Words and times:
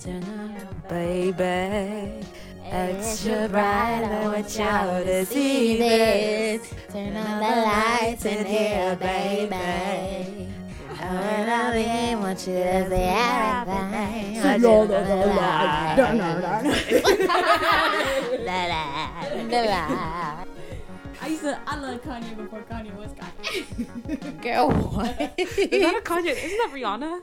Turn 0.00 0.24
on, 0.24 0.56
baby. 0.88 2.24
Extra 2.64 3.48
bright, 3.48 4.02
I 4.02 4.28
want 4.28 4.56
y'all 4.56 5.04
to 5.04 5.26
see 5.26 5.76
this. 5.76 6.72
Turn 6.90 7.14
on 7.14 7.38
the 7.40 7.56
lights 7.66 8.24
in 8.24 8.46
here, 8.46 8.96
baby. 8.96 10.48
And 11.02 11.50
I 11.50 11.74
really 11.74 12.16
want 12.16 12.46
you 12.46 12.54
to 12.54 12.88
see 12.88 13.10
everything. 13.12 14.42
Want 14.42 14.62
you 14.62 14.86
to 14.88 15.26
lie. 15.36 15.96
La, 15.98 16.12
la, 16.12 16.32
la, 19.50 19.60
la. 19.60 20.44
I 21.22 21.26
used 21.26 21.42
to. 21.42 21.58
I 21.66 21.76
love 21.76 22.02
Kanye 22.02 22.36
before 22.38 22.62
Kanye 22.62 22.96
was 22.96 23.12
Kanye. 23.12 24.42
Girl, 24.42 24.70
what? 24.94 25.34
Is 25.36 25.82
that 25.82 25.94
a 25.94 26.00
Kanye? 26.00 26.30
Isn't 26.30 26.58
that 26.58 26.70
Rihanna? 26.72 27.20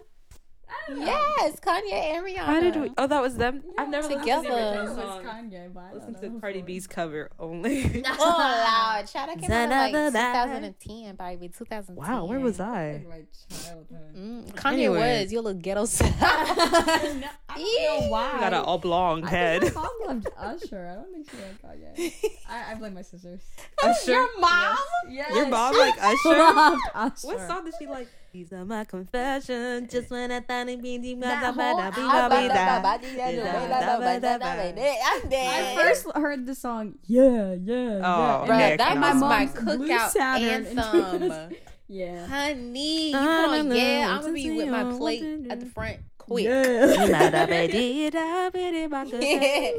Yes, 0.89 1.59
Kanye 1.59 1.91
and 1.91 2.25
Rihanna. 2.25 2.47
Why 2.47 2.59
did 2.59 2.75
we? 2.75 2.91
Oh, 2.97 3.07
that 3.07 3.21
was 3.21 3.35
them. 3.35 3.63
I've 3.77 3.89
never 3.89 4.07
Together. 4.07 4.49
listened 4.49 4.57
It 4.57 4.73
to 4.75 4.83
was 4.83 4.95
the 4.95 5.01
song. 5.01 5.23
Kanye, 5.23 5.73
but 5.73 5.79
I 5.83 5.93
Listen 5.93 6.13
to 6.21 6.29
who 6.29 6.39
Cardi. 6.39 6.61
B's 6.61 6.87
cover 6.87 7.29
only. 7.39 8.03
Oh, 8.19 8.93
Lord. 8.97 9.07
Child, 9.07 9.29
I 9.29 9.35
came 9.39 9.51
out 9.51 9.63
in 9.63 9.69
like 9.69 9.93
Da-da-da-da. 9.93 10.45
2010, 10.45 11.17
probably 11.17 11.49
2010. 11.49 11.95
wow, 11.95 12.25
where 12.25 12.39
was 12.39 12.59
I? 12.59 13.03
Like 13.07 13.09
my 13.09 13.57
childhood. 13.57 14.15
Mm, 14.17 14.53
Kanye 14.53 14.73
Anyway. 14.73 15.21
was 15.23 15.31
your 15.31 15.41
little 15.43 15.61
ghetto 15.61 15.85
side. 15.85 16.13
I 16.21 16.99
don't 17.03 17.19
know 17.21 18.09
why. 18.09 18.33
You 18.33 18.39
got 18.39 18.53
an 18.53 18.63
oblong 18.65 19.23
I 19.25 19.29
head. 19.29 19.61
think 19.63 19.75
my 19.75 19.81
mom 19.81 20.07
loved 20.07 20.27
Usher. 20.37 20.87
I 20.91 20.95
don't 20.95 21.11
think 21.13 21.29
she 21.29 21.37
liked 21.37 21.63
Kanye. 21.63 22.13
I, 22.49 22.71
I 22.71 22.75
blame 22.75 22.93
my 22.93 23.01
sisters. 23.01 23.41
Usher. 23.83 24.11
Your 24.11 24.39
mom? 24.39 24.77
Yes. 25.09 25.35
Your 25.35 25.47
mom 25.47 25.77
like 25.77 25.95
Usher? 26.01 26.77
Usher. 26.95 27.27
What 27.27 27.39
song 27.47 27.65
did 27.65 27.73
she 27.79 27.87
like? 27.87 28.07
These 28.37 28.53
are 28.53 28.63
my 28.65 28.83
confessions. 28.83 29.91
Just 29.91 30.11
when 30.11 30.31
I 30.31 30.41
thought 30.41 30.67
it'd 30.69 30.83
be 30.83 30.99
deep, 30.99 31.21
That 31.21 31.41
da- 31.41 31.51
whole 31.59 31.77
da- 31.77 31.89
da- 31.89 31.95
be- 31.95 32.01
da- 32.03 32.29
be- 32.29 32.47
da. 32.49 32.79
I'm 34.13 35.25
I 35.25 35.27
dead. 35.27 35.75
first 35.79 36.05
heard 36.15 36.45
the 36.45 36.53
song, 36.53 36.99
yeah, 37.07 37.53
yeah, 37.53 37.73
Oh, 38.03 38.45
yeah. 38.45 38.45
Bruh, 38.45 38.57
Nick, 38.59 38.77
that 38.77 38.95
was 38.95 39.15
my 39.19 39.45
Mom's 39.45 39.53
cookout 39.53 40.15
anthem. 40.39 41.55
Yeah. 41.89 42.27
Honey, 42.27 43.11
you 43.11 43.17
put 43.17 43.23
on, 43.23 43.71
yeah, 43.75 44.07
I'm 44.13 44.21
gonna 44.21 44.33
be 44.33 44.51
with 44.51 44.67
my 44.69 44.83
plate 44.97 45.47
at 45.49 45.59
the 45.61 45.65
front 45.65 45.97
quick. 46.27 46.45
Yeah. 46.47 47.07
Da- 47.07 47.29
da- 47.29 47.45
be- 47.45 47.67
dee- 47.67 48.09
da- 48.09 48.49
be- 48.49 48.71
dee- 48.71 48.87
ba- 48.87 49.05
good 49.09 49.21
day. 49.21 49.73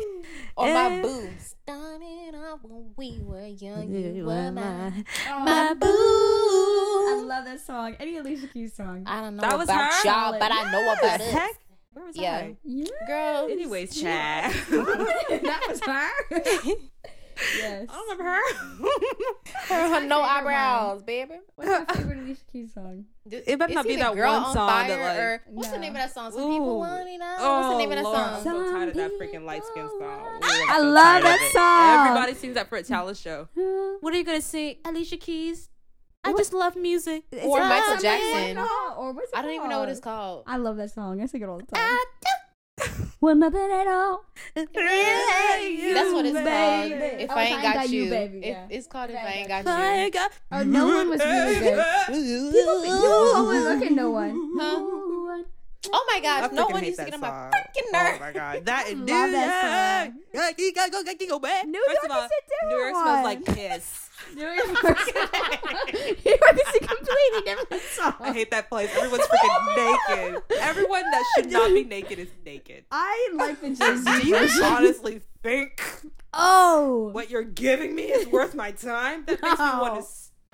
on 0.57 0.73
my 0.73 0.89
Yeah. 0.97 1.03
boobs. 1.03 1.55
Started 1.63 2.35
off 2.35 2.61
when 2.63 2.93
we 2.97 3.21
were 3.23 3.47
young, 3.47 3.91
You 3.93 3.99
you 4.17 4.25
were 4.25 4.35
were 4.35 4.53
mine. 4.53 4.55
my, 4.55 5.05
Oh, 5.31 5.45
my 5.45 5.77
I 5.81 7.21
love 7.23 7.45
that 7.45 7.61
song. 7.61 7.95
Any 8.01 8.17
Alicia 8.17 8.47
Keys 8.49 8.75
song. 8.75 9.05
I 9.07 9.21
don't 9.21 9.37
know 9.37 9.43
That 9.43 9.59
was 9.59 9.69
about 9.69 9.93
her? 9.93 10.09
y'all, 10.09 10.39
but 10.39 10.51
I 10.51 10.73
know 10.73 10.93
about 10.95 11.21
it. 11.21 11.27
Heck, 11.33 11.57
where 11.93 12.07
was 12.07 12.17
Yeah. 12.17 12.37
I? 12.37 12.57
Yeah. 12.65 12.87
Girl, 13.07 13.49
Anyways, 13.51 14.01
Chad. 14.01 14.53
that 14.71 15.61
was 15.69 15.81
her. 15.81 16.09
yes. 17.57 17.87
I 17.89 17.93
don't 17.93 18.19
remember 18.19 18.25
her. 18.25 18.41
her, 19.69 19.89
her 19.95 20.07
no 20.07 20.17
favorite 20.17 20.31
eyebrows, 20.31 21.03
baby. 21.03 21.35
What's 21.55 21.71
your 21.71 21.85
favorite 21.95 22.19
Alicia 22.19 22.41
Keys 22.53 22.75
song? 22.75 23.05
It 23.31 23.59
better 23.59 23.75
not 23.75 23.87
be 23.87 23.97
that 23.97 24.15
girl 24.15 24.33
one 24.33 24.43
on 24.45 24.55
song 24.55 24.69
fire 24.69 24.89
that, 24.89 25.09
like- 25.09 25.19
or 25.19 25.43
what's 25.49 25.69
the 25.71 25.79
name 25.79 25.93
of 25.93 25.99
that 25.99 26.13
song? 26.15 26.33
Some 26.33 26.43
Ooh. 26.43 26.53
people 26.53 26.79
want 26.79 27.09
it 27.09 27.19
now. 27.19 27.37
Oh, 27.39 27.61
What's 27.61 27.73
the 27.75 27.79
name 27.79 27.91
of 27.93 27.97
that 27.97 28.05
oh, 28.05 28.11
Lord, 28.13 28.21
I'm 28.21 28.43
song? 28.43 28.65
so 28.67 28.73
tired 28.73 28.89
of 28.89 28.95
that 28.95 29.11
freaking 29.21 29.45
light 29.45 29.65
skin 29.65 29.89
song. 29.99 30.01
Ooh, 30.01 30.41
I'm 30.43 30.81
so 30.81 30.89
love 30.89 31.23
that 31.23 31.51
song. 31.53 32.07
Everybody 32.09 32.35
sings 32.35 32.55
that 32.55 32.69
for 32.69 32.77
a 32.77 32.83
talent 32.83 33.17
show. 33.19 33.49
What 34.01 34.15
are 34.15 34.17
you 34.17 34.25
gonna 34.25 34.41
sing, 34.41 34.77
Alicia 34.85 35.17
Keys? 35.19 35.69
I 36.25 36.33
just 36.33 36.53
love 36.53 36.77
music. 36.77 37.25
Or 37.43 37.61
Michael 37.61 37.97
Jackson. 38.03 38.57
No, 38.57 38.95
or 38.99 39.13
what's 39.13 39.31
it 39.33 39.39
I 39.39 39.43
don't 39.43 39.53
even 39.53 39.69
know 39.69 39.79
what 39.81 39.89
it's 39.89 40.01
called. 40.01 40.45
I 40.47 40.57
love 40.57 40.77
that 40.77 40.91
song. 40.91 41.23
I 41.23 41.27
sing 41.27 41.43
it 41.43 41.49
all 41.49 41.59
the 41.59 41.67
time. 41.67 41.99
Well, 43.21 43.35
nothing 43.35 43.69
at 43.73 43.87
all. 43.89 44.25
That's 44.55 44.69
what 44.73 46.25
it's 46.25 46.35
called. 46.35 46.45
baby. 46.45 47.23
If 47.25 47.31
Oh, 47.31 47.35
I 47.35 47.43
ain't 47.45 47.63
got, 47.63 47.89
you, 47.91 48.09
baby, 48.11 48.39
If- 48.39 48.45
yeah. 48.45 48.67
it's 48.71 48.87
called 48.87 49.11
If 49.11 49.17
If 49.17 49.23
I 49.23 49.29
ain't 49.31 49.49
got 49.49 49.67
I 49.67 50.05
you. 50.05 50.11
got 50.13 50.31
Oh, 50.53 50.63
no 50.63 50.87
one 50.87 51.09
was 51.11 51.21
really 51.21 51.59
good. 51.59 51.85
People, 52.07 52.83
people 52.83 53.33
always 53.35 53.65
look 53.65 53.83
at 53.83 53.93
no 53.93 54.11
one. 54.11 54.31
Huh? 54.31 54.79
No 54.79 55.25
one. 55.27 55.45
Oh 55.93 56.05
my 56.13 56.21
gosh, 56.21 56.53
no 56.53 56.67
one 56.67 56.83
hate 56.83 56.89
used 56.89 56.99
to 56.99 57.05
get 57.07 57.15
on 57.15 57.21
my 57.21 57.29
song. 57.29 57.51
freaking 57.53 57.89
Oh 57.95 58.17
my 58.21 58.33
god, 58.33 58.65
that 58.67 58.87
is 58.89 58.95
Love 58.99 59.07
that 59.09 60.07
song. 60.07 60.19
Yeah, 60.35 60.51
you 60.59 60.73
gotta 60.75 60.91
go, 60.91 61.03
go, 61.03 61.13
go 61.29 61.39
back. 61.39 61.67
New 61.67 61.83
First 61.87 61.99
York 62.03 62.05
of 62.05 62.11
all, 62.11 62.25
is 62.25 62.31
a 62.31 62.67
New 62.67 62.77
York 62.77 62.89
different 62.93 62.97
smells 63.05 63.15
one. 63.15 63.25
like 63.25 63.45
piss. 63.45 64.08
New 64.35 64.43
York 64.43 64.67
New 64.85 66.33
York 66.33 66.55
is 66.55 66.75
a 66.75 66.87
completely 66.87 67.43
different 67.45 67.83
song. 67.91 68.15
I 68.21 68.33
hate 68.33 68.51
that 68.51 68.69
place. 68.69 68.91
Everyone's 68.97 69.25
freaking 69.25 69.77
naked. 69.77 70.43
Everyone 70.61 71.03
that 71.03 71.25
should 71.37 71.51
not 71.53 71.73
be 71.73 71.85
naked 71.85 72.19
is 72.19 72.29
naked. 72.45 72.85
I 72.91 73.31
like 73.35 73.61
the 73.61 73.71
Jay 73.71 74.21
Do 74.23 74.29
you 74.29 74.65
honestly 74.65 75.21
think 75.43 75.83
Oh. 76.35 77.11
what 77.13 77.31
you're 77.31 77.43
giving 77.43 77.95
me 77.95 78.05
is 78.05 78.27
worth 78.29 78.55
my 78.55 78.71
time? 78.73 79.25
That 79.27 79.41
makes 79.43 79.59
me 79.59 79.65
want 79.65 79.95
No. 79.95 80.01
to 80.01 80.07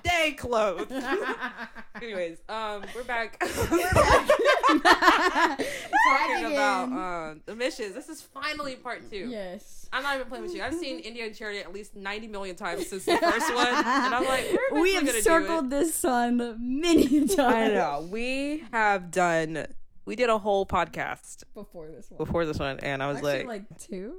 stay 0.05 0.31
clothed. 0.33 0.91
Anyways, 2.01 2.37
um, 2.49 2.83
we're 2.95 3.03
back. 3.03 3.41
we're 3.71 3.89
back. 3.91 4.29
talking 6.07 6.45
about 6.53 6.83
um 6.91 7.41
the 7.45 7.55
missions. 7.55 7.93
This 7.95 8.09
is 8.09 8.21
finally 8.21 8.75
part 8.75 9.09
two. 9.09 9.27
yes. 9.29 9.87
I'm 9.93 10.03
not 10.03 10.15
even 10.15 10.27
playing 10.27 10.43
with 10.43 10.53
you. 10.55 10.61
I've 10.61 10.73
seen 10.73 10.99
India 10.99 11.25
and 11.25 11.33
Charity 11.35 11.59
at 11.59 11.73
least 11.73 11.95
90 11.95 12.27
million 12.27 12.55
times 12.57 12.87
since 12.87 13.05
the 13.05 13.17
first 13.17 13.53
one, 13.53 13.67
and 13.67 14.15
I'm 14.15 14.25
like, 14.25 14.45
we're 14.71 14.81
We 14.81 14.93
have 14.95 15.09
circled 15.21 15.69
this 15.69 15.95
song 15.95 16.37
many 16.59 17.07
times. 17.27 17.39
I 17.39 17.67
know. 17.69 18.07
We 18.11 18.63
have 18.73 19.09
done. 19.11 19.67
We 20.05 20.15
did 20.17 20.29
a 20.29 20.37
whole 20.37 20.65
podcast 20.65 21.43
Before 21.53 21.87
this 21.87 22.11
one. 22.11 22.17
before 22.17 22.45
this 22.45 22.59
one, 22.59 22.79
and 22.81 23.01
I 23.01 23.07
was 23.07 23.17
Actually, 23.17 23.37
like, 23.45 23.47
like 23.47 23.79
two? 23.79 24.15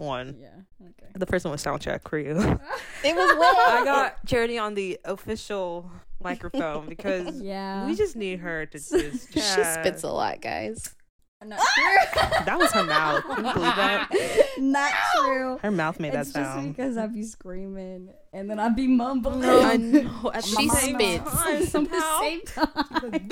One. 0.00 0.36
Yeah. 0.40 0.48
Okay. 0.82 1.12
The 1.14 1.26
first 1.26 1.44
one 1.44 1.52
was 1.52 1.62
soundcheck 1.64 2.08
for 2.08 2.18
you. 2.18 2.32
It 3.04 3.14
was 3.16 3.36
wet. 3.38 3.56
I 3.56 3.82
got 3.84 4.26
Charity 4.26 4.58
on 4.58 4.74
the 4.74 4.98
official 5.04 5.90
microphone 6.22 6.86
because 6.88 7.40
Yeah. 7.40 7.86
we 7.86 7.94
just 7.94 8.16
need 8.16 8.40
her 8.40 8.66
to 8.66 8.78
just. 8.78 9.32
She 9.32 9.40
spits 9.40 10.02
a 10.02 10.08
lot, 10.10 10.40
guys. 10.40 10.94
Not 11.42 11.58
true. 11.58 12.20
That 12.44 12.58
was 12.58 12.70
her 12.72 12.84
mouth. 12.84 13.24
Can 13.24 13.46
you 13.46 13.52
believe 13.54 13.74
that? 13.76 14.10
Not 14.58 14.92
true. 15.16 15.56
Her 15.62 15.70
mouth 15.70 15.98
made 15.98 16.12
It's 16.12 16.32
that 16.34 16.40
just 16.40 16.52
sound. 16.54 16.76
because 16.76 16.98
I'd 16.98 17.14
be 17.14 17.22
screaming 17.22 18.10
and 18.34 18.50
then 18.50 18.58
I'd 18.60 18.76
be 18.76 18.86
mumbling. 18.86 19.42
I 19.48 19.76
know. 19.76 20.30
At 20.34 20.44
She 20.44 20.68
spits. 20.68 21.32
time, 21.32 21.54
At 21.54 21.60
the 21.60 21.66
somehow. 21.66 22.20
same 22.20 22.42
time. 22.42 23.30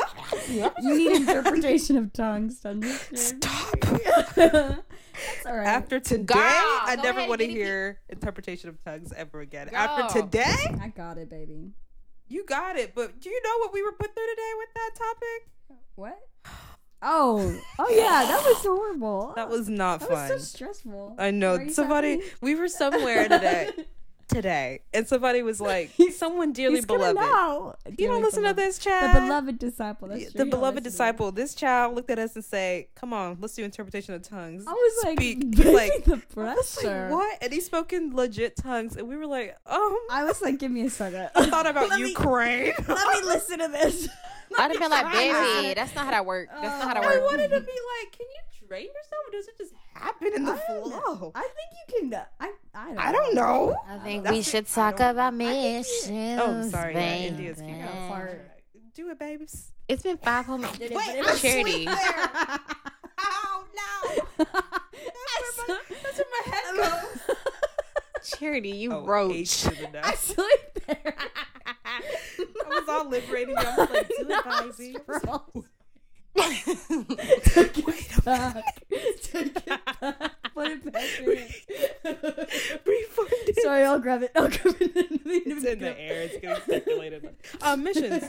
you 0.80 0.96
need 0.96 1.16
interpretation 1.20 1.98
of 1.98 2.10
tongues 2.14 2.60
to 2.60 2.70
understand. 2.70 3.44
Stop. 3.44 4.84
That's 5.34 5.46
all 5.46 5.56
right. 5.56 5.66
After 5.66 6.00
today, 6.00 6.34
Girl, 6.34 6.42
I 6.42 6.96
never 7.02 7.26
want 7.26 7.40
to 7.40 7.46
get 7.46 7.56
it. 7.56 7.58
hear 7.58 8.00
interpretation 8.08 8.68
of 8.70 8.82
tongues 8.84 9.12
ever 9.16 9.40
again. 9.40 9.68
Girl. 9.68 9.78
After 9.78 10.20
today, 10.22 10.54
I 10.80 10.88
got 10.88 11.18
it, 11.18 11.28
baby. 11.30 11.72
you 12.28 12.44
got 12.44 12.76
it. 12.76 12.94
But 12.94 13.20
do 13.20 13.30
you 13.30 13.40
know 13.42 13.58
what 13.60 13.72
we 13.72 13.82
were 13.82 13.92
put 13.92 14.14
through 14.14 14.26
today 14.28 14.52
with 14.58 14.68
that 14.74 14.90
topic? 14.94 15.80
What? 15.94 16.18
Oh, 17.00 17.56
oh 17.78 17.88
yeah, 17.90 18.24
that 18.26 18.42
was 18.44 18.56
horrible. 18.64 19.32
That 19.36 19.48
was 19.48 19.68
not 19.68 20.00
that 20.00 20.08
fun. 20.08 20.30
was 20.30 20.48
so 20.48 20.56
stressful. 20.56 21.14
I 21.18 21.30
know 21.30 21.68
somebody. 21.68 22.20
sorry? 22.20 22.32
We 22.40 22.54
were 22.56 22.66
somewhere 22.68 23.28
today, 23.28 23.70
today, 24.28 24.82
and 24.94 25.06
somebody 25.08 25.42
was 25.42 25.60
like, 25.60 25.90
"Someone 26.16 26.52
dearly 26.52 26.76
He's 26.76 26.84
gonna 26.84 27.14
beloved." 27.14 27.20
know. 27.32 27.74
You 27.98 28.06
don't 28.08 28.22
listen 28.22 28.42
to 28.44 28.52
this, 28.54 28.78
child. 28.78 29.16
The 29.16 29.20
beloved 29.20 29.58
disciple. 29.58 30.08
That's 30.08 30.20
Yeah, 30.22 30.28
true. 30.30 30.38
the 30.44 30.46
beloved 30.46 30.84
disciple. 30.84 31.32
This 31.32 31.54
child 31.54 31.94
looked 31.94 32.10
at 32.10 32.18
us 32.18 32.34
and 32.36 32.44
say, 32.44 32.88
"Come 32.94 33.12
on, 33.12 33.38
let's 33.40 33.54
do 33.54 33.64
interpretation 33.64 34.14
of 34.14 34.22
tongues." 34.22 34.64
I 34.66 34.72
was 34.72 35.04
like, 35.04 35.18
Speak. 35.18 35.50
begging 35.56 35.74
like, 35.74 36.04
the 36.04 36.12
I 36.12 36.54
was 36.54 36.76
like, 36.76 36.84
pressure. 36.86 37.08
what? 37.08 37.38
And 37.42 37.52
he 37.52 37.60
spoke 37.60 37.92
in 37.92 38.14
legit 38.14 38.56
tongues, 38.56 38.96
and 38.96 39.08
we 39.08 39.16
were 39.16 39.26
like, 39.26 39.56
"Oh." 39.66 40.06
I 40.10 40.24
was 40.24 40.40
like, 40.42 40.58
give 40.58 40.70
me 40.70 40.82
a 40.86 40.90
second. 40.90 41.30
I 41.34 41.46
thought 41.50 41.66
about 41.66 41.88
Let 41.90 42.00
me- 42.00 42.08
Ukraine. 42.10 42.72
Let 42.86 43.08
me 43.22 43.26
listen 43.28 43.58
to 43.58 43.68
this. 43.68 44.08
I'd 44.58 44.70
have 44.70 44.80
been 44.80 44.90
like, 44.90 45.04
Let 45.04 45.14
me 45.14 45.30
try 45.30 45.62
baby, 45.62 45.74
that's 45.74 45.94
not 45.94 46.06
how 46.06 46.10
that 46.12 46.24
works. 46.26 46.50
That's 46.54 46.82
not 46.82 46.88
how 46.88 46.94
that 46.94 47.02
works. 47.02 47.16
I 47.18 47.20
wanted 47.24 47.48
to 47.50 47.60
be 47.60 47.66
like, 48.00 48.12
can 48.16 48.26
you 48.30 48.66
train 48.66 48.84
yourself, 48.86 49.22
or 49.28 49.32
does 49.32 49.46
it 49.46 49.58
just 49.58 49.74
happen 50.00 50.32
in 50.34 50.44
the 50.44 50.52
I 50.52 50.60
don't 50.68 50.90
know. 50.90 51.00
flow? 51.00 51.32
I 51.34 51.40
think 51.40 51.70
you 52.02 52.08
can. 52.10 52.20
I 52.40 52.52
I 52.74 52.86
don't. 52.88 52.98
I 52.98 53.12
don't 53.12 53.34
know. 53.34 53.76
I 53.88 53.98
think 53.98 54.24
That's 54.24 54.36
we 54.36 54.42
should 54.42 54.66
I 54.66 54.68
talk 54.74 55.00
about 55.00 55.34
missions. 55.34 56.40
Oh, 56.42 56.68
sorry, 56.70 56.94
yeah, 56.94 57.00
baby. 57.00 57.26
India's 57.26 57.58
cute. 57.58 57.70
Yeah, 57.70 58.08
fart. 58.08 58.50
Do 58.94 59.10
it, 59.10 59.18
babies. 59.18 59.72
It's 59.88 60.02
been 60.02 60.18
five 60.18 60.44
whole 60.46 60.58
minutes. 60.58 60.78
It, 60.80 60.92
Wait, 60.92 61.04
but 61.06 61.16
it 61.16 61.28
I'm 61.28 61.36
Charity. 61.38 61.86
asleep 61.86 61.98
there. 61.98 62.58
Oh 63.20 63.64
no! 63.74 64.44
That's 64.44 65.58
where 65.58 65.66
my, 65.68 65.80
that's 66.02 66.18
where 66.18 66.26
my 66.30 66.42
head 66.54 66.64
goes. 66.76 67.36
Charity, 68.38 68.70
you 68.70 68.92
Oh, 68.92 69.04
roach. 69.04 69.34
H 69.34 69.62
to 69.62 70.06
I 70.06 70.14
sleep 70.14 70.60
there. 70.86 71.14
I 71.78 72.00
was 72.68 72.88
all 72.88 73.08
liberated. 73.08 73.56
I 73.56 73.76
was 73.76 73.90
like, 73.90 74.08
do 74.18 74.28
it, 74.28 74.44
baby. 74.44 75.62
Take 77.44 77.78
it 77.78 78.24
back. 78.24 78.82
Take 79.22 79.56
it 79.56 79.64
back. 80.00 80.32
Put 80.54 80.70
it 80.70 80.92
back 80.92 81.20
in. 81.20 81.26
Refund 82.86 83.28
it. 83.32 83.56
Sorry, 83.68 83.84
I'll 83.84 83.98
grab 83.98 84.22
it. 84.22 84.30
I'll 84.36 84.48
grab 84.48 84.76
it. 84.80 84.96
It's 85.26 85.64
in 85.64 85.78
the 85.80 86.00
air. 86.00 86.22
It's 86.22 86.38
getting 86.38 86.64
circulated. 86.64 87.28
Um, 87.60 87.82
missions. 87.84 88.24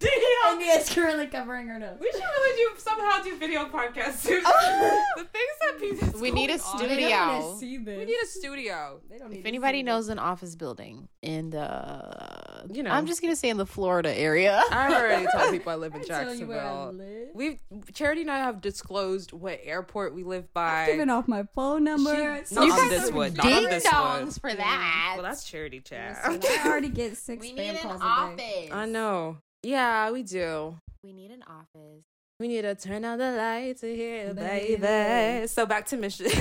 And 0.00 0.10
Amy 0.52 0.64
is 0.70 0.88
currently 0.88 1.26
covering 1.26 1.68
her 1.68 1.78
nose. 1.78 1.98
We 2.00 2.10
should 2.10 2.20
really 2.22 2.56
do 2.56 2.80
somehow 2.80 3.22
do 3.22 3.36
video 3.36 3.66
podcasts 3.66 4.20
soon. 4.20 4.42
the 4.42 5.24
things 5.24 5.54
that 5.60 5.78
people. 5.78 6.20
We 6.20 6.30
need 6.30 6.48
a 6.48 6.54
They 6.54 6.58
studio. 6.58 7.08
don't 7.10 7.42
wanna 7.44 7.58
see 7.58 7.76
this. 7.76 7.98
We 7.98 8.04
need 8.06 8.16
a 8.22 8.26
studio. 8.26 9.00
They 9.10 9.18
don't 9.18 9.28
need 9.30 9.36
If 9.37 9.37
to 9.37 9.37
anybody 9.48 9.82
knows 9.82 10.08
an 10.08 10.18
office 10.18 10.54
building 10.54 11.08
in 11.22 11.50
the, 11.50 12.64
You 12.72 12.82
know. 12.82 12.90
I'm 12.90 13.06
just 13.06 13.20
gonna 13.22 13.34
say 13.36 13.48
in 13.48 13.56
the 13.56 13.66
Florida 13.66 14.16
area. 14.16 14.62
I've 14.70 14.92
already 14.92 15.26
told 15.34 15.50
people 15.52 15.72
I 15.72 15.76
live 15.76 15.94
in. 15.94 16.02
I 16.02 16.04
tell 16.04 16.34
you 16.34 16.46
where 16.46 16.60
I 16.60 16.62
Jacksonville. 16.62 16.92
live. 16.92 17.28
We've 17.34 17.58
Charity 17.94 18.20
and 18.22 18.30
I 18.30 18.38
have 18.38 18.60
disclosed 18.60 19.32
what 19.32 19.58
airport 19.62 20.14
we 20.14 20.22
live 20.22 20.52
by. 20.54 20.86
Giving 20.86 21.10
off 21.10 21.26
my 21.26 21.44
phone 21.54 21.84
number. 21.84 22.44
She- 22.48 22.54
not 22.54 22.70
on 22.70 22.88
this 22.88 23.10
one. 23.10 23.34
Not 23.34 23.46
on 23.46 23.52
ding 23.64 23.80
dongs 23.80 24.40
for 24.40 24.52
that. 24.54 25.12
Well, 25.16 25.24
that's 25.24 25.44
Charity 25.44 25.80
chat. 25.80 26.20
Listen, 26.28 26.42
I 26.60 26.66
already 26.68 26.88
get 26.90 27.16
six 27.16 27.40
we 27.40 27.52
spam 27.52 27.56
need 27.56 27.68
an 27.70 27.76
calls 27.78 28.00
a 28.00 28.04
office. 28.04 28.68
I 28.72 28.86
know. 28.86 29.38
Yeah, 29.62 30.10
we 30.12 30.22
do. 30.22 30.76
We 31.02 31.12
need 31.12 31.30
an 31.30 31.42
office. 31.48 32.04
We 32.40 32.46
need 32.46 32.62
to 32.62 32.76
turn 32.76 33.04
on 33.04 33.18
the 33.18 33.32
lights 33.32 33.82
in 33.82 33.96
here, 33.96 34.32
baby. 34.34 34.76
Baby. 34.76 35.46
So 35.48 35.66
back 35.66 35.86
to 35.86 35.96
missions. 35.96 36.32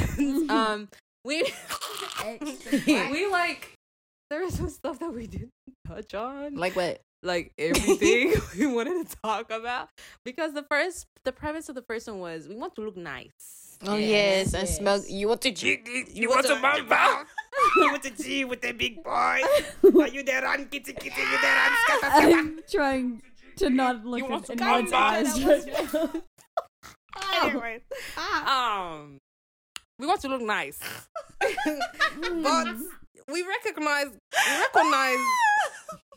um, 0.50 0.89
we 1.27 1.44
we 3.12 3.27
like 3.27 3.74
there 4.29 4.41
was 4.44 4.53
some 4.56 4.69
stuff 4.69 5.00
that 5.00 5.13
we 5.13 5.27
didn't 5.27 5.51
touch 5.88 6.13
on, 6.13 6.56
Like 6.56 6.75
what? 6.75 7.00
like 7.24 7.51
everything 7.57 8.33
we 8.57 8.65
wanted 8.68 9.07
to 9.09 9.15
talk 9.24 9.51
about 9.51 9.89
because 10.24 10.53
the 10.53 10.63
first 10.63 11.06
the 11.25 11.31
premise 11.31 11.68
of 11.69 11.75
the 11.75 11.81
first 11.81 12.07
one 12.07 12.19
was 12.19 12.47
we 12.47 12.56
want 12.56 12.75
to 12.75 12.81
look 12.81 12.97
nice. 12.97 13.77
Oh 13.85 13.95
Yes, 13.95 14.09
yes, 14.09 14.53
and 14.53 14.68
yes. 14.68 14.77
smoke. 14.77 15.03
You 15.07 15.27
want 15.27 15.41
to? 15.41 15.51
You, 15.51 16.29
want 16.29 16.45
some 16.45 16.62
mamba? 16.62 17.25
you 17.77 17.91
want 17.91 18.01
to 18.03 18.09
G 18.09 18.44
with 18.44 18.62
the 18.62 18.71
big 18.71 19.03
boy? 19.03 19.41
Are 20.01 20.07
you 20.07 20.23
there 20.23 20.45
on 20.47 20.65
kitty 20.65 20.94
kitty? 20.94 21.21
You 21.21 21.38
there 21.41 21.57
on 21.65 21.71
skata 21.85 22.09
skata? 22.09 22.33
I'm 22.39 22.59
trying 22.71 23.21
to 23.57 23.69
not 23.69 24.03
look 24.03 24.18
You 24.19 24.25
in, 24.25 24.31
want 24.31 24.45
to 24.45 24.51
in 24.53 24.57
come 24.59 24.68
Maud's 24.81 24.91
back? 24.91 25.13
eyes. 25.13 25.35
That 25.35 25.63
Just, 25.94 26.15
Anyways, 27.44 27.81
um, 28.47 29.18
we 29.99 30.05
want 30.07 30.21
to 30.21 30.27
look 30.27 30.41
nice, 30.41 30.79
but 31.39 32.67
we 33.31 33.44
recognize 33.44 34.07
we 34.07 34.59
recognize 34.59 35.17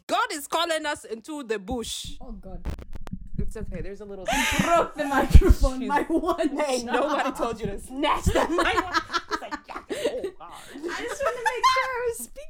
God 0.07 0.27
is 0.33 0.47
calling 0.47 0.85
us 0.87 1.05
into 1.05 1.43
the 1.45 1.59
bush. 1.59 2.17
oh 2.21 2.33
God! 2.33 2.65
It's 3.39 3.57
okay. 3.57 3.81
There's 3.81 4.01
a 4.01 4.05
little. 4.05 4.27
You 4.31 4.45
Broke 4.67 4.95
the 4.95 5.05
microphone. 5.07 5.79
She's- 5.81 5.89
My 5.89 6.03
one. 6.03 6.49
Hey, 6.59 6.81
shot. 6.81 6.93
nobody 6.93 7.31
told 7.33 7.61
you 7.61 7.67
to 7.67 7.79
snatch 7.89 8.25
the 8.25 8.47
mic. 8.49 8.85
It's 9.31 9.41
like, 9.43 9.55
oh 9.55 9.65
God. 9.67 9.85
I 9.89 11.03
just 11.03 11.23
want 11.23 11.37
to 11.37 11.45
make 11.45 11.65
sure 11.73 11.87
I 11.87 12.07
was 12.09 12.19
speaking. 12.19 12.47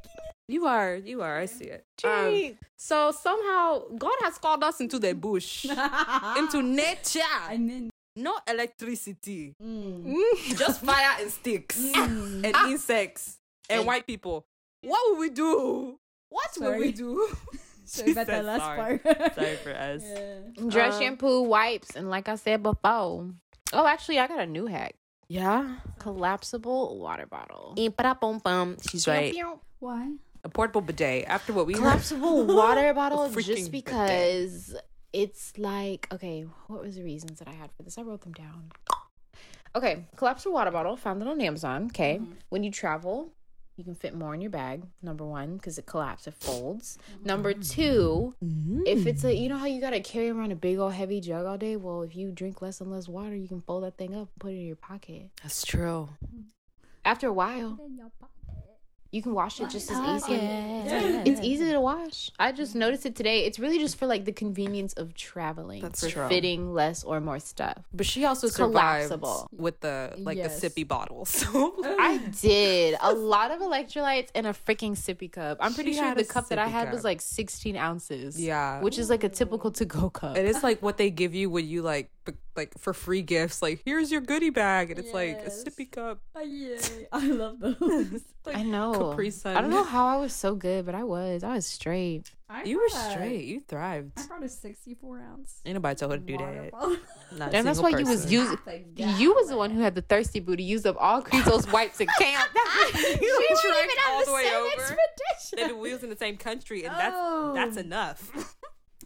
You 0.49 0.67
are, 0.67 0.97
you 0.97 1.23
are. 1.23 1.39
I 1.39 1.47
see 1.47 1.67
it. 1.67 1.85
Um, 2.03 2.57
so 2.77 3.13
somehow 3.13 3.83
God 3.97 4.17
has 4.23 4.37
called 4.39 4.65
us 4.65 4.81
into 4.81 4.99
the 4.99 5.15
bush, 5.15 5.65
into 5.65 6.61
nature. 6.63 7.21
and 7.49 7.71
then. 7.71 7.91
No 8.21 8.35
electricity, 8.47 9.55
Mm. 9.63 10.59
just 10.59 10.81
fire 10.85 11.17
and 11.21 11.31
sticks 11.31 11.79
Mm. 11.81 12.45
and 12.45 12.55
insects 12.71 13.39
and 13.69 13.79
And- 13.81 13.87
white 13.87 14.07
people. 14.07 14.47
What 14.83 15.01
will 15.11 15.19
we 15.19 15.31
do? 15.31 15.99
What 16.29 16.51
will 16.59 16.73
we 16.79 16.79
Sorry. 16.79 16.93
do? 16.93 17.29
Sorry 17.85 18.13
about 18.13 18.27
said 18.27 18.35
that 18.37 18.45
last 18.45 18.61
sorry. 18.63 18.99
part. 18.99 19.35
Sorry 19.35 19.57
for 19.57 19.75
us. 19.75 20.03
Yeah. 20.05 20.69
Dress 20.69 20.95
Um, 20.95 21.01
shampoo, 21.01 21.43
wipes, 21.43 21.97
and 21.97 22.09
like 22.09 22.29
I 22.29 22.37
said 22.37 22.63
before. 22.63 23.31
Oh, 23.73 23.87
actually, 23.87 24.19
I 24.21 24.27
got 24.29 24.39
a 24.39 24.47
new 24.47 24.67
hack. 24.67 24.95
Yeah. 25.29 25.77
Collapsible 25.99 26.99
water 26.99 27.27
bottle. 27.27 27.75
She's 27.77 29.07
right. 29.09 29.35
Why? 29.81 30.13
A 30.45 30.49
portable 30.49 30.81
bidet. 30.81 31.25
After 31.27 31.53
what 31.53 31.67
we 31.67 31.75
heard. 31.75 31.83
Collapsible 31.83 32.47
water 32.47 32.95
bottle 33.01 33.29
just 33.29 33.71
because 33.71 34.75
it's 35.13 35.59
like 35.59 36.09
okay, 36.13 36.47
what 36.67 36.83
was 36.83 36.97
the 36.97 37.03
reasons 37.03 37.39
that 37.39 37.49
I 37.49 37.53
had 37.53 37.71
for 37.73 37.83
this? 37.83 37.99
I 37.99 38.03
wrote 38.03 38.23
them 38.23 38.33
down. 38.33 38.73
Okay, 39.75 40.05
collapsible 40.17 40.55
water 40.55 40.71
bottle, 40.71 40.97
found 40.97 41.23
it 41.23 41.29
on 41.29 41.41
Amazon. 41.41 41.87
Okay. 41.87 42.19
Mm-hmm. 42.21 42.33
When 42.49 42.65
you 42.65 42.73
travel, 42.73 43.33
you 43.77 43.85
can 43.85 43.95
fit 43.95 44.15
more 44.15 44.35
in 44.35 44.41
your 44.41 44.51
bag. 44.51 44.83
Number 45.01 45.25
one, 45.25 45.57
because 45.57 45.79
it 45.79 45.87
collapses, 45.87 46.29
it 46.29 46.35
folds. 46.35 46.99
Number 47.25 47.55
mm-hmm. 47.55 47.63
two, 47.63 48.35
if 48.87 49.07
it's 49.07 49.25
a 49.25 49.29
mm-hmm. 49.29 49.43
you 49.43 49.49
know 49.49 49.59
how 49.59 49.67
you 49.67 49.81
gotta 49.81 50.01
carry 50.01 50.29
around 50.31 50.53
a 50.53 50.57
big 50.57 50.79
old 50.79 50.93
heavy 50.93 51.21
jug 51.21 51.47
all 51.47 51.57
day? 51.57 51.77
Well, 51.77 52.03
if 52.03 52.17
you 52.17 52.33
drink 52.33 52.61
less 52.61 52.81
and 52.81 52.91
less 52.91 53.09
water, 53.09 53.35
you 53.35 53.49
can 53.49 53.61
fold 53.63 53.85
that 53.85 53.97
thing 53.97 54.15
up 54.15 54.29
and 54.29 54.39
put 54.41 54.53
it 54.53 54.57
in 54.57 54.67
your 54.67 54.77
pocket. 54.77 55.31
That's 55.43 55.65
true. 55.65 56.09
After 57.05 57.29
a 57.29 57.33
while, 57.33 57.79
you 59.13 59.23
can 59.23 59.35
wash 59.35 59.61
it 59.61 59.69
just 59.71 59.91
as 59.91 59.99
easy. 60.23 60.39
It's 61.31 61.41
easy 61.41 61.71
to 61.73 61.81
wash. 61.81 62.31
I 62.39 62.53
just 62.53 62.75
noticed 62.75 63.07
it 63.07 63.17
today. 63.17 63.45
It's 63.45 63.59
really 63.59 63.79
just 63.79 63.97
for 63.97 64.07
like 64.07 64.25
the 64.25 64.33
convenience 64.33 64.93
of 64.95 65.15
traveling. 65.15 65.83
That's 65.83 66.01
for 66.05 66.11
true. 66.11 66.29
fitting 66.29 66.73
less 66.75 67.03
or 67.05 67.21
more 67.21 67.39
stuff. 67.41 67.79
But 67.93 68.07
she 68.07 68.25
also 68.25 68.47
It's 68.47 68.57
survived 68.57 69.09
collapsible. 69.09 69.49
with 69.53 69.81
the 69.81 70.15
like 70.19 70.37
Yes. 70.39 70.61
the 70.61 70.71
sippy 70.71 70.87
bottle. 70.87 71.25
So 71.25 71.75
I 71.85 72.19
did 72.41 72.97
a 73.01 73.13
lot 73.13 73.51
of 73.51 73.61
electrolytes 73.61 74.29
in 74.35 74.47
a 74.47 74.53
freaking 74.55 74.93
sippy 74.93 75.31
cup. 75.31 75.59
I'm 75.61 75.75
pretty 75.75 75.93
She 75.93 75.99
sure 75.99 76.15
the 76.15 76.25
cup 76.25 76.49
that 76.51 76.59
I 76.59 76.67
sippy 76.69 76.71
had 76.71 76.93
was 76.93 77.03
like 77.05 77.21
16 77.21 77.77
ounces. 77.77 78.41
yeah, 78.41 78.81
which 78.81 78.99
is 78.99 79.11
like 79.11 79.25
a 79.25 79.29
typical 79.29 79.71
to 79.73 79.85
go 79.85 80.09
cup. 80.11 80.37
it 80.37 80.45
is 80.47 80.63
like 80.63 80.81
what 80.87 80.97
they 80.99 81.11
give 81.11 81.35
you 81.35 81.51
when 81.51 81.67
you 81.67 81.83
like 81.83 82.11
b- 82.20 82.20
like 82.57 82.73
for 82.79 82.93
free 82.93 83.23
gifts. 83.23 83.63
Like 83.63 83.81
here's 83.85 84.11
your 84.13 84.21
goodie 84.21 84.51
bag, 84.51 84.91
and 84.91 84.99
it's 85.01 85.13
like 85.15 85.41
a 85.47 85.51
sippy 85.51 85.91
cup. 85.91 86.21
Oh, 86.35 86.41
yay. 86.43 86.79
I 87.13 87.27
love 87.27 87.61
those. 87.61 88.23
Like 88.47 88.57
I 88.57 88.63
know. 88.63 89.11
Capri 89.11 89.29
Sun. 89.31 89.55
I 89.55 89.61
don't 89.61 89.69
know 89.69 89.85
how 89.85 90.07
I 90.07 90.17
was 90.17 90.33
so 90.33 90.55
good, 90.55 90.87
but 90.87 90.95
I 90.95 91.05
was. 91.05 91.45
I 91.45 91.57
was 91.57 91.67
straight. 91.67 92.31
I 92.49 92.63
You 92.65 92.79
were 92.79 92.89
brought 92.91 93.09
a- 93.09 93.11
straight. 93.11 93.45
You 93.45 93.61
thrived. 93.61 94.13
I 94.19 94.27
brought 94.29 94.43
a 94.43 94.49
64 94.49 95.21
ounce. 95.21 95.61
Ain't 95.67 95.75
nobody 95.75 95.95
told 95.95 96.13
her 96.13 96.17
to 96.19 96.25
do 96.25 96.39
that. 96.39 96.71
bottle. 96.73 96.97
Not 97.37 97.53
And 97.55 97.67
that's 97.67 97.77
single 97.79 97.83
why 97.93 97.99
you 97.99 98.07
was 98.07 98.23
person. 98.25 98.31
using. 98.97 99.19
You 99.21 99.35
was 99.35 99.49
the 99.51 99.59
one 99.59 99.71
who 99.71 99.83
had 99.83 99.95
the 99.95 100.01
thirsty 100.01 100.41
booty. 100.41 100.63
Used 100.63 100.87
up 100.87 100.97
all 100.99 101.21
Crezo's 101.21 101.71
wipes 101.71 102.01
at 102.01 102.09
camp. 102.19 102.51
You 102.95 103.03
She 103.03 103.19
trekked 103.19 103.51
wasn't 103.51 103.77
even 103.77 103.99
on 104.07 104.11
all 104.11 104.21
the 104.21 104.25
the 104.25 104.33
way 104.33 104.45
same 104.45 104.55
over. 104.55 104.69
expedition. 104.73 105.59
And 105.71 105.79
we 105.81 105.93
was 105.93 106.03
in 106.03 106.09
the 106.09 106.17
same 106.17 106.39
country, 106.39 106.85
and 106.85 106.95
that's 106.97 107.15
Oh. 107.19 107.53
that's 107.55 107.77
enough. 107.77 108.31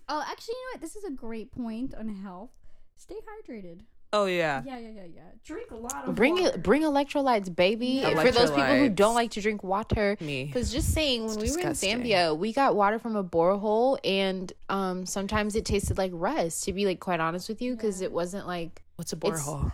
Oh, 0.08 0.24
actually, 0.30 0.54
you 0.54 0.62
know 0.66 0.74
what? 0.74 0.80
This 0.80 0.94
is 0.94 1.02
a 1.02 1.10
great 1.10 1.50
point 1.50 1.92
on 1.96 2.08
health. 2.22 2.50
Stay 2.96 3.16
hydrated. 3.16 3.80
Oh 4.14 4.26
yeah. 4.26 4.62
Yeah, 4.64 4.78
yeah, 4.78 4.90
yeah, 4.90 5.02
yeah. 5.12 5.22
Drink 5.44 5.72
a 5.72 5.74
lot 5.74 6.08
of 6.08 6.14
Bring 6.14 6.34
water. 6.34 6.54
it. 6.54 6.62
Bring 6.62 6.82
electrolytes, 6.82 7.54
baby. 7.54 8.00
Yeah. 8.02 8.22
For 8.22 8.30
those 8.30 8.50
people 8.52 8.76
who 8.78 8.88
don't 8.88 9.16
like 9.16 9.32
to 9.32 9.40
drink 9.40 9.64
water. 9.64 10.16
Me. 10.20 10.44
Because 10.44 10.72
just 10.72 10.92
saying, 10.94 11.26
when 11.26 11.40
It's 11.40 11.56
we 11.56 11.62
were 11.62 11.68
in. 11.68 11.74
Zambia, 11.74 12.38
we 12.38 12.52
got 12.52 12.76
water 12.76 13.00
from 13.00 13.16
a 13.16 13.24
borehole, 13.24 13.98
and 14.04 14.52
um, 14.68 15.04
sometimes 15.04 15.56
it 15.56 15.64
tasted 15.64 15.98
like 15.98 16.12
rust. 16.14 16.62
To 16.64 16.72
be 16.72 16.86
like 16.86 17.00
quite 17.00 17.18
honest 17.18 17.48
with 17.48 17.60
you, 17.60 17.74
because 17.74 18.02
it 18.02 18.12
wasn't 18.12 18.46
like 18.46 18.84
What's 18.94 19.12
a 19.12 19.16
borehole? 19.16 19.72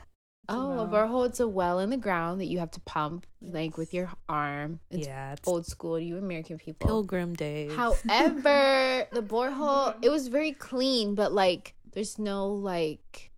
oh, 0.48 0.78
a 0.80 0.88
borehole. 0.88 1.26
It's 1.26 1.40
a 1.40 1.46
well 1.46 1.78
in 1.80 1.90
the 1.90 1.98
ground 1.98 2.40
that 2.40 2.46
you 2.46 2.60
have 2.60 2.70
to 2.72 2.80
pump 2.80 3.26
like 3.42 3.76
with 3.76 3.92
your 3.92 4.10
arm. 4.26 4.80
It's 4.90 5.06
yeah, 5.06 5.34
it's 5.34 5.46
old 5.46 5.66
school. 5.66 6.00
You 6.00 6.16
American 6.16 6.56
people. 6.56 6.86
Pilgrim 6.88 7.34
days. 7.34 7.72
However, 7.72 9.06
the 9.12 9.22
borehole 9.22 9.96
it 10.02 10.08
was 10.08 10.28
very 10.28 10.52
clean, 10.52 11.14
but 11.14 11.32
like 11.32 11.74
there's 11.92 12.18
no 12.18 12.48
like 12.52 13.30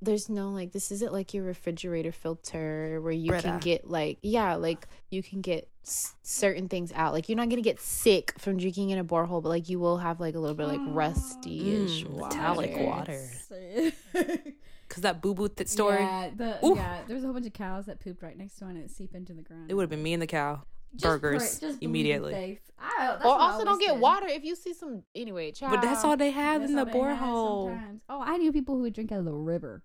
there's 0.00 0.28
no 0.28 0.50
like 0.50 0.72
this 0.72 0.92
isn't 0.92 1.12
like 1.12 1.34
your 1.34 1.44
refrigerator 1.44 2.12
filter 2.12 3.00
where 3.02 3.12
you 3.12 3.32
can 3.32 3.58
get 3.58 3.88
like 3.90 4.18
yeah 4.22 4.54
like 4.54 4.86
you 5.10 5.22
can 5.24 5.40
get 5.40 5.68
s- 5.84 6.14
certain 6.22 6.68
things 6.68 6.92
out 6.94 7.12
like 7.12 7.28
you're 7.28 7.36
not 7.36 7.48
gonna 7.48 7.60
get 7.62 7.80
sick 7.80 8.32
from 8.38 8.56
drinking 8.58 8.90
in 8.90 8.98
a 8.98 9.04
borehole 9.04 9.42
but 9.42 9.48
like 9.48 9.68
you 9.68 9.80
will 9.80 9.98
have 9.98 10.20
like 10.20 10.36
a 10.36 10.38
little 10.38 10.54
bit 10.54 10.66
like 10.68 10.80
rusty-ish 10.86 12.04
Mm, 12.04 12.10
water. 12.10 12.36
metallic 12.36 12.76
water. 12.76 13.28
Cause 14.88 15.02
that 15.02 15.20
boo 15.20 15.34
boo 15.34 15.48
th- 15.48 15.68
story, 15.68 16.00
Yeah, 16.00 16.30
the, 16.34 16.58
yeah, 16.62 17.00
there 17.06 17.14
was 17.14 17.22
a 17.22 17.26
whole 17.26 17.34
bunch 17.34 17.46
of 17.46 17.52
cows 17.52 17.84
that 17.86 18.00
pooped 18.00 18.22
right 18.22 18.38
next 18.38 18.54
to 18.58 18.64
one 18.64 18.76
and 18.76 18.84
it 18.86 18.90
seeped 18.90 19.14
into 19.14 19.34
the 19.34 19.42
ground. 19.42 19.70
it 19.70 19.74
would 19.74 19.82
have 19.82 19.90
been 19.90 20.02
me 20.02 20.14
and 20.14 20.22
the 20.22 20.26
cow. 20.26 20.62
Just 20.94 21.02
burgers 21.04 21.58
pray- 21.58 21.68
just 21.68 21.82
immediately. 21.82 22.32
faith. 22.32 22.60
I, 22.80 23.16
or 23.24 23.26
also 23.38 23.64
don't 23.64 23.80
get 23.80 23.90
said. 23.90 24.00
water 24.00 24.26
if 24.28 24.44
you 24.44 24.54
see 24.54 24.72
some 24.72 25.02
anyway 25.14 25.50
child. 25.52 25.72
But 25.72 25.82
that's 25.82 26.04
all 26.04 26.16
they 26.16 26.30
have 26.30 26.62
in 26.62 26.74
the 26.76 26.80
all 26.80 26.84
they 26.86 26.92
had 27.14 27.18
borehole. 27.20 28.00
Oh, 28.08 28.20
I 28.22 28.36
knew 28.36 28.52
people 28.52 28.76
who 28.76 28.82
would 28.82 28.92
drink 28.94 29.10
out 29.12 29.18
of 29.18 29.24
the 29.24 29.32
river. 29.34 29.82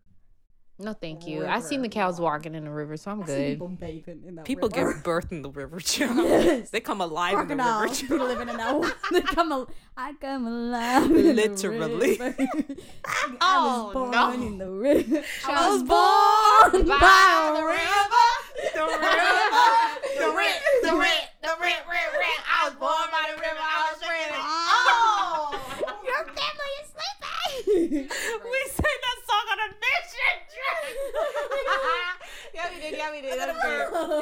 no 0.79 0.91
thank 0.91 1.27
you 1.27 1.45
i 1.45 1.60
seen 1.62 1.81
the 1.83 1.89
cows 1.89 2.19
walking 2.19 2.55
in 2.55 2.63
the 2.65 2.72
river 2.72 2.98
so 2.98 3.12
i'm 3.12 3.22
I 3.22 3.25
good 3.27 3.51
people 3.51 3.67
bathing 3.69 4.24
in 4.27 4.36
that 4.36 4.45
People 4.45 4.69
river. 4.69 4.93
give 4.93 5.03
birth 5.12 5.31
in 5.31 5.41
the 5.43 5.50
river, 5.51 5.79
child. 5.91 6.17
Yes. 6.17 6.69
They 6.72 6.79
come 6.81 7.00
alive 7.01 7.38
in 7.39 7.48
the 7.48 7.55
river. 7.55 7.63
crocodiles. 7.86 8.01
People 8.01 8.25
living 8.33 8.50
in 8.50 8.57
that 8.57 8.75
water. 8.79 8.93
They 9.12 9.22
come 9.22 9.51
al- 9.51 9.69
I 9.95 10.13
come 10.19 10.48
alive. 10.48 11.05
in 11.12 11.13
the 11.13 11.33
Literally. 11.33 12.17
river. 12.17 12.36
I 12.38 13.38
Oh, 13.41 13.86
was 13.86 13.93
born 13.93 14.12
no. 14.12 14.33
in 14.48 14.57
the 14.57 14.69
river. 14.72 15.22
I 15.48 15.69
was 15.69 15.81
born 15.83 16.86
by 16.89 17.53
the 17.57 17.63
river. 17.77 18.29
The 18.74 18.86
river. 18.86 19.69
the 20.19 20.27
rent, 20.38 20.57
the 20.88 20.93
rent, 21.03 21.25
the 21.45 21.53
rent, 21.62 21.81
rent, 21.93 22.10
rent. 22.22 22.41
I 22.50 22.60
was 22.65 22.75
born 22.81 23.07
by 23.13 23.24
the 23.29 23.38
river. 23.45 23.62
I 23.62 23.77
was 23.86 23.95
screaming. 24.01 24.45
Oh, 24.74 25.53
Your 26.10 26.24
family 26.33 26.74
is 26.81 26.88
sleeping. 26.95 28.10
we 28.53 28.60
sang 28.77 29.00
that 29.05 29.19
song 29.29 29.45
on 29.53 29.60
a 29.67 29.69
mission 29.86 30.39
yeah, 32.53 32.69
we 32.74 32.79
did. 32.81 32.93
Yeah, 32.98 33.12
we 33.12 33.22
did. 33.22 33.38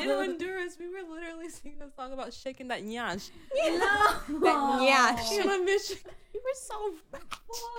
Trip. 0.01 0.09
You 0.09 0.15
know, 0.15 0.21
in 0.21 0.29
Honduras, 0.31 0.77
we 0.79 0.87
were 0.87 1.07
literally 1.09 1.49
singing 1.49 1.81
a 1.81 1.91
song 1.95 2.13
about 2.13 2.33
shaking 2.33 2.67
that 2.69 2.83
nyash. 2.83 3.29
no. 4.29 4.79
nyash. 4.79 5.39
On 5.43 5.61
a 5.61 5.63
mission. 5.63 5.97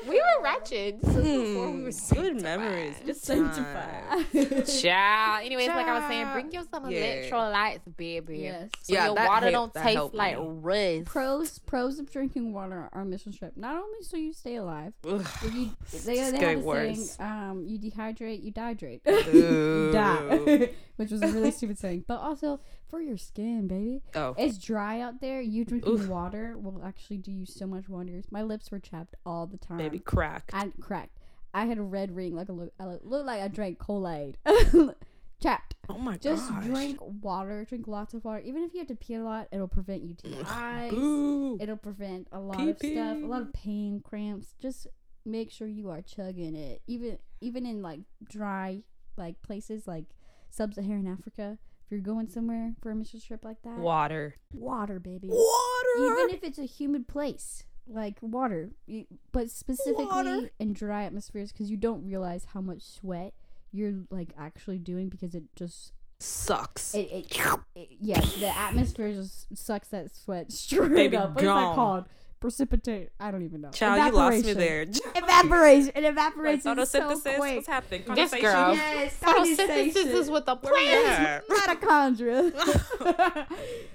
We 0.05 0.11
were 0.11 0.11
so. 0.11 0.11
We 0.11 0.17
were 0.17 0.43
ratchet. 0.43 1.00
This 1.02 1.17
is 1.17 1.23
before 1.25 1.67
we 1.71 1.73
Hmm, 1.73 1.79
were 1.79 1.85
good 1.85 1.95
sanctified. 1.95 2.43
memories. 2.43 2.95
Good 3.07 3.17
Sanctified. 3.17 4.67
Child. 4.83 5.47
Anyways, 5.47 5.69
like 5.69 5.87
I 5.87 5.99
was 5.99 6.09
saying, 6.09 6.33
bring 6.33 6.52
you 6.52 6.67
some 6.71 6.91
Yeah. 6.91 7.00
electrolytes, 7.00 7.97
baby. 7.97 8.38
Yes. 8.38 8.71
So 8.83 8.93
Yeah, 8.93 9.07
your 9.07 9.14
water 9.14 9.50
help- 9.50 9.73
don't 9.75 9.83
taste 9.85 10.14
like 10.14 10.38
me. 10.38 10.45
rust. 10.47 11.05
Pros 11.07 11.59
pros 11.61 11.99
of 11.99 12.11
drinking 12.11 12.52
water 12.52 12.88
on 12.93 13.09
mission 13.11 13.33
trip. 13.33 13.57
Not 13.57 13.76
only 13.76 14.02
so 14.02 14.17
you 14.17 14.33
stay 14.35 14.57
alive, 14.57 14.93
Ugh. 15.09 15.26
you, 15.45 15.50
they, 15.50 15.71
It's 15.93 16.05
they 16.05 16.19
have 16.19 16.35
a 16.35 16.57
worse. 16.61 17.12
saying, 17.17 17.31
um, 17.31 17.64
you 17.67 17.79
dehydrate, 17.79 18.43
you 18.43 18.52
dehydrate. 18.52 19.00
You 19.33 19.91
die. 19.93 20.71
Which 20.97 21.11
was 21.11 21.23
a 21.23 21.29
really 21.29 21.50
stupid 21.50 21.79
saying. 21.79 22.05
But 22.07 22.21
also 22.21 22.61
for 22.88 23.00
your 23.00 23.17
skin, 23.17 23.67
baby. 23.67 24.02
Oh, 24.14 24.35
It's 24.38 24.59
dry 24.59 25.00
out 25.00 25.21
there. 25.23 25.41
You 25.41 25.64
drinking 25.64 25.93
Oof. 25.95 26.09
water 26.09 26.57
will 26.59 26.83
actually 26.85 27.17
do 27.17 27.33
you 27.33 27.47
so 27.47 27.67
much 27.67 27.88
wonders. 27.88 28.26
My 28.31 28.43
lips 28.43 28.62
were 28.71 28.78
chapped 28.78 29.14
all 29.26 29.47
the 29.47 29.59
time. 29.59 29.78
baby 29.78 29.99
crack. 29.99 30.50
I 30.52 30.71
cracked. 30.81 31.19
I 31.54 31.66
had 31.66 31.78
a 31.78 31.83
red 31.83 32.14
ring, 32.16 32.35
like 32.35 32.49
a 32.49 32.52
look, 32.52 32.73
I 32.81 32.85
looked 33.02 33.26
like 33.26 33.40
I 33.42 33.49
drank 33.49 33.78
Kool 33.78 34.09
Aid. 34.09 34.38
chapped. 35.42 35.75
Oh 35.88 35.99
my 35.99 36.12
god. 36.12 36.23
Just 36.23 36.49
gosh. 36.49 36.64
drink 36.64 36.99
water. 37.23 37.64
Drink 37.69 37.88
lots 37.88 38.14
of 38.14 38.25
water. 38.25 38.40
Even 38.40 38.62
if 38.62 38.73
you 38.73 38.78
have 38.78 38.88
to 38.88 38.95
pee 38.95 39.14
a 39.14 39.23
lot, 39.23 39.49
it'll 39.52 39.69
prevent 39.69 40.04
UTIs. 40.07 40.90
Boo. 40.90 41.59
It'll 41.61 41.76
prevent 41.76 42.28
a 42.33 42.38
lot 42.40 42.61
of 42.61 42.78
Pee-pee. 42.78 42.95
stuff, 42.95 43.16
a 43.16 43.26
lot 43.26 43.42
of 43.42 43.52
pain, 43.52 44.00
cramps. 44.04 44.54
Just 44.61 44.87
make 45.25 45.50
sure 45.50 45.66
you 45.66 45.90
are 45.90 46.00
chugging 46.00 46.54
it. 46.54 46.83
Even 46.87 47.19
even 47.40 47.66
in 47.66 47.83
like 47.83 48.00
dry 48.28 48.83
like 49.16 49.42
places 49.42 49.87
like 49.87 50.04
sub-Saharan 50.50 51.07
Africa. 51.07 51.59
If 51.85 51.90
you're 51.90 52.00
going 52.00 52.28
somewhere 52.28 52.75
for 52.81 52.90
a 52.90 52.95
mission 52.95 53.21
trip 53.21 53.45
like 53.45 53.61
that, 53.64 53.78
Water. 53.78 54.37
water, 54.54 54.99
baby. 55.00 55.28
Water. 55.28 56.21
Even 56.21 56.31
if 56.35 56.42
it's 56.45 56.59
a 56.59 56.64
humid 56.64 57.09
place, 57.09 57.64
like 57.89 58.17
water, 58.21 58.71
you, 58.87 59.07
but 59.33 59.51
specifically 59.51 60.05
Water. 60.05 60.51
in 60.59 60.73
dry 60.73 61.05
atmospheres, 61.05 61.53
because 61.53 61.71
you 61.71 61.77
don't 61.77 62.05
realize 62.05 62.47
how 62.53 62.61
much 62.61 62.83
sweat 62.83 63.35
you're 63.73 64.05
like 64.11 64.33
actually 64.39 64.79
doing 64.79 65.09
because 65.09 65.35
it 65.35 65.45
just 65.57 65.93
sucks. 66.21 66.95
it, 66.95 67.11
it, 67.11 67.39
it 67.75 67.89
yeah 68.01 68.21
the 68.39 68.47
atmosphere 68.57 69.12
just 69.12 69.57
sucks 69.57 69.89
that 69.89 70.15
sweat 70.15 70.53
straight 70.53 70.91
Baby 70.91 71.17
up. 71.17 71.35
What 71.35 71.45
is 71.45 71.49
that 71.49 71.75
called? 71.75 72.05
Precipitate? 72.43 73.09
I 73.19 73.31
don't 73.31 73.45
even 73.45 73.61
know. 73.63 73.71
Child, 73.71 74.13
you 74.13 74.19
lost 74.19 74.45
me 74.45 74.51
Evaporation. 74.51 74.59
there. 74.59 74.83
Evaporation. 75.23 75.93
It 75.95 76.03
Like, 76.03 76.13
evaporates 76.13 76.63
so 76.65 76.75
photosynthesis. 76.75 77.37
quick. 77.37 77.55
What's 77.57 77.67
happening? 77.69 78.01
This 78.01 78.07
Condensation? 78.33 78.43
girl. 78.43 78.75
Yes, 78.75 79.17
Photosynthesis 79.21 79.97
is 80.21 80.29
what 80.31 80.45
the 80.47 80.57
Where 80.57 80.75
plant. 80.75 81.45
at? 81.49 81.49
mitochondria. 81.49 82.53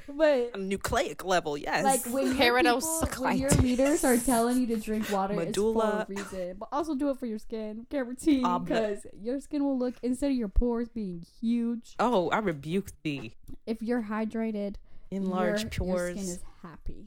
but 0.18 0.51
a 0.56 0.58
nucleic 0.58 1.24
level, 1.25 1.58
yes. 1.58 1.84
like 1.84 2.06
when 2.13 2.36
your, 2.38 2.58
people, 2.62 2.80
when 3.22 3.38
your 3.38 3.50
Peridotcytitis. 3.50 3.62
leaders 3.62 4.04
are 4.04 4.18
telling 4.18 4.58
you 4.62 4.68
to 4.68 4.77
drink 4.77 5.12
water, 5.12 5.34
Medulla. 5.34 6.06
it's 6.10 6.20
for 6.20 6.22
a 6.22 6.39
reason. 6.42 6.56
But 6.60 6.70
also 6.72 6.96
do 6.96 7.10
it 7.10 7.18
for 7.20 7.25
your 7.25 7.39
skin. 7.39 7.86
Guarantee 7.89 8.44
Um, 8.44 8.63
because 8.63 9.06
your 9.22 9.39
skin 9.42 9.63
will 9.63 9.77
look 9.77 9.96
instead 10.01 10.32
of 10.32 10.38
your 10.38 10.48
pores 10.48 10.89
being 10.89 11.24
huge. 11.42 11.96
oh, 12.00 12.30
I 12.30 12.39
rebuke 12.39 12.92
thee. 13.04 13.36
If 13.66 13.82
you're 13.82 14.04
hydrated, 14.04 14.75
Enlarge 15.12 15.62
your, 15.63 15.70
pores. 15.72 16.16
your 16.16 16.18
skin 16.18 16.24
is 16.36 16.39
happy. 16.63 17.06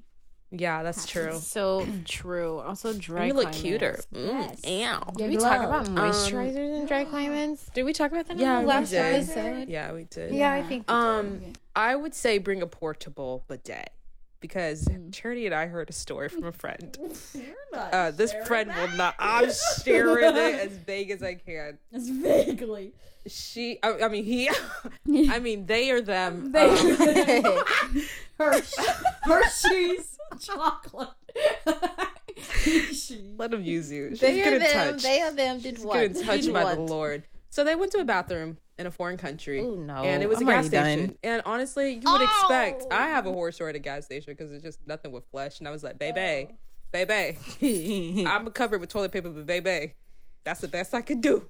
Yeah, 0.51 0.83
that's 0.83 1.07
true. 1.07 1.39
So 1.39 1.87
true. 2.05 2.59
Also, 2.59 2.93
dry 2.93 3.21
And 3.21 3.29
you 3.29 3.35
look 3.35 3.43
climates. 3.53 3.61
cuter. 3.63 4.01
Yes. 4.13 4.61
Mm, 4.63 4.83
ow. 4.85 5.13
Your 5.19 5.29
Did 5.29 5.31
we 5.31 5.37
talk 5.37 5.63
about 5.63 5.87
glow. 5.87 5.95
moisturizers 6.03 6.81
in 6.81 6.87
dry 6.87 7.05
climates? 7.05 7.67
Did 7.75 7.85
we 7.85 7.93
talk 7.93 8.11
about 8.13 8.27
that 8.29 8.37
Yeah, 8.39 8.55
in 8.55 8.59
we 8.59 8.63
the 8.65 8.69
last 8.69 8.91
did. 8.91 8.99
episode? 9.15 9.69
Yeah, 9.69 9.93
we 9.93 10.05
did. 10.05 10.35
Yeah, 10.35 10.53
I 10.53 10.63
think. 10.63 10.89
we 10.89 10.95
did. 10.95 11.01
Um, 11.01 11.41
I 11.77 11.95
would 11.97 12.15
say 12.15 12.39
bring 12.39 12.63
a 12.63 12.67
portable 12.67 13.45
bidet 13.49 13.91
because 14.41 14.87
Mm. 14.87 15.13
Charity 15.13 15.47
and 15.47 15.55
I 15.55 15.67
heard 15.67 15.89
a 15.91 15.93
story 15.93 16.29
from 16.29 16.45
a 16.45 16.53
friend. 16.53 16.97
You're 17.35 17.45
not 17.73 17.93
Uh, 17.95 18.11
this 18.11 18.33
friend 18.47 18.71
that. 18.71 18.91
will 18.91 18.97
not. 18.97 19.15
I'm 19.19 19.51
sharing 19.85 20.25
it 20.25 20.37
as 20.37 20.73
vague 20.87 21.11
as 21.11 21.23
I 21.23 21.35
can. 21.35 21.79
As 21.93 22.09
vaguely. 22.09 22.93
She, 23.27 23.79
I, 23.83 24.05
I 24.05 24.09
mean, 24.09 24.25
he, 24.25 24.49
I 25.31 25.39
mean, 25.41 25.67
they 25.67 25.91
or 25.91 26.01
them. 26.01 26.51
Vaguely. 26.51 27.45
um, 27.45 27.63
Hershey's, 28.39 28.87
Hershey's 29.25 30.19
chocolate. 30.41 31.09
Let 33.39 33.51
them 33.51 33.63
use 33.65 33.91
you. 33.91 34.11
She's 34.11 34.21
They 34.21 34.43
good 34.43 34.53
or 34.53 34.57
in 34.57 34.63
them. 34.63 34.93
touch. 34.95 35.03
They 35.03 35.23
or 35.23 35.31
them 35.33 35.61
did 35.61 35.77
She's 35.77 35.85
what? 35.85 35.95
good 35.99 36.17
in 36.17 36.25
touch 36.25 36.43
Did 36.43 36.53
by 36.53 36.65
what? 36.65 36.75
the 36.77 36.81
Lord. 36.83 37.25
So 37.51 37.65
they 37.65 37.75
went 37.75 37.93
to 37.93 37.99
a 37.99 38.05
bathroom 38.05 38.59
in 38.79 38.87
a 38.87 38.91
foreign 38.91 39.17
country. 39.17 39.61
Ooh, 39.61 39.77
no. 39.77 39.97
and 39.97 40.23
it 40.23 40.29
was 40.29 40.39
I'm 40.41 40.49
a 40.49 40.51
gas 40.53 40.55
already 40.65 40.69
done. 40.71 40.99
station. 40.99 41.19
And 41.23 41.43
honestly, 41.45 41.95
you 41.95 42.03
would 42.13 42.23
expect. 42.23 42.85
Oh. 42.91 42.95
I 42.95 43.09
have 43.09 43.27
a 43.27 43.33
horse 43.33 43.57
store 43.57 43.69
at 43.69 43.77
a 43.77 43.81
gas 43.81 44.05
station 44.05 44.33
because 44.33 44.53
it's 44.53 44.63
just 44.63 44.79
nothing 44.87 45.13
with 45.13 45.25
flesh. 45.31 45.59
And 45.59 45.67
I 45.69 45.71
was 45.71 45.83
like, 45.83 45.99
baby, 45.99 46.49
baby, 46.93 48.25
I'm 48.27 48.47
covered 48.51 48.81
with 48.81 48.89
toilet 48.91 49.13
paper, 49.13 49.31
but 49.31 49.47
baby, 49.47 49.95
that's 50.45 50.61
the 50.61 50.69
best 50.69 50.95
I 50.95 51.03
could 51.03 51.21
do. 51.21 51.45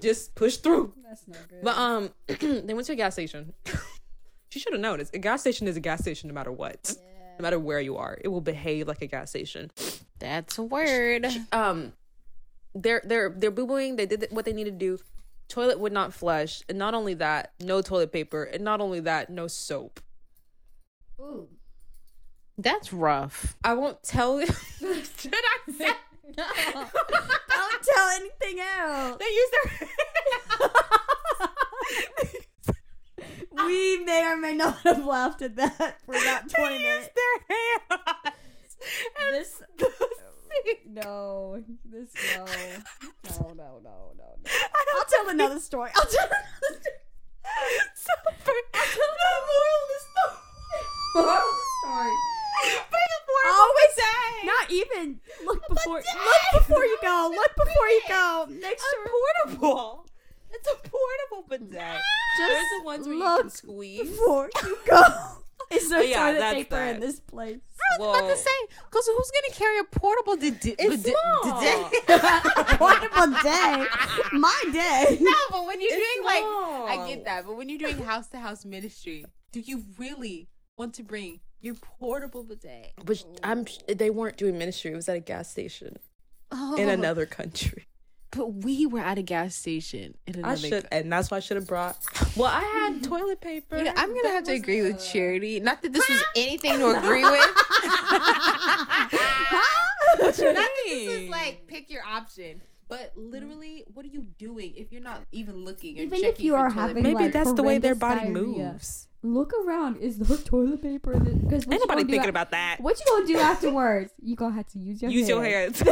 Just 0.00 0.34
push 0.36 0.58
through. 0.58 0.92
That's 1.04 1.26
no 1.26 1.36
good. 1.48 1.62
But 1.64 1.76
um, 1.76 2.10
they 2.28 2.72
went 2.74 2.86
to 2.86 2.92
a 2.92 2.96
gas 2.96 3.14
station. 3.14 3.52
she 4.50 4.60
should 4.60 4.72
have 4.72 4.80
noticed. 4.80 5.14
A 5.14 5.18
gas 5.18 5.40
station 5.40 5.66
is 5.66 5.76
a 5.76 5.80
gas 5.80 6.00
station 6.02 6.28
no 6.28 6.34
matter 6.34 6.52
what. 6.52 6.94
No 7.38 7.42
matter 7.42 7.58
where 7.58 7.80
you 7.80 7.96
are, 7.96 8.18
it 8.22 8.28
will 8.28 8.40
behave 8.40 8.88
like 8.88 9.00
a 9.00 9.06
gas 9.06 9.30
station. 9.30 9.70
That's 10.18 10.58
a 10.58 10.62
word. 10.62 11.26
Um, 11.52 11.92
they're 12.74 13.02
they're 13.04 13.30
they're 13.36 13.50
boo 13.50 13.66
booing. 13.66 13.96
They 13.96 14.06
did 14.06 14.26
what 14.30 14.44
they 14.44 14.52
needed 14.52 14.78
to 14.78 14.86
do. 14.96 14.98
Toilet 15.48 15.78
would 15.78 15.92
not 15.92 16.12
flush, 16.12 16.62
and 16.68 16.76
not 16.78 16.94
only 16.94 17.14
that, 17.14 17.52
no 17.60 17.80
toilet 17.80 18.12
paper, 18.12 18.42
and 18.44 18.62
not 18.62 18.80
only 18.80 19.00
that, 19.00 19.30
no 19.30 19.46
soap. 19.46 20.00
Ooh. 21.20 21.48
That's 22.58 22.92
rough. 22.92 23.56
I 23.62 23.74
won't 23.74 24.02
tell 24.02 24.40
you. 24.40 24.46
Should 25.16 25.32
I 25.34 25.58
say? 25.78 25.90
Don't 26.36 27.82
tell 27.94 28.08
anything 28.10 28.60
else. 28.60 29.18
They 29.18 29.24
use 29.24 29.50
their. 29.52 29.88
We 33.66 34.04
may 34.04 34.24
or 34.24 34.36
may 34.36 34.54
not 34.54 34.78
have 34.84 35.04
laughed 35.04 35.42
at 35.42 35.56
that 35.56 36.00
for 36.04 36.14
about 36.22 36.48
20 36.48 36.76
they 36.76 36.82
minutes. 36.82 37.10
their 37.14 37.56
hands. 37.56 38.76
And 39.20 39.34
This-. 39.34 39.62
No, 40.86 41.62
this 41.84 42.08
no, 42.36 42.44
no, 42.44 43.52
no, 43.54 43.80
no, 43.84 44.12
no, 44.16 44.28
no. 44.42 44.50
I'll 44.96 45.04
tell 45.04 45.28
another 45.28 45.60
story. 45.60 45.90
I'll 45.94 46.06
tell 46.06 46.24
another 46.26 46.80
story. 46.80 46.96
so 47.94 48.12
for 48.42 48.54
the 48.54 48.64
moral 49.46 49.78
of 49.78 49.88
the 49.92 50.00
story. 50.08 50.36
Moral 51.14 51.36
of 51.36 51.44
the 51.44 51.68
story. 51.78 52.14
Bring 52.90 53.10
a 53.14 53.20
portable 53.28 53.60
Always 53.60 53.94
bidet. 53.94 54.46
Not 54.46 54.70
even 54.70 55.20
look 55.46 55.62
before 55.68 55.96
look 55.98 56.62
before 56.62 56.84
you 56.84 56.98
go. 57.02 57.30
Look 57.32 57.54
before 57.56 57.88
you 57.88 58.02
go. 58.08 58.46
Next 58.48 58.82
a 58.82 59.04
to 59.04 59.10
portable. 59.10 60.06
It's 60.50 60.68
a 60.68 60.76
portable 60.88 61.48
bidet. 61.48 61.80
Ah! 61.80 62.00
just 62.38 62.48
There's 62.52 62.66
the 62.80 62.84
ones 62.84 63.06
where 63.06 63.14
you 63.16 63.22
can 63.22 63.36
look 63.44 63.50
squeeze. 63.52 64.10
before 64.10 64.50
you 64.64 64.78
go. 64.88 65.02
Is 65.70 65.90
there 65.90 65.98
Oh, 65.98 66.02
yeah, 66.02 66.18
toilet 66.24 66.38
that's 66.38 66.54
paper 66.54 66.76
in 66.80 66.94
that. 66.94 67.00
this 67.02 67.20
place? 67.20 67.58
I 67.78 68.00
was 68.00 68.18
about 68.18 68.28
to 68.30 68.36
say, 68.36 68.50
because 68.90 69.06
who's 69.06 69.30
gonna 69.30 69.54
carry 69.54 69.78
a 69.80 69.84
portable? 69.84 70.36
Di- 70.36 70.50
di- 70.52 70.76
It's 70.78 71.02
di- 71.02 71.10
small. 71.10 71.52
Portable 72.78 73.36
day. 73.42 73.84
My 74.32 74.64
day. 74.72 75.18
no, 75.20 75.32
but 75.50 75.66
when 75.66 75.80
you're 75.80 75.90
It's 75.92 76.14
doing 76.14 76.24
like, 76.26 76.38
small. 76.40 76.86
I 76.88 77.06
get 77.08 77.24
that, 77.26 77.44
but 77.46 77.56
when 77.56 77.68
you're 77.68 77.78
doing 77.78 77.98
house 77.98 78.28
to 78.28 78.38
house 78.38 78.64
ministry, 78.64 79.26
do 79.52 79.60
you 79.60 79.84
really 79.98 80.48
want 80.78 80.94
to 80.94 81.02
bring 81.02 81.40
your 81.60 81.74
portable 81.74 82.44
bidet 82.44 82.92
But 83.04 83.22
I'm 83.42 83.66
they 83.88 84.08
weren't 84.10 84.36
doing 84.38 84.56
ministry. 84.56 84.92
It 84.92 84.96
was 84.96 85.08
at 85.08 85.16
a 85.16 85.20
gas 85.20 85.50
station 85.50 85.96
oh, 86.50 86.76
in 86.76 86.88
another 86.88 87.26
country. 87.26 87.86
But 88.30 88.64
we 88.64 88.84
were 88.86 89.00
at 89.00 89.16
a 89.16 89.22
gas 89.22 89.54
station 89.54 90.14
in 90.26 90.36
another. 90.36 90.52
I 90.52 90.56
should, 90.56 90.86
and 90.92 91.10
that's 91.10 91.30
why 91.30 91.38
I 91.38 91.40
should 91.40 91.56
have 91.56 91.66
brought. 91.66 91.96
Well, 92.36 92.50
I 92.52 92.60
had 92.60 92.94
mm-hmm. 92.94 93.02
toilet 93.02 93.40
paper. 93.40 93.78
You 93.78 93.84
know, 93.84 93.92
I'm 93.96 94.08
gonna 94.08 94.22
That 94.24 94.32
have 94.32 94.44
to 94.44 94.52
agree 94.52 94.80
the- 94.80 94.92
with 94.92 95.00
uh, 95.00 95.04
Charity. 95.04 95.60
Not 95.60 95.82
that 95.82 95.92
this 95.92 96.06
was 96.08 96.22
anything 96.36 96.78
to 96.78 96.98
agree 96.98 97.24
with. 97.24 97.32
Not 100.18 100.30
that 100.34 100.34
this 100.36 101.08
is 101.08 101.28
like 101.30 101.66
pick 101.66 101.90
your 101.90 102.02
option. 102.04 102.60
But 102.88 103.12
literally, 103.16 103.84
what 103.92 104.06
are 104.06 104.08
you 104.08 104.26
doing 104.38 104.72
if 104.74 104.90
you're 104.92 105.02
not 105.02 105.22
even 105.30 105.62
looking? 105.64 105.98
Or 105.98 106.02
Even 106.02 106.18
if 106.18 106.24
checking 106.24 106.46
you 106.46 106.52
for 106.52 106.58
are 106.58 106.70
toilet 106.70 106.80
having, 106.80 106.96
paper? 106.96 107.08
Maybe 107.08 107.24
like, 107.24 107.32
that's 107.34 107.52
the 107.52 107.62
way 107.62 107.76
their 107.76 107.94
body 107.94 108.20
diarrhea. 108.20 108.32
moves. 108.32 109.08
Look 109.22 109.52
around. 109.66 109.98
Is 109.98 110.18
there 110.18 110.36
toilet 110.44 110.80
paper? 110.80 111.18
Because 111.18 111.66
Ain't 111.68 111.80
nobody 111.80 112.04
thinking 112.04 112.30
about 112.30 112.50
that. 112.52 112.78
What 112.80 112.98
you 112.98 113.04
gonna 113.06 113.26
do 113.26 113.38
afterwards? 113.38 114.12
You 114.22 114.36
gonna 114.36 114.54
have 114.54 114.68
to 114.68 114.78
use 114.78 115.02
your 115.02 115.10
Use 115.10 115.28
your 115.28 115.44
hands. 115.44 115.82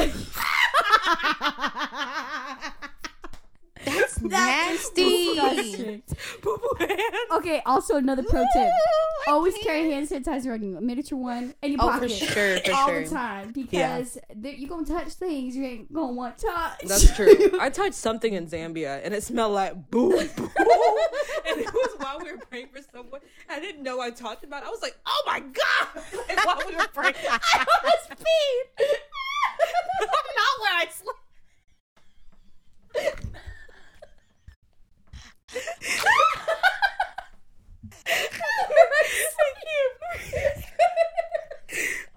Nasty. 4.30 6.02
Okay, 7.32 7.62
also 7.66 7.96
another 7.96 8.22
pro 8.22 8.44
tip. 8.54 8.70
Always 9.28 9.54
can't. 9.54 9.66
carry 9.66 9.90
hand 9.90 10.08
sanitizer 10.08 10.52
on 10.52 10.62
you, 10.62 10.76
a 10.76 10.80
miniature 10.80 11.18
one, 11.18 11.54
in 11.62 11.72
your 11.72 11.80
Oh, 11.82 11.98
for 11.98 12.08
sure, 12.08 12.58
for 12.60 12.72
all 12.72 12.86
sure. 12.88 13.02
the 13.04 13.10
time 13.10 13.52
because 13.52 14.18
there- 14.34 14.52
you 14.52 14.68
gonna 14.68 14.86
touch 14.86 15.08
things 15.14 15.56
you 15.56 15.64
ain't 15.64 15.92
gonna 15.92 16.12
want 16.12 16.38
to 16.38 16.46
touch. 16.46 16.80
That's 16.84 17.14
true. 17.16 17.34
I 17.60 17.70
touched 17.70 17.94
something 17.94 18.32
in 18.32 18.46
Zambia 18.46 19.00
and 19.04 19.12
it 19.14 19.22
smelled 19.22 19.52
like 19.52 19.90
boo 19.90 20.10
boo. 20.10 20.18
and 21.48 21.60
it 21.60 21.72
was 21.72 21.94
while 21.98 22.18
we 22.22 22.30
were 22.32 22.38
praying 22.38 22.68
for 22.72 22.80
someone. 22.92 23.20
I 23.48 23.58
didn't 23.60 23.82
know 23.82 24.00
I 24.00 24.10
talked 24.10 24.44
about 24.44 24.62
it. 24.62 24.66
I 24.68 24.70
was 24.70 24.82
like, 24.82 24.96
oh 25.06 25.22
my 25.26 25.40
God. 25.40 26.02
And 26.30 26.38
while 26.44 26.60
we 26.66 26.76
were 26.76 26.86
praying, 26.92 27.14
I 27.28 27.66
almost 27.82 28.10
peed. 28.10 28.86
Not 30.00 30.60
where 30.60 30.74
I 30.74 30.86
slept 30.90 31.18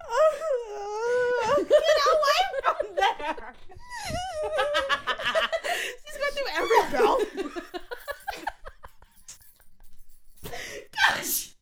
oh, 0.09 1.55
get 1.57 1.97
away 2.11 2.41
from 2.63 2.83
there. 2.95 3.53
She's 6.05 6.17
going 6.17 6.33
through 6.33 6.51
every 6.55 6.81
belt. 6.91 7.21
Gosh. 10.95 11.55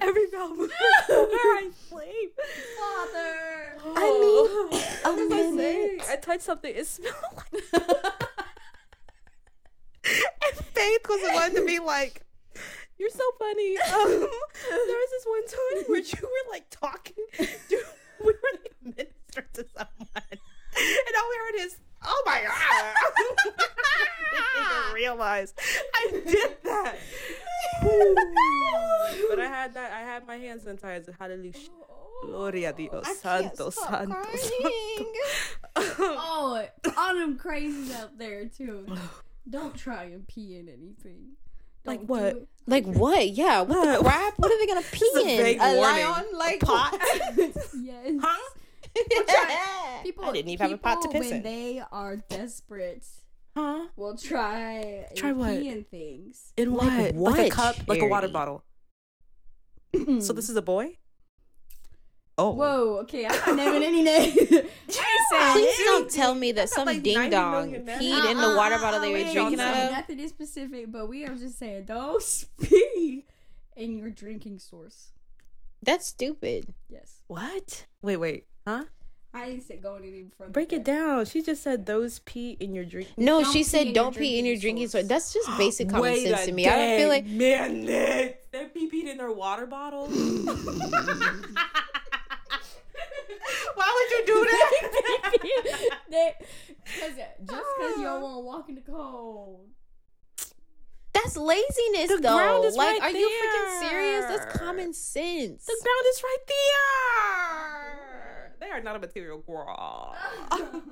every 0.00 0.26
bell 0.32 0.50
where 0.56 0.70
I 1.58 1.70
sleep. 1.88 2.32
Father. 2.78 3.30
I 3.84 4.00
mean, 4.00 4.48
oh. 5.04 5.04
a 5.04 5.08
minute. 5.28 6.02
I 6.08 6.16
touched 6.16 6.42
something. 6.42 6.72
It 6.74 6.86
smelled. 6.86 7.14
and 10.56 10.66
Faith 10.66 11.06
was 11.08 11.20
the 11.22 11.32
one 11.34 11.54
to 11.54 11.64
be 11.66 11.78
like, 11.78 12.22
"You're 12.98 13.10
so 13.10 13.24
funny." 13.38 13.78
Um, 13.78 14.08
there 14.10 14.98
was 14.98 15.10
this 15.10 15.26
one 15.26 15.46
time 15.46 15.84
where 15.86 16.00
you 16.00 16.18
were 16.22 16.50
like 16.50 16.66
talking. 16.70 17.24
You, 17.68 17.82
we 18.20 18.26
were 18.26 18.52
like 18.62 18.74
ministering 18.82 19.46
to 19.54 19.64
someone, 19.76 20.08
and 20.16 21.16
all 21.16 21.28
we 21.30 21.36
heard 21.36 21.66
is, 21.66 21.78
"Oh 22.04 22.22
my 22.26 22.42
god!" 22.42 22.52
I 24.34 24.54
didn't 24.54 24.80
even 24.80 24.94
realize 24.94 25.54
I 25.94 26.22
did 26.24 26.56
that. 26.64 26.96
but 29.28 29.40
I 29.40 29.46
had 29.46 29.74
that. 29.74 29.92
I 29.92 30.00
had 30.00 30.26
my 30.26 30.36
hand 30.36 30.60
sanitizer. 30.60 31.14
Hallelujah. 31.18 31.52
Gloria 32.22 32.70
a 32.70 32.72
Dios. 32.72 33.18
Santo, 33.18 33.70
santo, 33.70 34.14
santo. 34.36 35.06
Oh, 35.74 36.66
all 36.96 37.14
them 37.14 37.38
crazies 37.38 37.92
out 37.94 38.16
there 38.16 38.46
too. 38.46 38.86
Don't 39.48 39.74
try 39.76 40.04
and 40.04 40.26
pee 40.26 40.56
in 40.56 40.68
anything. 40.68 41.32
Like 41.84 42.00
Don't 42.00 42.08
what? 42.08 42.34
do. 42.34 42.46
Like 42.66 42.84
what? 43.02 43.28
Yeah. 43.28 43.62
What 43.62 43.84
the 43.84 44.02
What? 44.02 44.12
crap? 44.12 44.34
What 44.38 44.52
are 44.52 44.58
they 44.58 44.66
gonna 44.66 44.82
pee 44.92 45.04
is 45.04 45.16
a 45.24 45.28
in? 45.28 45.36
vague 45.44 45.58
A 45.60 45.80
lion? 45.80 46.24
Like 46.34 46.60
pot? 46.60 46.98
Yes. 47.82 48.16
huh? 48.20 48.50
People, 50.04 50.24
I 50.26 50.32
didn't 50.32 50.50
even 50.50 50.68
have 50.70 50.72
a 50.72 50.78
pot 50.78 51.00
to 51.02 51.08
piss 51.08 51.26
when 51.30 51.36
in. 51.38 51.42
they 51.42 51.82
are 51.92 52.16
desperate 52.16 53.06
Huh? 53.56 53.86
will 53.96 54.16
try 54.16 55.06
Try 55.16 55.32
what? 55.32 55.50
pee 55.58 55.68
in 55.68 55.84
things. 55.84 56.52
In 56.56 56.72
Like 56.74 57.14
what? 57.14 57.32
Like 57.32 57.38
a 57.38 57.42
what, 57.44 57.50
cup, 57.52 57.76
like 57.88 58.02
a 58.02 58.06
water 58.06 58.28
bottle. 58.28 58.64
So 60.20 60.32
this 60.32 60.48
is 60.48 60.56
a 60.56 60.62
boy. 60.62 60.96
Oh, 62.38 62.52
Whoa, 62.52 62.98
okay, 63.02 63.26
I'm 63.26 63.36
not 63.44 63.56
naming 63.56 63.82
any 63.82 64.02
names. 64.02 64.36
I 65.34 65.52
Please 65.52 65.78
don't 65.84 66.10
tell 66.10 66.34
me 66.34 66.52
that 66.52 66.68
some 66.70 66.86
like 66.86 67.02
ding 67.02 67.14
90 67.14 67.30
dong 67.30 67.52
million 67.66 67.84
men. 67.84 68.00
peed 68.00 68.30
in 68.30 68.38
the 68.38 68.54
water 68.56 68.78
bottle 68.78 69.00
they 69.00 69.10
were 69.12 69.18
uh, 69.18 69.20
uh, 69.20 69.28
uh, 69.28 69.32
drinking 69.32 69.58
saying 69.58 69.70
out 69.76 69.84
of. 69.86 69.92
Nothing 69.92 70.20
is 70.20 70.30
specific, 70.30 70.90
but 70.92 71.08
we 71.08 71.24
are 71.26 71.34
just 71.34 71.58
saying 71.58 71.84
don't 71.84 72.22
pee 72.62 73.24
in 73.76 73.98
your 73.98 74.10
drinking 74.10 74.58
source. 74.58 75.08
That's 75.82 76.06
stupid. 76.06 76.72
Yes. 76.88 77.20
what? 77.26 77.86
Wait, 78.02 78.16
wait, 78.16 78.46
huh? 78.66 78.84
I 79.34 79.46
didn't 79.46 79.62
say 79.62 79.76
going 79.78 80.04
any 80.04 80.26
further. 80.36 80.50
Break 80.50 80.72
it 80.74 80.84
down. 80.84 81.24
She 81.24 81.40
just 81.42 81.62
said 81.62 81.86
those 81.86 82.18
pee 82.20 82.56
in 82.60 82.74
your 82.74 82.84
drink. 82.84 83.08
No, 83.16 83.42
Don't 83.42 83.52
she 83.52 83.60
pee 83.60 83.64
said 83.64 83.80
in 83.80 83.86
your 83.88 83.94
don't 83.94 84.16
pee 84.16 84.38
in 84.38 84.44
your 84.44 84.56
drinking 84.56 84.60
drinking 84.60 84.88
source. 84.88 85.02
source. 85.02 85.08
That's 85.08 85.32
just 85.32 85.48
basic 85.58 85.88
common 85.88 86.02
Wait 86.02 86.26
sense 86.28 86.42
a 86.42 86.46
to 86.46 86.52
me. 86.52 86.68
I 86.68 86.76
don't 86.76 86.98
feel 86.98 87.08
like 87.08 87.26
man, 87.26 87.84
Nick, 87.84 88.50
they 88.52 88.66
pee 88.66 88.90
peed 88.90 89.10
in 89.10 89.16
their 89.18 89.32
water 89.32 89.66
bottle. 89.66 90.08
Why 94.12 94.20
would 94.20 94.28
you 94.28 94.34
do 94.34 94.50
that? 94.50 95.98
They- 96.10 96.34
cause, 97.00 97.16
just 97.16 97.66
because 97.78 97.96
you 97.96 98.04
don't 98.04 98.06
ah. 98.06 98.18
want 98.20 98.34
to 98.36 98.40
walk 98.40 98.68
in 98.68 98.74
the 98.74 98.80
cold. 98.82 99.68
that's 101.12 101.36
laziness 101.36 102.08
The 102.08 102.18
though. 102.22 102.36
ground 102.36 102.64
is 102.64 102.76
like, 102.76 103.00
right 103.00 103.14
are 103.14 103.18
you 103.18 103.28
freaking 103.28 103.80
serious? 103.88 104.24
That's 104.26 104.58
common 104.58 104.92
sense. 104.92 105.64
The 105.64 105.76
ground 105.82 106.04
is 106.10 106.22
right 106.22 106.38
there. 106.48 108.56
They 108.60 108.70
are 108.70 108.82
not 108.82 108.96
a 108.96 108.98
material 108.98 109.38
girl. 109.38 110.14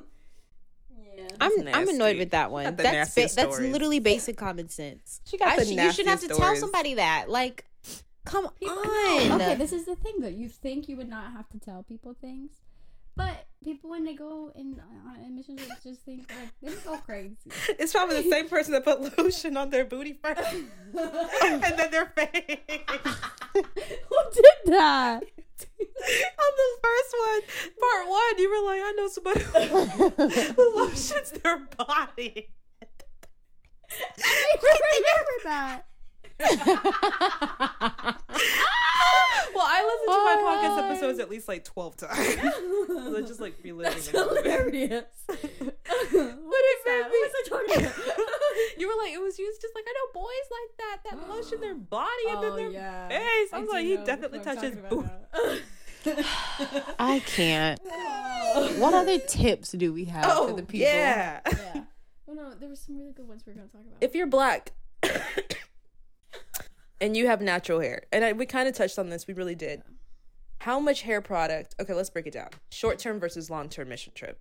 Yeah. 1.16 1.28
I'm 1.40 1.64
That's 1.64 1.76
I'm 1.76 1.88
annoyed 1.88 2.18
with 2.18 2.30
that 2.30 2.50
one. 2.50 2.76
That's 2.76 3.14
ba- 3.14 3.28
that's 3.34 3.58
literally 3.58 3.98
basic 3.98 4.36
common 4.36 4.68
sense. 4.68 5.20
She 5.26 5.36
got 5.36 5.48
I 5.48 5.56
the 5.56 5.64
sh- 5.64 5.70
you 5.70 5.92
shouldn't 5.92 6.08
have 6.08 6.20
to 6.20 6.28
nastiest 6.28 6.40
tell 6.40 6.56
somebody 6.56 6.94
that. 6.94 7.28
Like, 7.28 7.64
come 8.24 8.48
People- 8.58 8.78
on. 8.78 9.32
Okay, 9.32 9.54
this 9.56 9.72
is 9.72 9.86
the 9.86 9.96
thing 9.96 10.20
though. 10.20 10.28
You 10.28 10.48
think 10.48 10.88
you 10.88 10.96
would 10.96 11.08
not 11.08 11.32
have 11.32 11.48
to 11.50 11.58
tell 11.58 11.82
people 11.82 12.14
things, 12.20 12.52
but 13.20 13.46
people 13.62 13.90
when 13.90 14.04
they 14.04 14.14
go 14.14 14.50
in 14.54 14.80
uh, 14.80 15.10
on 15.10 15.16
admission 15.24 15.56
trips 15.56 15.82
just 15.82 16.00
think 16.02 16.30
like 16.30 16.50
they 16.62 16.82
go 16.82 16.96
crazy. 16.98 17.36
It's 17.78 17.92
probably 17.92 18.22
the 18.22 18.30
same 18.30 18.48
person 18.48 18.72
that 18.72 18.84
put 18.84 19.18
lotion 19.18 19.56
on 19.56 19.70
their 19.70 19.84
booty 19.84 20.14
first 20.14 20.40
and 20.94 21.62
then 21.62 21.90
their 21.90 22.06
face. 22.06 22.58
Who 23.54 24.16
did 24.34 24.72
that? 24.72 25.22
on 25.22 26.52
the 26.56 26.70
first 26.82 27.14
one, 27.18 27.40
part 27.78 28.08
one, 28.08 28.38
you 28.38 28.48
were 28.50 28.66
like, 28.66 28.80
I 28.82 28.92
know 28.96 29.08
somebody 29.08 29.40
who, 29.40 30.08
who 30.52 30.76
lotions 30.76 31.32
their 31.42 31.58
body. 31.76 32.48
I 33.90 34.56
remember 34.62 35.36
that. 35.44 35.89
well, 39.54 39.66
I 39.66 39.82
listen 39.84 40.06
to 40.06 40.24
my 40.24 40.36
podcast 40.46 40.78
Oh. 40.78 40.84
episodes 40.90 41.18
at 41.18 41.30
least 41.30 41.48
like 41.48 41.64
12 41.64 41.96
times. 41.96 42.12
I 42.18 43.22
just 43.26 43.40
like 43.40 43.54
reliving 43.62 43.92
That's 43.92 44.08
the 44.08 44.18
moment. 44.18 44.46
hilarious. 44.46 45.04
what 45.26 45.38
is 45.38 45.50
that? 46.14 47.08
What 47.08 47.20
was 47.20 47.32
I 47.34 47.48
talking 47.48 47.84
about? 47.86 47.96
You 48.78 48.88
were 48.88 49.02
like, 49.02 49.12
it 49.12 49.20
was 49.20 49.38
used 49.38 49.60
just 49.60 49.74
like, 49.74 49.84
I 49.86 49.92
know 49.92 50.20
boys 50.22 50.48
like 50.50 50.70
that, 50.78 50.98
that 51.10 51.28
lotion 51.28 51.60
their 51.60 51.74
body 51.74 52.08
and 52.28 52.42
then 52.42 52.52
Oh, 52.52 52.56
their 52.56 52.70
yeah. 52.70 53.08
face. 53.08 53.48
I 53.52 53.58
was 53.58 53.68
do 53.68 53.72
like, 53.74 53.84
he 53.84 53.96
know 53.96 54.04
definitely 54.06 54.38
what 54.38 54.48
I'm 54.48 54.56
touches 54.56 54.74
talking 54.76 54.88
booty. 54.88 55.08
about 56.04 56.24
I 56.98 57.18
can't. 57.20 57.78
What 58.80 58.94
other 58.94 59.18
tips 59.18 59.72
do 59.72 59.92
we 59.92 60.06
have 60.06 60.24
Oh, 60.28 60.48
for 60.48 60.56
the 60.56 60.62
people? 60.62 60.86
yeah. 60.86 61.40
yeah. 61.46 61.82
Oh 62.28 62.32
no, 62.32 62.54
there 62.54 62.68
were 62.68 62.76
some 62.76 62.96
really 62.96 63.12
good 63.12 63.28
ones 63.28 63.42
we 63.44 63.52
are 63.52 63.56
gonna 63.56 63.68
talk 63.68 63.80
about. 63.82 63.96
if 64.00 64.14
you're 64.14 64.26
black 64.28 64.72
and 67.00 67.16
you 67.16 67.26
have 67.26 67.40
natural 67.40 67.80
hair, 67.80 68.02
and 68.12 68.24
I, 68.24 68.32
we 68.32 68.46
kind 68.46 68.68
of 68.68 68.74
touched 68.74 68.98
on 68.98 69.08
this, 69.08 69.26
we 69.26 69.34
really 69.34 69.54
did. 69.54 69.82
How 70.58 70.78
much 70.78 71.02
hair 71.02 71.20
product? 71.20 71.74
Okay, 71.80 71.94
let's 71.94 72.10
break 72.10 72.26
it 72.26 72.34
down. 72.34 72.50
Short 72.70 72.98
term 72.98 73.18
versus 73.18 73.48
long 73.50 73.68
term 73.68 73.88
mission 73.88 74.12
trip. 74.14 74.38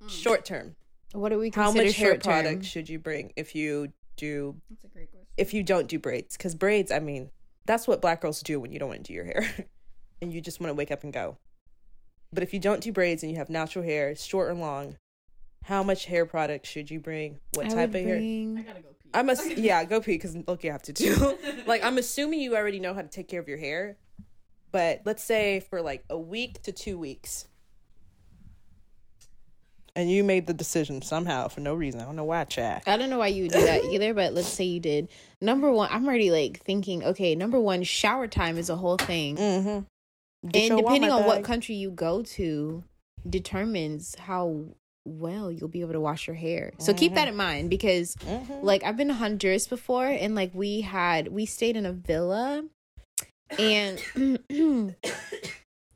Hmm. 0.00 0.08
Short 0.08 0.44
term. 0.44 0.74
What 1.12 1.28
do 1.28 1.38
we 1.38 1.50
How 1.54 1.70
much 1.70 1.94
hair 1.96 2.12
short 2.12 2.22
term? 2.22 2.32
product 2.32 2.64
should 2.64 2.88
you 2.88 2.98
bring 2.98 3.32
if 3.36 3.54
you 3.54 3.92
do 4.16 4.56
That's 4.70 4.84
a 4.84 4.88
great 4.88 5.10
question. 5.10 5.26
if 5.36 5.54
you 5.54 5.62
don't 5.62 5.86
do 5.86 5.98
braids? 5.98 6.36
Because 6.36 6.54
braids, 6.54 6.90
I 6.90 6.98
mean, 6.98 7.30
that's 7.66 7.86
what 7.86 8.00
black 8.00 8.22
girls 8.22 8.42
do 8.42 8.58
when 8.58 8.72
you 8.72 8.78
don't 8.78 8.88
want 8.88 9.04
to 9.04 9.08
do 9.08 9.14
your 9.14 9.24
hair, 9.24 9.46
and 10.22 10.32
you 10.32 10.40
just 10.40 10.60
want 10.60 10.70
to 10.70 10.74
wake 10.74 10.90
up 10.90 11.04
and 11.04 11.12
go. 11.12 11.36
But 12.32 12.42
if 12.42 12.52
you 12.54 12.58
don't 12.58 12.80
do 12.80 12.92
braids 12.92 13.22
and 13.22 13.30
you 13.30 13.36
have 13.38 13.50
natural 13.50 13.84
hair, 13.84 14.16
short 14.16 14.48
or 14.50 14.54
long, 14.54 14.96
how 15.64 15.82
much 15.82 16.06
hair 16.06 16.26
product 16.26 16.66
should 16.66 16.90
you 16.90 16.98
bring? 16.98 17.38
What 17.54 17.66
I 17.66 17.68
type 17.68 17.88
of 17.90 17.94
would 17.94 18.04
hair? 18.04 18.16
I 18.16 18.62
gotta 18.62 18.80
go 18.80 18.88
pee. 19.12 19.18
I 19.18 19.22
must, 19.22 19.56
yeah, 19.56 19.84
go 19.84 20.00
pee 20.00 20.12
because 20.12 20.36
look, 20.46 20.64
you 20.64 20.72
have 20.72 20.82
to 20.84 20.92
do. 20.92 21.38
like, 21.66 21.84
I'm 21.84 21.98
assuming 21.98 22.40
you 22.40 22.56
already 22.56 22.80
know 22.80 22.94
how 22.94 23.02
to 23.02 23.08
take 23.08 23.28
care 23.28 23.40
of 23.40 23.48
your 23.48 23.58
hair, 23.58 23.96
but 24.70 25.02
let's 25.04 25.22
say 25.22 25.60
for 25.60 25.82
like 25.82 26.04
a 26.10 26.18
week 26.18 26.62
to 26.62 26.72
two 26.72 26.98
weeks, 26.98 27.46
and 29.94 30.10
you 30.10 30.24
made 30.24 30.46
the 30.46 30.54
decision 30.54 31.02
somehow 31.02 31.48
for 31.48 31.60
no 31.60 31.74
reason. 31.74 32.00
I 32.00 32.04
don't 32.04 32.16
know 32.16 32.24
why, 32.24 32.44
Chad. 32.44 32.82
I 32.86 32.96
don't 32.96 33.10
know 33.10 33.18
why 33.18 33.26
you 33.26 33.42
would 33.42 33.52
do 33.52 33.60
that 33.60 33.84
either, 33.84 34.14
but 34.14 34.32
let's 34.32 34.48
say 34.48 34.64
you 34.64 34.80
did. 34.80 35.08
Number 35.40 35.70
one, 35.70 35.88
I'm 35.90 36.06
already 36.06 36.30
like 36.30 36.62
thinking, 36.62 37.04
okay, 37.04 37.34
number 37.34 37.60
one, 37.60 37.82
shower 37.82 38.26
time 38.26 38.56
is 38.56 38.70
a 38.70 38.76
whole 38.76 38.96
thing. 38.96 39.36
Mm-hmm. 39.36 39.68
and 40.54 40.76
depending 40.76 41.10
on 41.10 41.24
what 41.24 41.44
country 41.44 41.74
you 41.74 41.90
go 41.90 42.22
to, 42.22 42.82
determines 43.28 44.14
how 44.14 44.64
well 45.04 45.50
you'll 45.50 45.68
be 45.68 45.80
able 45.80 45.92
to 45.92 46.00
wash 46.00 46.26
your 46.26 46.36
hair. 46.36 46.72
So 46.78 46.94
keep 46.94 47.14
that 47.14 47.28
in 47.28 47.36
mind 47.36 47.70
because 47.70 48.14
Mm-hmm. 48.16 48.64
like 48.64 48.84
I've 48.84 48.96
been 48.96 49.08
to 49.08 49.14
Honduras 49.14 49.66
before 49.66 50.06
and 50.06 50.34
like 50.34 50.52
we 50.54 50.80
had 50.82 51.28
we 51.28 51.46
stayed 51.46 51.76
in 51.76 51.86
a 51.86 51.92
villa 51.92 52.64
and 53.58 54.00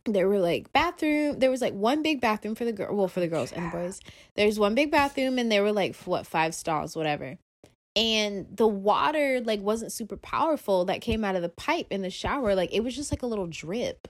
there 0.05 0.29
were 0.29 0.39
like 0.39 0.73
bathroom 0.73 1.39
there 1.39 1.51
was 1.51 1.61
like 1.61 1.73
one 1.75 2.03
big 2.03 2.21
bathroom 2.21 2.55
for 2.55 2.65
the 2.65 2.73
girl 2.73 2.95
well 2.95 3.09
for 3.09 3.21
the 3.21 3.29
girls 3.29 3.53
and 3.53 3.67
the 3.67 3.71
boys. 3.71 4.01
There's 4.35 4.59
one 4.59 4.75
big 4.75 4.91
bathroom 4.91 5.39
and 5.39 5.51
there 5.51 5.63
were 5.63 5.73
like 5.73 5.97
what 6.05 6.27
five 6.27 6.55
stalls 6.55 6.97
whatever. 6.97 7.39
And 7.95 8.47
the 8.55 8.67
water 8.69 9.41
like 9.43 9.61
wasn't 9.63 9.91
super 9.93 10.17
powerful 10.17 10.85
that 10.85 11.01
came 11.01 11.25
out 11.25 11.35
of 11.35 11.43
the 11.43 11.49
pipe 11.49 11.87
in 11.91 12.03
the 12.03 12.11
shower. 12.11 12.55
Like 12.55 12.73
it 12.73 12.85
was 12.85 12.95
just 12.95 13.11
like 13.11 13.23
a 13.23 13.27
little 13.27 13.47
drip 13.47 14.07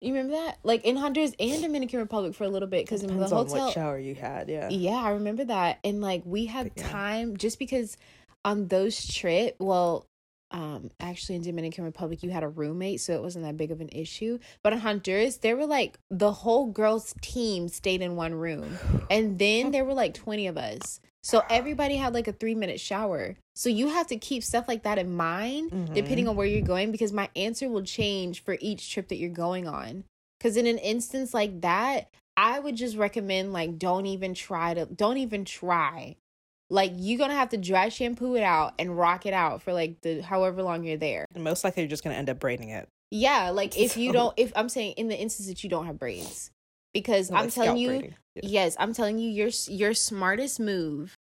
you 0.00 0.14
remember 0.14 0.34
that 0.34 0.58
like 0.62 0.84
in 0.84 0.96
honduras 0.96 1.34
and 1.38 1.62
dominican 1.62 1.98
republic 1.98 2.34
for 2.34 2.44
a 2.44 2.48
little 2.48 2.68
bit 2.68 2.84
because 2.84 3.02
in 3.02 3.18
the 3.18 3.28
hotel 3.28 3.44
what 3.44 3.74
shower 3.74 3.98
you 3.98 4.14
had. 4.14 4.48
Yeah. 4.48 4.68
yeah, 4.70 4.96
I 4.96 5.10
remember 5.10 5.44
that. 5.44 5.78
And 5.84 6.00
like 6.00 6.22
we 6.24 6.46
had 6.46 6.70
yeah. 6.76 6.88
time 6.88 7.36
just 7.36 7.58
because 7.58 7.96
on 8.44 8.68
those 8.68 9.06
trip, 9.06 9.56
well, 9.58 10.06
um, 10.52 10.90
actually 10.98 11.36
in 11.36 11.42
Dominican 11.42 11.84
Republic 11.84 12.22
you 12.22 12.30
had 12.30 12.42
a 12.42 12.48
roommate, 12.48 13.00
so 13.00 13.12
it 13.14 13.22
wasn't 13.22 13.44
that 13.44 13.56
big 13.56 13.70
of 13.70 13.80
an 13.80 13.90
issue. 13.92 14.38
But 14.62 14.72
in 14.72 14.80
Honduras, 14.80 15.36
there 15.38 15.56
were 15.56 15.66
like 15.66 15.98
the 16.10 16.32
whole 16.32 16.66
girls 16.66 17.14
team 17.20 17.68
stayed 17.68 18.00
in 18.00 18.16
one 18.16 18.34
room. 18.34 18.78
And 19.10 19.38
then 19.38 19.70
there 19.72 19.84
were 19.84 19.94
like 19.94 20.14
20 20.14 20.46
of 20.46 20.56
us. 20.56 21.00
So 21.22 21.42
everybody 21.50 21.96
had 21.96 22.14
like 22.14 22.28
a 22.28 22.32
three 22.32 22.54
minute 22.54 22.80
shower. 22.80 23.36
So 23.60 23.68
you 23.68 23.88
have 23.88 24.06
to 24.06 24.16
keep 24.16 24.42
stuff 24.42 24.68
like 24.68 24.84
that 24.84 24.96
in 24.96 25.14
mind 25.14 25.70
mm-hmm. 25.70 25.92
depending 25.92 26.26
on 26.26 26.34
where 26.34 26.46
you're 26.46 26.62
going 26.62 26.92
because 26.92 27.12
my 27.12 27.28
answer 27.36 27.68
will 27.68 27.82
change 27.82 28.42
for 28.42 28.56
each 28.58 28.90
trip 28.90 29.08
that 29.08 29.16
you're 29.16 29.28
going 29.28 29.68
on. 29.68 30.04
Because 30.38 30.56
in 30.56 30.66
an 30.66 30.78
instance 30.78 31.34
like 31.34 31.60
that, 31.60 32.08
I 32.38 32.58
would 32.58 32.74
just 32.74 32.96
recommend 32.96 33.52
like 33.52 33.78
don't 33.78 34.06
even 34.06 34.32
try 34.32 34.72
to 34.72 34.86
don't 34.86 35.18
even 35.18 35.44
try. 35.44 36.16
Like 36.70 36.92
you're 36.96 37.18
gonna 37.18 37.34
have 37.34 37.50
to 37.50 37.58
dry 37.58 37.90
shampoo 37.90 38.34
it 38.34 38.42
out 38.42 38.72
and 38.78 38.96
rock 38.96 39.26
it 39.26 39.34
out 39.34 39.60
for 39.60 39.74
like 39.74 40.00
the 40.00 40.22
however 40.22 40.62
long 40.62 40.82
you're 40.82 40.96
there. 40.96 41.26
Most 41.36 41.62
likely, 41.62 41.82
you're 41.82 41.90
just 41.90 42.02
gonna 42.02 42.16
end 42.16 42.30
up 42.30 42.40
braiding 42.40 42.70
it. 42.70 42.88
Yeah, 43.10 43.50
like 43.50 43.78
if 43.78 43.94
you 43.94 44.10
don't, 44.10 44.32
if 44.38 44.52
I'm 44.56 44.70
saying 44.70 44.94
in 44.96 45.08
the 45.08 45.20
instance 45.20 45.50
that 45.50 45.62
you 45.62 45.68
don't 45.68 45.84
have 45.84 45.98
braids, 45.98 46.50
because 46.94 47.30
I'm 47.30 47.44
Like 47.44 47.52
telling 47.52 47.76
you. 47.76 48.14
Yeah. 48.36 48.42
yes, 48.42 48.76
I'm 48.78 48.94
telling 48.94 49.18
you, 49.18 49.28
your 49.28 49.50
your 49.68 49.92
smartest 49.92 50.60
move 50.60 51.18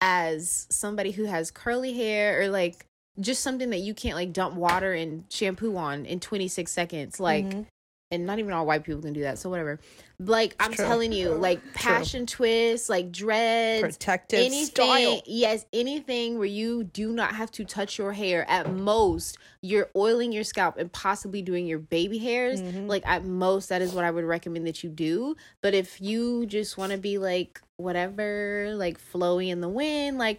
as 0.00 0.66
somebody 0.70 1.10
who 1.12 1.24
has 1.24 1.50
curly 1.50 1.92
hair 1.92 2.40
or 2.40 2.48
like 2.48 2.86
just 3.18 3.42
something 3.42 3.70
that 3.70 3.80
you 3.80 3.92
can't 3.94 4.16
like 4.16 4.32
dump 4.32 4.54
water 4.54 4.92
and 4.92 5.24
shampoo 5.28 5.76
on 5.76 6.06
in 6.06 6.20
26 6.20 6.70
seconds, 6.70 7.20
like. 7.20 7.44
Mhm. 7.46 7.66
And 8.12 8.26
not 8.26 8.40
even 8.40 8.52
all 8.52 8.66
white 8.66 8.82
people 8.82 9.00
can 9.00 9.12
do 9.12 9.20
that, 9.20 9.38
so 9.38 9.48
whatever. 9.48 9.78
Like 10.18 10.56
I'm 10.58 10.72
true. 10.72 10.84
telling 10.84 11.12
you, 11.12 11.30
like 11.30 11.60
passion 11.74 12.26
twists, 12.26 12.88
like 12.88 13.12
dreads, 13.12 13.82
protective 13.82 14.40
anything 14.40 14.66
style. 14.66 15.22
yes 15.26 15.64
anything 15.72 16.36
where 16.36 16.48
you 16.48 16.82
do 16.82 17.12
not 17.12 17.36
have 17.36 17.52
to 17.52 17.64
touch 17.64 17.98
your 17.98 18.12
hair 18.12 18.44
at 18.50 18.72
most 18.74 19.38
you're 19.62 19.90
oiling 19.94 20.32
your 20.32 20.42
scalp 20.42 20.76
and 20.76 20.90
possibly 20.90 21.40
doing 21.40 21.68
your 21.68 21.78
baby 21.78 22.18
hairs 22.18 22.60
Mhm. 22.60 22.88
like 22.88 23.06
at 23.06 23.24
most 23.24 23.68
that 23.68 23.80
is 23.80 23.92
what 23.92 24.04
i 24.04 24.10
would 24.10 24.24
recommend 24.24 24.66
that 24.66 24.82
you 24.82 24.90
do 24.90 25.36
but 25.62 25.72
if 25.74 26.00
you 26.00 26.46
just 26.46 26.76
want 26.76 26.90
to 26.90 26.98
be 26.98 27.16
like 27.18 27.60
whatever 27.80 28.72
like 28.76 28.98
flowy 29.00 29.48
in 29.48 29.60
the 29.60 29.68
wind 29.68 30.18
like 30.18 30.38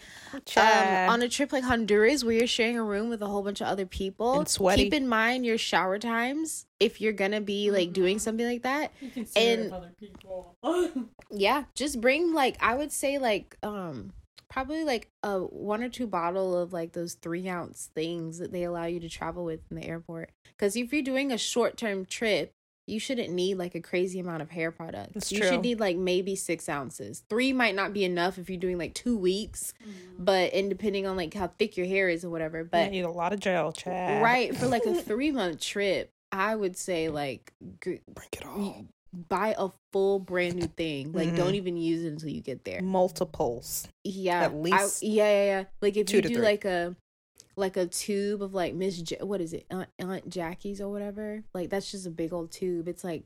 um, 0.58 1.10
on 1.10 1.22
a 1.22 1.28
trip 1.30 1.52
like 1.52 1.64
honduras 1.64 2.24
where 2.24 2.34
you're 2.36 2.48
sharing 2.48 2.78
a 2.78 2.84
room 2.84 3.10
with 3.10 3.22
a 3.22 3.28
whole 3.28 3.44
bunch 3.44 3.62
of 3.62 3.68
other 3.68 3.86
people 3.86 4.40
And 4.40 4.48
sweaty. 4.48 4.84
keep 4.86 4.94
in 4.94 5.08
mind 5.08 5.46
your 5.46 5.58
shower 5.58 6.00
times 6.00 6.66
if 6.80 7.02
you're 7.02 7.14
gonna 7.14 7.42
be 7.42 7.72
like 7.72 7.94
doing 7.94 8.20
something 8.20 8.46
like 8.46 8.64
that 8.64 8.92
You 9.02 9.10
can 9.12 9.28
And- 9.36 9.74
other 9.74 9.92
people. 10.00 10.56
yeah 11.32 11.64
just 11.76 12.00
bring 12.02 12.34
like 12.34 12.58
i 12.62 12.76
would 12.76 12.92
say 12.92 13.18
like 13.18 13.58
um 13.64 14.14
probably 14.50 14.84
like 14.84 15.10
a 15.24 15.40
one 15.40 15.82
or 15.82 15.88
two 15.90 16.06
bottle 16.08 16.58
of 16.58 16.74
like 16.74 16.92
those 16.92 17.14
three 17.14 17.48
ounce 17.48 17.90
things 17.96 18.38
that 18.40 18.52
they 18.52 18.64
allow 18.64 18.86
you 18.86 19.00
to 19.00 19.08
travel 19.10 19.46
with 19.46 19.62
in 19.72 19.78
the 19.78 19.86
airport 19.86 20.30
because 20.58 20.76
if 20.76 20.92
you're 20.92 21.02
doing 21.02 21.32
a 21.32 21.38
short 21.38 21.78
term 21.78 22.06
trip 22.06 22.54
you 22.92 23.00
shouldn't 23.00 23.30
need 23.32 23.56
like 23.58 23.74
a 23.76 23.80
crazy 23.82 24.20
amount 24.20 24.42
of 24.42 24.50
hair 24.50 24.70
products 24.72 25.14
That's 25.14 25.32
you 25.32 25.40
true. 25.40 25.50
should 25.50 25.62
need 25.62 25.80
like 25.80 25.98
maybe 25.98 26.36
six 26.36 26.68
ounces 26.70 27.24
three 27.30 27.54
might 27.54 27.74
not 27.76 27.94
be 27.94 28.04
enough 28.04 28.38
if 28.38 28.50
you're 28.50 28.60
doing 28.60 28.78
like 28.78 28.94
two 28.94 29.18
weeks 29.18 29.74
but 30.20 30.54
and 30.54 30.70
depending 30.70 31.08
on 31.08 31.16
like 31.18 31.34
how 31.34 31.48
thick 31.58 31.78
your 31.78 31.88
hair 31.88 32.10
is 32.10 32.24
or 32.26 32.30
whatever 32.30 32.64
But 32.64 32.72
but 32.72 32.92
need 32.92 33.02
a 33.06 33.10
lot 33.10 33.34
of 33.34 33.40
gel, 33.40 33.72
Chad. 33.72 34.22
right 34.22 34.56
for 34.56 34.68
like 34.68 34.86
a 34.86 34.94
three 35.10 35.32
month 35.32 35.62
trip 35.62 36.12
i 36.32 36.56
would 36.56 36.78
say 36.78 37.10
like 37.10 37.54
gr- 37.80 37.96
Bring 38.14 38.28
it 38.34 38.46
all. 38.46 38.86
buy 39.14 39.56
a 39.58 39.70
full 39.92 40.20
brand 40.20 40.56
new 40.56 40.68
thing 40.68 41.12
like 41.12 41.30
Mhm. 41.30 41.36
don't 41.38 41.56
even 41.56 41.76
use 41.78 42.04
it 42.04 42.10
until 42.10 42.30
you 42.30 42.42
get 42.42 42.64
there 42.66 42.82
Multiples. 42.82 43.88
yeah 44.04 44.42
At 44.44 44.52
I- 44.52 44.56
least 44.56 45.04
yeah 45.04 45.24
yeah 45.26 45.46
yeah 45.46 45.64
like 45.82 45.98
if 45.98 46.12
you 46.14 46.22
do 46.22 46.28
three. 46.30 46.38
like 46.38 46.66
a 46.66 46.96
like 47.56 47.78
a 47.78 47.86
tube 47.86 48.42
of 48.42 48.54
like 48.54 48.74
miss 48.74 48.98
J- 49.02 49.18
what 49.22 49.42
is 49.42 49.54
it 49.54 49.66
aunt, 49.70 49.90
aunt 50.00 50.30
jackie's 50.30 50.80
or 50.82 50.90
whatever? 50.90 51.44
Like 51.54 51.70
that's 51.70 51.92
just 51.92 52.06
a 52.08 52.12
big 52.12 52.34
old 52.34 52.52
tube. 52.52 52.88
It's 52.88 53.04
like 53.04 53.24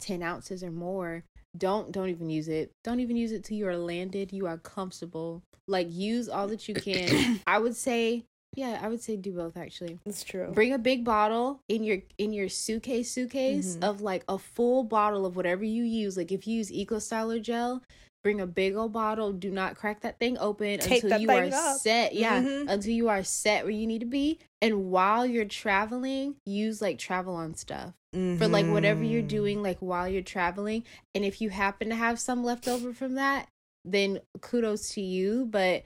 10 0.00 0.22
ounces 0.22 0.62
or 0.64 0.70
more. 0.70 1.24
Don't 1.56 1.90
don't 1.92 2.08
even 2.10 2.28
use 2.30 2.48
it. 2.48 2.70
Don't 2.84 3.00
even 3.00 3.16
use 3.16 3.32
it 3.32 3.44
till 3.44 3.56
you 3.56 3.66
are 3.68 3.76
landed. 3.76 4.32
You 4.32 4.46
are 4.46 4.58
comfortable. 4.58 5.42
Like 5.68 5.88
use 5.90 6.28
all 6.28 6.48
that 6.48 6.68
you 6.68 6.74
can. 6.74 7.40
I 7.46 7.58
would 7.58 7.76
say 7.76 8.24
yeah 8.54 8.78
i 8.80 8.88
would 8.88 9.02
say 9.02 9.16
do 9.16 9.32
both 9.32 9.56
actually. 9.56 9.98
That's 10.06 10.24
true. 10.24 10.50
bring 10.52 10.72
a 10.72 10.78
big 10.78 11.04
bottle 11.04 11.60
in 11.68 11.82
your 11.84 11.98
in 12.16 12.32
your 12.32 12.48
suitcase 12.48 13.10
suitcase 13.10 13.76
Mhm. 13.76 13.84
of 13.84 14.00
like 14.00 14.24
a 14.28 14.38
full 14.38 14.82
bottle 14.84 15.26
of 15.26 15.36
whatever 15.36 15.64
you 15.64 15.82
use. 15.84 16.16
Like 16.16 16.32
if 16.32 16.46
you 16.46 16.56
use 16.58 16.72
eco 16.72 16.96
styler 16.96 17.40
gel 17.42 17.82
bring 18.26 18.40
a 18.40 18.46
big 18.46 18.74
old 18.74 18.92
bottle 18.92 19.32
do 19.32 19.50
not 19.52 19.76
crack 19.76 20.00
that 20.00 20.18
thing 20.18 20.36
open 20.38 20.80
Tape 20.80 21.04
until 21.04 21.20
you 21.20 21.30
are 21.30 21.44
up. 21.44 21.76
set 21.78 22.12
yeah 22.12 22.42
Mhm. 22.42 22.68
until 22.68 22.90
you 22.92 23.08
are 23.08 23.22
set 23.22 23.62
where 23.62 23.70
you 23.70 23.86
need 23.86 24.00
to 24.00 24.06
be 24.06 24.40
and 24.60 24.90
while 24.90 25.24
you're 25.24 25.44
traveling 25.44 26.34
use 26.44 26.82
like 26.82 26.98
travel 26.98 27.34
on 27.36 27.54
stuff 27.54 27.92
for 28.38 28.48
like 28.48 28.66
whatever 28.66 29.04
you're 29.04 29.22
Mhm. 29.22 29.28
doing 29.28 29.62
like 29.62 29.78
while 29.78 30.08
you're 30.08 30.22
traveling 30.22 30.82
and 31.14 31.24
if 31.24 31.40
you 31.40 31.50
happen 31.50 31.88
to 31.90 31.94
have 31.94 32.18
some 32.18 32.42
left 32.42 32.66
over 32.66 32.92
from 32.92 33.14
that 33.14 33.48
then 33.84 34.18
kudos 34.40 34.88
to 34.94 35.00
you 35.00 35.46
but 35.48 35.84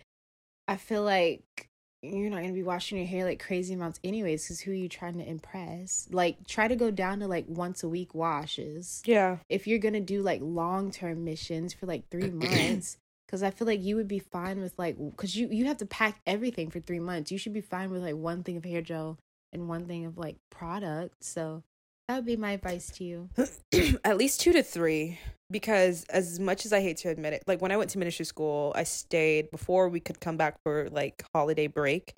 i 0.68 0.76
feel 0.76 1.02
like 1.02 1.68
you're 2.02 2.30
not 2.30 2.36
going 2.36 2.48
to 2.48 2.54
be 2.54 2.62
washing 2.62 2.98
your 2.98 3.06
hair 3.06 3.24
like 3.24 3.42
crazy 3.44 3.74
amounts 3.74 4.00
anyways 4.02 4.44
because 4.44 4.60
who 4.60 4.70
are 4.70 4.74
you 4.74 4.88
trying 4.88 5.18
to 5.18 5.28
impress? 5.28 6.08
Like 6.10 6.46
try 6.46 6.68
to 6.68 6.76
go 6.76 6.90
down 6.90 7.20
to 7.20 7.26
like 7.26 7.44
once 7.48 7.82
a 7.82 7.88
week 7.88 8.14
washes. 8.14 9.02
Yeah. 9.04 9.38
if 9.48 9.66
you're 9.66 9.78
going 9.78 9.94
to 9.94 10.00
do 10.00 10.22
like 10.22 10.40
long-term 10.42 11.24
missions 11.24 11.74
for 11.74 11.86
like 11.86 12.08
three 12.10 12.30
months 12.30 12.96
because 13.26 13.42
i 13.44 13.50
feel 13.50 13.66
like 13.66 13.80
you 13.80 13.94
would 13.94 14.08
be 14.08 14.18
fine 14.18 14.60
with 14.60 14.74
like 14.76 14.96
because 14.98 15.36
you 15.36 15.48
you 15.50 15.66
have 15.66 15.78
to 15.78 15.86
pack 15.86 16.20
everything 16.26 16.70
for 16.70 16.80
three 16.80 17.00
months. 17.00 17.30
You 17.30 17.38
should 17.38 17.52
be 17.52 17.60
fine 17.60 17.90
with 17.90 18.02
like 18.02 18.16
one 18.16 18.42
thing 18.42 18.56
of 18.56 18.64
hair 18.64 18.82
gel 18.82 19.18
and 19.52 19.68
one 19.68 19.86
thing 19.86 20.04
of 20.06 20.16
like 20.18 20.36
product. 20.50 21.22
So 21.22 21.62
that 22.08 22.16
would 22.16 22.26
be 22.26 22.36
my 22.36 22.52
advice 22.52 22.90
to 22.92 23.04
you. 23.04 23.28
At 24.04 24.16
least 24.16 24.40
two 24.40 24.52
to 24.52 24.62
three 24.62 25.18
because 25.50 26.04
as 26.10 26.38
much 26.38 26.64
as 26.64 26.72
i 26.72 26.80
hate 26.80 26.96
to 26.96 27.08
admit 27.08 27.32
it 27.32 27.42
like 27.46 27.60
when 27.60 27.72
i 27.72 27.76
went 27.76 27.90
to 27.90 27.98
ministry 27.98 28.24
school 28.24 28.72
i 28.76 28.82
stayed 28.82 29.50
before 29.50 29.88
we 29.88 30.00
could 30.00 30.20
come 30.20 30.36
back 30.36 30.56
for 30.62 30.88
like 30.90 31.22
holiday 31.34 31.66
break 31.66 32.14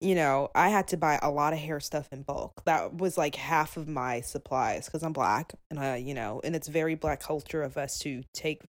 you 0.00 0.14
know 0.14 0.50
i 0.54 0.68
had 0.68 0.88
to 0.88 0.96
buy 0.96 1.18
a 1.22 1.30
lot 1.30 1.52
of 1.52 1.58
hair 1.58 1.80
stuff 1.80 2.08
in 2.12 2.22
bulk. 2.22 2.62
That 2.64 2.94
was 2.94 3.16
like 3.16 3.34
half 3.34 3.76
of 3.76 3.88
my 3.88 4.20
supplies 4.20 4.86
because 4.86 5.02
i'm 5.02 5.12
black 5.12 5.54
and 5.70 5.78
i 5.78 5.96
you 5.96 6.14
know 6.14 6.40
and 6.44 6.54
it's 6.54 6.68
very 6.68 6.94
black 6.94 7.20
culture 7.20 7.62
of 7.62 7.76
us 7.76 7.98
to 8.00 8.22
take 8.34 8.62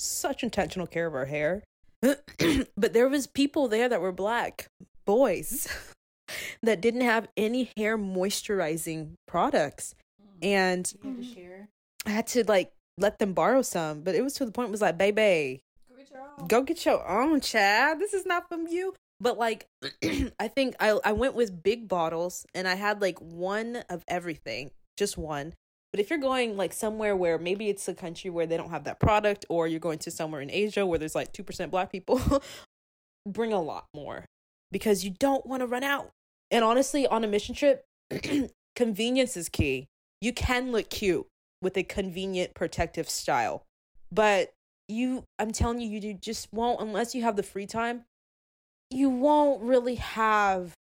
such 0.00 0.42
intentional 0.42 0.86
care 0.86 1.06
of 1.06 1.14
our 1.14 1.26
hair. 1.26 1.62
But 2.76 2.94
there 2.94 3.08
was 3.08 3.26
people 3.26 3.68
there 3.68 3.88
that 3.88 4.00
were 4.00 4.12
black 4.12 4.66
boys 5.04 5.68
that 6.62 6.80
didn't 6.80 7.02
have 7.02 7.28
any 7.36 7.70
hair 7.76 7.98
moisturizing 7.98 9.14
products. 9.28 9.94
Mm. 10.42 10.46
And 10.46 10.92
I 12.06 12.10
had 12.10 12.26
to 12.28 12.44
like 12.44 12.72
let 12.98 13.18
them 13.18 13.32
borrow 13.32 13.62
some, 13.62 14.02
but 14.02 14.14
it 14.14 14.22
was 14.22 14.34
to 14.34 14.44
the 14.44 14.52
point 14.52 14.68
it 14.68 14.72
was 14.72 14.82
like, 14.82 14.98
baby, 14.98 15.62
go 16.46 16.62
get 16.62 16.84
your 16.84 17.06
own, 17.08 17.40
Chad. 17.40 17.98
This 17.98 18.14
is 18.14 18.26
not 18.26 18.48
from 18.48 18.66
you. 18.66 18.94
But 19.20 19.38
like, 19.38 19.66
I 20.40 20.48
think 20.48 20.76
I 20.80 20.98
I 21.04 21.12
went 21.12 21.34
with 21.34 21.62
big 21.62 21.88
bottles, 21.88 22.46
and 22.54 22.66
I 22.66 22.74
had 22.74 23.00
like 23.00 23.18
one 23.18 23.76
of 23.88 24.04
everything, 24.08 24.70
just 24.96 25.18
one. 25.18 25.54
But 25.92 26.00
if 26.00 26.08
you're 26.08 26.20
going 26.20 26.56
like 26.56 26.72
somewhere 26.72 27.16
where 27.16 27.38
maybe 27.38 27.68
it's 27.68 27.88
a 27.88 27.94
country 27.94 28.30
where 28.30 28.46
they 28.46 28.56
don't 28.56 28.70
have 28.70 28.84
that 28.84 29.00
product, 29.00 29.44
or 29.48 29.66
you're 29.66 29.80
going 29.80 29.98
to 30.00 30.10
somewhere 30.10 30.40
in 30.40 30.50
Asia 30.50 30.86
where 30.86 30.98
there's 30.98 31.14
like 31.14 31.32
two 31.32 31.42
percent 31.42 31.70
black 31.70 31.92
people, 31.92 32.20
bring 33.26 33.52
a 33.52 33.60
lot 33.60 33.86
more 33.94 34.24
because 34.72 35.04
you 35.04 35.10
don't 35.10 35.44
want 35.44 35.60
to 35.60 35.66
run 35.66 35.84
out. 35.84 36.10
And 36.50 36.64
honestly, 36.64 37.06
on 37.06 37.22
a 37.22 37.28
mission 37.28 37.54
trip, 37.54 37.84
convenience 38.76 39.36
is 39.36 39.48
key. 39.48 39.86
You 40.20 40.32
can 40.32 40.72
look 40.72 40.90
cute 40.90 41.26
with 41.62 41.76
a 41.76 41.82
convenient 41.82 42.54
protective 42.54 43.08
style. 43.08 43.64
But 44.12 44.52
you 44.88 45.24
I'm 45.38 45.52
telling 45.52 45.80
you 45.80 46.00
you 46.00 46.14
just 46.14 46.52
won't 46.52 46.80
unless 46.80 47.14
you 47.14 47.22
have 47.22 47.36
the 47.36 47.42
free 47.42 47.66
time. 47.66 48.04
You 48.90 49.08
won't 49.08 49.62
really 49.62 49.94
have 49.96 50.74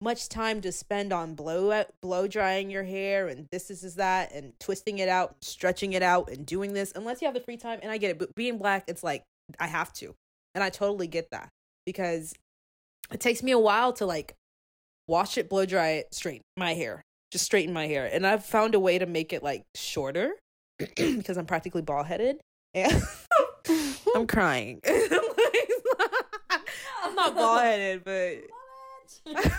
much 0.00 0.28
time 0.28 0.60
to 0.62 0.72
spend 0.72 1.12
on 1.12 1.34
blow 1.34 1.84
blow 2.00 2.26
drying 2.26 2.70
your 2.70 2.84
hair 2.84 3.28
and 3.28 3.46
this 3.50 3.68
this 3.68 3.82
is 3.84 3.96
that 3.96 4.32
and 4.32 4.52
twisting 4.60 4.98
it 4.98 5.08
out, 5.08 5.36
stretching 5.42 5.92
it 5.92 6.02
out 6.02 6.30
and 6.30 6.46
doing 6.46 6.72
this 6.72 6.92
unless 6.94 7.20
you 7.20 7.26
have 7.26 7.34
the 7.34 7.40
free 7.40 7.56
time 7.56 7.80
and 7.82 7.90
I 7.90 7.98
get 7.98 8.10
it 8.10 8.18
but 8.18 8.34
being 8.34 8.56
black 8.56 8.84
it's 8.86 9.02
like 9.02 9.24
I 9.58 9.66
have 9.66 9.92
to. 9.94 10.14
And 10.54 10.64
I 10.64 10.70
totally 10.70 11.06
get 11.06 11.30
that 11.30 11.48
because 11.86 12.34
it 13.12 13.20
takes 13.20 13.42
me 13.42 13.52
a 13.52 13.58
while 13.58 13.92
to 13.94 14.06
like 14.06 14.34
wash 15.06 15.36
it, 15.38 15.48
blow 15.48 15.66
dry 15.66 15.90
it, 15.90 16.14
straighten 16.14 16.42
my 16.56 16.74
hair 16.74 17.02
just 17.30 17.44
straighten 17.44 17.72
my 17.72 17.86
hair. 17.86 18.08
And 18.12 18.26
I've 18.26 18.44
found 18.44 18.74
a 18.74 18.80
way 18.80 18.98
to 18.98 19.06
make 19.06 19.32
it 19.32 19.42
like 19.42 19.64
shorter 19.74 20.34
because 20.96 21.36
I'm 21.36 21.46
practically 21.46 21.82
bald 21.82 22.06
headed. 22.06 22.40
And 22.74 23.02
I'm 24.14 24.26
crying. 24.26 24.80
I'm 27.02 27.14
not 27.14 27.34
bald 27.34 27.62
headed, 27.62 28.04
but 28.04 28.12
I 28.12 29.50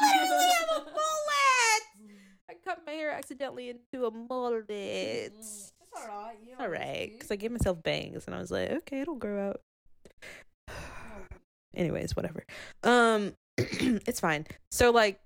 literally 0.00 0.52
have 0.52 0.70
a 0.70 0.84
mullet. 0.84 1.82
I 2.48 2.54
cut 2.64 2.82
my 2.86 2.92
hair 2.92 3.10
accidentally 3.10 3.70
into 3.70 4.06
a 4.06 4.10
mullet. 4.10 4.70
It's 4.70 5.72
alright. 5.96 6.36
You 6.46 6.54
all 6.58 6.68
right 6.68 7.10
because 7.12 7.30
I 7.30 7.36
gave 7.36 7.50
myself 7.50 7.82
bangs 7.82 8.24
and 8.26 8.34
I 8.34 8.38
was 8.38 8.50
like, 8.50 8.70
okay, 8.70 9.00
it'll 9.00 9.16
grow 9.16 9.50
out. 9.50 9.60
Anyways, 11.74 12.16
whatever. 12.16 12.44
Um, 12.82 13.34
it's 13.58 14.20
fine. 14.20 14.46
So 14.70 14.90
like, 14.90 15.20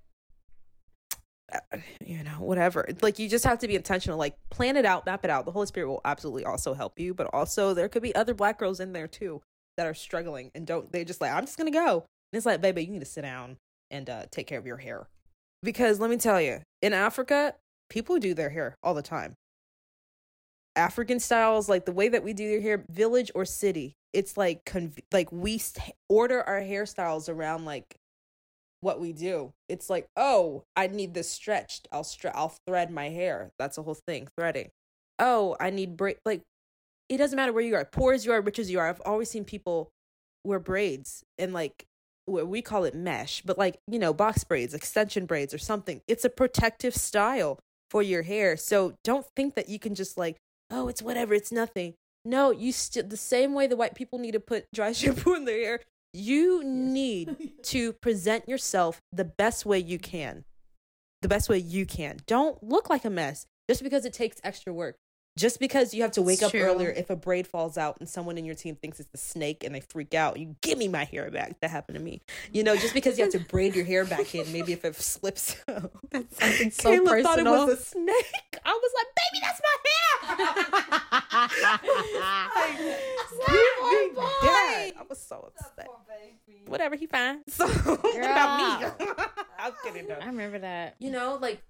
you 2.05 2.23
know, 2.23 2.33
whatever. 2.33 2.87
Like 3.03 3.19
you 3.19 3.29
just 3.29 3.45
have 3.45 3.59
to 3.61 3.69
be 3.69 3.77
intentional. 3.77 4.19
Like 4.19 4.37
plan 4.51 4.77
it 4.77 4.85
out, 4.85 5.07
map 5.07 5.25
it 5.25 5.31
out. 5.31 5.45
The 5.45 5.53
Holy 5.53 5.67
Spirit 5.67 5.89
will 5.89 6.01
absolutely 6.05 6.45
also 6.45 6.75
help 6.75 6.99
you, 6.99 7.15
but 7.15 7.29
also 7.33 7.75
there 7.75 7.89
could 7.89 8.03
be 8.03 8.15
other 8.15 8.35
black 8.35 8.59
girls 8.59 8.81
in 8.81 8.93
there 8.93 9.09
too 9.09 9.43
that 9.77 9.87
are 9.87 9.95
struggling 9.95 10.51
and 10.55 10.67
don't. 10.67 10.91
They 10.93 11.05
just 11.05 11.21
like, 11.21 11.33
I'm 11.33 11.45
just 11.45 11.59
gonna 11.59 11.71
go. 11.71 12.05
And 12.33 12.39
it's 12.39 12.47
like, 12.47 12.61
baby, 12.61 12.85
you 12.85 12.91
need 12.91 13.01
to 13.01 13.05
sit 13.05 13.23
down 13.23 13.57
and 13.91 14.09
uh, 14.09 14.27
take 14.31 14.47
care 14.47 14.59
of 14.59 14.67
your 14.67 14.77
hair 14.77 15.09
because 15.63 16.01
let 16.01 16.11
me 16.11 16.17
tell 16.17 16.41
you, 16.41 16.61
in 16.83 16.93
Africa, 16.93 17.55
people 17.89 18.19
do 18.19 18.35
their 18.35 18.51
hair 18.51 18.77
all 18.83 18.95
the 18.95 19.03
time. 19.03 19.35
African 20.77 21.19
styles, 21.21 21.69
like 21.69 21.85
the 21.85 21.93
way 21.93 22.09
that 22.09 22.23
we 22.23 22.33
do 22.33 22.49
their 22.49 22.61
hair, 22.61 22.85
village 22.89 23.31
or 23.35 23.45
city, 23.45 23.95
it's 24.13 24.37
like 24.37 24.65
conv- 24.65 25.03
like 25.13 25.31
we 25.33 25.59
st- 25.59 25.95
order 26.09 26.43
our 26.43 26.61
hairstyles 26.61 27.29
around 27.29 27.65
like 27.65 27.97
what 28.81 29.01
we 29.01 29.13
do. 29.13 29.53
It's 29.69 29.91
like, 29.91 30.07
oh, 30.17 30.65
I 30.77 30.87
need 30.87 31.15
this 31.15 31.31
stretched. 31.31 31.89
I'll 31.93 32.03
stre- 32.03 32.33
I'll 32.35 32.55
thread 32.67 32.91
my 32.91 33.09
hair. 33.11 33.51
That's 33.59 33.77
the 33.77 33.83
whole 33.83 33.99
thing, 34.07 34.29
threading. 34.39 34.71
Oh, 35.19 35.57
I 35.61 35.71
need 35.71 35.97
braid. 35.97 36.17
Like, 36.25 36.43
it 37.09 37.19
doesn't 37.19 37.37
matter 37.37 37.53
where 37.53 37.65
you 37.65 37.75
are, 37.75 37.85
poor 37.85 38.13
as 38.13 38.25
you 38.25 38.33
are, 38.33 38.41
rich 38.41 38.59
as 38.59 38.71
you 38.71 38.79
are. 38.79 38.89
I've 38.89 39.03
always 39.05 39.31
seen 39.31 39.45
people 39.45 39.91
wear 40.45 40.59
braids 40.59 41.23
and 41.39 41.53
like 41.53 41.85
wh- 42.27 42.47
we 42.47 42.63
call 42.63 42.85
it 42.85 42.95
mesh, 42.95 43.43
but 43.43 43.59
like 43.59 43.79
you 43.87 43.99
know, 43.99 44.13
box 44.15 44.45
braids, 44.45 44.75
extension 44.75 45.27
braids, 45.27 45.53
or 45.53 45.59
something. 45.59 46.01
It's 46.09 46.25
a 46.25 46.31
protective 46.31 46.95
style 46.95 47.59
for 47.91 48.03
your 48.03 48.23
hair. 48.23 48.57
So 48.57 48.95
don't 49.05 49.27
think 49.37 49.57
that 49.57 49.69
you 49.69 49.79
can 49.79 49.95
just 49.95 50.17
like, 50.17 50.37
oh, 50.71 50.89
it's 50.89 51.03
whatever, 51.03 51.35
it's 51.35 51.53
nothing. 51.53 51.95
No, 52.25 52.51
you 52.51 52.73
still 52.73 53.07
the 53.07 53.17
same 53.17 53.55
way 53.55 53.67
the 53.67 53.77
white 53.77 53.95
people 53.95 54.19
need 54.19 54.33
to 54.33 54.41
put 54.41 54.67
dry 54.73 54.93
shampoo 54.95 55.35
in 55.35 55.45
their 55.45 55.59
hair. 55.59 55.81
You 56.13 56.63
need 56.65 57.53
to 57.65 57.93
present 57.95 58.49
yourself 58.49 59.01
the 59.13 59.25
best 59.25 59.65
way 59.67 59.79
you 59.79 59.99
can. 59.99 60.45
The 61.23 61.29
best 61.29 61.49
way 61.49 61.59
you 61.59 61.87
can. 61.87 62.19
Don't 62.27 62.63
look 62.63 62.89
like 62.91 63.05
a 63.05 63.11
mess 63.11 63.47
just 63.69 63.83
because 63.83 64.05
it 64.05 64.13
takes 64.13 64.41
extra 64.43 64.73
work. 64.73 64.97
Just 65.39 65.61
because 65.61 65.95
you 65.95 66.03
have 66.03 66.11
to 66.13 66.23
wake 66.23 66.35
It's 66.35 66.43
up 66.43 66.51
true. 66.51 66.61
earlier 66.61 66.91
if 66.91 67.09
a 67.09 67.15
braid 67.15 67.47
falls 67.47 67.79
out 67.79 67.99
and 68.01 68.09
someone 68.09 68.37
in 68.37 68.45
your 68.45 68.57
team 68.57 68.75
thinks 68.75 68.99
it's 68.99 69.09
the 69.11 69.17
snake 69.17 69.63
and 69.63 69.73
they 69.75 69.81
freak 69.81 70.13
out, 70.13 70.39
you 70.39 70.57
give 70.61 70.77
me 70.77 70.89
my 70.89 71.05
hair 71.05 71.31
back. 71.31 71.61
That 71.61 71.71
happened 71.71 71.97
to 71.99 72.03
me. 72.03 72.21
You 72.53 72.65
know, 72.65 72.75
just 72.75 72.93
because 72.95 73.17
you 73.17 73.25
have 73.25 73.33
to 73.35 73.39
braid 73.39 73.77
your 73.77 73.85
hair 73.85 74.05
back 74.05 74.35
in, 74.35 74.51
maybe 74.53 74.73
if 74.73 74.85
it 74.85 74.97
slips 75.01 75.57
out. 75.69 75.93
That's 76.11 76.37
something 76.37 76.71
so 76.73 76.91
Kayla 76.91 77.23
thought 77.23 77.39
it 77.39 77.45
was 77.45 77.69
a 77.71 77.77
snake. 77.77 78.59
I 78.65 78.73
was 78.73 78.93
like, 78.99 79.07
baby, 79.17 79.41
that's 79.41 79.61
my 79.63 79.77
hair. 79.87 80.11
Me 83.91 84.11
that. 84.17 84.91
I 84.99 85.03
was 85.09 85.21
so 85.21 85.53
upset. 85.57 85.80
Whatever, 86.67 86.97
he 86.97 87.07
fine. 87.07 87.43
So 87.49 87.67
about 87.67 88.91
me. 89.01 89.07
I'm 89.59 89.73
kidding 89.85 90.07
though. 90.09 90.19
I 90.21 90.27
remember 90.27 90.59
that. 90.61 90.97
You 90.99 91.11
know, 91.11 91.39
like 91.41 91.63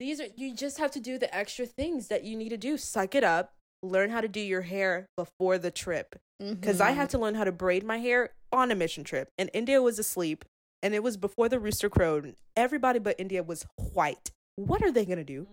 these 0.00 0.20
are 0.20 0.26
you 0.36 0.54
just 0.54 0.78
have 0.78 0.90
to 0.92 1.00
do 1.00 1.18
the 1.18 1.34
extra 1.34 1.66
things 1.66 2.08
that 2.08 2.24
you 2.24 2.36
need 2.36 2.48
to 2.50 2.56
do. 2.56 2.76
Suck 2.76 3.14
it 3.14 3.24
up. 3.24 3.52
Learn 3.82 4.10
how 4.10 4.20
to 4.20 4.28
do 4.28 4.40
your 4.40 4.62
hair 4.62 5.06
before 5.16 5.58
the 5.58 5.70
trip. 5.70 6.16
Because 6.40 6.80
I 6.80 6.90
Mm-hmm. 6.90 6.96
had 7.00 7.10
to 7.10 7.18
learn 7.18 7.34
how 7.34 7.44
to 7.44 7.52
braid 7.52 7.84
my 7.84 7.98
hair 7.98 8.30
on 8.52 8.70
a 8.70 8.74
mission 8.74 9.04
trip. 9.04 9.28
And 9.38 9.50
India 9.54 9.80
was 9.82 9.98
asleep. 9.98 10.44
And 10.82 10.94
it 10.94 11.02
was 11.02 11.16
before 11.16 11.48
the 11.48 11.58
rooster 11.58 11.88
crowed. 11.88 12.34
Everybody 12.56 12.98
but 12.98 13.16
India 13.18 13.42
was 13.42 13.64
white. 13.92 14.30
What 14.56 14.82
are 14.82 14.90
they 14.90 15.04
gonna 15.04 15.24
do? 15.24 15.46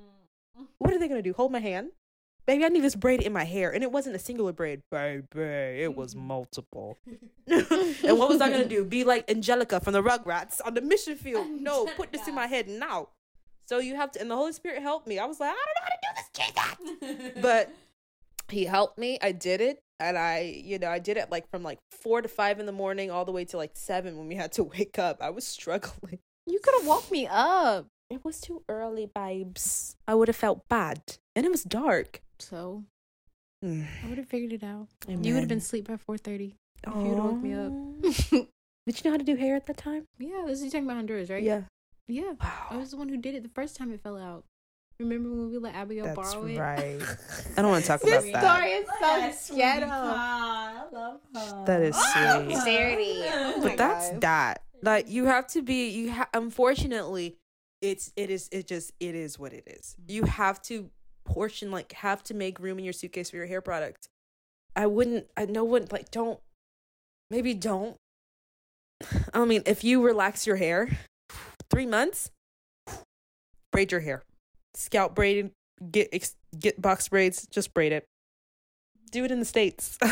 What 0.80 0.94
are 0.94 1.00
they 1.00 1.08
gonna 1.08 1.22
do? 1.22 1.34
Hold 1.34 1.52
my 1.52 1.60
hand? 1.60 1.92
Baby, 2.46 2.66
I 2.66 2.70
need 2.70 2.84
this 2.84 2.96
braid 2.96 3.22
in 3.22 3.34
my 3.34 3.44
hair. 3.44 3.72
And 3.72 3.84
it 3.84 3.92
wasn't 3.92 4.16
a 4.16 4.20
singular 4.20 4.52
braid. 4.52 4.82
Baby, 4.92 5.26
it 5.40 5.96
was 5.96 6.16
mm-hmm. 6.16 6.28
multiple. 6.28 6.98
and 7.48 8.18
what 8.18 8.30
was 8.30 8.42
I 8.42 8.50
gonna 8.50 8.66
do? 8.66 8.84
Be 8.84 9.04
like 9.04 9.30
Angelica 9.30 9.80
from 9.80 9.94
the 9.94 10.02
Rugrats 10.02 10.60
on 10.66 10.74
the 10.74 10.82
mission 10.82 11.16
field. 11.16 11.48
No, 11.62 11.86
put 11.86 12.12
this 12.12 12.28
in 12.28 12.34
my 12.34 12.48
head 12.48 12.68
now. 12.68 13.10
So 13.68 13.78
you 13.78 13.96
have 13.96 14.12
to 14.14 14.22
and 14.22 14.32
the 14.32 14.36
Holy 14.36 14.52
Spirit 14.52 14.82
helped 14.82 15.08
me. 15.08 15.20
I 15.20 15.26
was 15.26 15.40
like, 15.40 15.52
I 15.52 15.54
don't 15.54 15.76
know 15.76 15.84
how 15.84 15.90
to 15.90 16.00
do 16.02 17.14
this, 17.14 17.32
Jesus. 17.32 17.42
But 17.42 17.72
he 18.50 18.66
helped 18.66 18.98
me. 18.98 19.20
I 19.22 19.32
did 19.32 19.62
it. 19.62 19.80
And 20.00 20.18
I, 20.18 20.62
you 20.66 20.80
know, 20.80 20.90
I 20.90 20.98
did 20.98 21.18
it 21.18 21.30
like 21.30 21.50
from 21.50 21.62
like 21.62 21.78
four 21.92 22.22
to 22.22 22.28
five 22.28 22.60
in 22.60 22.66
the 22.66 22.72
morning 22.72 23.12
all 23.12 23.26
the 23.26 23.32
way 23.32 23.46
to 23.46 23.58
like 23.58 23.72
seven 23.76 24.18
when 24.18 24.28
we 24.28 24.36
had 24.36 24.52
to 24.54 24.64
wake 24.64 24.98
up. 24.98 25.18
I 25.22 25.30
was 25.30 25.46
struggling. 25.46 26.20
You 26.48 26.60
could 26.60 26.74
have 26.80 26.88
woke 26.88 27.12
me 27.12 27.28
up. 27.30 27.88
It 28.10 28.26
was 28.26 28.42
too 28.42 28.64
early, 28.68 29.06
babes. 29.06 29.96
I 30.08 30.16
would 30.16 30.28
have 30.28 30.36
felt 30.36 30.68
bad. 30.68 31.02
And 31.36 31.46
it 31.46 31.52
was 31.52 31.64
dark. 31.64 32.22
So 32.42 32.84
Mm. 33.64 33.86
I 34.04 34.08
would 34.10 34.18
have 34.18 34.28
figured 34.28 34.54
it 34.54 34.64
out. 34.64 34.88
You 35.08 35.34
would 35.36 35.42
have 35.42 35.48
been 35.50 35.60
asleep 35.60 35.88
by 35.88 35.96
four 35.98 36.18
thirty. 36.18 36.56
If 36.86 36.96
you'd 36.96 37.20
woke 37.20 37.38
me 37.44 37.54
up. 37.54 37.72
Did 38.32 38.48
you 38.88 39.04
know 39.06 39.12
how 39.12 39.18
to 39.18 39.24
do 39.24 39.36
hair 39.36 39.56
at 39.56 39.68
that 39.68 39.78
time? 39.78 40.06
yeah, 40.18 40.44
this 40.48 40.58
is 40.60 40.66
you 40.66 40.72
talking 40.72 40.86
about 40.86 40.96
Honduras, 40.96 41.30
right? 41.30 41.44
Yeah. 41.44 41.62
Yeah. 42.08 42.34
I 42.72 42.76
was 42.78 42.90
the 42.92 42.98
one 42.98 43.08
who 43.08 43.18
did 43.18 43.36
it 43.36 43.44
the 43.44 43.50
first 43.50 43.76
time 43.78 43.94
it 43.94 44.02
fell 44.02 44.18
out. 44.18 44.44
Remember 45.00 45.30
when 45.30 45.52
we 45.52 45.58
let 45.60 45.76
Abigail 45.76 46.06
That's 46.06 46.16
borrow 46.34 46.46
it? 46.48 46.58
right. 46.58 47.00
I 47.58 47.62
don't 47.62 47.70
want 47.70 47.84
to 47.84 47.88
talk 47.88 48.02
This 48.02 48.28
about 48.28 48.42
that. 48.42 48.64
This 48.64 48.90
story 48.98 49.30
is 49.30 49.40
so 49.40 49.56
ghetto. 49.56 49.86
I 49.90 50.84
love 50.92 51.20
her. 51.36 51.64
That 51.68 51.82
is 51.84 51.96
sweet. 51.96 52.56
Sincerity. 52.56 53.22
Oh 53.26 53.60
but 53.62 53.78
that's 53.78 54.10
God. 54.12 54.22
that. 54.22 54.64
Like 54.82 55.08
you 55.10 55.26
have 55.26 55.46
to 55.50 55.62
be. 55.62 55.90
You 55.90 56.12
ha- 56.14 56.30
unfortunately, 56.34 57.38
it's 57.82 58.12
it 58.16 58.32
is 58.32 58.50
it 58.52 58.66
just 58.68 58.92
it 59.00 59.14
is 59.14 59.38
what 59.38 59.54
it 59.54 59.64
is. 59.68 59.96
You 60.08 60.24
have 60.24 60.60
to 60.64 60.90
portion 61.26 61.72
like 61.72 61.92
have 61.94 62.24
to 62.24 62.34
make 62.34 62.60
room 62.60 62.80
in 62.80 62.84
your 62.84 62.94
suitcase 62.94 63.30
for 63.30 63.38
your 63.38 63.46
hair 63.46 63.62
product. 63.62 64.10
I 64.76 64.88
wouldn't. 64.88 65.28
I 65.36 65.46
no 65.46 65.64
one 65.64 65.88
like 65.92 66.12
don't. 66.12 66.40
Maybe 67.30 67.54
don't. 67.54 67.98
I 69.34 69.46
mean, 69.46 69.64
if 69.66 69.84
you 69.84 70.04
relax 70.04 70.48
your 70.48 70.58
hair, 70.58 70.90
three 71.70 71.86
months, 71.86 72.32
braid 73.72 73.92
your 73.92 74.02
hair, 74.02 74.24
scalp 74.76 75.16
braiding, 75.16 75.52
get 75.92 76.34
get 76.58 76.82
box 76.82 77.08
braids, 77.08 77.48
just 77.48 77.74
braid 77.74 77.92
it. 77.92 78.06
Do 79.12 79.26
it 79.26 79.32
in 79.32 79.40
the 79.40 79.46
states. 79.46 79.98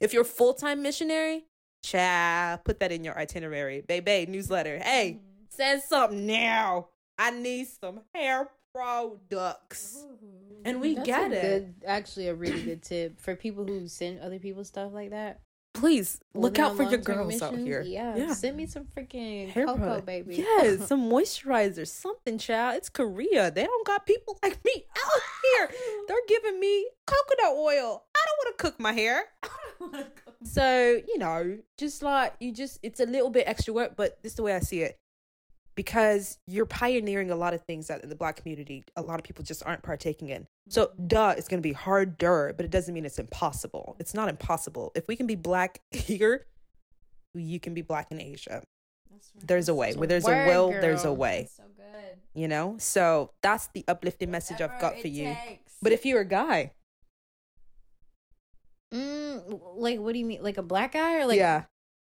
If 0.00 0.14
you're 0.14 0.24
full 0.24 0.54
time 0.54 0.82
missionary, 0.82 1.44
Cha, 1.84 2.58
put 2.64 2.80
that 2.80 2.90
in 2.90 3.04
your 3.04 3.16
itinerary. 3.16 3.82
Baby, 3.82 4.30
newsletter. 4.30 4.78
Hey, 4.78 5.18
mm-hmm. 5.18 5.44
send 5.50 5.82
something 5.82 6.26
now. 6.26 6.88
I 7.18 7.30
need 7.30 7.68
some 7.68 8.00
hair 8.14 8.48
products. 8.74 10.04
And 10.64 10.80
we 10.80 10.94
That's 10.94 11.06
get 11.06 11.32
it. 11.32 11.42
Good, 11.42 11.74
actually, 11.86 12.28
a 12.28 12.34
really 12.34 12.62
good 12.62 12.82
tip 12.82 13.20
for 13.20 13.34
people 13.34 13.64
who 13.64 13.88
send 13.88 14.20
other 14.20 14.38
people 14.38 14.64
stuff 14.64 14.92
like 14.92 15.10
that. 15.10 15.40
Please 15.72 16.20
when 16.32 16.42
look 16.42 16.58
out 16.58 16.76
for 16.76 16.82
your 16.82 16.92
long-term 16.94 17.16
girls 17.16 17.40
out 17.42 17.52
missions. 17.52 17.68
here. 17.68 17.82
Yeah, 17.82 18.34
send 18.34 18.56
me 18.56 18.66
some 18.66 18.84
freaking 18.86 19.48
Hair 19.50 19.66
cocoa, 19.66 19.78
product. 19.78 20.06
baby. 20.06 20.36
Yes, 20.36 20.86
some 20.88 21.08
moisturizer, 21.08 21.86
something, 21.86 22.38
child. 22.38 22.76
It's 22.76 22.88
Korea. 22.88 23.50
They 23.52 23.64
don't 23.64 23.86
got 23.86 24.04
people 24.04 24.36
like 24.42 24.62
me 24.64 24.84
out 24.98 25.22
here. 25.54 25.70
They're 26.08 26.16
giving 26.26 26.58
me 26.58 26.88
coconut 27.06 27.56
oil. 27.56 28.02
I 28.14 28.20
don't 28.26 28.38
want 28.38 28.58
to 28.58 28.62
cook 28.62 28.80
my 28.80 28.92
hair. 28.92 29.24
So, 30.42 30.98
you 31.06 31.18
know, 31.18 31.58
just 31.76 32.02
like 32.02 32.32
you 32.40 32.50
just, 32.52 32.78
it's 32.82 32.98
a 33.00 33.04
little 33.04 33.28
bit 33.28 33.46
extra 33.46 33.74
work, 33.74 33.92
but 33.94 34.22
this 34.22 34.32
is 34.32 34.36
the 34.36 34.42
way 34.42 34.54
I 34.54 34.60
see 34.60 34.80
it. 34.80 34.98
Because 35.76 36.38
you're 36.46 36.66
pioneering 36.66 37.30
a 37.30 37.36
lot 37.36 37.54
of 37.54 37.62
things 37.62 37.86
that 37.86 38.02
in 38.02 38.08
the 38.08 38.16
black 38.16 38.36
community, 38.36 38.84
a 38.96 39.02
lot 39.02 39.18
of 39.18 39.24
people 39.24 39.44
just 39.44 39.64
aren't 39.64 39.82
partaking 39.82 40.28
in. 40.28 40.46
So, 40.68 40.90
duh, 41.06 41.34
it's 41.38 41.48
going 41.48 41.62
to 41.62 41.66
be 41.66 41.72
harder, 41.72 42.52
but 42.56 42.64
it 42.66 42.70
doesn't 42.70 42.92
mean 42.92 43.04
it's 43.06 43.18
impossible. 43.18 43.96
It's 43.98 44.12
not 44.12 44.28
impossible. 44.28 44.92
If 44.94 45.08
we 45.08 45.16
can 45.16 45.26
be 45.26 45.36
black 45.36 45.80
here, 45.90 46.46
you 47.34 47.60
can 47.60 47.72
be 47.72 47.82
black 47.82 48.08
in 48.10 48.20
Asia. 48.20 48.62
There's 49.42 49.68
a 49.68 49.74
way. 49.74 49.94
Where 49.94 50.06
there's 50.08 50.26
a 50.26 50.30
word, 50.30 50.46
will, 50.48 50.70
there's 50.70 51.02
a 51.02 51.04
girl. 51.04 51.16
way. 51.16 51.48
so 51.56 51.62
good. 51.76 52.18
You 52.34 52.48
know? 52.48 52.76
So, 52.78 53.32
that's 53.42 53.68
the 53.74 53.84
uplifting 53.88 54.30
message 54.30 54.60
I've 54.60 54.80
got 54.80 54.98
for 55.00 55.08
you. 55.08 55.34
But 55.82 55.92
if 55.92 56.04
you're 56.04 56.20
a 56.20 56.26
guy, 56.26 56.72
Mm, 58.92 59.60
like, 59.76 60.00
what 60.00 60.12
do 60.14 60.18
you 60.18 60.26
mean? 60.26 60.42
Like 60.42 60.58
a 60.58 60.62
black 60.62 60.92
guy 60.94 61.18
or 61.20 61.26
like? 61.26 61.38
yeah, 61.38 61.64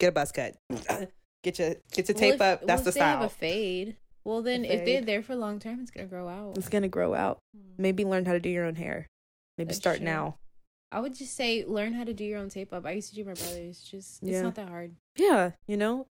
get 0.00 0.08
a 0.08 0.12
buzz 0.12 0.32
cut. 0.32 0.56
get 1.44 1.58
your 1.60 1.74
get 1.92 2.08
your 2.08 2.14
Well, 2.14 2.20
tape 2.20 2.34
if- 2.34 2.40
up. 2.40 2.60
That's 2.66 2.78
well, 2.80 2.82
the 2.84 2.88
if 2.88 2.94
they 2.94 3.00
have 3.00 3.22
a 3.22 3.28
fade. 3.28 3.96
Well, 4.24 4.42
then 4.42 4.64
if 4.64 4.84
they're 4.86 5.02
there 5.02 5.22
for 5.22 5.34
a 5.34 5.36
long 5.36 5.58
time, 5.58 5.80
it's 5.80 5.90
gonna 5.90 6.08
grow 6.08 6.26
out. 6.28 6.56
It's 6.58 6.68
gonna 6.70 6.88
grow 6.88 7.14
out. 7.14 7.38
Mm. 7.56 7.60
Maybe 7.78 8.04
learn 8.04 8.24
how 8.24 8.32
to 8.32 8.40
do 8.40 8.48
your 8.48 8.64
own 8.64 8.74
hair. 8.76 9.06
Maybe 9.58 9.68
That's 9.68 9.76
start 9.78 9.98
true. 9.98 10.06
now. 10.06 10.38
I 10.94 11.00
would 11.00 11.14
just 11.14 11.34
say 11.34 11.64
learn 11.66 11.92
how 11.92 12.04
to 12.04 12.14
do 12.14 12.24
your 12.24 12.38
own 12.38 12.48
tape 12.48 12.72
up. 12.72 12.86
I 12.86 12.92
used 12.92 13.08
to 13.10 13.16
do 13.16 13.24
my 13.24 13.34
brother's. 13.34 13.82
Just 13.82 14.22
it's 14.22 14.30
Yeah. 14.32 14.42
not 14.42 14.54
that 14.54 14.68
hard. 14.68 14.94
Yeah, 15.16 15.50
you 15.66 15.76
know, 15.76 16.06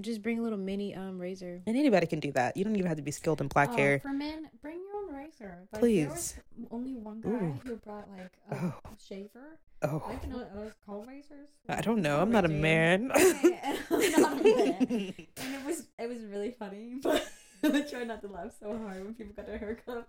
Just 0.00 0.20
bring 0.22 0.38
a 0.38 0.42
little 0.42 0.58
mini 0.58 0.94
um 0.94 1.18
razor. 1.18 1.62
and 1.66 1.74
anybody 1.76 2.06
can 2.06 2.20
do 2.20 2.30
that. 2.32 2.54
You 2.56 2.64
don't 2.64 2.76
even 2.76 2.86
have 2.86 2.98
to 2.98 3.02
be 3.02 3.10
skilled 3.10 3.40
in 3.40 3.48
black 3.48 3.70
Oh, 3.72 3.76
hair. 3.76 3.98
For 4.00 4.12
men, 4.12 4.50
bring 4.60 4.78
your 4.84 4.94
own 5.02 5.14
razor. 5.14 5.66
Like, 5.72 5.80
Please. 5.80 6.32
There 6.34 6.54
was 6.60 6.68
only 6.70 6.94
one 6.96 7.20
guy 7.22 7.30
Ooh. 7.30 7.60
who 7.64 7.76
brought 7.76 8.08
like 8.10 8.32
a 8.50 8.56
Oh. 8.56 8.74
shaver. 9.08 9.58
Oh, 9.82 10.02
Like 10.08 10.22
you 10.24 10.30
know 10.30 10.44
those 10.54 10.72
comb 10.84 11.06
razors. 11.08 11.48
I 11.68 11.80
don't 11.80 12.02
know. 12.02 12.20
I'm 12.22 12.30
not 12.30 12.44
a 12.44 12.48
man. 12.48 13.10
Okay, 13.12 13.58
I'm 13.90 14.12
not 14.20 14.40
a 14.40 14.44
man. 14.44 14.76
and 14.80 15.54
it 15.54 15.64
was 15.64 15.86
it 15.98 16.08
was 16.08 16.22
really 16.26 16.50
funny, 16.50 16.98
but 17.02 17.26
I 17.64 17.80
try 17.82 18.04
not 18.04 18.20
to 18.22 18.28
laugh 18.28 18.52
so 18.60 18.76
hard 18.76 19.02
when 19.04 19.14
people 19.14 19.32
got 19.34 19.46
their 19.46 19.58
hair 19.58 19.78
cut. 19.86 20.06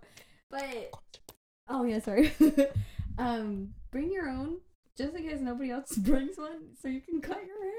But 0.50 0.90
oh 1.68 1.84
yeah, 1.84 2.00
sorry. 2.00 2.32
um, 3.18 3.72
bring 3.90 4.12
your 4.12 4.28
own, 4.28 4.58
just 4.96 5.14
in 5.14 5.22
case 5.22 5.40
nobody 5.40 5.70
else 5.70 5.96
brings 5.96 6.36
one, 6.38 6.74
so 6.80 6.88
you 6.88 7.00
can 7.00 7.20
cut 7.20 7.38
your 7.46 7.62
hair. 7.62 7.74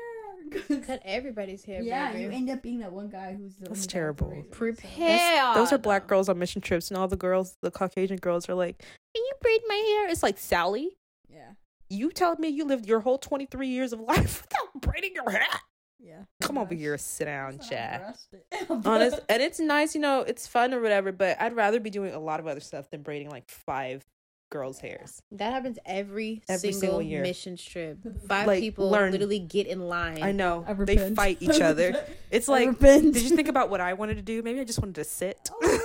Cut 0.87 1.01
everybody's 1.05 1.63
hair. 1.65 1.81
yeah, 1.81 2.11
baby. 2.11 2.23
you 2.23 2.31
end 2.31 2.49
up 2.49 2.63
being 2.63 2.79
that 2.79 2.91
one 2.91 3.09
guy 3.09 3.35
who's 3.37 3.53
the 3.55 3.65
That's 3.69 3.69
only 3.69 3.69
guy 3.69 3.75
with 3.75 3.81
the 3.81 3.87
terrible. 3.91 4.27
razor, 4.29 4.43
so- 4.49 4.57
Prepare. 4.57 5.53
Those 5.53 5.73
are 5.73 5.77
black 5.77 6.07
girls 6.07 6.27
on 6.29 6.39
mission 6.39 6.61
trips, 6.61 6.89
and 6.89 6.97
all 6.97 7.07
the 7.07 7.17
girls, 7.17 7.55
the 7.61 7.69
Caucasian 7.69 8.17
girls, 8.17 8.47
are 8.49 8.55
like, 8.55 8.79
"Can 8.79 9.23
you 9.23 9.31
braid 9.41 9.61
my 9.67 9.75
hair?" 9.75 10.09
It's 10.09 10.23
like 10.23 10.39
Sally. 10.39 10.97
Yeah, 11.29 11.51
You 11.89 12.09
telling 12.11 12.39
me 12.39 12.47
you 12.47 12.63
lived 12.65 12.87
your 12.87 13.01
whole 13.01 13.17
23 13.19 13.67
years 13.67 13.93
of 13.93 13.99
life 14.07 14.41
without 14.43 14.81
braiding 14.81 15.11
your 15.13 15.29
hair? 15.29 15.45
yeah. 15.99 16.23
Come 16.41 16.57
over 16.57 16.73
here, 16.73 16.97
sit 16.97 17.25
down, 17.25 17.57
That's 17.57 17.69
chat. 17.69 18.17
honest 18.85 19.19
and 19.29 19.43
it's 19.43 19.59
nice 19.59 19.93
you 19.93 20.01
know 20.01 20.21
it's 20.21 20.47
fun 20.47 20.73
or 20.73 20.81
whatever 20.81 21.11
but 21.11 21.39
i'd 21.41 21.55
rather 21.55 21.79
be 21.79 21.89
doing 21.89 22.13
a 22.13 22.19
lot 22.19 22.39
of 22.39 22.47
other 22.47 22.59
stuff 22.61 22.89
than 22.89 23.01
braiding 23.01 23.29
like 23.29 23.49
five 23.49 24.03
girls' 24.49 24.79
hairs. 24.79 25.21
That 25.31 25.53
happens 25.53 25.77
every, 25.85 26.41
Every 26.49 26.71
single, 26.71 26.79
single 26.79 27.01
year. 27.01 27.21
mission 27.21 27.55
trip. 27.57 27.97
Five 28.27 28.47
Like, 28.47 28.59
people 28.61 28.89
learn. 28.89 29.11
literally 29.11 29.39
get 29.39 29.67
in 29.67 29.87
line. 29.87 30.21
I 30.23 30.31
know 30.31 30.65
I 30.67 30.73
they 30.73 31.13
fight 31.13 31.37
each 31.39 31.61
other. 31.61 32.03
It's 32.31 32.49
I 32.49 32.53
like, 32.53 32.67
repent. 32.69 33.13
did 33.13 33.23
you 33.23 33.35
think 33.35 33.47
about 33.47 33.69
what 33.69 33.81
I 33.81 33.93
wanted 33.93 34.15
to 34.15 34.21
do? 34.23 34.41
Maybe 34.41 34.59
I 34.59 34.63
just 34.63 34.79
wanted 34.79 34.95
to 34.95 35.03
sit. 35.03 35.49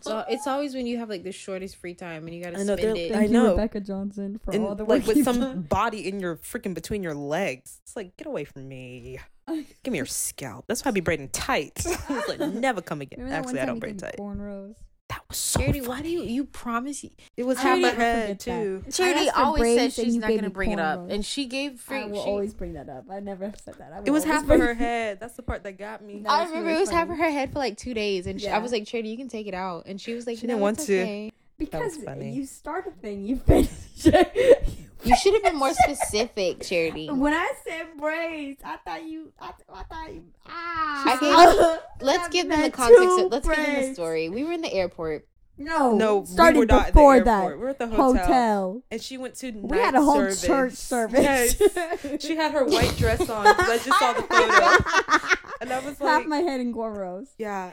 So 0.00 0.24
it's 0.28 0.46
always 0.46 0.76
when 0.76 0.86
you 0.86 0.98
have 0.98 1.08
like 1.08 1.24
the 1.24 1.32
shortest 1.32 1.74
free 1.74 1.92
time 1.92 2.24
and 2.28 2.32
you 2.36 2.40
gotta 2.40 2.60
I 2.60 2.62
know, 2.62 2.76
spend 2.76 2.96
they're- 2.96 3.04
it. 3.06 3.10
I 3.10 3.14
Thank 3.16 3.30
you, 3.30 3.36
know. 3.36 3.50
Rebecca 3.50 3.80
Johnson, 3.80 4.38
for 4.44 4.52
and 4.54 4.64
all 4.64 4.76
the 4.76 4.84
work 4.84 5.00
like 5.00 5.06
with 5.08 5.16
you've 5.16 5.24
some 5.24 5.40
done. 5.40 5.62
body 5.62 6.06
in 6.06 6.20
your 6.20 6.36
freaking 6.36 6.72
between 6.72 7.02
your 7.02 7.14
legs. 7.16 7.80
It's 7.82 7.96
like 7.96 8.16
get 8.16 8.28
away 8.28 8.44
from 8.44 8.68
me. 8.68 9.18
Give 9.82 9.90
me 9.90 9.96
your 9.98 10.06
scalp. 10.06 10.66
That's 10.68 10.84
why 10.84 10.90
I 10.90 10.92
be 10.92 11.00
braiding 11.00 11.30
tight. 11.30 11.84
like 12.28 12.38
never 12.38 12.80
come 12.80 13.00
again. 13.00 13.24
Remember 13.24 13.48
Actually, 13.48 13.58
I 13.60 13.66
don't 13.66 13.74
you 13.74 13.80
braid 13.80 13.98
tight. 13.98 14.14
cornrows? 14.16 14.76
That 15.08 15.22
was 15.26 15.38
so 15.38 15.60
Charity, 15.60 15.80
funny. 15.80 15.88
why 15.88 16.02
do 16.02 16.08
you 16.10 16.20
you 16.22 16.44
promise? 16.44 17.02
You, 17.02 17.10
It 17.36 17.44
was 17.44 17.56
I 17.58 17.62
half 17.62 17.74
will 17.76 17.82
my 17.82 17.88
head 17.90 18.40
forget 18.42 18.84
that. 18.84 18.92
Charity 18.92 19.30
always 19.30 19.78
says 19.78 19.94
she's 19.94 20.16
not 20.16 20.28
gonna 20.28 20.50
bring 20.50 20.70
it 20.72 20.78
up, 20.78 20.98
cornrows. 21.00 21.12
and 21.12 21.24
she 21.24 21.46
gave 21.46 21.80
free. 21.80 22.02
I 22.02 22.06
will 22.06 22.22
she- 22.22 22.28
always 22.28 22.52
bring 22.52 22.74
that 22.74 22.90
up. 22.90 23.04
I 23.10 23.20
never 23.20 23.50
said 23.64 23.76
that. 23.78 23.92
I 23.94 24.02
It 24.04 24.10
was 24.10 24.24
half 24.24 24.42
of 24.48 24.60
her 24.60 24.74
head. 24.74 25.18
That's 25.18 25.34
the 25.34 25.42
part 25.42 25.62
that 25.64 25.78
got 25.78 26.02
me. 26.04 26.20
That 26.20 26.30
I 26.30 26.44
remember 26.44 26.66
really 26.66 26.76
it 26.76 26.80
was 26.80 26.90
half 26.90 27.08
of 27.08 27.16
her 27.16 27.30
head 27.30 27.52
for 27.54 27.58
like 27.58 27.78
two 27.78 27.94
days, 27.94 28.26
and 28.26 28.38
she, 28.38 28.48
I 28.48 28.58
was 28.58 28.70
like, 28.70 28.86
Charity, 28.86 29.08
you 29.08 29.16
can 29.16 29.28
take 29.28 29.46
it 29.46 29.54
out, 29.54 29.84
and 29.86 29.98
she 29.98 30.12
was 30.12 30.26
like, 30.26 30.36
She 30.36 30.46
didn't 30.46 30.60
want 30.60 30.76
it's 30.78 30.86
to. 30.88 31.30
Because 31.56 31.98
you 32.20 32.44
start 32.46 32.86
a 32.86 32.90
thing, 32.92 33.24
you 33.24 33.36
finish 33.36 33.70
it. 34.04 34.68
You 35.04 35.16
should 35.16 35.32
have 35.34 35.42
been 35.44 35.56
more 35.56 35.72
specific, 35.74 36.60
Charity. 36.62 37.08
When 37.08 37.32
I 37.32 37.50
said 37.64 37.86
braids, 37.98 38.60
I 38.64 38.76
thought 38.78 39.04
you. 39.04 39.32
I, 39.40 39.52
I 39.72 39.82
thought 39.84 40.12
you. 40.12 40.24
Ah. 40.46 41.04
I 41.06 41.16
I 41.22 41.78
Let's 42.00 42.28
give 42.28 42.48
them 42.48 42.62
the 42.62 42.70
context. 42.70 43.18
Of, 43.20 43.30
let's 43.32 43.46
give 43.48 43.56
them 43.56 43.74
the 43.88 43.94
story. 43.94 44.28
We 44.28 44.44
were 44.44 44.52
in 44.52 44.60
the 44.62 44.72
airport. 44.72 45.26
No, 45.60 45.96
No, 45.96 46.24
started 46.24 46.54
we 46.54 46.60
were 46.60 46.66
not 46.66 46.86
before 46.86 47.14
at 47.16 47.18
the 47.20 47.24
that. 47.24 47.46
We 47.48 47.54
were 47.56 47.68
at 47.70 47.78
the 47.80 47.88
hotel. 47.88 48.14
Hotel. 48.14 48.82
And 48.92 49.02
she 49.02 49.18
went 49.18 49.34
to 49.36 49.50
We 49.50 49.76
had 49.76 49.96
a 49.96 50.00
whole 50.02 50.14
service. 50.30 50.46
church 50.46 50.72
service. 50.74 51.20
Yes. 51.60 52.20
She 52.22 52.36
had 52.36 52.52
her 52.52 52.64
white 52.64 52.96
dress 52.96 53.28
on. 53.28 53.44
I 53.44 53.78
just 53.84 53.98
saw 53.98 54.12
the 54.12 54.22
photo. 54.22 55.34
And 55.60 55.72
I 55.72 55.80
was 55.80 56.00
like, 56.00 56.08
Half 56.08 56.26
my 56.26 56.36
head 56.38 56.60
in 56.60 56.72
cornrows. 56.72 57.26
yeah. 57.38 57.72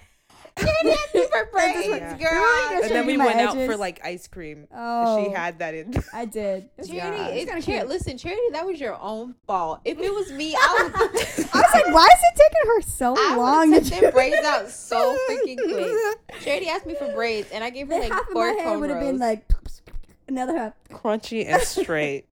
Charity 0.57 0.89
asked 0.91 1.13
me 1.15 1.25
for 1.31 1.49
braids, 1.51 1.87
Yeah. 1.87 2.17
girl. 2.17 2.31
Really? 2.31 2.83
And 2.83 2.91
then 2.95 3.05
we 3.05 3.11
you 3.13 3.17
my 3.17 3.25
went 3.25 3.39
out 3.41 3.55
for 3.55 3.75
like 3.75 3.99
ice 4.05 4.27
cream. 4.27 4.67
Oh, 4.73 5.23
She 5.25 5.31
had 5.31 5.59
that 5.59 5.73
in. 5.73 5.93
I 6.13 6.25
did. 6.25 6.69
Charity, 6.77 6.95
yeah, 6.95 7.27
it's 7.27 7.49
kinda 7.51 7.65
Char- 7.65 7.75
cute. 7.79 7.87
listen, 7.89 8.17
Charity, 8.17 8.41
that 8.53 8.65
was 8.65 8.79
your 8.79 8.97
own 9.01 9.35
fault. 9.47 9.81
If 9.83 9.99
it 9.99 10.13
was 10.13 10.31
me, 10.31 10.55
I 10.55 10.79
would. 10.83 10.95
I 11.01 11.57
was 11.57 11.73
like, 11.73 11.93
why 11.93 12.05
is 12.05 12.19
it 12.23 12.41
taking 12.41 12.67
her 12.75 12.81
so 12.81 13.15
I 13.17 13.35
long? 13.35 13.71
would 13.71 13.83
to 13.85 13.93
have 13.95 14.01
them 14.03 14.13
braids 14.13 14.45
out 14.45 14.69
so 14.69 15.17
freaking 15.29 15.57
quick. 15.57 16.41
Charity 16.41 16.67
asked 16.69 16.85
me 16.85 16.95
for 16.95 17.11
braids, 17.13 17.49
and 17.51 17.63
I 17.63 17.69
gave 17.69 17.87
her 17.87 17.93
Then 17.99 18.01
like 18.03 18.11
half 18.13 18.27
of 18.27 18.33
four 18.33 18.53
my 18.53 18.61
hair 18.61 18.79
would 18.79 18.89
have 18.89 18.99
been 19.01 19.17
cornrows. 19.17 19.19
like 19.19 19.51
another 20.29 20.57
half. 20.57 20.73
Crunchy 20.89 21.45
and 21.47 21.61
straight. 21.63 22.27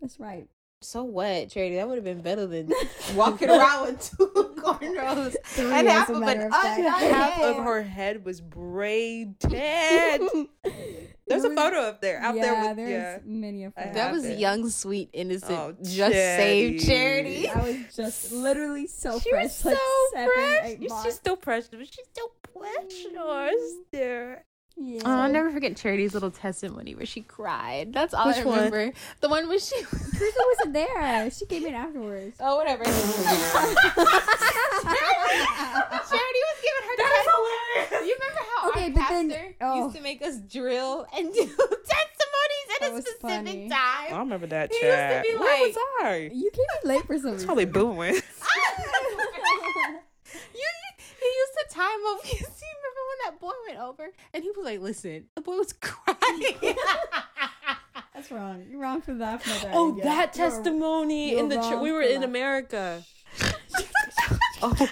That's 0.00 0.20
right. 0.20 0.46
So 0.82 1.02
what, 1.02 1.48
Charity? 1.48 1.76
That 1.76 1.88
would 1.88 1.96
have 1.96 2.04
been 2.04 2.20
better 2.20 2.46
than 2.46 2.70
walking 3.14 3.48
around 3.50 3.86
with 3.86 4.16
two 4.18 4.53
cornrows 4.64 5.36
Three, 5.44 5.72
and 5.72 5.88
half 5.88 6.08
of 6.10 6.18
matter 6.20 6.40
an 6.40 6.46
of 6.46 6.52
fact. 6.52 6.78
undone 6.78 7.12
Half 7.12 7.40
of 7.40 7.56
her 7.64 7.82
head 7.82 8.24
was 8.24 8.40
braided. 8.40 9.40
There's 11.26 11.42
a 11.44 11.48
was- 11.48 11.56
photo 11.56 11.80
up 11.80 12.00
there. 12.02 12.18
Out 12.20 12.34
yeah, 12.36 12.42
there 12.42 12.68
with 12.68 12.76
there's 12.76 12.90
yeah. 12.90 13.18
many 13.24 13.64
of 13.64 13.72
I 13.78 13.84
them. 13.84 13.94
That 13.94 14.12
was 14.12 14.22
happened. 14.24 14.40
young, 14.40 14.68
sweet, 14.68 15.08
innocent. 15.14 15.52
Oh, 15.58 15.74
just 15.82 16.12
save 16.12 16.80
Charity. 16.82 17.44
Charity. 17.44 17.48
I 17.48 17.62
was 17.62 17.96
just 17.96 18.32
literally 18.32 18.86
so 18.86 19.18
She 19.18 19.30
fresh. 19.30 19.44
was 19.44 19.64
like 19.64 19.76
so 19.76 19.80
seven, 20.12 20.30
fresh. 20.34 20.70
She's 20.80 20.90
months. 20.90 21.14
still 21.16 21.36
precious, 21.36 21.68
but 21.70 21.86
she's 21.86 22.06
still 22.12 22.30
precious. 22.52 23.74
There. 23.90 24.44
Yeah. 24.76 25.02
Oh, 25.04 25.20
I'll 25.20 25.30
never 25.30 25.52
forget 25.52 25.76
Charity's 25.76 26.14
little 26.14 26.32
testimony 26.32 26.96
where 26.96 27.06
she 27.06 27.20
cried. 27.22 27.92
That's 27.92 28.12
all 28.12 28.26
Which 28.26 28.38
I 28.38 28.44
one? 28.44 28.56
remember. 28.56 28.92
The 29.20 29.28
one 29.28 29.46
where 29.48 29.60
she. 29.60 29.76
Krista 29.82 30.32
wasn't 30.58 30.72
there. 30.74 31.30
She 31.30 31.46
came 31.46 31.64
in 31.64 31.74
afterwards. 31.74 32.36
oh, 32.40 32.56
whatever. 32.56 32.82
Charity 32.84 33.04
was 36.42 36.58
giving 36.62 36.84
her 36.88 36.96
testimony. 36.96 38.08
You 38.08 38.14
remember 38.18 38.42
how 38.56 38.68
Okay, 38.70 38.84
our 38.84 38.90
but 38.90 38.98
pastor 39.00 39.28
then- 39.28 39.54
oh. 39.60 39.84
used 39.84 39.94
to 39.96 40.02
make 40.02 40.22
us 40.22 40.38
drill 40.38 41.06
and 41.16 41.32
do 41.32 41.40
testimonies 41.46 42.68
at 42.80 42.82
a 42.82 42.86
specific 43.00 43.20
funny. 43.20 43.68
I 43.72 44.08
time? 44.10 44.18
remember 44.20 44.46
that 44.48 44.70
He 44.72 44.76
used 44.76 44.86
to 44.86 44.90
chat. 44.96 45.22
be 45.22 45.34
Where 45.36 45.68
was 45.68 45.76
I? 46.02 46.30
You 46.32 46.50
came 46.50 46.64
in 46.82 46.88
late 46.88 47.04
for 47.06 47.16
some 47.18 47.34
It's 47.34 47.44
reason. 47.44 47.46
probably 47.46 47.66
booing. 47.66 48.14
you, 48.14 48.20
he 51.20 51.26
used 51.26 51.54
to 51.58 51.64
time 51.70 52.00
over. 52.10 52.26
You 52.26 52.38
see, 52.38 52.42
remember 52.42 52.93
when 52.93 52.93
that 53.24 53.40
boy 53.40 53.52
went 53.66 53.80
over 53.80 54.10
and 54.32 54.42
he 54.42 54.50
was 54.50 54.64
like, 54.64 54.80
"Listen," 54.80 55.26
the 55.34 55.40
boy 55.40 55.56
was 55.56 55.72
crying. 55.80 56.54
That's 58.14 58.30
wrong. 58.30 58.64
You're 58.70 58.80
wrong 58.80 59.02
for 59.02 59.14
that. 59.14 59.42
For 59.42 59.66
that 59.66 59.74
Oh, 59.74 59.96
yeah. 59.96 60.04
that 60.04 60.32
testimony 60.32 61.32
you're 61.32 61.40
in 61.40 61.48
the 61.48 61.56
church. 61.56 61.80
We 61.80 61.90
were 61.92 62.02
in 62.02 62.20
that. 62.20 62.28
America. 62.28 63.02
oh, 64.62 64.88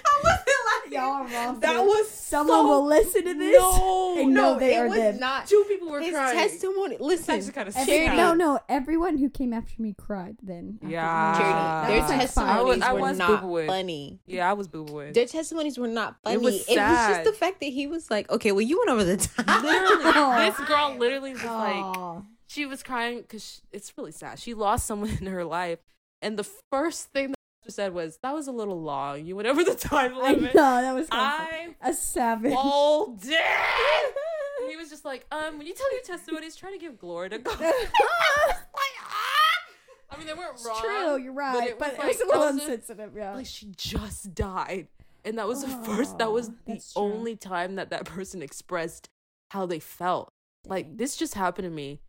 Y'all 0.93 1.03
are 1.03 1.27
wrong. 1.27 1.59
that 1.59 1.73
this. 1.73 1.81
was 1.81 2.09
Someone 2.09 2.57
so- 2.57 2.67
will 2.67 2.85
listen 2.85 3.23
to 3.25 3.33
this. 3.33 3.59
No, 3.59 4.15
and 4.17 4.33
know 4.33 4.53
no, 4.53 4.59
they 4.59 4.75
it 4.75 4.79
are 4.79 4.87
was 4.87 4.97
dead. 4.97 5.19
not. 5.19 5.47
Two 5.47 5.63
people 5.67 5.89
were 5.89 5.99
His 6.01 6.13
crying. 6.13 6.37
testimony. 6.37 6.97
Listen, 6.99 7.35
actually 7.35 7.51
kinda 7.51 7.71
Every- 7.75 7.93
Charity. 7.93 8.17
no, 8.17 8.33
no. 8.33 8.59
Everyone 8.69 9.17
who 9.17 9.29
came 9.29 9.53
after 9.53 9.81
me 9.81 9.93
cried. 9.97 10.37
Then. 10.41 10.79
Yeah. 10.81 11.31
me. 11.33 11.37
Charity, 11.39 11.53
Ah. 11.59 11.85
their 11.87 11.95
That 11.97 12.01
was 12.01 12.09
like 12.09 12.19
testimonies 12.21 12.33
five. 12.53 12.59
I 12.59 12.63
was- 12.63 12.81
I 12.81 12.93
were 12.93 13.13
not 13.13 13.41
boo-booing. 13.41 13.67
funny. 13.67 14.19
Yeah, 14.25 14.49
I 14.49 14.53
was 14.53 14.67
booing. 14.67 15.13
Their 15.13 15.25
testimonies 15.25 15.77
were 15.77 15.87
not 15.87 16.15
funny. 16.23 16.35
It 16.35 16.41
was 16.41 16.65
just 16.65 17.23
the 17.23 17.33
fact 17.33 17.59
that 17.59 17.67
he 17.67 17.87
was 17.87 18.09
like, 18.11 18.29
"Okay, 18.31 18.51
well, 18.51 18.61
you 18.61 18.77
went 18.79 18.89
over 18.89 19.03
the 19.03 19.17
top." 19.17 19.63
Literally, 19.63 20.03
this 20.51 20.67
girl 20.67 20.95
literally 20.97 21.33
was 21.33 21.43
like, 21.43 22.23
she 22.47 22.65
was 22.65 22.83
crying 22.83 23.21
because 23.21 23.61
it's 23.71 23.93
really 23.97 24.11
sad. 24.11 24.37
She 24.39 24.53
lost 24.53 24.85
someone 24.85 25.09
in 25.21 25.27
her 25.27 25.43
life, 25.45 25.79
and 26.21 26.37
the 26.37 26.43
first 26.71 27.09
thing 27.11 27.27
that 27.29 27.35
she 27.37 27.42
said 27.71 27.93
was, 27.93 28.17
"That 28.23 28.33
was 28.33 28.47
a 28.47 28.51
little 28.51 28.81
long. 28.81 29.25
You 29.25 29.35
went 29.35 29.47
over 29.47 29.63
the 29.63 29.75
time 29.89 30.15
limit. 30.17 30.51
I 30.51 30.53
know 30.53 30.81
that 30.81 30.93
was 30.95 31.07
I 31.11 31.75
a 31.81 31.93
savage. 31.93 32.53
all 32.55 33.07
dead. 33.15 34.13
He 34.69 34.75
was 34.77 34.89
just 34.89 35.03
like, 35.05 35.25
um, 35.31 35.57
when 35.57 35.67
you 35.67 35.73
tell 35.73 35.91
your 35.91 36.01
testimonies, 36.03 36.55
try 36.55 36.71
to 36.71 36.77
give 36.77 36.97
glory 36.97 37.29
to 37.29 37.37
God. 37.39 37.57
I 37.61 37.65
like, 38.47 38.57
ah! 39.01 40.11
I 40.11 40.17
mean, 40.17 40.27
they 40.27 40.33
weren't 40.33 40.53
It's 40.53 40.65
wrong. 40.65 40.79
true. 40.81 41.17
You're 41.17 41.33
right, 41.33 41.69
it 41.69 41.79
but 41.79 41.97
was 41.97 41.99
it 41.99 42.07
was 42.07 42.19
like- 42.19 42.25
a 42.25 42.27
little 42.27 42.41
that 42.47 42.53
was 42.53 42.61
a- 42.69 42.73
insensitive. 42.73 43.11
Yeah. 43.15 43.33
Like 43.35 43.45
she 43.45 43.71
just 43.75 44.33
died, 44.35 44.87
and 45.25 45.37
that 45.37 45.47
was 45.47 45.61
the 45.63 45.67
first. 45.69 46.17
That 46.19 46.31
was 46.31 46.49
the 46.65 46.81
only 46.95 47.35
time 47.35 47.75
that 47.75 47.89
that 47.89 48.05
person 48.05 48.41
expressed 48.41 49.09
how 49.51 49.65
they 49.65 49.79
felt. 49.79 50.31
Like 50.65 50.97
this 50.97 51.15
just 51.17 51.33
happened 51.35 51.65
to 51.65 51.69
me, 51.71 51.99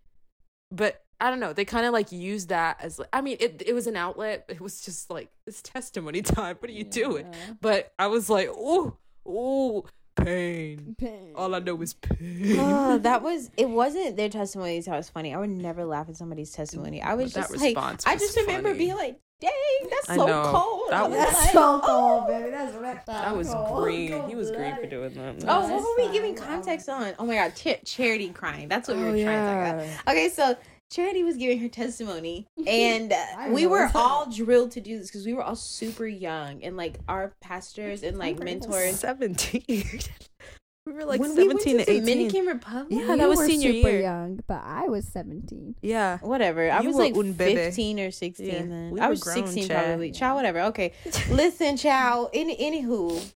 but 0.71 1.04
I 1.21 1.31
don't 1.31 1.41
know. 1.41 1.53
They 1.53 1.65
kind 1.65 1.87
of 1.87 1.93
like 1.93 2.13
used 2.13 2.49
that 2.51 2.79
as. 2.81 3.01
I 3.13 3.21
mean, 3.21 3.37
it 3.41 3.63
it 3.67 3.73
was 3.73 3.87
an 3.87 3.97
outlet. 3.97 4.45
It 4.49 4.61
was 4.61 4.81
just 4.81 5.11
like 5.11 5.31
it's 5.47 5.63
testimony 5.63 6.23
time. 6.37 6.57
What 6.59 6.71
are 6.71 6.75
you 6.75 6.85
doing? 6.85 7.27
But 7.61 7.93
I 7.99 8.09
was 8.09 8.29
like, 8.29 8.49
oh, 8.51 8.97
oh, 9.27 9.85
pain. 10.17 10.95
Pain. 10.99 11.33
All 11.37 11.55
I 11.55 11.59
know 11.61 11.81
is 11.83 11.95
pain. 11.95 12.57
Oh, 12.59 12.99
that 12.99 13.23
was 13.23 13.51
it. 13.57 13.69
Wasn't 13.69 14.17
their 14.17 14.29
testimonies 14.29 14.87
that 14.87 14.97
was 14.97 15.09
funny? 15.09 15.35
I 15.35 15.39
would 15.39 15.51
never 15.51 15.85
laugh 15.85 16.09
at 16.09 16.17
somebody's 16.17 16.53
testimony. 16.53 17.03
I 17.03 17.15
was 17.15 17.33
But 17.33 17.41
just 17.41 17.51
like, 17.53 17.61
response 17.77 18.07
I 18.07 18.15
was 18.15 18.23
just 18.23 18.37
remember 18.37 18.75
being 18.75 18.95
like, 18.97 19.19
"Dang, 19.41 19.51
that's 19.91 20.09
so 20.09 20.27
cold." 20.27 20.55
Oh. 20.57 20.89
That 20.91 21.11
was- 21.11 21.19
That's 21.19 21.41
like, 21.45 21.53
so 21.53 21.81
oh. 21.83 21.87
cold, 21.87 22.27
baby. 22.29 22.51
That's 22.51 22.75
ripped 22.77 23.07
that 23.07 23.37
was 23.37 23.49
cold. 23.49 23.83
green. 23.85 24.29
He 24.29 24.35
was 24.37 24.51
green 24.51 24.77
for 24.77 24.87
doing 24.87 25.13
that. 25.15 25.45
Oh, 25.49 25.69
what 25.69 25.83
were 25.83 26.07
we 26.07 26.13
giving 26.13 26.35
context 26.35 26.89
on? 26.89 27.15
Oh 27.19 27.25
my 27.27 27.35
god, 27.37 27.55
Cha- 27.57 27.81
Charity 27.85 28.29
crying. 28.31 28.69
That's 28.69 28.89
what 28.89 28.97
we 28.99 29.03
Oh, 29.05 29.07
were 29.13 29.23
trying 29.23 29.25
to 29.25 29.83
talk 29.83 29.85
about. 30.07 30.15
Okay, 30.15 30.29
so 30.29 30.57
Charity 30.91 31.25
was 31.25 31.37
giving 31.37 31.59
her 31.59 31.69
testimony, 31.69 32.47
and 32.67 33.13
uh, 33.13 33.17
we 33.51 33.67
were 33.67 33.91
all 33.95 34.31
drilled 34.31 34.71
to 34.73 34.81
do 34.81 34.99
this 34.99 35.09
because 35.09 35.27
we 35.27 35.35
were 35.35 35.43
all 35.43 35.57
super 35.57 36.07
young, 36.07 36.63
and 36.63 36.77
like 36.77 36.99
our 37.09 37.35
pastors 37.41 38.03
and 38.03 38.19
like 38.19 38.39
mentors. 38.39 39.01
Seventeen. 39.01 39.65
we 40.87 40.93
were 40.93 41.05
like 41.05 41.19
when 41.21 41.35
we 41.35 41.49
went 41.49 41.63
seventeen 41.63 41.79
to 41.79 41.85
to. 41.87 42.01
Dominican 42.01 42.47
Republic, 42.47 42.87
Yeah, 42.91 42.99
You 43.13 43.17
that 43.17 43.29
was 43.29 43.41
senior 43.45 43.73
super 43.73 43.89
year. 43.89 44.01
young, 44.03 44.41
but 44.47 44.63
I 44.63 44.83
was 44.87 45.07
17. 45.09 45.77
Yeah. 45.83 46.19
whatever. 46.19 46.71
I 46.71 46.81
You 46.83 46.89
was 46.89 46.97
like 46.97 47.15
fifteen 47.37 47.99
or 47.99 48.11
sixteen 48.11 48.47
Yeah, 48.49 48.63
then. 48.63 48.91
we 48.91 49.01
I 49.01 49.09
was 49.09 49.21
grown, 49.23 49.37
sixteen 49.37 49.67
Chad. 49.69 49.85
probably. 49.87 50.13
Child, 50.13 50.37
whatever. 50.37 50.61
Okay, 50.61 50.93
listen, 51.31 51.77
child. 51.77 52.29
Any 52.35 52.57
anywho, 52.57 53.33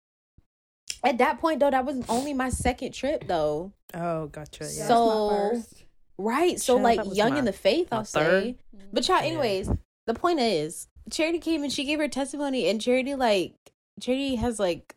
at 1.03 1.17
that 1.19 1.39
point 1.39 1.59
though, 1.61 1.71
that 1.71 1.85
was 1.85 2.03
only 2.09 2.33
my 2.33 2.49
second 2.49 2.91
trip 2.93 3.25
though. 3.27 3.71
Oh, 3.95 4.27
gotcha. 4.27 4.65
Yeah. 4.65 4.87
So- 4.87 5.29
my 5.31 5.49
first. 5.55 5.83
Right. 6.17 6.59
So 6.59 6.75
Child, 6.75 6.83
like 6.83 7.15
young 7.15 7.33
my- 7.33 7.39
in 7.39 7.45
the 7.45 7.53
faith, 7.53 7.87
I'll 7.91 8.03
third. 8.03 8.43
say. 8.43 8.55
Mm. 8.75 8.81
But 8.93 9.03
child, 9.03 9.23
Yeah. 9.23 9.29
anyways, 9.31 9.69
the 10.07 10.13
point 10.13 10.39
is, 10.39 10.87
Charity 11.11 11.39
came 11.39 11.63
and 11.63 11.71
she 11.71 11.83
gave 11.83 11.99
her 11.99 12.07
testimony, 12.07 12.67
and 12.69 12.81
Charity 12.81 13.15
like 13.15 13.53
Charity 14.01 14.35
has 14.35 14.59
like 14.59 14.95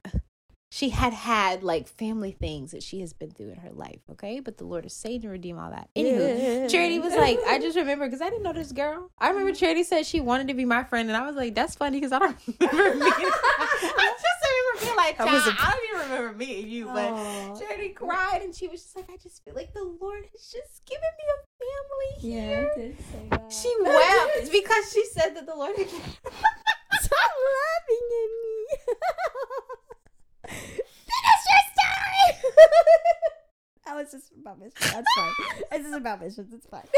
she 0.72 0.90
had 0.90 1.12
had 1.12 1.62
like 1.64 1.88
family 1.88 2.30
things 2.30 2.70
that 2.70 2.82
she 2.82 3.00
has 3.00 3.12
been 3.12 3.30
through 3.32 3.50
in 3.50 3.56
her 3.58 3.70
life. 3.72 4.00
Okay, 4.12 4.38
but 4.38 4.56
the 4.56 4.64
Lord 4.64 4.86
is 4.86 4.92
saved 4.92 5.24
and 5.24 5.32
redeem 5.32 5.58
all 5.58 5.70
that. 5.70 5.90
Anywho, 5.96 6.70
Charity 6.70 7.00
was 7.00 7.12
like, 7.14 7.38
I 7.46 7.58
just 7.58 7.76
remember 7.76 8.06
because 8.06 8.20
I 8.20 8.30
didn't 8.30 8.44
know 8.44 8.52
this 8.52 8.70
girl. 8.70 9.10
I 9.18 9.30
remember 9.30 9.52
Charity 9.52 9.82
said 9.82 10.06
she 10.06 10.20
wanted 10.20 10.46
to 10.48 10.54
be 10.54 10.64
my 10.64 10.84
friend, 10.84 11.08
and 11.08 11.16
I 11.16 11.26
was 11.26 11.34
like, 11.34 11.54
that's 11.56 11.74
funny 11.74 11.98
because 11.98 12.12
I 12.12 12.20
don't 12.20 12.36
remember 12.60 12.94
me. 13.04 13.10
I 13.10 14.14
just 14.14 14.80
remember 14.80 14.84
being 14.84 14.96
like, 14.96 15.18
was 15.18 15.46
a- 15.48 15.56
I 15.58 15.70
don't 15.72 15.98
even 16.00 16.10
remember 16.12 16.38
meeting 16.38 16.68
you, 16.70 16.84
but. 16.86 17.12
Aw. 17.12 17.58
Charity 17.58 17.88
cried 17.90 18.40
and 18.42 18.54
she 18.54 18.68
was 18.68 18.82
just 18.82 18.94
like, 18.96 19.10
I 19.10 19.16
just 19.16 19.44
feel 19.44 19.54
like 19.54 19.74
the 19.74 19.82
Lord 20.00 20.24
has 20.32 20.42
just 20.52 20.84
given 20.86 21.02
me 21.18 21.24
a 21.34 21.38
family 21.58 22.30
Yeah, 22.32 22.46
here? 22.46 22.70
I 22.76 22.78
did 22.78 22.96
say 22.98 23.26
that. 23.30 23.52
She 23.52 23.74
wept. 23.82 24.30
It's 24.36 24.50
because 24.50 24.92
she 24.92 25.04
said 25.06 25.34
that 25.34 25.46
the 25.46 25.54
Lord 25.56 25.76
had 25.76 25.86
given 25.86 26.00
Stop 27.02 27.30
laughing 27.58 28.06
at 28.22 28.30
me. 28.44 28.66
Finish 30.50 31.44
your 31.50 31.62
story. 31.74 32.26
that 33.86 33.94
was 33.96 34.10
just 34.10 34.32
about 34.40 34.58
missions. 34.58 34.92
That's 34.92 35.12
fine. 35.16 35.34
It's 35.72 35.84
just 35.84 35.96
about 35.96 36.20
missions. 36.20 36.52
It's 36.52 36.66
fine. 36.66 36.86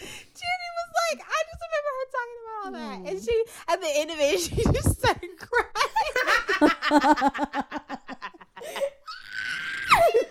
Judy 0.00 0.70
was 0.78 0.90
like, 1.10 1.20
I 1.26 1.38
just 1.48 1.62
remember 1.66 1.90
her 1.98 2.06
talking 2.16 2.40
about 2.40 2.60
all 2.64 2.72
that. 2.72 2.98
And 3.10 3.16
she, 3.22 3.34
at 3.68 3.78
the 3.80 3.90
end 3.94 4.10
of 4.10 4.18
it, 4.20 4.40
she 4.44 4.56
just 4.72 4.98
started 4.98 5.30
crying. 5.38 5.70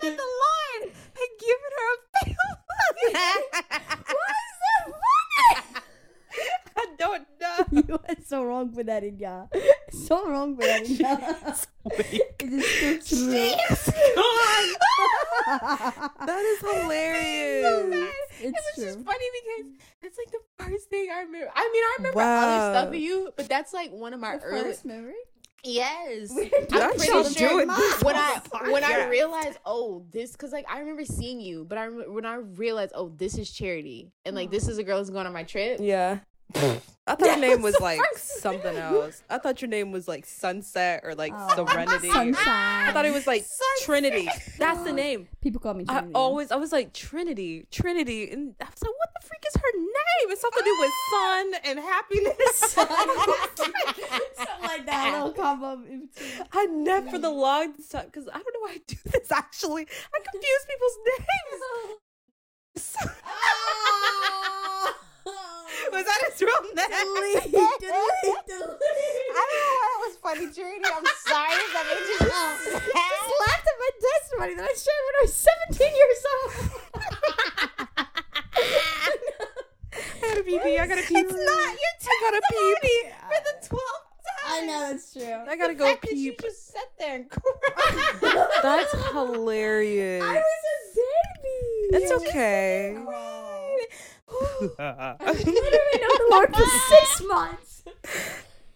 the 0.00 0.10
Lord 0.10 0.82
had 1.14 1.32
given 1.38 1.70
her 1.76 1.88
a 1.92 1.98
family. 2.18 3.12
Why 3.12 4.34
is 4.40 4.58
that 4.62 4.82
funny? 4.90 5.84
I 6.76 6.89
don't 7.00 7.26
know. 7.40 7.82
you 7.88 7.98
are 8.08 8.14
so 8.26 8.44
wrong 8.44 8.70
for 8.72 8.84
that, 8.84 9.02
India. 9.02 9.48
So 9.90 10.24
wrong 10.28 10.54
for 10.54 10.62
that, 10.62 10.86
India. 10.86 11.36
it 11.98 12.52
is 12.52 13.08
so 13.08 13.26
true. 13.26 13.50
That 16.26 16.44
is 16.46 16.60
hilarious. 16.60 18.14
It's 18.38 18.44
it 18.44 18.52
was 18.52 18.74
true. 18.76 18.84
just 18.84 19.00
funny 19.00 19.24
because 19.34 19.72
it's 20.02 20.16
like 20.18 20.30
the 20.30 20.64
first 20.64 20.88
thing 20.90 21.08
I 21.12 21.22
remember. 21.22 21.50
I 21.54 21.68
mean, 21.72 21.82
I 21.82 21.94
remember 21.98 22.18
Wow. 22.18 22.38
other 22.38 22.72
stuff 22.72 22.88
of 22.88 23.00
you, 23.00 23.32
but 23.36 23.48
that's 23.48 23.72
like 23.72 23.90
one 23.90 24.14
of 24.14 24.20
my 24.20 24.36
The 24.36 24.44
early. 24.44 24.62
first 24.62 24.84
memory. 24.84 25.14
Yes, 25.62 26.30
I'm 26.72 26.96
pretty 26.96 27.34
sure 27.34 27.56
when 27.66 28.16
I 28.16 28.40
when 28.70 28.84
I 28.84 29.08
realized, 29.08 29.58
oh, 29.66 30.06
this 30.10 30.32
because 30.32 30.52
like 30.52 30.64
I 30.70 30.78
remember 30.78 31.04
seeing 31.04 31.40
you, 31.40 31.66
but 31.68 31.76
I 31.76 31.88
when 31.88 32.24
I 32.24 32.36
realized, 32.36 32.92
oh, 32.94 33.12
this 33.18 33.36
is 33.36 33.50
Charity, 33.50 34.10
and 34.24 34.34
like 34.34 34.48
mm. 34.48 34.52
this 34.52 34.68
is 34.68 34.78
a 34.78 34.84
girl 34.84 34.98
who's 34.98 35.10
going 35.10 35.26
on 35.26 35.32
my 35.34 35.42
trip. 35.42 35.80
Yeah. 35.82 36.20
I 37.06 37.14
thought 37.16 37.26
your 37.26 37.38
name 37.38 37.62
was 37.62 37.80
like 37.80 37.98
first 38.12 38.38
something 38.40 38.76
else. 38.76 39.22
I 39.28 39.38
thought 39.38 39.60
your 39.60 39.68
name 39.68 39.90
was 39.90 40.06
like 40.06 40.24
Sunset 40.26 41.00
or 41.02 41.14
like 41.16 41.32
Oh, 41.34 41.56
Serenity. 41.66 42.10
Sunshine. 42.10 42.88
I 42.88 42.92
thought 42.92 43.04
it 43.04 43.12
was 43.12 43.26
like 43.26 43.42
Sunset. 43.42 43.84
Trinity. 43.84 44.28
That's 44.58 44.82
the 44.82 44.92
name. 44.92 45.26
People 45.40 45.60
call 45.60 45.74
me. 45.74 45.84
I 45.88 46.04
always 46.14 46.52
I 46.52 46.56
was 46.56 46.70
like 46.70 46.92
Trinity, 46.92 47.66
Trinity, 47.72 48.30
and 48.30 48.54
I 48.60 48.64
was 48.66 48.82
like, 48.82 48.92
what 48.92 49.08
the 49.20 49.26
freak 49.26 49.42
is 49.48 49.54
her 49.56 49.72
name? 49.76 50.30
It's 50.32 50.40
something 50.40 50.62
to 50.62 50.64
do 50.64 50.76
with 50.78 50.92
sun 51.10 51.52
and 51.64 51.78
happiness. 51.80 52.58
something 54.36 54.62
like 54.62 54.86
that. 54.86 55.10
A 55.14 55.24
little 55.24 55.32
combo 55.42 55.72
in 55.90 56.06
between. 56.06 56.46
I 56.52 56.66
never 56.66 57.10
for 57.10 57.18
the 57.18 57.30
longest 57.30 57.90
time 57.90 58.06
because 58.06 58.28
I 58.28 58.34
don't 58.34 58.44
know 58.54 58.60
why 58.60 58.72
I 58.72 58.80
do 58.86 58.96
this. 59.06 59.32
Actually, 59.32 59.82
I 59.82 60.18
confuse 60.30 60.66
people's 60.68 60.98
names. 61.08 61.62
Oh. 63.26 64.46
Was 65.92 66.04
that 66.04 66.20
his 66.30 66.40
real 66.42 66.62
name? 66.62 66.74
delete, 66.74 67.50
delete, 67.50 68.46
delete. 68.46 69.30
I 69.30 69.42
don't 69.46 69.60
know 69.60 69.74
why 69.76 69.88
it 69.90 70.00
was 70.06 70.16
funny, 70.22 70.46
Charity. 70.52 70.84
I'm 70.86 71.06
sorry 71.26 71.58
if 71.60 71.70
that 71.74 71.84
made 71.86 72.06
you 72.06 72.18
Just 72.18 72.30
sad. 72.94 73.30
laughed 73.40 73.66
at 73.66 73.76
my 73.78 73.90
testimony 74.00 74.54
that 74.56 74.66
I 74.66 74.74
shared 74.74 75.04
when 75.06 75.16
I 75.18 75.22
was 75.22 75.34
17 75.34 75.90
years 76.00 76.22
old. 76.30 76.52
I 80.22 80.34
gotta 80.34 80.42
pee 80.44 80.58
pee. 80.62 80.78
I 80.78 80.86
gotta 80.86 81.02
pee. 81.02 81.18
It's 81.18 81.32
not 81.32 81.38
your 81.40 81.94
I 82.02 82.18
gotta 82.22 82.42
pee 82.50 82.74
pee. 82.82 83.02
for 83.28 83.40
the 83.44 83.54
twelfth 83.66 84.06
time. 84.26 84.52
I 84.52 84.66
know 84.66 84.80
that's 84.90 85.12
true. 85.12 85.24
I 85.48 85.56
gotta 85.56 85.72
The 85.74 85.78
go 85.78 85.84
fact 85.86 86.02
that 86.02 86.10
pee. 86.10 86.16
you 86.20 86.34
just 86.40 86.68
sat 86.68 86.88
there 86.98 87.16
and 87.16 87.28
cried. 87.30 88.52
That's 88.62 88.92
hilarious. 89.12 90.22
I 90.22 90.34
was 90.34 90.44
a 90.94 90.96
baby. 91.92 92.04
It's 92.04 92.12
okay. 92.12 92.96
I 94.78 95.16
literally 95.20 95.46
know 95.46 96.16
the 96.16 96.28
Lord 96.30 96.54
for 96.54 96.62
six 96.88 97.22
months. 97.26 97.84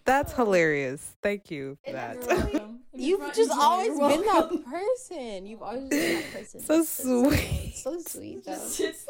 That's 0.05 0.33
hilarious. 0.33 1.15
Thank 1.23 1.49
you 1.49 1.77
for 1.83 1.93
that. 1.93 2.17
You've 2.97 3.33
just 3.33 3.51
always 3.51 3.97
center, 3.97 4.07
been 4.07 4.25
that 4.25 4.65
person. 4.65 5.45
You've 5.45 5.61
always 5.61 5.89
been 5.89 6.15
that 6.21 6.31
person. 6.31 6.61
So 6.61 6.83
sweet. 6.83 7.73
So 7.75 7.99
sweet, 7.99 8.45
though. 8.45 8.55
There's 8.55 9.05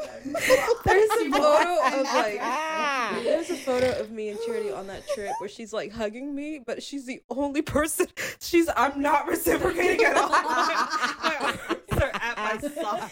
a 1.11 1.31
photo 1.31 1.85
of 1.85 2.03
like 2.05 3.23
there's 3.23 3.49
a 3.51 3.55
photo 3.55 3.99
of 3.99 4.09
me 4.09 4.29
and 4.29 4.39
Charity 4.45 4.71
on 4.71 4.87
that 4.87 5.07
trip 5.09 5.31
where 5.39 5.49
she's 5.49 5.71
like 5.71 5.91
hugging 5.91 6.33
me, 6.33 6.59
but 6.65 6.81
she's 6.81 7.05
the 7.05 7.21
only 7.29 7.61
person. 7.61 8.07
She's 8.39 8.69
I'm 8.75 9.01
not 9.01 9.27
reciprocating 9.27 10.03
at 10.05 10.15
all. 10.15 10.29
my 10.29 11.57
arms 11.67 12.01
are 12.01 12.11
at 12.13 12.37
my 12.37 12.69
side, 12.69 13.11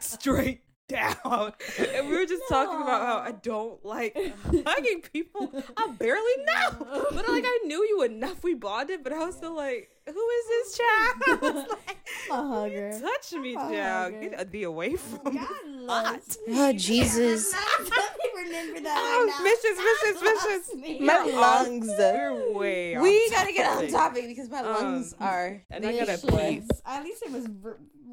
straight 0.00 0.60
down. 0.88 1.52
And 1.94 2.08
we 2.08 2.16
were 2.16 2.26
just 2.26 2.42
talking 2.48 2.80
about 2.80 3.06
how 3.06 3.18
I 3.18 3.32
don't 3.32 3.84
like 3.84 4.16
hugging 4.66 5.02
people 5.12 5.52
I 5.76 5.88
barely 5.98 6.22
know. 6.46 6.86
But 7.12 7.28
like 7.28 7.44
I 7.46 7.60
knew 7.66 7.84
you 7.84 8.02
enough. 8.02 8.42
We 8.42 8.54
bonded, 8.54 9.04
but 9.04 9.12
I 9.12 9.24
was 9.26 9.36
still 9.36 9.54
like, 9.54 9.90
who 10.06 10.28
is 10.28 10.46
this 10.48 10.78
child? 10.78 11.22
I 11.28 11.38
was 11.52 11.68
like, 11.68 11.96
I'm 12.32 12.40
a 12.40 12.48
hugger. 12.60 13.00
touch 13.00 13.32
me, 13.34 13.56
I'm 13.56 13.70
a 13.70 13.74
child. 13.74 14.14
hugger. 14.14 14.28
Get 14.30 14.50
thee 14.52 14.62
away 14.62 14.96
from 14.96 15.32
me. 15.34 15.38
God 15.38 15.48
Hot. 15.48 16.12
loves 16.14 16.38
me. 16.46 16.54
Oh, 16.58 16.72
Jesus. 16.72 17.54
Let 17.54 18.16
me 18.16 18.42
remember 18.46 18.80
that 18.80 18.96
Oh, 18.98 19.26
right 19.26 19.34
now. 19.38 19.44
vicious, 19.44 19.78
vicious, 19.78 20.22
God 20.22 20.34
vicious. 20.34 20.68
loves 20.74 20.82
me. 20.82 21.00
My 21.00 21.24
lungs. 21.24 21.88
We're 21.88 22.52
way 22.54 22.96
off 22.96 23.02
We 23.02 23.30
gotta 23.30 23.52
get 23.52 23.66
on 23.70 23.76
topic. 23.76 23.90
topic 23.90 24.26
because 24.28 24.48
my 24.50 24.60
Um, 24.60 24.66
lungs 24.72 25.14
are. 25.20 25.62
and 25.70 25.84
I 25.84 25.92
gotta 25.98 26.16
vicious. 26.16 26.68
At 26.86 27.04
least 27.04 27.22
it 27.24 27.30
was 27.32 27.46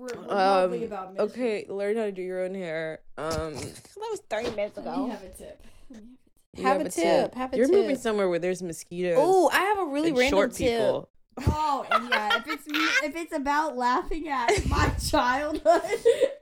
r- 0.02 0.10
r- 0.30 0.64
Um, 0.66 0.74
about 0.84 1.14
me. 1.14 1.20
okay, 1.20 1.66
learn 1.70 1.96
how 1.98 2.04
to 2.04 2.12
do 2.12 2.22
your 2.22 2.44
own 2.46 2.54
hair. 2.56 3.00
Um, 3.18 3.54
That 3.96 4.10
was 4.12 4.22
30 4.30 4.52
minutes 4.52 4.78
Let 4.78 4.86
me 4.86 4.92
ago. 4.92 5.08
have 5.10 5.24
a 5.24 5.30
tip. 5.30 5.62
Let 5.90 6.04
me 6.04 6.10
you 6.58 6.64
Have 6.64 6.82
a 6.82 6.90
tip, 6.90 7.36
have 7.36 7.54
a 7.54 7.58
You're 7.58 7.68
tip. 7.68 7.76
moving 7.76 7.98
somewhere 7.98 8.30
where 8.30 8.40
there's 8.40 8.64
mosquitoes. 8.64 9.18
Oh, 9.20 9.50
I 9.52 9.60
have 9.60 9.80
a 9.80 9.86
really 9.86 10.10
and 10.10 10.18
random 10.18 10.38
short 10.40 10.54
tip. 10.54 10.72
people. 10.80 11.10
Oh, 11.48 11.86
and 11.92 12.10
yeah. 12.10 12.38
If 12.38 12.48
it's 12.48 12.66
me, 12.66 12.80
if 13.04 13.14
it's 13.18 13.34
about 13.36 13.76
laughing 13.76 14.30
at 14.30 14.66
my 14.70 14.88
childhood, 15.10 15.82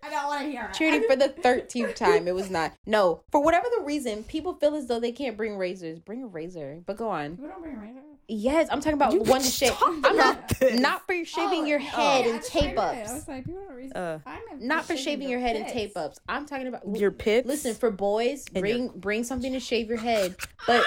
I 0.04 0.10
don't 0.12 0.26
want 0.28 0.44
to 0.46 0.52
hear 0.52 0.66
it. 0.72 0.74
Trudy, 0.76 1.02
for 1.08 1.16
the 1.16 1.30
13th 1.30 1.96
time, 2.06 2.28
it 2.28 2.36
was 2.36 2.52
not. 2.52 2.74
No, 2.86 3.24
for 3.32 3.42
whatever 3.42 3.66
the 3.76 3.84
reason, 3.84 4.24
people 4.24 4.54
feel 4.54 4.76
as 4.76 4.86
though 4.86 5.00
they 5.00 5.12
can't 5.12 5.36
bring 5.36 5.58
razors. 5.58 5.98
Bring 5.98 6.22
a 6.22 6.28
razor. 6.28 6.84
But 6.86 6.98
go 6.98 7.10
on. 7.10 7.32
People 7.38 7.48
don't 7.50 7.64
bring 7.64 7.80
razor. 7.80 8.02
Yes, 8.28 8.68
I'm 8.72 8.80
talking 8.80 8.94
about 8.94 9.14
You 9.14 9.22
one 9.22 9.42
to 9.42 9.48
shave. 9.48 9.74
I'm 9.82 10.02
not 10.02 10.48
this. 10.60 10.80
not 10.80 11.06
for 11.06 11.26
shaving 11.26 11.62
Oh, 11.64 11.66
your 11.66 11.80
no. 11.80 11.86
head 11.86 12.26
Yeah, 12.26 12.32
and 12.32 12.40
I 12.40 12.48
tape 12.48 12.78
read. 12.78 12.80
I 12.80 13.02
ups. 13.02 13.14
was 13.14 13.28
like, 13.28 13.46
people 13.46 13.62
don't. 13.68 13.96
Uh, 13.96 14.20
I'm 14.26 14.42
Not 14.68 14.86
for 14.86 14.96
shaving 14.98 15.30
your 15.30 15.40
head 15.40 15.56
and 15.56 15.68
tape 15.68 15.98
ups. 15.98 16.20
I'm 16.30 16.46
talking 16.46 16.68
about 16.68 16.84
your 16.96 17.12
pits. 17.12 17.48
Listen, 17.48 17.76
for 17.76 17.92
boys, 17.92 18.46
And 18.56 18.62
bring 18.62 18.88
bring 18.96 19.24
something 19.24 19.52
to 19.54 19.60
shave 19.60 19.88
your 19.90 19.98
head. 19.98 20.36
But 20.68 20.84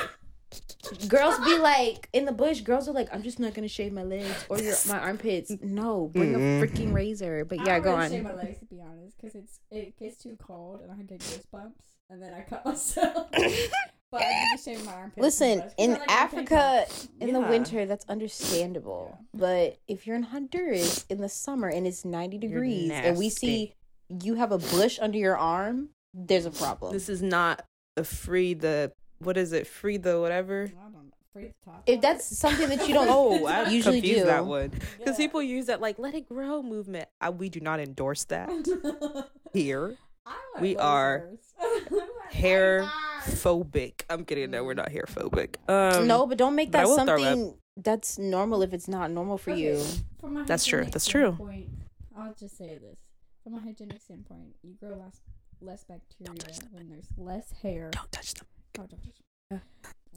girls 1.09 1.39
be 1.45 1.59
like 1.59 2.09
in 2.13 2.25
the 2.25 2.33
bush. 2.33 2.61
Girls 2.63 2.89
are 2.89 2.93
like, 2.93 3.09
I'm 3.13 3.23
just 3.23 3.39
not 3.39 3.53
gonna 3.55 3.69
shave 3.69 3.93
my 3.93 4.03
legs 4.05 4.47
or 4.49 4.59
your 4.59 4.75
my 4.89 4.99
armpits. 4.99 5.53
No, 5.61 6.07
bring 6.15 6.33
Mm-mm. 6.33 6.63
a 6.63 6.67
freaking 6.67 6.93
razor. 6.95 7.45
But 7.45 7.61
I 7.61 7.65
yeah, 7.65 7.75
don't 7.75 7.83
go 7.85 7.97
really 7.97 8.09
shave 8.09 8.27
on. 8.27 8.37
my 8.37 8.43
legs 8.43 8.59
to 8.61 8.65
be 8.65 8.81
honest, 8.81 9.17
because 9.21 9.35
it's 9.35 9.59
it 9.71 9.99
gets 9.99 10.17
too 10.23 10.37
cold 10.41 10.81
and 10.83 10.91
I 10.91 10.97
get 11.03 11.21
goosebumps, 11.21 11.73
and 12.11 12.23
then 12.23 12.33
I 12.33 12.41
cut 12.43 12.65
myself. 12.65 13.29
but 14.11 14.23
I 14.23 14.45
do 14.57 14.63
shave 14.63 14.85
my 14.85 14.93
armpits. 14.93 15.21
Listen, 15.23 15.49
and 15.51 15.61
stuff, 15.61 15.77
'cause 15.77 15.85
in 15.85 15.91
like 15.93 16.11
Africa 16.11 16.85
tops. 16.89 17.09
in 17.21 17.33
the 17.33 17.41
winter, 17.41 17.87
that's 17.87 18.05
understandable. 18.09 19.19
But 19.35 19.79
if 19.89 20.07
you're 20.07 20.17
in 20.17 20.23
Honduras 20.25 21.05
in 21.09 21.21
the 21.21 21.29
summer 21.29 21.69
and 21.69 21.87
it's 21.87 22.05
90 22.05 22.39
degrees 22.39 22.91
and 22.91 23.19
we 23.19 23.29
see 23.31 23.75
you 24.23 24.35
have 24.35 24.53
a 24.53 24.59
bush 24.59 24.99
under 25.01 25.19
your 25.19 25.37
arm, 25.37 25.91
there's 26.15 26.47
a 26.47 26.51
problem. 26.51 26.93
This 26.93 27.09
is 27.09 27.23
not 27.23 27.65
a 27.97 28.05
free 28.05 28.55
the 28.55 28.93
what 29.19 29.37
is 29.37 29.53
it? 29.53 29.67
Free 29.67 29.97
the 29.97 30.21
whatever. 30.21 30.65
I 30.71 30.83
don't 30.83 30.93
know. 30.93 31.01
Free 31.33 31.49
the 31.49 31.71
top. 31.71 31.83
if 31.87 32.01
that's 32.01 32.25
something 32.39 32.69
that 32.71 32.87
you 32.89 32.95
don't 32.95 33.09
Oh, 33.11 33.45
I 33.47 33.69
usually 33.69 34.01
confused 34.01 34.21
do. 34.23 34.27
that 34.27 34.47
one 34.47 34.69
because 34.99 35.19
Yeah. 35.19 35.27
people 35.27 35.43
use 35.43 35.67
that 35.67 35.81
like 35.83 35.99
"let 35.99 36.15
it 36.15 36.27
grow" 36.29 36.63
movement. 36.63 37.09
I, 37.21 37.31
we 37.31 37.49
do 37.51 37.61
not 37.61 37.81
endorse 37.81 38.25
that 38.25 38.49
here. 39.53 39.97
Like 40.55 40.63
we 40.63 40.77
are. 40.77 41.29
Hair 42.31 42.83
Lasers. 42.85 42.91
Phobic. 43.27 44.03
I'm 44.11 44.25
kidding. 44.25 44.51
No, 44.51 44.65
we're 44.65 44.75
not 44.75 44.91
hair 44.91 45.05
phobic. 45.09 45.57
Um, 45.69 46.07
no, 46.07 46.27
but 46.27 46.39
don't 46.39 46.55
make 46.55 46.73
that 46.73 46.87
will 46.87 46.97
throw 47.05 47.15
up. 47.15 47.21
something 47.21 47.55
that's 47.77 48.19
normal 48.19 48.63
if 48.63 48.73
it's 48.73 48.89
not 48.89 49.11
normal 49.11 49.39
for 49.39 49.51
you. 49.53 49.73
Okay, 49.75 50.01
From 50.21 50.37
a 50.39 50.45
That's 50.45 50.65
true, 50.65 50.85
that's 50.85 51.07
true. 51.07 51.35
standpoint, 51.35 51.69
I'll 52.17 52.35
just 52.35 52.57
say 52.57 52.79
this: 52.79 52.99
from 53.45 53.55
a 53.55 53.61
hygienic 53.61 54.01
standpoint, 54.01 54.57
you 54.63 54.75
grow 54.81 54.97
less 54.97 55.21
less 55.61 55.85
bacteria 55.85 56.35
touch 56.39 56.59
when 56.71 56.89
there's 56.89 57.09
less 57.17 57.53
hair. 57.63 57.91
Don't 57.93 58.11
touch 58.13 58.35
them. 58.35 58.47
Oh, 58.79 58.87
don't 58.87 59.03
touch 59.03 59.19
it. 59.51 59.61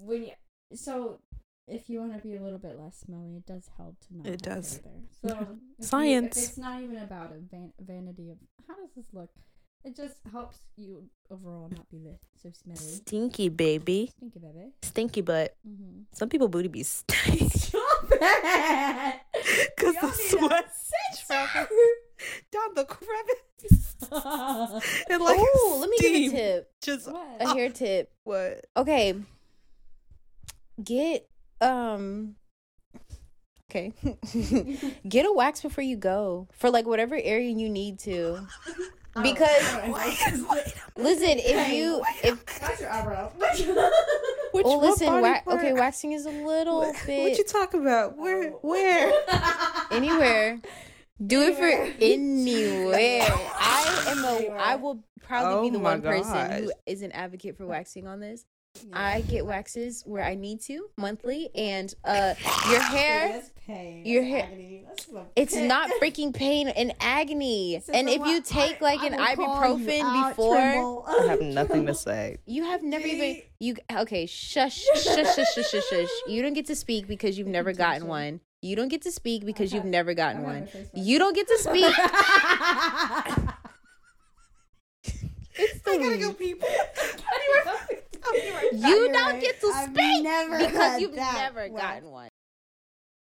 When 0.01 0.23
you, 0.23 0.31
so 0.73 1.19
if 1.67 1.89
you 1.89 1.99
want 1.99 2.13
to 2.15 2.19
be 2.19 2.35
a 2.35 2.41
little 2.41 2.57
bit 2.57 2.79
less 2.79 2.97
smelly, 2.99 3.35
it 3.35 3.45
does 3.45 3.69
help 3.77 3.95
to 4.07 4.17
not. 4.17 4.25
It 4.27 4.31
have 4.45 4.55
does. 4.55 4.73
hair 4.73 4.81
There. 4.83 5.01
So 5.31 5.37
if 5.41 5.47
you- 5.49 5.85
Science. 5.85 6.37
it's 6.37 6.57
not 6.57 6.81
even 6.81 6.97
about 6.97 7.31
a 7.31 7.39
van- 7.39 7.73
vanity 7.79 8.31
of 8.31 8.37
how 8.67 8.75
does 8.75 8.89
this 8.95 9.05
look. 9.13 9.29
It 9.85 9.95
just 9.95 10.15
helps 10.31 10.57
you 10.75 11.05
overall 11.31 11.69
not 11.71 11.89
be 11.89 11.99
li- 11.99 12.19
so 12.41 12.51
smelly. 12.51 12.77
Stinky 12.79 13.47
baby, 13.49 14.11
Stinky 14.17 14.39
baby. 14.39 14.71
stinky 14.81 15.21
butt. 15.21 15.55
Mm-hmm. 15.67 16.01
Some 16.11 16.27
people 16.29 16.49
booty 16.49 16.67
be 16.67 16.83
stinky 16.83 17.47
Stop 17.49 18.05
it! 18.11 19.19
because 19.75 19.93
Y'all 19.95 20.01
the 20.01 20.17
need 20.17 20.29
sweat 20.29 20.73
censor. 21.13 21.67
down 22.51 22.73
the 22.75 22.83
crevice. 22.85 23.95
And 25.09 25.21
like 25.23 25.37
oh, 25.39 25.77
let 25.79 25.89
me 25.89 25.97
give 25.99 26.11
steam 26.11 26.31
a 26.31 26.35
tip. 26.35 26.71
Just 26.81 27.07
A 27.07 27.53
hair 27.53 27.69
tip. 27.69 28.11
what? 28.25 28.65
Okay. 28.75 29.15
Get 30.83 31.29
um 31.61 32.35
Okay. 33.71 33.93
Get 35.07 35.25
a 35.25 35.31
wax 35.31 35.61
before 35.61 35.83
you 35.83 35.95
go 35.95 36.47
for 36.51 36.69
like 36.69 36.85
whatever 36.87 37.15
area 37.15 37.49
you 37.51 37.69
need 37.69 37.99
to. 37.99 38.45
Because 39.15 39.75
listen, 40.97 41.39
if 41.39 41.73
you 41.73 42.03
if 42.23 42.59
That's 42.59 42.81
your 42.81 42.91
eyebrow. 42.91 43.31
Which 44.51 44.65
well 44.65 44.81
listen, 44.81 45.21
wa- 45.21 45.41
okay, 45.47 45.73
waxing 45.73 46.11
is 46.13 46.25
a 46.25 46.31
little 46.31 46.79
What, 46.79 46.95
bit 47.05 47.21
what 47.29 47.37
you 47.37 47.43
talk 47.43 47.73
about? 47.73 48.17
Where? 48.17 48.51
Oh. 48.53 48.59
Where? 48.61 49.11
anywhere. 49.91 50.59
Do 51.25 51.41
it 51.41 51.55
for 51.55 51.93
anywhere. 52.01 53.27
I 53.29 54.05
am 54.07 54.23
a. 54.23 54.37
Anywhere. 54.37 54.59
I 54.59 54.75
will 54.75 55.03
probably 55.21 55.69
be 55.69 55.75
Oh 55.75 55.79
the 55.79 55.83
my 55.83 55.91
one 55.91 56.01
person 56.01 56.63
who 56.63 56.71
is 56.85 57.01
an 57.01 57.11
advocate 57.11 57.57
for 57.57 57.65
waxing 57.65 58.07
on 58.07 58.19
this. 58.19 58.45
I 58.93 59.21
get 59.21 59.45
waxes 59.45 60.03
where 60.05 60.23
I 60.23 60.35
need 60.35 60.61
to 60.61 60.89
monthly, 60.97 61.49
and 61.55 61.93
uh, 62.05 62.33
your 62.71 62.79
hair. 62.95 63.27
That's 63.33 63.51
pain. 63.67 64.05
your 64.05 64.23
hair- 64.23 64.43
agony. 64.45 64.85
That's 64.87 65.05
the 65.05 65.25
It's 65.35 65.55
not 65.55 65.89
freaking 66.01 66.33
pain 66.33 66.69
and 66.69 66.93
agony. 66.99 67.81
So 67.85 67.91
and 67.93 68.07
for 68.07 68.15
if 68.15 68.25
you 68.27 68.41
take 68.41 68.81
I- 68.81 68.85
like 68.85 68.99
I 69.01 69.07
an 69.07 69.11
will 69.37 69.45
call 69.45 69.79
you 69.79 69.85
ibuprofen 69.85 70.29
before, 70.29 70.57
I 71.07 71.25
have 71.27 71.41
nothing 71.59 71.85
to 71.87 71.93
say. 71.93 72.37
you 72.45 72.63
have 72.63 72.81
never 72.83 73.05
even 73.05 73.41
you 73.59 73.75
Okay, 73.95 74.25
shush, 74.25 74.81
shush, 74.95 75.03
shush, 75.03 75.35
shush, 75.53 75.69
shush, 75.71 75.83
shush. 75.89 76.09
You 76.27 76.41
don't 76.41 76.53
get 76.53 76.67
to 76.67 76.75
speak 76.75 77.07
because 77.07 77.37
you've 77.37 77.47
never 77.47 77.73
gotten 77.73 78.07
one. 78.07 78.39
You 78.61 78.75
don't 78.75 78.89
get 78.89 79.01
to 79.03 79.11
speak 79.11 79.45
because 79.45 79.73
you've 79.73 79.85
never 79.85 80.13
gotten 80.13 80.43
one. 80.43 80.61
my 80.61 80.65
face 80.65 80.89
mask. 80.93 81.07
You 81.07 81.19
don't 81.19 81.35
get 81.35 81.47
to 81.47 81.57
speak. 81.59 81.93
It's 85.61 85.81
the 85.81 85.91
I 85.91 85.97
gotta 85.97 86.09
weed. 86.09 86.21
go, 86.21 86.33
people. 86.33 86.69
Oh, 88.25 88.69
you 88.71 89.11
don't 89.11 89.39
get 89.39 89.59
to 89.61 89.73
speak 89.83 90.23
because 90.59 91.01
you've 91.01 91.15
never 91.15 91.69
gotten 91.69 92.09
one. 92.09 92.29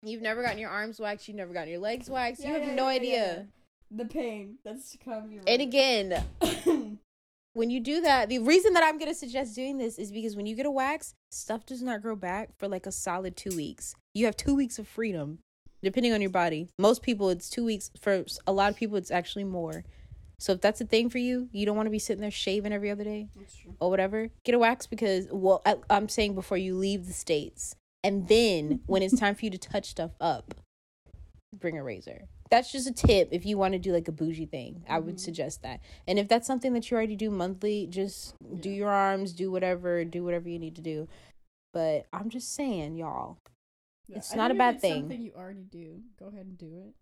You've 0.03 0.22
never 0.22 0.42
gotten 0.42 0.59
your 0.59 0.70
arms 0.70 1.01
waxed. 1.01 1.26
You've 1.28 1.36
never 1.36 1.53
gotten 1.53 1.70
your 1.70 1.80
legs 1.80 2.09
waxed. 2.09 2.42
Yeah, 2.42 2.49
you 2.49 2.55
have 2.55 2.68
yeah, 2.68 2.74
no 2.74 2.88
yeah, 2.88 2.94
idea. 2.94 3.46
The 3.90 4.05
pain 4.05 4.59
that's 4.64 4.92
to 4.92 4.99
come. 4.99 5.40
And 5.46 5.62
again, 5.62 6.24
when 7.55 7.70
you 7.70 7.80
do 7.80 8.01
that, 8.03 8.28
the 8.28 8.38
reason 8.38 8.74
that 8.74 8.84
I'm 8.84 8.99
gonna 8.99 9.14
suggest 9.14 9.55
doing 9.55 9.78
this 9.78 9.99
is 9.99 10.12
because 10.12 10.36
when 10.36 10.46
you 10.46 10.55
get 10.55 10.66
a 10.66 10.70
wax, 10.70 11.14
stuff 11.30 11.66
does 11.66 11.82
not 11.82 12.03
grow 12.03 12.14
back 12.14 12.51
for 12.59 12.68
like 12.68 12.86
a 12.86 12.92
solid 12.92 13.36
two 13.36 13.55
weeks. 13.57 13.94
You 14.14 14.26
have 14.26 14.36
two 14.36 14.55
weeks 14.55 14.78
of 14.78 14.86
freedom, 14.86 15.38
depending 15.82 16.12
on 16.12 16.20
your 16.20 16.30
body. 16.30 16.68
Most 16.78 17.03
people, 17.03 17.30
it's 17.30 17.51
two 17.51 17.64
weeks. 17.64 17.90
For 18.01 18.24
a 18.46 18.53
lot 18.53 18.70
of 18.70 18.76
people, 18.76 18.96
it's 18.96 19.11
actually 19.11 19.44
more. 19.44 19.84
So 20.39 20.53
if 20.53 20.61
that's 20.61 20.80
a 20.80 20.84
thing 20.84 21.11
for 21.11 21.18
you, 21.18 21.49
you 21.53 21.66
don't 21.66 21.76
want 21.76 21.86
to 21.86 21.91
be 21.91 21.99
sitting 21.99 22.20
there 22.20 22.30
shaving 22.30 22.72
every 22.72 22.91
other 22.91 23.05
day 23.05 23.28
That's 23.36 23.57
or 23.80 23.91
whatever. 23.91 24.30
Get 24.45 24.55
a 24.55 24.59
wax 24.59 24.86
because, 24.86 25.26
well, 25.32 25.62
I, 25.66 25.76
I'm 25.91 26.09
saying 26.09 26.34
before 26.34 26.57
you 26.59 26.76
leave 26.76 27.07
the 27.07 27.12
states, 27.12 27.74
and 28.05 28.28
then 28.28 28.80
when 28.86 29.03
it's 29.03 29.18
time 29.18 29.34
for 29.34 29.45
you 29.45 29.51
to 29.51 29.59
touch 29.59 29.86
stuff 29.86 30.12
up, 30.20 30.55
bring 31.59 31.76
a 31.76 31.82
razor. 31.82 32.22
That's 32.51 32.70
just 32.72 32.86
a 32.89 32.93
tip 32.93 33.28
if 33.32 33.45
you 33.45 33.59
want 33.59 33.72
to 33.72 33.78
do 33.78 33.93
like 33.93 34.09
a 34.09 34.12
bougie 34.12 34.47
thing. 34.47 34.84
I 34.89 35.01
would 35.01 35.16
Mhm. 35.16 35.20
suggest 35.20 35.62
that. 35.62 35.80
And 36.07 36.18
if 36.18 36.28
that's 36.28 36.47
something 36.47 36.72
that 36.74 36.91
you 36.91 36.97
already 36.97 37.16
do 37.16 37.30
monthly, 37.30 37.86
just 37.89 38.34
do 38.61 38.70
your 38.70 38.89
arms, 38.89 39.32
do 39.32 39.51
whatever, 39.51 40.05
do 40.05 40.24
whatever 40.24 40.49
you 40.49 40.59
need 40.59 40.76
to 40.76 40.80
do. 40.82 41.09
But 41.74 42.07
I'm 42.12 42.30
just 42.30 42.55
saying, 42.55 42.97
y'all. 42.97 43.39
Yeah, 44.07 44.18
It's 44.18 44.32
I 44.32 44.36
not 44.36 44.51
a 44.51 44.55
bad 44.55 44.76
it's 44.76 44.80
thing. 44.82 45.03
Something 45.03 45.20
you 45.20 45.32
already 45.36 45.64
do. 45.64 46.01
Go 46.18 46.28
ahead 46.28 46.47
and 46.47 46.57
do 46.57 46.74
it. 46.86 46.95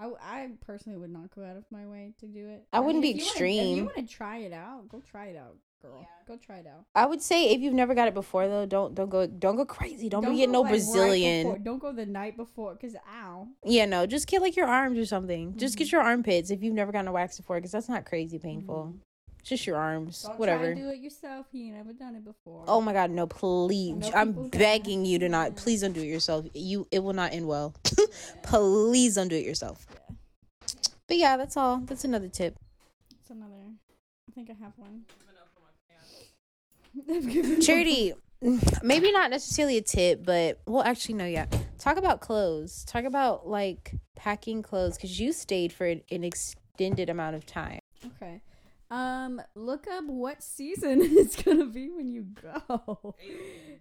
I, 0.00 0.04
w- 0.04 0.18
I 0.20 0.48
personally 0.66 0.98
would 0.98 1.10
not 1.12 1.30
go 1.34 1.44
out 1.44 1.56
of 1.56 1.64
my 1.70 1.86
way 1.86 2.14
to 2.20 2.26
do 2.26 2.48
it. 2.48 2.64
I 2.72 2.80
wouldn't 2.80 3.02
mean, 3.02 3.16
be 3.16 3.20
if 3.22 3.26
you 3.26 3.44
wanna- 3.44 3.50
if 3.50 3.58
extreme. 3.60 3.76
you 3.76 3.84
want 3.84 3.96
to 3.98 4.06
try 4.06 4.36
it 4.38 4.52
out, 4.52 4.88
go 4.88 5.00
try 5.00 5.26
it 5.26 5.36
out, 5.36 5.56
girl. 5.82 6.06
Go 6.26 6.36
try 6.38 6.56
it 6.60 6.66
out. 6.66 6.86
I 6.94 7.04
would 7.06 7.20
say 7.20 7.50
if 7.50 7.60
you've 7.60 7.74
never 7.74 7.94
got 7.94 8.08
it 8.08 8.14
before 8.14 8.48
though, 8.48 8.64
don't 8.64 8.94
don't 8.94 9.10
go 9.10 9.26
don't 9.26 9.56
go 9.56 9.66
crazy. 9.66 10.08
Don't, 10.08 10.24
be 10.24 10.36
getting 10.36 10.52
no 10.52 10.62
like, 10.62 10.70
right 10.72 10.78
Brazilian. 10.78 11.42
before- 11.44 11.58
Don't 11.58 11.78
go 11.80 11.92
the 11.92 12.06
night 12.06 12.36
before, 12.36 12.74
cause 12.76 12.96
ow. 13.12 13.46
Yeah, 13.64 13.84
no, 13.84 14.06
just 14.06 14.26
get 14.26 14.40
like 14.40 14.56
your 14.56 14.66
arms 14.66 14.98
or 14.98 15.04
something. 15.04 15.56
Just 15.58 15.76
get 15.76 15.88
Mhm. 15.88 15.92
your 15.92 16.00
armpits 16.00 16.50
if 16.50 16.62
you've 16.62 16.72
never 16.74 16.92
gotten 16.92 17.08
a 17.08 17.12
wax 17.12 17.36
before, 17.36 17.56
because 17.56 17.72
that's 17.72 17.88
not 17.90 18.06
crazy 18.06 18.38
painful. 18.38 18.94
Just 19.42 19.66
your 19.66 19.76
arms, 19.76 20.22
Don't 20.22 20.38
whatever. 20.38 20.66
try 20.66 20.74
to 20.74 20.80
do 20.80 20.88
it 20.90 20.98
yourself. 20.98 21.46
He 21.50 21.66
ain't 21.66 21.76
never 21.76 21.92
done 21.92 22.14
it 22.14 22.24
before. 22.24 22.64
Oh 22.68 22.80
my 22.80 22.92
god, 22.92 23.10
no, 23.10 23.26
please! 23.26 23.94
know 23.94 24.10
I'm 24.14 24.48
begging 24.48 25.04
you 25.04 25.18
to 25.18 25.24
can. 25.24 25.32
not. 25.32 25.56
Please 25.56 25.80
don't 25.80 25.92
do 25.92 26.00
it 26.02 26.06
yourself. 26.06 26.46
You, 26.54 26.86
it 26.90 27.00
will 27.00 27.12
not 27.14 27.32
end 27.32 27.46
well. 27.46 27.74
please 28.42 29.14
don't 29.14 29.28
do 29.28 29.36
it 29.36 29.44
yourself. 29.44 29.86
Yeah. 29.90 30.16
But 31.08 31.16
yeah, 31.16 31.36
that's 31.36 31.56
all. 31.56 31.78
That's 31.78 32.04
another 32.04 32.28
tip. 32.28 32.56
It's 33.18 33.30
another. 33.30 33.54
I 34.28 34.32
think 34.32 34.50
I 34.50 34.54
have 34.62 34.72
one. 34.76 35.02
Charity, 37.62 38.12
maybe 38.82 39.12
not 39.12 39.30
necessarily 39.30 39.76
a 39.76 39.82
tip, 39.82 40.24
but 40.24 40.60
well, 40.66 40.82
actually, 40.82 41.14
no, 41.14 41.24
yeah. 41.24 41.46
Talk 41.78 41.96
about 41.96 42.20
clothes. 42.20 42.84
Talk 42.84 43.04
about 43.04 43.48
like 43.48 43.94
packing 44.16 44.62
clothes 44.62 44.96
because 44.96 45.18
you 45.18 45.32
stayed 45.32 45.72
for 45.72 45.86
an, 45.86 46.02
an 46.10 46.24
extended 46.24 47.08
amount 47.10 47.36
of 47.36 47.46
time. 47.46 47.80
Okay. 48.16 48.40
Um, 48.90 49.40
look 49.54 49.86
up 49.86 50.04
what 50.06 50.42
season 50.42 50.98
it's 51.02 51.40
gonna 51.40 51.66
be 51.66 51.90
when 51.90 52.08
you 52.08 52.26
go. 52.42 53.14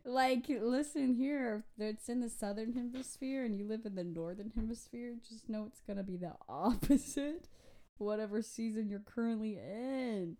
like, 0.06 0.46
listen 0.48 1.16
here, 1.16 1.64
if 1.78 1.84
it's 1.96 2.10
in 2.10 2.22
the 2.22 2.30
southern 2.30 2.74
hemisphere 2.74 3.44
and 3.44 3.58
you 3.58 3.68
live 3.68 3.86
in 3.86 3.96
the 3.96 4.04
northern 4.04 4.52
hemisphere, 4.56 5.16
just 5.28 5.50
know 5.50 5.66
it's 5.66 5.82
gonna 5.82 6.04
be 6.04 6.18
the 6.18 6.34
opposite. 6.50 7.48
Whatever 7.98 8.42
season 8.42 8.88
you're 8.90 9.02
currently 9.02 9.58
in. 9.58 10.38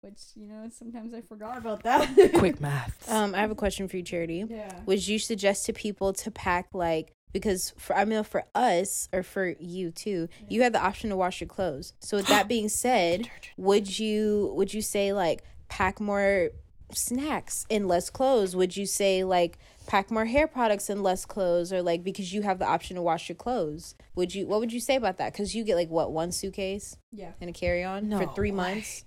Which, 0.00 0.20
you 0.36 0.46
know, 0.46 0.68
sometimes 0.70 1.12
I 1.14 1.22
forgot 1.22 1.56
about 1.58 1.82
that. 1.82 2.32
Quick 2.34 2.60
math. 2.60 3.10
Um, 3.10 3.34
I 3.34 3.40
have 3.40 3.50
a 3.50 3.54
question 3.54 3.88
for 3.88 3.96
you, 3.96 4.02
Charity. 4.02 4.44
Yeah. 4.48 4.70
Would 4.86 5.06
you 5.08 5.18
suggest 5.18 5.66
to 5.66 5.72
people 5.72 6.12
to 6.12 6.30
pack 6.30 6.68
like 6.74 7.12
because 7.34 7.74
for 7.76 7.94
I 7.94 8.06
mean 8.06 8.22
for 8.24 8.44
us 8.54 9.10
or 9.12 9.22
for 9.22 9.54
you 9.60 9.90
too, 9.90 10.28
you 10.48 10.62
had 10.62 10.72
the 10.72 10.80
option 10.82 11.10
to 11.10 11.16
wash 11.16 11.42
your 11.42 11.48
clothes. 11.48 11.92
So 12.00 12.16
with 12.16 12.28
that 12.28 12.48
being 12.54 12.70
said, 12.70 13.28
would 13.58 13.98
you 13.98 14.52
would 14.56 14.72
you 14.72 14.80
say 14.80 15.12
like 15.12 15.42
pack 15.68 16.00
more 16.00 16.50
snacks 16.92 17.66
and 17.68 17.86
less 17.88 18.08
clothes? 18.08 18.54
Would 18.56 18.76
you 18.76 18.86
say 18.86 19.24
like 19.24 19.58
pack 19.86 20.10
more 20.10 20.24
hair 20.24 20.46
products 20.46 20.88
and 20.88 21.02
less 21.02 21.26
clothes 21.26 21.72
or 21.72 21.82
like 21.82 22.02
because 22.04 22.32
you 22.32 22.42
have 22.42 22.58
the 22.58 22.66
option 22.66 22.96
to 22.96 23.02
wash 23.02 23.28
your 23.28 23.36
clothes? 23.36 23.94
Would 24.14 24.34
you 24.34 24.46
what 24.46 24.60
would 24.60 24.72
you 24.72 24.80
say 24.80 24.96
about 24.96 25.18
that? 25.18 25.34
Cuz 25.34 25.54
you 25.54 25.64
get 25.64 25.74
like 25.76 25.90
what 25.90 26.12
one 26.12 26.32
suitcase 26.32 26.96
Yeah. 27.12 27.32
and 27.40 27.50
a 27.50 27.52
carry-on 27.52 28.08
No 28.08 28.18
for 28.20 28.32
3 28.34 28.50
way. 28.52 28.56
months? 28.56 29.04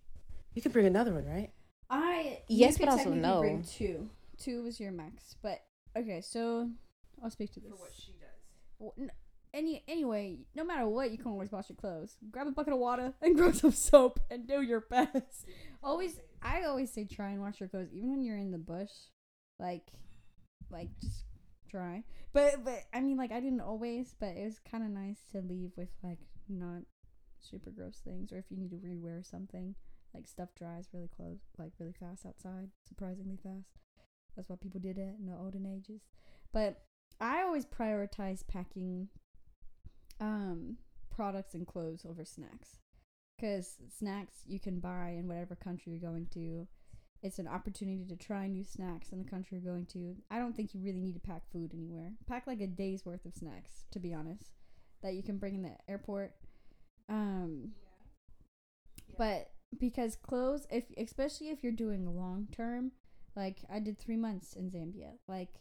You 0.53 0.61
could 0.61 0.73
bring 0.73 0.85
another 0.85 1.13
one, 1.13 1.25
right? 1.25 1.51
I 1.89 2.41
Yes, 2.49 2.73
you 2.73 2.77
could 2.79 2.85
but 2.87 2.91
also 2.91 3.03
technically 3.05 3.21
no. 3.21 3.39
Bring 3.39 3.63
two. 3.63 4.09
Two 4.37 4.63
was 4.63 4.79
your 4.79 4.91
max, 4.91 5.35
but 5.41 5.63
okay. 5.95 6.19
So 6.21 6.69
I'll 7.23 7.31
speak 7.31 7.51
to 7.53 7.59
this. 7.59 7.71
she 7.97 8.11
does. 8.11 8.19
Well, 8.21 8.21
n- 8.21 8.66
any 9.53 9.83
anyway, 9.87 10.39
no 10.55 10.63
matter 10.63 10.87
what, 10.87 11.11
you 11.11 11.17
can 11.17 11.31
always 11.31 11.51
wash 11.51 11.69
your 11.69 11.77
clothes. 11.77 12.17
Grab 12.31 12.47
a 12.47 12.51
bucket 12.51 12.73
of 12.73 12.79
water 12.79 13.13
and 13.21 13.35
grab 13.37 13.55
some 13.55 13.71
soap 13.71 14.19
and 14.29 14.47
do 14.47 14.61
your 14.61 14.81
best. 14.81 15.45
Always, 15.83 16.19
I 16.41 16.63
always 16.63 16.91
say 16.91 17.05
try 17.05 17.29
and 17.29 17.41
wash 17.41 17.59
your 17.59 17.69
clothes, 17.69 17.93
even 17.93 18.11
when 18.11 18.23
you're 18.23 18.37
in 18.37 18.51
the 18.51 18.57
bush. 18.57 18.91
Like, 19.59 19.87
like 20.69 20.89
just 21.01 21.25
try. 21.69 22.03
But 22.33 22.63
but 22.63 22.83
I 22.93 22.99
mean, 23.01 23.17
like 23.17 23.31
I 23.31 23.39
didn't 23.39 23.61
always, 23.61 24.15
but 24.19 24.35
it 24.35 24.45
was 24.45 24.59
kind 24.59 24.83
of 24.83 24.89
nice 24.89 25.21
to 25.31 25.39
leave 25.39 25.71
with 25.75 25.89
like 26.03 26.19
not 26.47 26.83
super 27.39 27.71
gross 27.71 28.01
things, 28.03 28.31
or 28.31 28.37
if 28.37 28.45
you 28.49 28.57
need 28.57 28.71
to 28.71 28.77
rewear 28.77 29.25
something, 29.25 29.75
like 30.13 30.27
stuff 30.27 30.49
dries 30.55 30.89
really 30.93 31.09
close, 31.15 31.39
like 31.57 31.71
really 31.79 31.95
fast 31.99 32.25
outside, 32.25 32.69
surprisingly 32.87 33.37
fast. 33.41 33.69
That's 34.35 34.49
why 34.49 34.55
people 34.61 34.79
did 34.79 34.97
it 34.97 35.15
in 35.19 35.25
the 35.25 35.35
olden 35.35 35.65
ages. 35.65 36.01
But 36.53 36.83
I 37.19 37.41
always 37.41 37.65
prioritize 37.65 38.45
packing 38.47 39.09
um 40.19 40.77
products 41.09 41.53
and 41.53 41.65
clothes 41.65 42.05
over 42.07 42.25
snacks. 42.25 42.79
Cuz 43.39 43.77
snacks 43.89 44.43
you 44.47 44.59
can 44.59 44.79
buy 44.79 45.09
in 45.09 45.27
whatever 45.27 45.55
country 45.55 45.93
you're 45.93 46.11
going 46.11 46.27
to. 46.33 46.67
It's 47.23 47.39
an 47.39 47.47
opportunity 47.47 48.05
to 48.05 48.15
try 48.15 48.47
new 48.47 48.63
snacks 48.63 49.11
in 49.11 49.17
the 49.17 49.29
country 49.29 49.57
you're 49.57 49.73
going 49.73 49.87
to. 49.87 50.15
I 50.29 50.37
don't 50.37 50.55
think 50.55 50.73
you 50.73 50.81
really 50.81 51.01
need 51.01 51.15
to 51.15 51.19
pack 51.19 51.49
food 51.51 51.71
anywhere. 51.73 52.13
Pack 52.27 52.45
like 52.45 52.61
a 52.61 52.67
day's 52.67 53.05
worth 53.05 53.25
of 53.25 53.33
snacks, 53.33 53.85
to 53.91 53.99
be 53.99 54.13
honest, 54.13 54.53
that 55.01 55.15
you 55.15 55.23
can 55.23 55.37
bring 55.37 55.55
in 55.55 55.63
the 55.63 55.77
airport. 55.87 56.35
Um 57.09 57.73
but 59.17 59.51
because 59.79 60.15
clothes 60.15 60.67
if 60.69 60.85
especially 60.97 61.49
if 61.49 61.63
you're 61.63 61.71
doing 61.71 62.05
long 62.15 62.47
term, 62.51 62.91
like 63.35 63.59
I 63.69 63.79
did 63.79 63.97
3 63.99 64.17
months 64.17 64.53
in 64.53 64.69
Zambia. 64.69 65.13
Like 65.27 65.59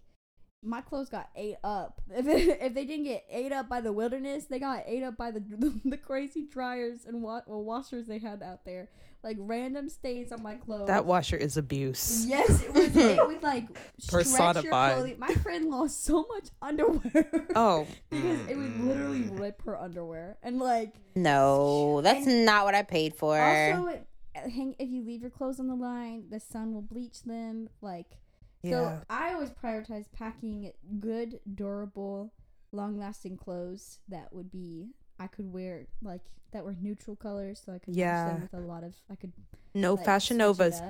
my 0.62 0.80
clothes 0.80 1.08
got 1.08 1.28
ate 1.36 1.56
up. 1.62 2.00
If 2.16 2.26
it, 2.26 2.58
if 2.62 2.74
they 2.74 2.84
didn't 2.84 3.04
get 3.04 3.24
ate 3.30 3.52
up 3.52 3.68
by 3.68 3.80
the 3.80 3.92
wilderness, 3.92 4.46
they 4.46 4.58
got 4.58 4.84
ate 4.86 5.02
up 5.02 5.16
by 5.16 5.30
the 5.30 5.40
the, 5.48 5.80
the 5.84 5.96
crazy 5.96 6.46
dryers 6.50 7.04
and 7.06 7.22
wa- 7.22 7.42
well, 7.46 7.62
washers 7.62 8.06
they 8.06 8.18
had 8.18 8.42
out 8.42 8.64
there. 8.64 8.88
Like 9.22 9.36
random 9.40 9.88
stains 9.88 10.30
on 10.30 10.42
my 10.42 10.54
clothes. 10.54 10.86
That 10.86 11.04
washer 11.04 11.36
is 11.36 11.56
abuse. 11.56 12.26
Yes, 12.28 12.62
it 12.62 12.72
was. 12.72 12.96
It 12.96 13.26
would 13.26 13.42
like 13.42 13.64
stretch 13.98 14.62
your 14.62 14.70
clothing. 14.72 15.18
My 15.18 15.34
friend 15.34 15.68
lost 15.68 16.04
so 16.04 16.26
much 16.28 16.48
underwear. 16.62 17.48
Oh, 17.56 17.86
because 18.08 18.48
it 18.48 18.56
would 18.56 18.80
literally 18.80 19.22
rip 19.32 19.62
her 19.62 19.76
underwear 19.80 20.38
and 20.42 20.58
like 20.60 20.94
No, 21.16 22.00
that's 22.02 22.26
not 22.26 22.64
what 22.64 22.74
I 22.74 22.82
paid 22.82 23.14
for. 23.14 23.38
also 23.40 23.86
it, 23.88 24.06
hang 24.34 24.76
if 24.78 24.88
you 24.90 25.02
leave 25.04 25.22
your 25.22 25.30
clothes 25.30 25.58
on 25.58 25.66
the 25.66 25.74
line, 25.74 26.26
the 26.30 26.38
sun 26.38 26.72
will 26.72 26.82
bleach 26.82 27.22
them. 27.24 27.68
Like 27.80 28.18
yeah. 28.62 28.70
so, 28.70 29.00
I 29.10 29.34
always 29.34 29.50
prioritize 29.50 30.06
packing 30.12 30.72
good, 31.00 31.40
durable, 31.54 32.32
long-lasting 32.72 33.36
clothes 33.36 33.98
that 34.08 34.32
would 34.32 34.50
be 34.50 34.88
I 35.18 35.26
could 35.28 35.52
wear 35.52 35.86
like 36.02 36.22
that 36.52 36.64
were 36.64 36.76
neutral 36.80 37.16
colors, 37.16 37.62
so 37.64 37.72
I 37.72 37.78
could 37.78 37.96
Yeah. 37.96 38.26
them 38.26 38.42
with 38.42 38.54
a 38.54 38.60
lot 38.60 38.84
of 38.84 38.94
I 39.10 39.14
could 39.16 39.32
no 39.74 39.94
like, 39.94 40.04
Fashion 40.04 40.36
Novas. 40.36 40.80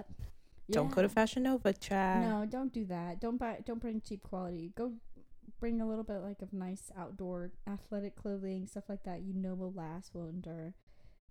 Don't 0.71 0.91
go 0.91 1.03
to 1.03 1.09
Fashion 1.09 1.45
Nova, 1.45 1.73
Chad. 1.73 2.23
No, 2.23 2.45
don't 2.45 2.73
do 2.73 2.85
that. 2.87 3.21
Don't 3.21 3.37
buy. 3.37 3.59
Don't 3.65 3.81
bring 3.81 4.01
cheap 4.01 4.23
quality. 4.23 4.73
Go 4.75 4.95
bring 5.61 5.81
a 5.81 5.89
little 5.89 6.05
bit 6.05 6.19
like 6.19 6.43
of 6.43 6.53
nice 6.53 6.91
outdoor 6.97 7.53
athletic 7.69 8.17
clothing, 8.17 8.67
stuff 8.67 8.85
like 8.89 9.05
that. 9.05 9.23
You 9.23 9.33
know 9.33 9.55
will 9.55 9.73
last, 9.73 10.13
will 10.13 10.29
endure, 10.29 10.75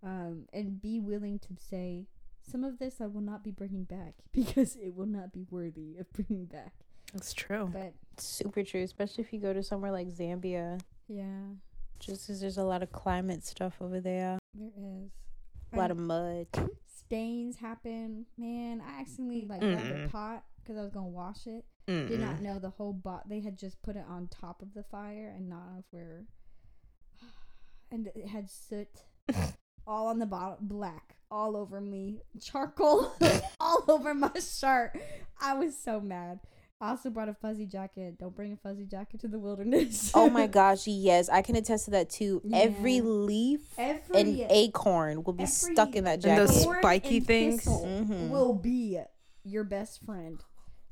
um, 0.02 0.48
and 0.54 0.82
be 0.82 1.00
willing 1.00 1.38
to 1.40 1.50
say 1.58 2.08
some 2.50 2.64
of 2.64 2.80
this 2.80 3.02
I 3.02 3.08
will 3.08 3.22
not 3.22 3.44
be 3.44 3.52
bringing 3.52 3.84
back 3.84 4.14
because 4.32 4.76
it 4.76 4.94
will 4.96 5.06
not 5.08 5.32
be 5.34 5.46
worthy 5.50 5.98
of 5.98 6.12
bringing 6.14 6.46
back. 6.46 6.74
That's 7.14 7.34
true. 7.34 7.70
But 7.72 7.94
Super 8.18 8.64
true, 8.64 8.82
especially 8.84 9.24
if 9.24 9.34
you 9.34 9.40
go 9.40 9.54
to 9.54 9.64
somewhere 9.64 9.92
like 9.92 10.08
Zambia, 10.10 10.80
yeah, 11.08 11.42
just 12.00 12.26
because 12.28 12.42
there's 12.42 12.58
a 12.58 12.64
lot 12.64 12.82
of 12.84 12.92
climate 12.92 13.44
stuff 13.46 13.76
over 13.82 14.00
there, 14.00 14.38
there 14.54 14.70
is 14.78 15.12
a 15.74 15.78
lot 15.78 15.92
And 15.92 16.00
of 16.00 16.06
mud. 16.06 16.48
stains 16.88 17.58
happen. 17.58 18.26
Man, 18.38 18.82
I 18.86 19.02
accidentally 19.02 19.46
like 19.48 19.62
grabbed 19.62 19.92
a 19.92 19.94
Mm-mm. 20.08 20.12
pot 20.12 20.44
because 20.62 20.78
I 20.78 20.82
was 20.82 20.92
gonna 20.92 21.08
wash 21.08 21.46
it. 21.48 21.66
Mm-mm. 21.88 22.08
did 22.08 22.20
not 22.20 22.42
know 22.42 22.58
the 22.58 22.72
whole 22.72 22.94
bot 22.94 23.30
they 23.30 23.42
had 23.42 23.60
just 23.60 23.80
put 23.84 23.96
it 23.96 24.04
on 24.10 24.28
top 24.28 24.64
of 24.64 24.74
the 24.74 24.82
fire 24.84 25.32
and 25.38 25.48
not 25.48 25.68
of 25.78 25.84
where 25.92 26.24
and 27.92 28.08
it 28.16 28.28
had 28.28 28.50
soot 28.50 28.88
all 29.88 30.08
on 30.08 30.18
the 30.20 30.26
bottom 30.26 30.68
black 30.68 31.16
all 31.36 31.58
over 31.58 31.82
me 31.82 32.22
charcoal 32.42 33.12
all 33.60 33.84
over 33.90 34.14
my 34.14 34.32
shirt 34.40 34.98
i 35.42 35.54
was 35.54 35.78
so 35.78 36.00
mad 36.00 36.40
i 36.80 36.90
also 36.92 37.10
brought 37.10 37.28
a 37.28 37.34
fuzzy 37.34 37.66
jacket 37.66 38.18
don't 38.18 38.34
bring 38.34 38.54
a 38.54 38.58
fuzzy 38.58 38.86
jacket 38.86 39.20
to 39.20 39.28
the 39.28 39.38
wilderness 39.38 40.12
Oh 40.16 40.30
my 40.30 40.48
gosh, 40.60 40.88
yes, 40.88 41.28
I 41.28 41.42
can 41.42 41.58
attest 41.58 41.86
to 41.86 41.92
that 41.92 42.10
too. 42.10 42.42
Every 42.54 43.02
leaf 43.02 43.60
every 43.78 44.18
and 44.44 44.52
acorn 44.52 45.24
will 45.24 45.34
be 45.34 45.44
every- 45.44 45.74
stuck 45.74 45.96
in 45.96 46.06
that 46.06 46.14
And 46.16 46.22
jacket. 46.24 46.48
those 46.48 46.62
spiky 46.62 47.18
and 47.18 47.28
things. 47.28 47.56
thistle 47.64 47.86
Mhm. 47.86 48.30
will 48.30 48.54
be 48.54 49.00
your 49.44 49.66
best 49.66 50.06
friend 50.06 50.42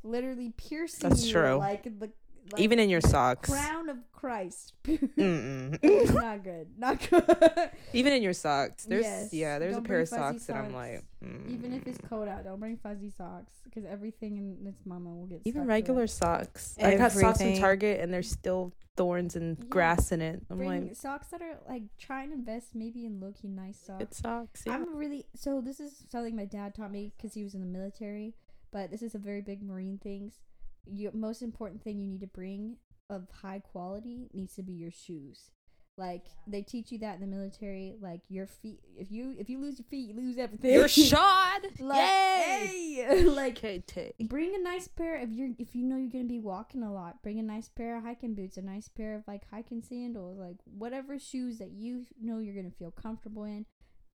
literally 0.03 0.49
piercing 0.57 1.09
That's 1.09 1.25
you 1.25 1.31
true. 1.33 1.55
like 1.55 1.83
the 1.99 2.11
like 2.51 2.61
Even 2.61 2.79
in 2.79 2.89
your 2.89 3.01
socks. 3.01 3.49
crown 3.49 3.89
of 3.89 3.97
christ 4.11 4.73
not 4.87 6.43
good. 6.43 6.67
Not 6.77 7.09
good. 7.09 7.69
Even 7.93 8.13
in 8.13 8.21
your 8.23 8.33
socks. 8.33 8.85
There's 8.85 9.03
Yes. 9.05 9.33
yeah, 9.33 9.59
there's 9.59 9.75
Don't 9.75 9.85
a 9.85 9.87
pair 9.87 9.99
of 9.99 10.09
fuzzy 10.09 10.39
socks 10.39 10.45
that 10.47 10.55
I'm 10.57 10.73
like 10.73 11.03
mm. 11.23 11.49
Even 11.49 11.73
if 11.73 11.85
it's 11.87 11.97
cold 12.09 12.27
out, 12.27 12.43
don't 12.43 12.59
bring 12.59 12.77
fuzzy 12.77 13.09
socks 13.09 13.53
because 13.63 13.85
everything 13.85 14.37
in 14.37 14.67
its 14.67 14.85
mama 14.85 15.09
will 15.09 15.25
get. 15.27 15.41
even 15.45 15.65
regular 15.65 16.03
it. 16.03 16.09
socks. 16.09 16.75
I 16.81 16.95
got 16.95 17.11
socks 17.11 17.41
from 17.41 17.55
Target 17.57 17.99
and 18.01 18.13
there's 18.13 18.29
still 18.29 18.73
thorns 18.95 19.35
and 19.35 19.57
Yeah. 19.59 19.65
grass 19.69 20.11
in 20.11 20.21
it. 20.21 20.41
I'm 20.49 20.57
Bring 20.57 20.87
like 20.87 20.95
socks 20.95 21.27
that 21.29 21.41
are 21.41 21.57
like 21.67 21.83
try 21.97 22.23
and 22.23 22.33
invest 22.33 22.75
maybe 22.75 23.05
in 23.05 23.19
low 23.19 23.31
key 23.33 23.47
nice 23.49 23.79
socks. 23.79 23.99
good 23.99 24.13
socks. 24.13 24.63
Yeah. 24.65 24.73
I'm 24.75 24.95
really 24.95 25.25
so. 25.35 25.61
This 25.61 25.79
is 25.79 26.05
something 26.09 26.35
my 26.35 26.45
dad 26.45 26.75
taught 26.75 26.91
me 26.91 27.11
because 27.17 27.33
he 27.33 27.43
was 27.43 27.53
in 27.55 27.61
the 27.61 27.67
military. 27.67 28.35
But 28.71 28.89
this 28.89 29.01
is 29.03 29.13
a 29.15 29.19
very 29.19 29.41
big 29.41 29.61
marine 29.61 29.99
things. 30.01 30.39
You 30.85 31.11
most 31.13 31.41
important 31.41 31.83
thing 31.83 31.99
you 31.99 32.07
need 32.07 32.21
to 32.21 32.27
bring 32.27 32.77
of 33.09 33.27
high 33.41 33.59
quality 33.59 34.29
needs 34.33 34.55
to 34.55 34.63
be 34.63 34.73
your 34.73 34.91
shoes. 34.91 35.51
Like 35.95 36.25
they 36.47 36.63
teach 36.63 36.91
you 36.91 36.97
that 36.99 37.15
in 37.15 37.21
the 37.21 37.27
military. 37.27 37.93
Like 38.01 38.21
your 38.27 38.47
feet, 38.47 38.79
if 38.97 39.11
you 39.11 39.35
if 39.37 39.47
you 39.47 39.59
lose 39.61 39.77
your 39.77 39.85
feet, 39.85 40.09
you 40.09 40.15
lose 40.15 40.37
everything. 40.39 40.73
You're 40.73 40.87
shod. 40.87 41.61
like, 41.79 41.99
Yay. 41.99 43.05
hey! 43.07 43.23
like 43.25 43.55
KT. 43.59 44.27
bring 44.27 44.55
a 44.55 44.59
nice 44.59 44.87
pair 44.87 45.15
if 45.17 45.29
you're 45.31 45.49
if 45.59 45.75
you 45.75 45.83
know 45.83 45.97
you're 45.97 46.09
gonna 46.09 46.23
be 46.23 46.39
walking 46.39 46.81
a 46.81 46.91
lot 46.91 47.21
bring 47.21 47.37
a 47.39 47.43
nice 47.43 47.69
pair 47.69 47.97
of 47.97 48.03
hiking 48.03 48.33
boots 48.33 48.57
a 48.57 48.61
nice 48.61 48.87
pair 48.87 49.13
of 49.15 49.23
like 49.27 49.43
hiking 49.51 49.81
sandals 49.81 50.37
like 50.39 50.57
whatever 50.65 51.19
shoes 51.19 51.57
that 51.59 51.71
you 51.71 52.05
know 52.21 52.39
you're 52.39 52.55
gonna 52.55 52.71
feel 52.71 52.91
comfortable 52.91 53.43
in 53.43 53.65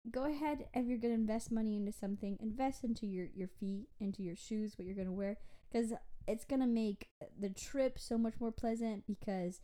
go 0.09 0.23
ahead 0.25 0.65
if 0.73 0.85
you're 0.87 0.97
gonna 0.97 1.13
invest 1.13 1.51
money 1.51 1.75
into 1.77 1.91
something 1.91 2.37
invest 2.41 2.83
into 2.83 3.05
your 3.05 3.27
your 3.35 3.47
feet 3.59 3.87
into 3.99 4.23
your 4.23 4.35
shoes 4.35 4.73
what 4.77 4.85
you're 4.85 4.95
gonna 4.95 5.11
wear 5.11 5.37
because 5.71 5.91
it's 6.27 6.45
gonna 6.45 6.67
make 6.67 7.07
the 7.39 7.49
trip 7.49 7.97
so 7.99 8.17
much 8.17 8.33
more 8.39 8.51
pleasant 8.51 9.05
because 9.07 9.61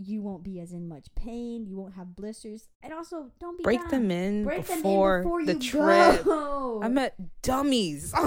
you 0.00 0.22
won't 0.22 0.44
be 0.44 0.60
as 0.60 0.70
in 0.70 0.86
much 0.88 1.06
pain 1.16 1.66
you 1.66 1.76
won't 1.76 1.94
have 1.94 2.14
blisters 2.14 2.68
and 2.84 2.92
also 2.92 3.32
don't 3.40 3.58
be 3.58 3.64
Break 3.64 3.88
them 3.88 4.12
in 4.12 4.44
break 4.44 4.64
before, 4.64 5.24
them 5.24 5.42
in 5.42 5.44
before 5.44 5.44
the 5.44 5.54
you 5.54 5.70
trip. 5.70 6.24
go. 6.24 6.80
I 6.82 6.88
met 6.88 7.14
dummies. 7.42 8.14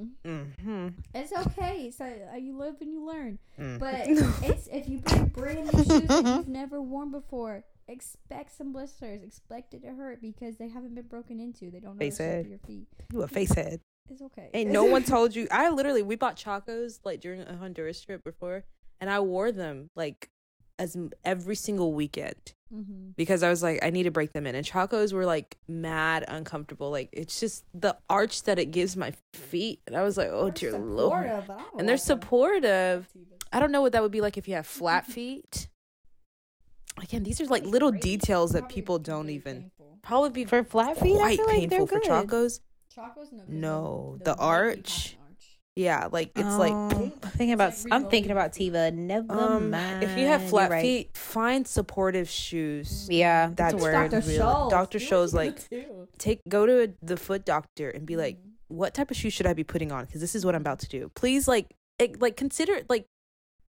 Mm. 0.00 0.12
mm-hmm. 0.24 0.88
It's 1.14 1.30
okay. 1.32 1.90
So 1.90 2.04
uh, 2.32 2.36
you 2.36 2.56
live 2.56 2.76
and 2.80 2.90
you 2.90 3.04
learn. 3.06 3.38
Mm. 3.58 3.78
But 3.78 3.94
it's 4.48 4.66
if 4.68 4.88
you 4.88 4.98
bring 5.00 5.26
brand 5.26 5.72
new 5.74 5.84
shoes 5.84 6.06
that 6.08 6.24
you've 6.38 6.48
never 6.48 6.80
worn 6.80 7.10
before, 7.10 7.64
expect 7.86 8.56
some 8.56 8.72
blisters. 8.72 9.22
Expect 9.22 9.74
it 9.74 9.82
to 9.82 9.88
hurt 9.88 10.22
because 10.22 10.56
they 10.56 10.68
haven't 10.68 10.94
been 10.94 11.06
broken 11.06 11.38
into. 11.38 11.70
They 11.70 11.80
don't 11.80 11.96
know 11.96 11.98
Face 11.98 12.18
of 12.18 12.46
your 12.46 12.58
feet. 12.66 12.86
you 13.12 13.20
a 13.22 13.28
face 13.28 13.52
head. 13.52 13.80
It's 14.10 14.22
okay. 14.22 14.50
Ain't 14.52 14.70
no 14.70 14.84
one 14.84 15.04
told 15.04 15.34
you. 15.34 15.46
I 15.50 15.70
literally 15.70 16.02
we 16.02 16.16
bought 16.16 16.36
chacos 16.36 17.00
like 17.04 17.20
during 17.20 17.42
a 17.42 17.56
Honduras 17.56 18.00
trip 18.02 18.24
before, 18.24 18.64
and 19.00 19.08
I 19.08 19.20
wore 19.20 19.52
them 19.52 19.90
like 19.94 20.30
as 20.78 20.96
every 21.24 21.54
single 21.54 21.92
weekend 21.92 22.54
mm-hmm. 22.74 23.10
because 23.16 23.42
I 23.42 23.50
was 23.50 23.62
like 23.62 23.84
I 23.84 23.90
need 23.90 24.04
to 24.04 24.10
break 24.10 24.32
them 24.32 24.46
in, 24.46 24.54
and 24.54 24.66
chacos 24.66 25.12
were 25.12 25.26
like 25.26 25.58
mad 25.68 26.24
uncomfortable. 26.26 26.90
Like 26.90 27.10
it's 27.12 27.38
just 27.38 27.64
the 27.72 27.96
arch 28.08 28.42
that 28.44 28.58
it 28.58 28.66
gives 28.72 28.96
my 28.96 29.12
feet, 29.32 29.80
and 29.86 29.96
I 29.96 30.02
was 30.02 30.16
like, 30.16 30.28
oh 30.30 30.50
dear 30.50 30.76
lord. 30.76 31.30
And 31.78 31.88
they're 31.88 31.96
supportive. 31.96 33.08
I 33.52 33.60
don't 33.60 33.72
know 33.72 33.82
what 33.82 33.92
that 33.92 34.02
would 34.02 34.12
be 34.12 34.20
like 34.20 34.36
if 34.36 34.48
you 34.48 34.54
have 34.54 34.66
flat 34.66 35.06
feet. 35.06 35.68
Again, 37.00 37.22
these 37.22 37.40
are 37.40 37.46
like 37.46 37.64
little 37.64 37.92
details 37.92 38.52
that 38.52 38.68
people 38.68 38.98
don't 38.98 39.30
even 39.30 39.70
probably 40.02 40.30
be 40.30 40.44
For 40.44 40.64
flat 40.64 40.98
feet, 40.98 41.20
I 41.20 41.36
feel 41.36 41.46
like 41.46 41.68
they're 41.68 41.78
painful 41.80 41.86
for 41.86 42.00
good. 42.00 42.08
chacos. 42.08 42.60
Chacos, 42.94 43.32
no. 43.32 43.38
'cause 43.38 43.48
No, 43.48 44.16
they'll- 44.18 44.18
the 44.18 44.24
they'll 44.24 44.34
make 44.34 44.38
you 44.40 44.44
arch. 44.46 45.16
arch. 45.28 45.58
Yeah, 45.76 46.08
like 46.10 46.32
it's 46.36 46.56
like 46.56 46.72
Um, 46.72 46.90
I'm 46.92 47.10
thinking 47.30 47.52
about. 47.52 47.72
Like 47.84 47.92
I'm 47.92 48.08
thinking 48.10 48.32
about. 48.32 48.52
Teva. 48.52 48.92
Never 48.92 49.32
Um, 49.32 49.70
mind. 49.70 50.02
if 50.02 50.18
you 50.18 50.26
have 50.26 50.42
flat 50.48 50.70
right. 50.70 50.82
feet, 50.82 51.16
find 51.16 51.66
supportive 51.66 52.28
shoes. 52.28 53.08
yeah, 53.10 53.46
that's 53.46 53.56
That's 53.56 53.74
a 53.74 53.76
word. 53.78 53.92
Dr. 54.10 54.20
really- 54.26 54.38
Scholl's. 54.38 54.70
Dr. 54.70 54.98
Do 54.98 55.04
Scholl's, 55.06 55.34
like. 55.42 55.58
Take 56.18 56.40
go 56.48 56.66
to 56.66 56.92
the 57.00 57.16
foot 57.16 57.44
doctor 57.44 57.88
and 57.88 58.04
be 58.06 58.16
like, 58.16 58.36
Mhm. 58.36 58.50
what 58.68 58.92
type 58.94 59.10
of 59.10 59.16
shoes 59.16 59.32
should 59.32 59.46
I 59.46 59.54
be 59.54 59.64
putting 59.64 59.92
on? 59.92 60.04
Because 60.06 60.20
this 60.20 60.34
is 60.34 60.44
what 60.44 60.54
I'm 60.54 60.60
about 60.60 60.80
to 60.80 60.88
do. 60.88 61.10
Please, 61.14 61.46
like, 61.48 61.72
it, 61.98 62.20
like 62.20 62.36
consider 62.36 62.82
like, 62.88 63.06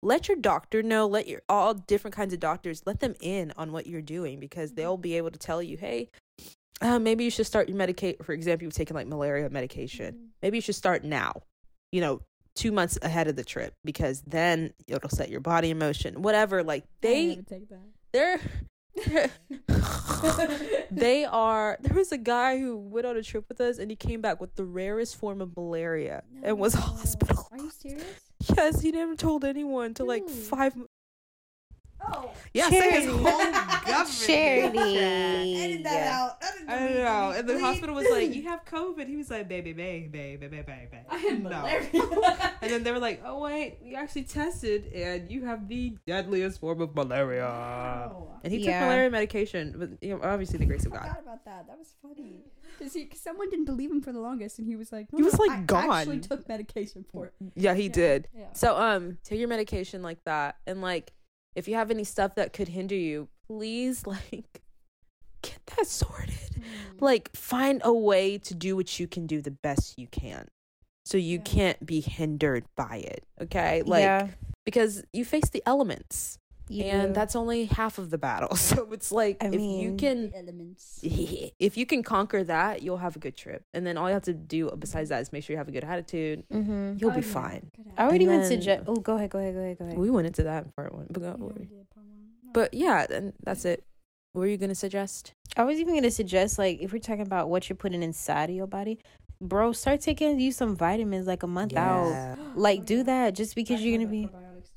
let 0.02 0.26
your 0.28 0.38
doctor 0.38 0.82
know. 0.82 1.06
Let 1.06 1.28
your 1.28 1.42
all 1.48 1.74
different 1.74 2.14
kinds 2.16 2.32
of 2.32 2.40
doctors 2.40 2.82
let 2.86 3.00
them 3.00 3.14
in 3.20 3.52
on 3.58 3.70
what 3.70 3.86
you're 3.86 4.00
doing 4.00 4.40
because 4.40 4.72
they'll 4.72 4.96
be 4.96 5.16
able 5.18 5.30
to 5.30 5.38
tell 5.38 5.62
you, 5.62 5.76
hey, 5.76 6.08
uh, 6.80 6.98
maybe 6.98 7.24
you 7.24 7.30
should 7.30 7.46
start 7.46 7.68
your 7.68 7.76
medicate. 7.78 8.24
For 8.24 8.32
example, 8.32 8.64
you've 8.64 8.74
taken 8.74 8.96
like 8.96 9.06
malaria 9.06 9.48
medication. 9.50 10.14
Mhm. 10.14 10.28
Maybe 10.42 10.56
you 10.58 10.62
should 10.62 10.74
start 10.76 11.04
now. 11.04 11.42
You 11.92 12.00
know. 12.00 12.20
Two 12.56 12.72
months 12.72 12.98
ahead 13.00 13.28
of 13.28 13.36
the 13.36 13.44
trip 13.44 13.74
because 13.84 14.22
then 14.22 14.74
it'll 14.88 15.08
set 15.08 15.30
your 15.30 15.40
body 15.40 15.70
in 15.70 15.78
motion. 15.78 16.20
Whatever, 16.20 16.64
like 16.64 16.84
they 17.00 17.36
take 17.48 17.68
that. 17.68 17.78
they're 18.12 18.40
they 20.90 21.24
are 21.24 21.78
there 21.80 21.96
was 21.96 22.10
a 22.10 22.18
guy 22.18 22.58
who 22.58 22.76
went 22.76 23.06
on 23.06 23.16
a 23.16 23.22
trip 23.22 23.44
with 23.48 23.60
us 23.60 23.78
and 23.78 23.88
he 23.90 23.96
came 23.96 24.20
back 24.20 24.40
with 24.40 24.54
the 24.56 24.64
rarest 24.64 25.16
form 25.16 25.40
of 25.40 25.56
malaria 25.56 26.22
and 26.42 26.58
was 26.58 26.74
No. 26.74 26.80
hospitalized 26.80 27.48
Are 27.52 27.58
you 27.58 27.70
serious? 27.70 28.04
yes 28.56 28.80
he 28.80 28.90
never 28.90 29.14
told 29.14 29.44
anyone 29.44 29.94
till 29.94 30.06
like 30.06 30.28
five 30.28 30.74
Oh, 32.02 32.30
yeah 32.54 32.68
say 32.70 32.90
his 32.92 33.04
Charity. 33.04 33.06
whole 33.08 33.22
government 33.86 34.08
Charity. 34.10 35.56
edit 35.56 35.84
that 35.84 36.06
out. 36.12 36.36
Edit 36.42 36.68
I 36.68 36.78
the 36.88 36.94
no. 36.94 37.30
And 37.36 37.48
the 37.48 37.52
Please. 37.54 37.60
hospital 37.60 37.94
was 37.94 38.06
like, 38.10 38.34
"You 38.34 38.42
have 38.48 38.64
COVID." 38.64 39.06
He 39.06 39.16
was 39.16 39.30
like, 39.30 39.48
"Baby, 39.48 39.72
baby, 39.72 40.06
baby, 40.08 40.46
baby, 40.48 40.62
baby." 40.62 40.98
I 41.08 41.16
had 41.16 41.42
No. 41.42 41.50
malaria. 41.50 41.88
And 42.62 42.70
then 42.70 42.82
they 42.84 42.92
were 42.92 42.98
like, 42.98 43.22
"Oh 43.24 43.40
wait, 43.40 43.78
we 43.82 43.94
actually 43.94 44.24
tested, 44.24 44.86
and 44.92 45.30
you 45.30 45.44
have 45.44 45.68
the 45.68 45.96
deadliest 46.06 46.60
form 46.60 46.80
of 46.80 46.94
malaria." 46.94 47.42
Wow. 47.44 48.28
And 48.44 48.52
he 48.52 48.60
Yeah. 48.64 48.80
took 48.80 48.88
malaria 48.88 49.10
medication, 49.10 49.74
but 49.78 49.90
you 50.02 50.16
know, 50.16 50.22
obviously 50.22 50.58
the 50.58 50.66
grace 50.66 50.86
of 50.86 50.92
I 50.92 50.96
God. 50.96 51.02
forgot 51.08 51.20
about 51.22 51.44
that. 51.44 51.66
That 51.68 51.78
was 51.78 51.94
funny. 52.02 52.44
Because 52.78 53.20
someone 53.20 53.50
didn't 53.50 53.66
believe 53.66 53.90
him 53.90 54.00
for 54.00 54.12
the 54.12 54.20
longest, 54.20 54.58
and 54.58 54.66
he 54.66 54.74
was 54.76 54.90
like, 54.90 55.12
no, 55.12 55.18
He 55.18 55.22
was, 55.22 55.38
no, 55.38 55.44
like, 55.44 55.70
I 55.72 56.00
actually 56.00 56.20
took 56.20 56.48
medication 56.48 57.04
for 57.12 57.26
it. 57.26 57.34
Yeah, 57.54 57.74
he 57.74 57.84
Yeah, 57.84 57.92
did. 57.92 58.28
Yeah. 58.34 58.52
So 58.54 58.76
um 58.76 59.18
take 59.22 59.38
your 59.38 59.48
medication 59.48 60.02
like 60.02 60.24
that 60.24 60.56
and 60.66 60.80
like 60.80 61.12
if 61.54 61.68
you 61.68 61.74
have 61.74 61.90
any 61.90 62.04
stuff 62.04 62.34
that 62.36 62.52
could 62.52 62.68
hinder 62.68 62.94
you, 62.94 63.28
please 63.46 64.06
like 64.06 64.62
get 65.42 65.58
that 65.76 65.86
sorted. 65.86 66.34
Mm. 66.58 67.00
Like 67.00 67.34
find 67.34 67.80
a 67.84 67.92
way 67.92 68.38
to 68.38 68.54
do 68.54 68.76
what 68.76 68.98
you 68.98 69.06
can 69.06 69.26
do 69.26 69.40
the 69.40 69.50
best 69.50 69.98
you 69.98 70.06
can. 70.08 70.48
So 71.04 71.16
you 71.18 71.38
Yeah. 71.38 71.44
can't 71.44 71.86
be 71.86 72.00
hindered 72.00 72.64
by 72.76 72.96
it. 72.98 73.24
Okay? 73.40 73.82
Like 73.82 74.02
yeah, 74.02 74.28
because 74.64 75.02
you 75.12 75.24
face 75.24 75.48
the 75.50 75.62
elements 75.66 76.38
you 76.70 76.84
and 76.84 77.08
do. 77.08 77.12
that's 77.18 77.34
only 77.34 77.64
half 77.66 77.98
of 77.98 78.10
the 78.10 78.18
battle. 78.18 78.54
So 78.70 78.88
it's 78.92 79.10
like 79.10 79.36
I 79.42 79.46
if 79.48 79.60
you 79.60 79.96
can 79.96 80.32
elements. 80.34 81.00
if 81.58 81.76
you 81.76 81.84
can 81.86 82.02
conquer 82.02 82.44
that, 82.44 82.82
you'll 82.82 82.98
have 83.06 83.16
a 83.16 83.18
good 83.18 83.36
trip. 83.36 83.64
And 83.74 83.86
then 83.86 83.96
all 83.98 84.08
you 84.08 84.14
have 84.14 84.22
to 84.24 84.32
do 84.34 84.70
besides 84.78 85.08
that 85.10 85.20
is 85.22 85.32
make 85.32 85.42
sure 85.44 85.54
you 85.54 85.58
have 85.58 85.68
a 85.68 85.72
good 85.72 85.84
attitude. 85.84 86.44
Mm-hmm. 86.52 86.98
You'll 86.98 87.10
Oh, 87.10 87.14
be 87.14 87.26
yeah. 87.26 87.32
fine. 87.32 87.70
I 87.98 88.04
would 88.06 88.14
And 88.14 88.22
even 88.22 88.38
then- 88.40 88.48
suggest. 88.48 88.84
Oh, 88.86 88.96
go 88.96 89.16
ahead, 89.16 89.30
go 89.30 89.38
ahead, 89.40 89.54
go 89.54 89.60
ahead, 89.60 89.78
go 89.78 89.84
ahead. 89.86 89.98
We 89.98 90.10
went 90.10 90.26
into 90.28 90.44
that 90.44 90.64
in 90.64 90.70
part 90.72 90.94
one, 90.94 91.06
but 91.10 91.20
go 91.20 91.26
Yeah, 91.28 91.34
we 91.34 91.44
over. 91.46 91.58
did 91.58 91.90
part 91.94 92.06
one. 92.06 92.18
No. 92.44 92.50
But 92.52 92.72
yeah, 92.74 93.06
and 93.10 93.32
that's 93.42 93.64
it. 93.64 93.82
What 94.32 94.40
were 94.42 94.46
you 94.46 94.56
gonna 94.56 94.74
suggest? 94.76 95.34
I 95.56 95.64
was 95.64 95.80
even 95.80 95.94
gonna 95.94 96.10
suggest 96.10 96.56
like 96.58 96.80
if 96.80 96.92
we're 96.92 97.00
talking 97.00 97.22
about 97.22 97.48
what 97.50 97.68
you're 97.68 97.76
putting 97.76 98.02
inside 98.04 98.48
of 98.50 98.54
your 98.54 98.68
body, 98.68 99.00
bro, 99.40 99.72
start 99.72 100.00
taking 100.02 100.38
you 100.38 100.52
some 100.52 100.76
vitamins 100.76 101.26
like 101.26 101.42
a 101.42 101.48
month 101.48 101.74
out. 101.76 102.38
Like 102.54 102.80
Oh, 102.82 102.84
do 102.84 103.02
that 103.02 103.34
just 103.34 103.56
because 103.56 103.82
you're 103.82 103.98
gonna 103.98 104.08
be. 104.08 104.28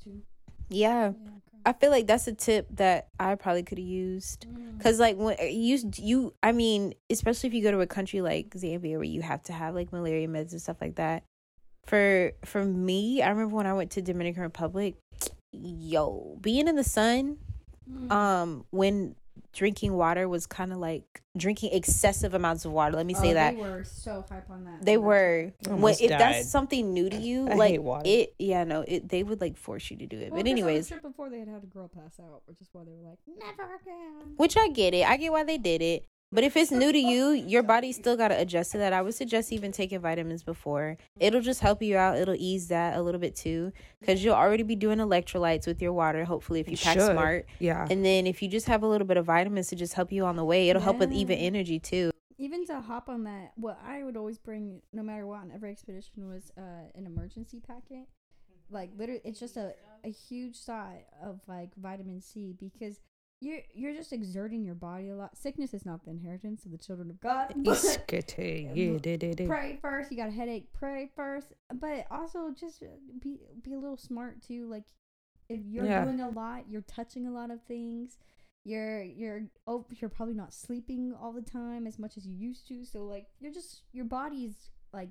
too. 0.02 0.22
Yeah, 0.70 0.88
Yeah, 1.02 1.06
okay. 1.10 1.18
I 1.66 1.72
feel 1.72 1.90
like 1.90 2.06
that's 2.06 2.26
a 2.26 2.32
tip 2.32 2.66
that 2.76 3.08
I 3.18 3.34
probably 3.36 3.62
could 3.62 3.78
have 3.78 3.86
used. 3.86 4.46
Mm. 4.48 4.82
Cause 4.82 5.00
like 5.00 5.16
when 5.16 5.36
you 5.40 5.78
you, 5.96 6.34
I 6.42 6.52
mean, 6.52 6.94
especially 7.10 7.48
if 7.48 7.54
you 7.54 7.62
go 7.62 7.70
to 7.70 7.80
a 7.80 7.86
country 7.86 8.20
like 8.20 8.50
Zambia 8.50 8.94
where 8.96 9.04
you 9.04 9.22
have 9.22 9.42
to 9.44 9.52
have 9.52 9.74
like 9.74 9.92
malaria 9.92 10.28
meds 10.28 10.52
and 10.52 10.60
stuff 10.60 10.76
like 10.80 10.96
that. 10.96 11.24
For 11.86 12.32
for 12.44 12.64
me, 12.64 13.22
I 13.22 13.28
remember 13.30 13.54
when 13.54 13.66
I 13.66 13.74
went 13.74 13.90
to 13.92 14.02
Dominican 14.02 14.42
Republic, 14.42 14.96
yo, 15.52 16.38
being 16.40 16.68
in 16.68 16.76
the 16.76 16.84
sun, 16.84 17.38
Mm. 17.90 18.10
um, 18.10 18.64
when 18.70 19.14
drinking 19.52 19.92
water 19.94 20.28
was 20.28 20.46
kind 20.46 20.72
of 20.72 20.78
like 20.78 21.22
drinking 21.36 21.72
excessive 21.72 22.34
amounts 22.34 22.64
of 22.64 22.72
water. 22.72 22.96
Let 22.96 23.06
me 23.06 23.14
say 23.14 23.30
Oh, 23.30 23.34
that 23.34 23.54
They 23.54 23.60
were 23.60 23.84
so 23.84 24.24
hype 24.28 24.48
on 24.50 24.64
that. 24.64 24.84
they 24.84 24.96
were. 24.96 25.52
When, 25.68 25.92
if 25.94 26.00
died. 26.08 26.20
that's 26.20 26.48
something 26.48 26.92
new 26.92 27.08
to 27.10 27.16
you, 27.28 27.48
I 27.48 27.54
like 27.54 27.80
it, 28.04 28.34
yeah, 28.38 28.64
no, 28.64 28.82
it 28.86 29.08
they 29.08 29.22
would 29.22 29.40
like 29.40 29.56
force 29.56 29.90
you 29.90 29.96
to 29.98 30.06
do 30.06 30.16
it. 30.18 30.30
Well, 30.30 30.30
but 30.30 30.36
'cause 30.36 30.38
on 30.40 30.44
the 30.44 30.50
anyways, 30.50 30.88
trip 30.88 31.02
before 31.02 31.30
they 31.30 31.38
had 31.40 31.48
had 31.48 31.62
a 31.62 31.66
girl 31.66 31.88
pass 31.88 32.18
out, 32.20 32.42
which 32.46 32.60
is 32.60 32.68
why 32.72 32.84
they 32.84 32.92
were 32.92 33.08
like, 33.10 33.18
never 33.26 33.74
again. 33.76 34.34
Which 34.36 34.56
I 34.56 34.68
get 34.68 34.94
it. 34.94 35.08
I 35.08 35.16
get 35.16 35.32
why 35.32 35.44
they 35.44 35.58
did 35.58 35.82
it. 35.82 36.04
But 36.34 36.42
if 36.42 36.56
it's 36.56 36.72
new 36.72 36.90
to 36.90 36.98
you, 36.98 37.30
your 37.30 37.62
body 37.62 37.92
still 37.92 38.16
got 38.16 38.28
to 38.28 38.40
adjust 38.40 38.72
to 38.72 38.78
that. 38.78 38.92
I 38.92 39.02
would 39.02 39.14
suggest 39.14 39.52
even 39.52 39.70
taking 39.70 40.00
vitamins 40.00 40.42
before. 40.42 40.96
It'll 41.20 41.40
just 41.40 41.60
help 41.60 41.80
you 41.80 41.96
out. 41.96 42.18
It'll 42.18 42.34
ease 42.34 42.66
that 42.68 42.96
a 42.96 43.02
little 43.02 43.20
bit 43.20 43.36
too. 43.36 43.70
Because 44.00 44.24
you'll 44.24 44.34
already 44.34 44.64
be 44.64 44.74
doing 44.74 44.98
electrolytes 44.98 45.68
with 45.68 45.80
your 45.80 45.92
water, 45.92 46.24
hopefully, 46.24 46.58
if 46.58 46.68
you 46.68 46.76
pack 46.76 46.98
Should. 46.98 47.12
smart. 47.12 47.46
Yeah. 47.60 47.86
And 47.88 48.04
then 48.04 48.26
if 48.26 48.42
you 48.42 48.48
just 48.48 48.66
have 48.66 48.82
a 48.82 48.86
little 48.88 49.06
bit 49.06 49.16
of 49.16 49.26
vitamins 49.26 49.68
to 49.68 49.76
just 49.76 49.94
help 49.94 50.10
you 50.10 50.24
on 50.24 50.34
the 50.34 50.44
way, 50.44 50.68
it'll 50.70 50.82
help 50.82 50.98
with 50.98 51.12
even 51.12 51.38
energy 51.38 51.78
too. 51.78 52.10
Even 52.36 52.66
to 52.66 52.80
hop 52.80 53.08
on 53.08 53.22
that, 53.24 53.52
what 53.54 53.78
I 53.86 54.02
would 54.02 54.16
always 54.16 54.38
bring, 54.38 54.82
no 54.92 55.04
matter 55.04 55.28
what, 55.28 55.38
on 55.38 55.52
every 55.54 55.70
expedition 55.70 56.26
was 56.26 56.50
uh, 56.58 56.90
an 56.96 57.06
Emergen-C 57.06 57.60
packet. 57.60 58.08
Like 58.70 58.90
literally, 58.96 59.20
it's 59.24 59.38
just 59.38 59.56
a, 59.56 59.74
a 60.02 60.10
huge 60.10 60.56
side 60.56 61.04
of 61.22 61.38
like 61.46 61.70
vitamin 61.76 62.20
C 62.20 62.56
because 62.58 62.98
you're 63.44 63.60
you're 63.74 63.92
just 63.94 64.12
exerting 64.12 64.64
your 64.64 64.74
body 64.74 65.10
a 65.10 65.16
lot. 65.16 65.36
Sickness 65.36 65.74
is 65.74 65.84
not 65.84 66.04
the 66.04 66.10
inheritance 66.10 66.64
of 66.64 66.72
the 66.72 66.78
children 66.78 67.10
of 67.10 67.20
God. 67.20 67.52
pray 69.46 69.78
first. 69.80 70.10
You 70.10 70.16
got 70.16 70.28
a 70.28 70.32
headache. 70.32 70.68
Pray 70.72 71.10
first, 71.14 71.52
but 71.74 72.06
also 72.10 72.50
just 72.58 72.82
uh, 72.82 72.86
be 73.22 73.38
be 73.62 73.74
a 73.74 73.78
little 73.78 73.96
smart 73.96 74.42
too. 74.42 74.68
Like 74.68 74.84
if 75.48 75.60
you're 75.66 75.84
Yeah. 75.86 76.04
doing 76.04 76.20
a 76.20 76.30
lot, 76.30 76.64
you're 76.68 76.82
touching 76.82 77.26
a 77.26 77.30
lot 77.32 77.50
of 77.50 77.60
things. 77.62 78.18
You're 78.64 79.02
you're 79.02 79.42
oh 79.66 79.84
you're 79.90 80.08
probably 80.10 80.34
not 80.34 80.54
sleeping 80.54 81.14
all 81.20 81.32
the 81.32 81.42
time 81.42 81.86
as 81.86 81.98
much 81.98 82.16
as 82.16 82.26
you 82.26 82.34
used 82.34 82.66
to. 82.68 82.84
So 82.84 83.04
like 83.04 83.26
you're 83.40 83.52
just 83.52 83.82
your 83.92 84.06
body's 84.06 84.70
like 84.92 85.10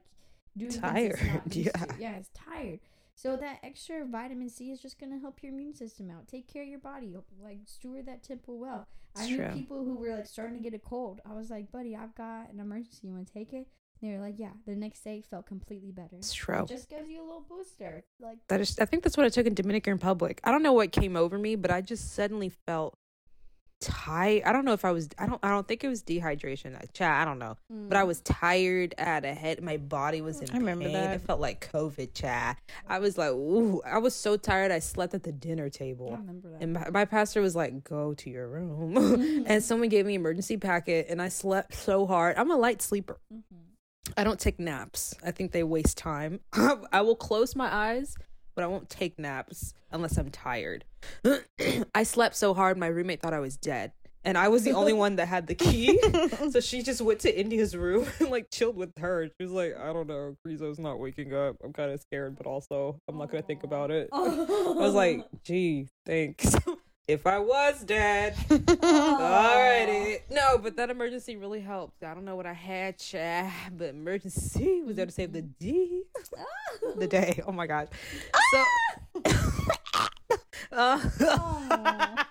doing 0.57 0.71
Tired, 0.71 1.19
yeah. 1.51 1.71
to. 1.71 1.95
yeah, 1.99 2.15
it's 2.17 2.29
tired. 2.33 2.79
So 3.15 3.37
that 3.37 3.59
extra 3.63 4.05
vitamin 4.05 4.49
C 4.49 4.71
is 4.71 4.81
just 4.81 4.99
gonna 4.99 5.19
help 5.19 5.41
your 5.43 5.51
immune 5.53 5.75
system 5.75 6.09
out. 6.09 6.27
Take 6.27 6.51
care 6.51 6.63
of 6.63 6.69
your 6.69 6.79
body. 6.79 7.15
Like 7.41 7.59
steward 7.65 8.05
that 8.07 8.23
temple 8.23 8.57
well. 8.59 8.87
I 9.15 9.21
It's 9.21 9.29
knew 9.29 9.37
true. 9.37 9.49
people 9.53 9.83
who 9.85 9.95
were 9.95 10.15
like 10.15 10.25
starting 10.25 10.57
to 10.57 10.63
get 10.63 10.73
a 10.73 10.79
cold. 10.79 11.21
I 11.29 11.33
was 11.33 11.49
like, 11.51 11.71
buddy, 11.71 11.95
I've 11.95 12.15
got 12.15 12.51
an 12.51 12.57
Emergen-C. 12.57 13.07
You 13.07 13.13
want 13.13 13.27
to 13.27 13.33
take 13.33 13.53
it? 13.53 13.67
And 14.01 14.11
they 14.11 14.17
were 14.17 14.21
like, 14.21 14.39
yeah. 14.39 14.49
The 14.65 14.75
next 14.75 15.01
day 15.03 15.21
felt 15.21 15.45
completely 15.45 15.91
better. 15.91 16.17
It's 16.17 16.31
It 16.31 16.35
true. 16.35 16.65
just 16.67 16.89
gives 16.89 17.07
you 17.09 17.21
a 17.21 17.25
little 17.25 17.45
booster. 17.47 18.03
Like 18.19 18.39
That 18.49 18.59
is, 18.59 18.77
I 18.79 18.85
think 18.85 19.03
that's 19.03 19.15
what 19.15 19.25
I 19.25 19.29
took 19.29 19.45
in 19.45 19.53
Dominican 19.53 19.93
Republic. 19.93 20.41
I 20.43 20.51
don't 20.51 20.63
know 20.63 20.73
what 20.73 20.91
came 20.91 21.15
over 21.15 21.37
me, 21.37 21.55
but 21.55 21.69
I 21.71 21.81
just 21.81 22.13
suddenly 22.13 22.49
felt 22.49 22.97
tired. 23.83 24.43
I 24.45 24.51
don't 24.53 24.65
know 24.65 24.73
if 24.73 24.85
I 24.85 24.91
was. 24.91 25.09
I 25.19 25.25
don't. 25.27 25.39
I 25.43 25.49
don't 25.49 25.67
think 25.67 25.83
it 25.83 25.87
was 25.87 26.01
dehydration. 26.01 26.75
I, 26.75 26.85
chat. 26.93 27.21
I 27.21 27.25
don't 27.25 27.39
know. 27.39 27.57
But 27.69 27.97
I 27.97 28.03
was 28.03 28.21
tired. 28.21 28.95
I 28.97 29.03
had 29.03 29.25
a 29.25 29.33
head. 29.33 29.61
My 29.61 29.77
body 29.77 30.21
was 30.21 30.39
in 30.41 30.49
I 30.51 30.57
remember 30.57 30.85
pain. 30.85 30.93
that. 30.93 31.15
It 31.15 31.21
felt 31.21 31.39
like 31.39 31.69
COVID. 31.71 32.13
Chat. 32.13 32.57
I 32.87 32.99
was 32.99 33.17
like, 33.17 33.31
ooh. 33.31 33.81
I 33.85 33.97
was 33.99 34.15
so 34.15 34.37
tired. 34.37 34.71
I 34.71 34.79
slept 34.79 35.13
at 35.13 35.23
the 35.23 35.31
dinner 35.31 35.69
table. 35.69 36.09
I 36.13 36.17
remember 36.17 36.49
that. 36.51 36.61
And 36.61 36.73
my, 36.73 36.89
my 36.89 37.05
pastor 37.05 37.41
was 37.41 37.55
like, 37.55 37.83
"Go 37.83 38.13
to 38.13 38.29
your 38.29 38.47
room," 38.47 39.43
and 39.47 39.63
someone 39.63 39.89
gave 39.89 40.05
me 40.05 40.17
Emergen-C 40.17 40.57
packet, 40.57 41.07
and 41.09 41.21
I 41.21 41.29
slept 41.29 41.75
so 41.75 42.05
hard. 42.07 42.37
I'm 42.37 42.49
a 42.51 42.55
light 42.57 42.81
sleeper. 42.81 43.19
Mhm. 43.33 43.41
I 44.17 44.23
don't 44.25 44.39
take 44.39 44.59
naps. 44.59 45.13
I 45.25 45.31
think 45.31 45.51
they 45.53 45.63
waste 45.63 45.97
time. 45.97 46.41
I 46.91 47.01
will 47.01 47.15
close 47.15 47.55
my 47.55 47.73
eyes, 47.73 48.15
but 48.53 48.63
I 48.63 48.67
won't 48.67 48.89
take 48.89 49.17
naps 49.17 49.73
unless 49.91 50.17
I'm 50.17 50.29
tired. 50.29 50.83
I 51.95 52.03
slept 52.03 52.35
so 52.35 52.53
hard, 52.53 52.77
my 52.77 52.87
roommate 52.87 53.21
thought 53.21 53.33
I 53.33 53.39
was 53.39 53.57
dead. 53.57 53.91
And 54.25 54.37
I 54.37 54.47
was 54.47 54.63
the 54.63 54.71
only 54.71 54.93
one 54.93 55.17
that 55.17 55.27
had 55.27 55.47
the 55.47 55.55
key. 55.55 55.99
so 56.51 56.61
she 56.61 56.81
just 56.81 57.01
went 57.01 57.19
to 57.21 57.39
India's 57.39 57.75
room 57.75 58.07
and 58.19 58.29
like 58.29 58.49
chilled 58.51 58.77
with 58.77 58.97
her. 58.97 59.27
She 59.27 59.45
was 59.45 59.51
like, 59.51 59.77
I 59.77 59.91
don't 59.91 60.07
know, 60.07 60.35
Grizo's 60.45 60.79
not 60.79 60.99
waking 60.99 61.33
up. 61.33 61.57
I'm 61.63 61.73
kind 61.73 61.91
of 61.91 61.99
scared, 61.99 62.37
but 62.37 62.47
also 62.47 62.99
I'm 63.07 63.17
not 63.17 63.31
going 63.31 63.43
to 63.43 63.47
think 63.47 63.63
about 63.63 63.91
it. 63.91 64.09
I 64.13 64.21
was 64.21 64.93
like, 64.93 65.25
gee, 65.43 65.89
thanks. 66.05 66.55
if 67.07 67.27
I 67.27 67.39
was 67.39 67.83
dead, 67.83 68.35
Alrighty. 68.49 70.21
No, 70.29 70.57
but 70.57 70.77
that 70.77 70.89
Emergen-C 70.89 71.35
really 71.35 71.59
helped. 71.59 72.01
I 72.03 72.13
don't 72.13 72.23
know 72.23 72.37
what 72.37 72.45
I 72.45 72.53
had, 72.53 72.97
chat, 72.97 73.51
but 73.75 73.93
Emergen-C 73.93 74.83
was 74.83 74.95
there 74.95 75.05
to 75.05 75.11
save 75.11 75.33
the 75.33 75.41
D. 75.41 76.03
the 76.95 77.07
day. 77.07 77.41
Oh 77.45 77.51
my 77.51 77.67
gosh. 77.67 77.87
Ah! 78.33 78.39
So. 79.25 79.49
Uh, 80.71 80.99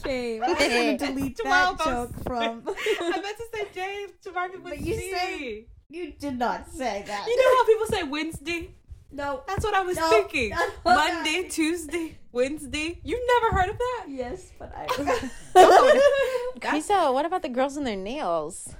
Okay, 0.00 0.38
we're 0.40 0.46
gonna 0.54 0.98
delete 0.98 1.36
that 1.42 1.78
joke 1.84 2.10
from. 2.22 2.62
I 3.00 3.20
meant 3.20 3.36
to 3.38 3.44
say 3.52 3.66
James 3.74 4.12
to 4.22 4.32
mark 4.32 4.52
it 4.54 4.62
with 4.62 4.72
But 4.74 4.80
you 4.80 4.94
D. 4.94 5.12
said- 5.12 5.64
you 5.88 6.12
did 6.18 6.36
not 6.38 6.68
say 6.68 7.04
that. 7.06 7.26
You 7.28 7.36
know 7.36 7.56
how 7.56 7.64
people 7.66 7.86
say 7.86 8.02
Wednesday? 8.02 8.70
no. 9.12 9.42
That's 9.46 9.64
what 9.64 9.72
I 9.74 9.82
was 9.82 9.96
No, 9.96 10.08
thinking. 10.10 10.50
no, 10.50 10.58
Monday, 10.84 11.42
no. 11.42 11.48
Tuesday, 11.48 12.18
Wednesday. 12.32 13.00
You've 13.04 13.20
never 13.40 13.54
heard 13.56 13.70
of 13.70 13.78
that? 13.78 14.06
Yes, 14.08 14.50
but 14.58 14.72
I. 14.76 14.86
Crisa, 16.60 17.12
what 17.12 17.24
about 17.24 17.42
the 17.42 17.48
girls 17.48 17.76
and 17.76 17.86
their 17.86 17.96
nails? 17.96 18.74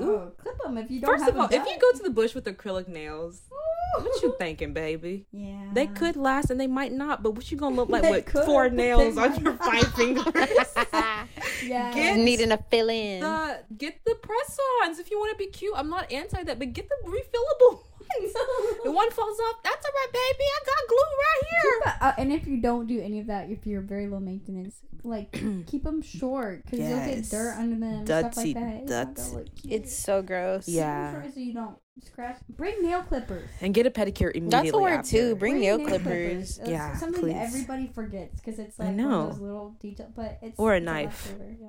oh, 0.00 0.30
clip 0.38 0.56
them 0.62 0.78
if 0.78 0.88
you 0.90 1.00
don't 1.00 1.10
First 1.10 1.24
have 1.24 1.34
of 1.34 1.40
all, 1.40 1.46
if 1.50 1.66
you 1.66 1.76
go 1.80 1.90
to 1.98 2.02
the 2.04 2.10
bush 2.10 2.34
with 2.34 2.44
acrylic 2.44 2.86
nails, 2.86 3.42
what 3.96 4.22
you 4.22 4.34
thinking, 4.38 4.72
baby? 4.72 5.26
Yeah. 5.32 5.68
they 5.72 5.86
could 5.86 6.16
last 6.16 6.50
and 6.50 6.60
they 6.60 6.66
might 6.66 6.92
not, 6.92 7.22
but 7.22 7.32
what 7.32 7.50
you 7.50 7.56
gonna 7.56 7.74
look 7.74 7.88
like 7.88 8.02
They 8.02 8.10
with 8.10 8.26
could, 8.26 8.44
four 8.44 8.68
nails 8.70 9.16
on 9.16 9.42
your 9.42 9.54
five 9.54 9.92
fingers? 9.94 10.24
Yeah. 11.64 11.92
Get- 11.92 12.16
Needing 12.18 12.52
a 12.52 12.58
fill 12.70 12.88
in. 12.88 13.20
the, 13.20 13.60
get 13.76 14.00
the 14.06 14.14
press-ons 14.14 14.98
if 14.98 15.10
you 15.10 15.18
want 15.18 15.32
to 15.32 15.38
be 15.38 15.50
cute. 15.50 15.74
I'm 15.76 15.90
not 15.90 16.10
anti 16.12 16.42
that, 16.44 16.58
but 16.58 16.72
get 16.72 16.88
the 16.88 16.94
refillable 17.04 17.72
ones. 17.72 18.34
The 18.84 18.92
one 18.92 19.10
falls 19.10 19.38
off. 19.40 19.56
That's 19.64 19.84
all 19.84 19.92
right, 19.92 20.12
baby. 20.12 20.44
I 20.44 20.60
got 20.64 20.88
glue 20.88 20.96
right 21.18 21.42
here. 21.50 21.80
A- 22.00 22.04
uh, 22.06 22.12
and 22.18 22.32
if 22.32 22.46
you 22.46 22.60
don't 22.62 22.86
do 22.86 23.00
any 23.00 23.18
of 23.20 23.26
that, 23.26 23.50
if 23.50 23.66
you're 23.66 23.80
very 23.82 24.06
low 24.06 24.20
maintenance, 24.20 24.76
like 25.04 25.32
keep 25.66 25.82
them 25.84 26.00
short 26.00 26.64
because 26.64 26.78
you'll 26.78 26.98
get 27.04 27.28
dirt 27.28 27.54
under 27.58 27.76
them, 27.78 28.06
stuff 28.06 28.34
Dirty, 28.34 28.54
like 28.54 28.86
that. 28.86 29.08
It's 29.10 29.26
not 29.32 29.36
look 29.38 29.54
cute. 29.56 29.72
It's 29.74 29.96
so 29.96 30.22
gross. 30.22 30.68
Yeah. 30.68 31.22
so 31.30 31.40
you 31.40 31.52
don't 31.54 31.76
scratch. 32.04 32.38
Bring 32.48 32.82
nail 32.82 33.02
clippers. 33.02 33.48
And 33.60 33.72
get 33.74 33.86
a 33.86 33.90
pedicure 33.90 34.30
immediately. 34.34 34.48
That's 34.50 34.70
the 34.72 34.78
word 34.78 34.92
after. 35.00 35.10
too. 35.10 35.34
Bring 35.36 35.60
nail 35.60 35.78
clippers. 35.78 36.56
That's 36.58 36.70
Yeah, 36.70 36.96
something 36.96 37.22
please. 37.22 37.36
everybody 37.36 37.86
forgets 37.94 38.40
because 38.40 38.58
it's 38.58 38.78
I 38.78 38.84
like 38.84 38.96
one 38.96 38.96
know. 38.96 39.20
of 39.22 39.30
those 39.32 39.40
little 39.40 39.70
details. 39.80 40.12
But 40.14 40.38
it's 40.42 40.58
Or 40.58 40.74
a 40.74 40.76
it's 40.76 40.84
knife. 40.86 41.34
lifesaver, 41.38 41.56
yeah. 41.60 41.68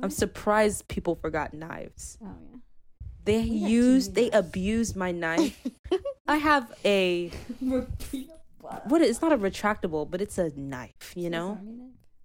I'm 0.00 0.10
surprised 0.10 0.88
people 0.88 1.14
forgot 1.14 1.52
knives. 1.54 2.18
Oh 2.22 2.26
yeah. 2.50 2.58
They 3.24 3.40
We 3.42 3.50
used, 3.56 4.14
they 4.14 4.30
knives. 4.30 4.48
abused 4.48 4.96
my 4.96 5.12
knife. 5.12 5.60
I 6.26 6.36
have 6.38 6.72
a 6.84 7.30
what? 8.86 9.02
It's 9.02 9.20
not 9.22 9.32
a 9.32 9.38
retractable, 9.38 10.10
but 10.10 10.20
it's 10.20 10.38
a 10.38 10.50
knife. 10.56 11.12
You 11.14 11.30
know, 11.30 11.58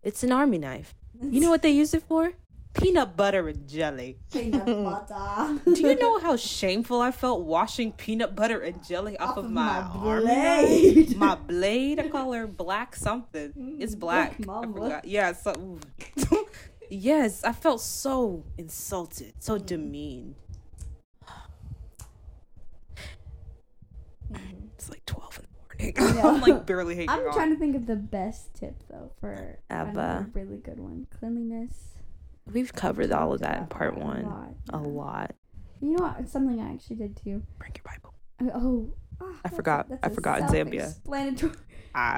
it's 0.03 0.23
an 0.23 0.31
army 0.31 0.57
knife. 0.57 0.95
You 1.21 1.41
know 1.41 1.49
what 1.49 1.61
they 1.61 1.71
use 1.71 1.93
it 1.93 2.03
for? 2.03 2.33
Peanut 2.77 3.17
butter 3.17 3.47
and 3.47 3.67
jelly. 3.67 4.17
Peanut 4.31 4.65
butter. 4.65 5.59
Do 5.65 5.81
you 5.81 5.95
know 5.95 6.19
how 6.19 6.35
shameful 6.35 7.01
I 7.01 7.11
felt 7.11 7.41
washing 7.41 7.91
peanut 7.91 8.35
butter 8.35 8.59
and 8.59 8.83
jelly 8.87 9.17
off, 9.17 9.37
of, 9.37 9.49
my, 9.49 9.79
army 9.79 10.25
blade. 10.25 11.07
knife? 11.09 11.15
My 11.17 11.35
blade. 11.47 11.99
I 11.99 12.07
call 12.09 12.31
her 12.33 12.47
black 12.47 12.95
something. 12.95 13.77
It's 13.79 13.95
Mm, 13.95 13.99
black. 13.99 14.37
Black 14.37 14.63
I 14.63 14.67
Mama. 14.67 15.01
Yeah. 15.03 15.33
So. 15.33 15.79
yes, 16.89 17.43
I 17.43 17.51
felt 17.51 17.81
so 17.81 18.43
insulted, 18.57 19.33
so 19.39 19.57
demeaned. 19.57 20.35
It's 24.75 24.89
like 24.89 25.05
twelve 25.05 25.39
in 25.39 25.45
the 25.45 25.95
morning. 25.97 26.15
Yeah. 26.17 26.27
I'm 26.27 26.41
like 26.41 26.65
barely 26.67 26.95
hanging 26.95 27.09
I'm 27.09 27.27
on. 27.27 27.33
trying 27.33 27.49
to 27.53 27.59
think 27.59 27.75
of 27.75 27.87
the 27.87 27.95
best 27.95 28.53
tip 28.53 28.75
though 28.89 29.11
for 29.19 29.57
finding 29.69 29.97
a 29.97 30.27
really 30.33 30.57
good 30.57 30.79
one. 30.79 31.07
Cleanliness. 31.19 31.95
We've 32.53 32.73
covered 32.73 33.11
all 33.11 33.33
of 33.33 33.41
that 33.41 33.57
in 33.59 33.67
part 33.67 33.95
a 33.95 33.99
one. 33.99 34.23
lot, 34.25 34.53
A 34.73 34.77
lot. 34.77 35.35
You 35.81 35.95
know 35.97 36.03
what? 36.05 36.15
It's 36.19 36.31
something 36.31 36.59
I 36.59 36.73
actually 36.73 36.95
did 36.97 37.17
too. 37.17 37.43
Bring 37.59 37.73
your 37.75 37.83
Bible. 37.83 38.13
Uh, 38.41 38.57
Oh. 38.57 38.93
ah, 39.21 39.39
I 39.45 39.49
forgot. 39.49 39.89
that's 39.89 40.03
I 40.03 40.07
a 40.07 40.13
forgot 40.13 40.39
in 40.39 40.47
Zambia. 40.47 40.95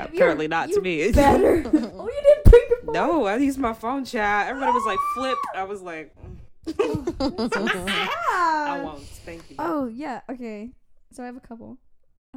You're- 0.06 0.16
apparently 0.16 0.48
not 0.48 0.70
you 0.70 0.76
to 0.76 0.82
me. 0.82 1.12
Better. 1.12 1.64
oh, 1.66 2.10
you 2.10 2.22
didn't 2.24 2.44
bring 2.46 2.62
your 2.70 2.82
phone. 2.84 2.94
No, 2.94 3.26
I 3.26 3.38
used 3.38 3.58
my 3.60 3.74
phone 3.74 4.04
chat. 4.06 4.48
Everybody 4.48 4.72
was 4.74 4.86
like, 4.86 5.00
flip. 5.16 5.38
I 5.56 5.64
was 5.64 5.82
like, 5.82 6.14
mm, 6.68 7.88
I 8.30 8.82
won't. 8.84 9.02
Thank 9.04 9.50
you. 9.50 9.56
Oh 9.60 9.88
yeah. 9.88 10.22
Okay. 10.30 10.72
So 11.12 11.24
I 11.24 11.28
have 11.28 11.38
a 11.38 11.42
couple. 11.42 11.78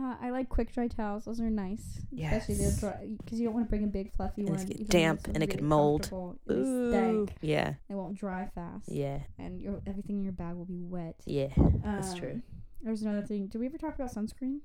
Uh, 0.01 0.15
I 0.23 0.31
like 0.31 0.49
quick 0.49 0.73
dry 0.73 0.89
towels. 0.89 1.27
Those 1.27 1.39
are 1.41 1.51
nice, 1.51 2.01
especially 2.19 2.55
Yes. 2.55 2.81
dry 2.81 3.15
because 3.23 3.39
you 3.39 3.45
don't 3.45 3.53
want 3.55 3.67
to 3.67 3.69
bring 3.69 3.85
a 3.85 3.89
big 3.89 4.11
fluffy 4.13 4.41
And 4.43 4.51
one. 4.51 4.59
it's 4.61 4.65
get 4.65 4.89
damp 4.89 5.27
and 5.29 5.43
it 5.43 5.49
could 5.51 5.61
mold. 5.63 6.11
Ooh. 6.51 7.29
Yeah, 7.43 7.75
It 7.91 7.95
won't 7.95 8.17
dry 8.17 8.49
fast. 8.55 8.89
yeah, 8.91 9.21
And 9.39 9.61
your 9.61 9.83
everything 9.87 10.17
in 10.17 10.23
your 10.23 10.33
bag 10.33 10.55
will 10.57 10.65
be 10.65 10.81
wet. 10.83 11.17
yeah. 11.27 11.49
That's 11.85 12.15
true. 12.15 12.33
Um, 12.33 12.43
There's 12.81 13.03
another 13.03 13.27
thing. 13.27 13.49
Did 13.49 13.59
we 13.59 13.67
ever 13.67 13.77
talk 13.77 13.95
about 13.95 14.11
sunscreen? 14.11 14.61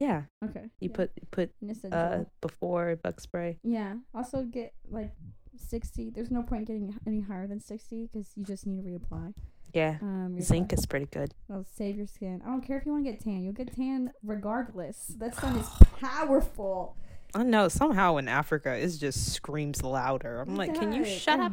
Yeah, 0.00 0.24
Okay. 0.44 0.64
you 0.80 0.88
yeah. 0.90 0.96
put 0.96 1.30
put 1.30 1.52
And 1.60 1.70
it's 1.70 1.84
a 1.84 1.94
uh 1.94 2.24
before 2.40 2.96
bug 2.96 3.20
spray. 3.20 3.60
Yeah. 3.62 3.94
Also 4.12 4.42
get 4.42 4.74
like 4.90 5.12
sixty. 5.56 6.10
There's 6.10 6.30
no 6.32 6.42
point 6.42 6.66
getting 6.66 6.92
any 7.06 7.20
higher 7.20 7.46
than 7.46 7.60
sixty 7.60 8.08
because 8.12 8.32
you 8.36 8.42
just 8.44 8.66
need 8.66 8.82
to 8.82 8.82
reapply. 8.82 9.32
Yeah, 9.72 9.96
Um, 10.02 10.38
zinc 10.40 10.72
is 10.72 10.84
pretty 10.86 11.06
good. 11.06 11.32
It'll 11.48 11.64
save 11.64 11.96
your 11.96 12.06
skin. 12.06 12.42
I 12.44 12.48
don't 12.48 12.60
care 12.60 12.76
if 12.78 12.84
you 12.86 12.92
want 12.92 13.04
to 13.06 13.10
get 13.10 13.20
tan. 13.20 13.42
You'll 13.42 13.54
get 13.54 13.74
tan 13.74 14.12
regardless. 14.22 15.06
That 15.18 15.34
sun 15.34 15.56
is 15.58 15.68
powerful. 16.00 16.96
I 17.34 17.42
know 17.44 17.68
somehow 17.68 18.18
in 18.18 18.28
Africa 18.28 18.74
it 18.76 18.86
just 18.98 19.32
screams 19.32 19.82
louder. 19.82 20.40
I'm 20.42 20.50
It 20.50 20.58
like, 20.58 20.74
can 20.74 20.92
you 20.92 21.04
shut 21.06 21.40
It 21.40 21.44
up? 21.44 21.52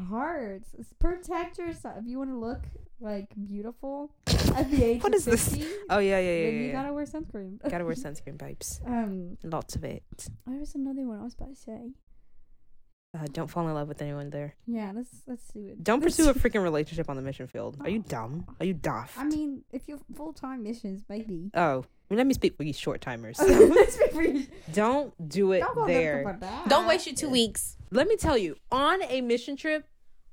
It's 0.77 0.91
protect 0.99 1.57
yourself. 1.57 1.95
If 1.99 2.05
you 2.07 2.17
want 2.17 2.31
to 2.31 2.37
look 2.37 2.61
like 2.99 3.29
beautiful 3.41 4.11
at 4.53 4.69
the 4.69 4.83
age 4.83 5.01
What 5.01 5.13
of 5.13 5.19
is 5.19 5.23
this? 5.25 5.57
Oh 5.89 5.99
yeah, 5.99 6.19
yeah, 6.19 6.31
yeah, 6.31 6.43
then 6.43 6.53
yeah. 6.53 6.59
you 6.59 6.65
yeah. 6.67 6.71
gotta 6.73 6.93
wear 6.93 7.05
sunscreen. 7.05 7.69
Gotta 7.69 7.85
wear 7.85 7.93
sunscreen, 8.05 8.37
babes. 8.37 8.81
Um, 8.85 9.37
Lots 9.43 9.77
of 9.77 9.85
it. 9.85 10.03
there 10.45 10.59
was 10.59 10.75
another 10.75 11.07
one 11.07 11.19
I 11.19 11.23
was 11.23 11.35
about 11.35 11.55
to 11.55 11.55
say. 11.55 11.91
Uh, 13.17 13.25
don't 13.33 13.47
fall 13.47 13.67
in 13.67 13.73
love 13.73 13.87
with 13.87 14.03
anyone 14.03 14.29
there. 14.29 14.53
Yeah, 14.67 14.91
let's 14.93 15.09
let's 15.25 15.43
do 15.51 15.65
it. 15.65 15.83
Don't 15.83 15.99
Let's 15.99 16.15
pursue 16.15 16.29
a 16.29 16.33
freaking 16.35 16.61
relationship 16.61 17.09
on 17.09 17.15
the 17.15 17.23
mission 17.23 17.47
field. 17.47 17.77
Are 17.81 17.89
you 17.89 17.99
dumb? 18.07 18.45
Are 18.59 18.65
you 18.65 18.73
daft? 18.75 19.17
I 19.17 19.23
mean, 19.23 19.63
if 19.71 19.87
you're 19.87 19.97
full 20.15 20.31
time 20.31 20.61
missions, 20.61 21.01
maybe. 21.09 21.49
oh, 21.55 21.85
let 22.11 22.27
me 22.27 22.35
speak 22.35 22.55
for 22.55 22.61
you 22.63 22.71
short 22.73 23.01
timers. 23.01 23.39
Let's 23.39 23.97
be 24.03 24.07
free. 24.09 24.47
don't 24.73 25.11
do 25.27 25.53
it 25.53 25.61
Don't 25.61 25.87
there. 25.87 26.37
there. 26.39 26.49
Don't 26.67 26.85
waste 26.87 27.07
your 27.07 27.15
two 27.15 27.29
weeks. 27.29 27.77
Let 27.89 28.07
me 28.07 28.15
tell 28.15 28.37
you, 28.37 28.57
on 28.71 29.01
a 29.03 29.21
mission 29.21 29.55
trip, 29.55 29.85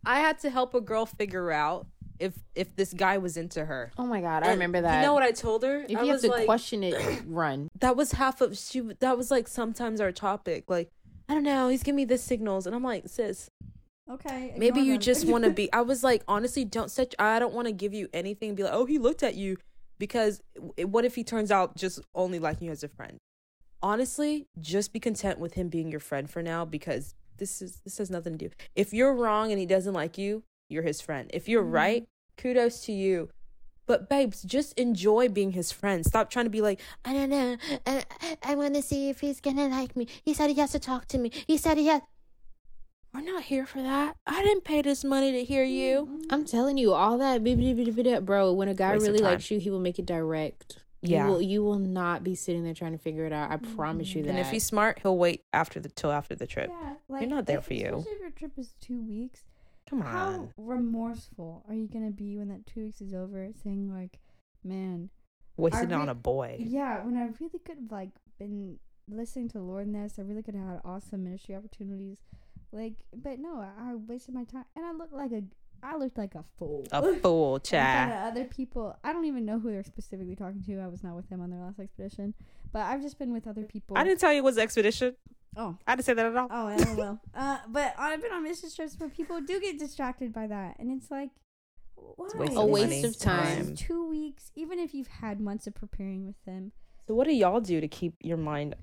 I 0.04 0.20
had 0.20 0.38
to 0.40 0.50
help 0.50 0.74
a 0.74 0.80
girl 0.82 1.06
figure 1.06 1.50
out 1.50 1.86
if 2.18 2.34
if 2.54 2.76
this 2.76 2.92
guy 2.92 3.16
was 3.16 3.38
into 3.38 3.64
her. 3.64 3.90
Oh 3.96 4.04
my 4.04 4.20
god, 4.20 4.42
I 4.42 4.48
And 4.48 4.56
remember 4.56 4.82
that. 4.82 5.00
You 5.00 5.06
know 5.06 5.14
what 5.14 5.22
I 5.22 5.32
told 5.32 5.62
her? 5.62 5.86
if 5.88 5.96
I 5.98 6.02
you 6.02 6.12
have 6.12 6.20
to 6.20 6.28
like, 6.28 6.44
question 6.44 6.82
it, 6.82 7.22
run. 7.26 7.70
that 7.80 7.96
was 7.96 8.12
half 8.12 8.42
of 8.42 8.58
she. 8.58 8.80
That 9.00 9.16
was 9.16 9.30
like 9.30 9.48
sometimes 9.48 9.98
our 10.02 10.12
topic. 10.12 10.64
Like 10.68 10.90
I 11.28 11.34
don't 11.34 11.42
know, 11.42 11.68
he's 11.68 11.82
giving 11.82 11.96
me 11.96 12.04
the 12.04 12.18
signals, 12.18 12.66
and 12.66 12.74
I'm 12.76 12.84
like, 12.84 13.08
sis, 13.08 13.50
Okay. 14.08 14.54
maybe 14.56 14.80
you 14.80 14.92
them. 14.94 15.00
just 15.00 15.26
want 15.32 15.44
to 15.44 15.50
be. 15.50 15.72
I 15.72 15.80
was 15.80 16.04
like, 16.04 16.22
honestly, 16.28 16.64
don't 16.64 16.90
set. 16.90 17.14
I 17.18 17.38
don't 17.38 17.52
want 17.54 17.66
to 17.66 17.72
give 17.72 17.92
you 17.92 18.08
anything. 18.12 18.50
And 18.50 18.56
be 18.56 18.62
like, 18.62 18.72
oh, 18.72 18.84
he 18.84 18.98
looked 18.98 19.22
at 19.22 19.34
you, 19.34 19.56
because 19.98 20.40
what 20.84 21.04
if 21.04 21.14
he 21.16 21.24
turns 21.24 21.50
out 21.50 21.76
just 21.76 22.00
only 22.14 22.38
liking 22.38 22.66
you 22.66 22.72
as 22.72 22.84
a 22.84 22.88
friend? 22.88 23.16
Honestly, 23.82 24.46
just 24.60 24.92
be 24.92 25.00
content 25.00 25.38
with 25.38 25.54
him 25.54 25.68
being 25.68 25.90
your 25.90 26.00
friend 26.00 26.30
for 26.30 26.42
now, 26.42 26.64
because 26.64 27.14
this 27.38 27.60
is 27.60 27.80
this 27.84 27.98
has 27.98 28.10
nothing 28.10 28.38
to 28.38 28.48
do. 28.48 28.54
If 28.74 28.92
you're 28.94 29.14
wrong 29.14 29.50
and 29.50 29.58
he 29.60 29.66
doesn't 29.66 29.92
like 29.94 30.16
you, 30.16 30.44
you're 30.68 30.82
his 30.84 31.00
friend. 31.00 31.30
If 31.34 31.48
you're 31.48 31.64
Mhm. 31.64 31.72
right, 31.72 32.04
kudos 32.38 32.84
to 32.86 32.92
you. 32.92 33.28
But 33.86 34.08
babes, 34.08 34.42
just 34.42 34.78
enjoy 34.78 35.28
being 35.28 35.52
his 35.52 35.70
friend. 35.72 36.04
Stop 36.04 36.28
trying 36.28 36.46
to 36.46 36.50
be 36.50 36.60
like, 36.60 36.80
I 37.04 37.12
don't 37.12 37.30
know. 37.30 37.56
I, 37.86 38.04
I 38.42 38.54
want 38.56 38.74
to 38.74 38.82
see 38.82 39.08
if 39.08 39.20
he's 39.20 39.40
gonna 39.40 39.68
like 39.68 39.96
me. 39.96 40.08
He 40.24 40.34
said 40.34 40.50
he 40.50 40.56
has 40.56 40.72
to 40.72 40.78
talk 40.78 41.06
to 41.08 41.18
me. 41.18 41.30
He 41.46 41.56
said 41.56 41.78
he 41.78 41.86
has. 41.86 42.02
We're 43.14 43.22
not 43.22 43.44
here 43.44 43.64
for 43.64 43.80
that. 43.80 44.16
I 44.26 44.42
didn't 44.42 44.64
pay 44.64 44.82
this 44.82 45.02
money 45.02 45.32
to 45.32 45.44
hear 45.44 45.64
you. 45.64 46.06
Mm-hmm. 46.06 46.22
I'm 46.30 46.44
telling 46.44 46.76
you, 46.76 46.92
all 46.92 47.16
that, 47.18 47.42
bro. 48.26 48.52
When 48.52 48.68
a 48.68 48.74
guy 48.74 48.92
Waste 48.92 49.06
really 49.06 49.20
likes 49.20 49.50
you, 49.50 49.58
he 49.58 49.70
will 49.70 49.80
make 49.80 49.98
it 49.98 50.04
direct. 50.04 50.80
Yeah. 51.00 51.24
you 51.24 51.32
will, 51.32 51.42
you 51.42 51.62
will 51.62 51.78
not 51.78 52.24
be 52.24 52.34
sitting 52.34 52.64
there 52.64 52.74
trying 52.74 52.92
to 52.92 52.98
figure 52.98 53.24
it 53.24 53.32
out. 53.32 53.50
I 53.50 53.56
mm-hmm. 53.56 53.76
promise 53.76 54.14
you 54.14 54.22
that. 54.24 54.30
And 54.30 54.38
if 54.38 54.50
he's 54.50 54.64
smart, 54.64 54.98
he'll 55.02 55.16
wait 55.16 55.44
after 55.52 55.80
the 55.80 55.88
till 55.88 56.10
after 56.10 56.34
the 56.34 56.46
trip. 56.46 56.70
Yeah, 56.70 56.94
like, 57.08 57.28
not 57.28 57.46
there 57.46 57.58
if- 57.58 57.64
for 57.64 57.74
you. 57.74 57.96
Especially 57.98 58.12
if 58.12 58.20
your 58.20 58.30
trip 58.30 58.52
is 58.58 58.74
two 58.80 59.00
weeks. 59.00 59.44
Come 59.88 60.02
on. 60.02 60.06
How 60.08 60.48
remorseful 60.56 61.64
are 61.68 61.74
you 61.74 61.86
gonna 61.88 62.10
be 62.10 62.36
when 62.38 62.48
that 62.48 62.66
two 62.66 62.80
weeks 62.84 63.00
is 63.00 63.14
over, 63.14 63.48
saying 63.62 63.92
like, 63.92 64.18
"Man, 64.64 65.10
Wasted 65.56 65.92
on 65.92 66.06
re- 66.06 66.10
a 66.10 66.14
boy. 66.14 66.56
yeah, 66.58 67.04
when 67.04 67.16
I 67.16 67.26
really 67.40 67.58
could 67.64 67.78
have 67.78 67.92
like 67.92 68.10
been 68.38 68.78
listening 69.08 69.48
to 69.50 69.58
the 69.58 69.64
Lord 69.64 69.86
in 69.86 69.92
this, 69.92 70.18
I 70.18 70.22
really 70.22 70.42
could 70.42 70.54
have 70.54 70.66
had 70.66 70.80
awesome 70.84 71.24
ministry 71.24 71.54
opportunities." 71.54 72.18
Like, 72.72 72.94
but 73.14 73.38
no, 73.38 73.58
I, 73.60 73.90
I 73.90 73.94
wasted 73.94 74.34
my 74.34 74.44
time, 74.44 74.64
and 74.74 74.84
I 74.84 74.90
looked 74.92 75.12
like 75.12 75.30
a, 75.32 75.42
I 75.82 75.96
looked 75.96 76.18
like 76.18 76.34
a 76.34 76.44
fool. 76.58 76.84
A 76.90 77.14
fool, 77.22 77.60
chat. 77.60 78.26
other 78.26 78.44
people, 78.44 78.96
I 79.04 79.12
don't 79.12 79.24
even 79.24 79.44
know 79.46 79.60
who 79.60 79.70
they're 79.70 79.84
specifically 79.84 80.34
talking 80.34 80.62
to. 80.64 80.78
I 80.80 80.88
was 80.88 81.02
not 81.04 81.14
with 81.14 81.28
them 81.30 81.40
on 81.40 81.50
their 81.50 81.60
last 81.60 81.78
expedition, 81.78 82.34
but 82.72 82.80
I've 82.82 83.02
just 83.02 83.18
been 83.18 83.32
with 83.32 83.46
other 83.46 83.62
people. 83.62 83.96
I 83.96 84.02
didn't 84.04 84.18
tell 84.18 84.32
you 84.32 84.38
it 84.38 84.44
was 84.44 84.58
expedition. 84.58 85.14
Oh, 85.56 85.76
I 85.86 85.94
didn't 85.96 86.04
say 86.06 86.14
that 86.14 86.26
at 86.26 86.36
all. 86.36 86.48
Oh, 86.50 86.66
I 86.68 86.94
will. 86.94 87.20
uh, 87.34 87.58
but 87.68 87.94
I've 87.98 88.20
been 88.20 88.32
on 88.32 88.42
mission 88.42 88.68
trips 88.74 88.94
where 88.98 89.08
people 89.08 89.40
do 89.40 89.58
get 89.60 89.78
distracted 89.78 90.32
by 90.32 90.46
that, 90.48 90.76
and 90.78 90.90
it's 90.90 91.10
like, 91.10 91.30
why? 91.94 92.26
a 92.34 92.38
waste 92.38 92.56
of 92.56 92.68
waste 92.68 93.04
of 93.04 93.18
time. 93.18 93.70
this 93.70 93.80
Two 93.80 94.06
weeks, 94.08 94.50
even 94.54 94.78
if 94.78 94.92
you've 94.94 95.06
had 95.06 95.40
months 95.40 95.66
of 95.66 95.74
preparing 95.74 96.26
with 96.26 96.36
them. 96.44 96.72
So 97.08 97.14
what 97.14 97.26
do 97.26 97.32
y'all 97.32 97.60
do 97.60 97.80
to 97.80 97.88
keep 97.88 98.14
your 98.22 98.36
mind 98.36 98.74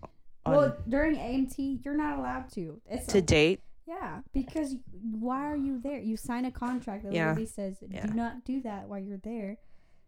on 0.45 0.55
well, 0.55 0.77
during 0.89 1.15
AMT, 1.15 1.83
you're 1.85 1.95
not 1.95 2.17
allowed 2.19 2.49
to. 2.53 2.81
It's 2.89 3.05
to 3.07 3.17
like- 3.17 3.25
date? 3.27 3.59
yeah, 3.85 4.21
because 4.33 4.75
why 5.19 5.45
are 5.45 5.55
you 5.57 5.79
there? 5.79 5.99
You 5.99 6.17
sign 6.17 6.45
a 6.45 6.51
contract 6.51 7.03
that 7.03 7.13
Yeah. 7.13 7.27
literally 7.29 7.45
says 7.45 7.77
Yeah. 7.89 8.07
do 8.07 8.13
not 8.13 8.43
do 8.45 8.61
that 8.61 8.87
while 8.89 8.99
you're 8.99 9.17
there, 9.17 9.57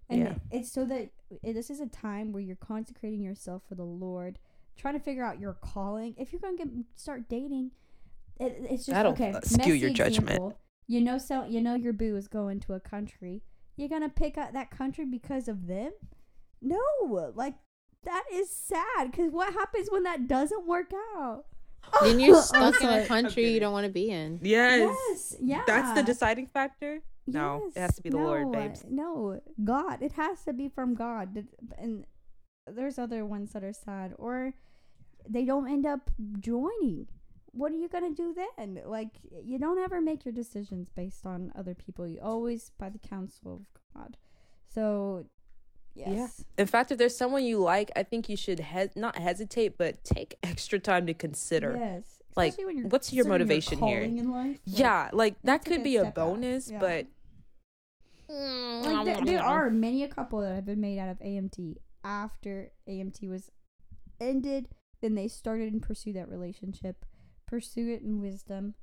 and 0.09 0.19
Yeah. 0.21 0.35
it's 0.49 0.71
so 0.71 0.83
that 0.85 1.11
it, 1.43 1.53
this 1.53 1.69
is 1.69 1.79
a 1.79 1.87
time 1.87 2.31
where 2.31 2.41
you're 2.41 2.55
consecrating 2.55 3.21
yourself 3.21 3.63
for 3.69 3.75
the 3.75 3.85
Lord, 3.85 4.39
trying 4.77 4.93
to 4.95 4.99
figure 4.99 5.23
out 5.23 5.39
your 5.39 5.53
calling. 5.53 6.15
If 6.17 6.31
you're 6.31 6.41
gonna 6.41 6.57
get 6.57 6.67
start 6.95 7.29
dating, 7.29 7.71
it, 8.39 8.57
it's 8.69 8.85
just 8.85 8.95
That'll, 8.95 9.13
okay. 9.13 9.31
uh, 9.31 9.41
skew 9.41 9.73
your 9.73 9.91
judgment. 9.91 10.29
example. 10.29 10.59
You 10.87 11.01
know, 11.01 11.17
so 11.17 11.45
you 11.45 11.61
know 11.61 11.75
your 11.75 11.93
boo 11.93 12.15
is 12.15 12.27
going 12.27 12.59
to 12.61 12.73
a 12.73 12.79
country. 12.79 13.41
You're 13.75 13.89
gonna 13.89 14.09
pick 14.09 14.37
up 14.37 14.53
that 14.53 14.71
country 14.71 15.05
because 15.05 15.47
of 15.47 15.67
them? 15.67 15.91
No, 16.61 17.33
like 17.35 17.55
that 18.03 18.23
is 18.31 18.49
sad. 18.49 19.11
Because 19.11 19.31
what 19.31 19.53
happens 19.53 19.89
when 19.91 20.03
that 20.03 20.27
doesn't 20.27 20.65
work 20.65 20.91
out? 21.17 21.45
then 22.01 22.19
you're 22.19 22.41
stuck 22.41 22.81
in 22.81 22.89
a 22.89 23.05
country 23.05 23.51
you 23.51 23.59
don't 23.59 23.73
want 23.73 23.85
to 23.85 23.91
be 23.91 24.09
in. 24.09 24.39
Yes. 24.41 24.95
Yes, 25.09 25.35
yeah. 25.41 25.63
That's 25.67 25.93
the 25.93 26.03
deciding 26.03 26.47
factor. 26.47 27.01
No, 27.27 27.71
it 27.75 27.79
has 27.79 27.95
to 27.95 28.03
be 28.03 28.09
the 28.09 28.17
Lord, 28.17 28.47
no, 28.47 28.51
babes. 28.51 28.85
No, 28.87 29.41
God. 29.63 30.03
It 30.03 30.11
has 30.13 30.43
to 30.45 30.53
be 30.53 30.69
from 30.69 30.93
God. 30.93 31.47
And 31.77 32.05
there's 32.67 32.97
other 32.97 33.25
ones 33.25 33.51
that 33.53 33.63
are 33.63 33.73
sad, 33.73 34.13
or 34.17 34.53
they 35.27 35.45
don't 35.45 35.67
end 35.69 35.85
up 35.85 36.09
joining. 36.39 37.07
What 37.51 37.71
are 37.71 37.75
you 37.75 37.87
gonna 37.87 38.11
do 38.13 38.33
then? 38.57 38.81
Like, 38.85 39.09
you 39.43 39.57
don't 39.57 39.79
ever 39.79 40.01
make 40.01 40.25
your 40.25 40.33
decisions 40.33 40.89
based 40.95 41.25
on 41.25 41.51
other 41.55 41.73
people. 41.73 42.07
You 42.07 42.19
always 42.21 42.71
by 42.77 42.89
the 42.89 42.99
counsel 42.99 43.53
of 43.53 43.61
God. 43.95 44.17
So, 44.67 45.25
yes. 45.95 46.07
Yeah. 46.09 46.27
In 46.63 46.67
fact, 46.67 46.91
if 46.91 46.97
there's 46.97 47.15
someone 47.15 47.45
you 47.45 47.59
like, 47.59 47.91
I 47.95 48.03
think 48.03 48.27
you 48.27 48.35
should 48.35 48.59
he- 48.59 48.89
not 48.95 49.17
hesitate, 49.17 49.77
but 49.77 50.03
take 50.03 50.35
extra 50.43 50.79
time 50.79 51.05
to 51.07 51.13
consider. 51.13 51.77
Yes. 51.79 52.21
Like, 52.35 52.57
when 52.57 52.77
you're 52.77 52.87
what's 52.89 53.13
your 53.13 53.25
motivation 53.25 53.79
here? 53.79 54.05
life. 54.05 54.27
Like, 54.27 54.59
Yeah, 54.65 55.09
like 55.13 55.35
that 55.43 55.63
could 55.63 55.81
be 55.83 55.95
a 55.95 56.05
bonus, 56.11 56.69
Yeah. 56.69 56.79
but 56.79 57.05
Like 58.27 59.05
there, 59.05 59.21
there 59.23 59.41
are 59.43 59.69
many 59.69 60.03
a 60.03 60.09
couple 60.09 60.41
that 60.41 60.53
have 60.55 60.65
been 60.65 60.81
made 60.81 60.99
out 60.99 61.07
of 61.09 61.19
AMT 61.19 61.77
after 62.05 62.71
AMT 62.87 63.27
was 63.27 63.51
ended. 64.21 64.69
Then 65.01 65.15
they 65.15 65.27
started 65.27 65.73
and 65.73 65.81
pursue 65.81 66.13
that 66.13 66.29
relationship, 66.29 67.05
pursue 67.45 67.89
it 67.89 68.01
in 68.01 68.21
wisdom, 68.21 68.75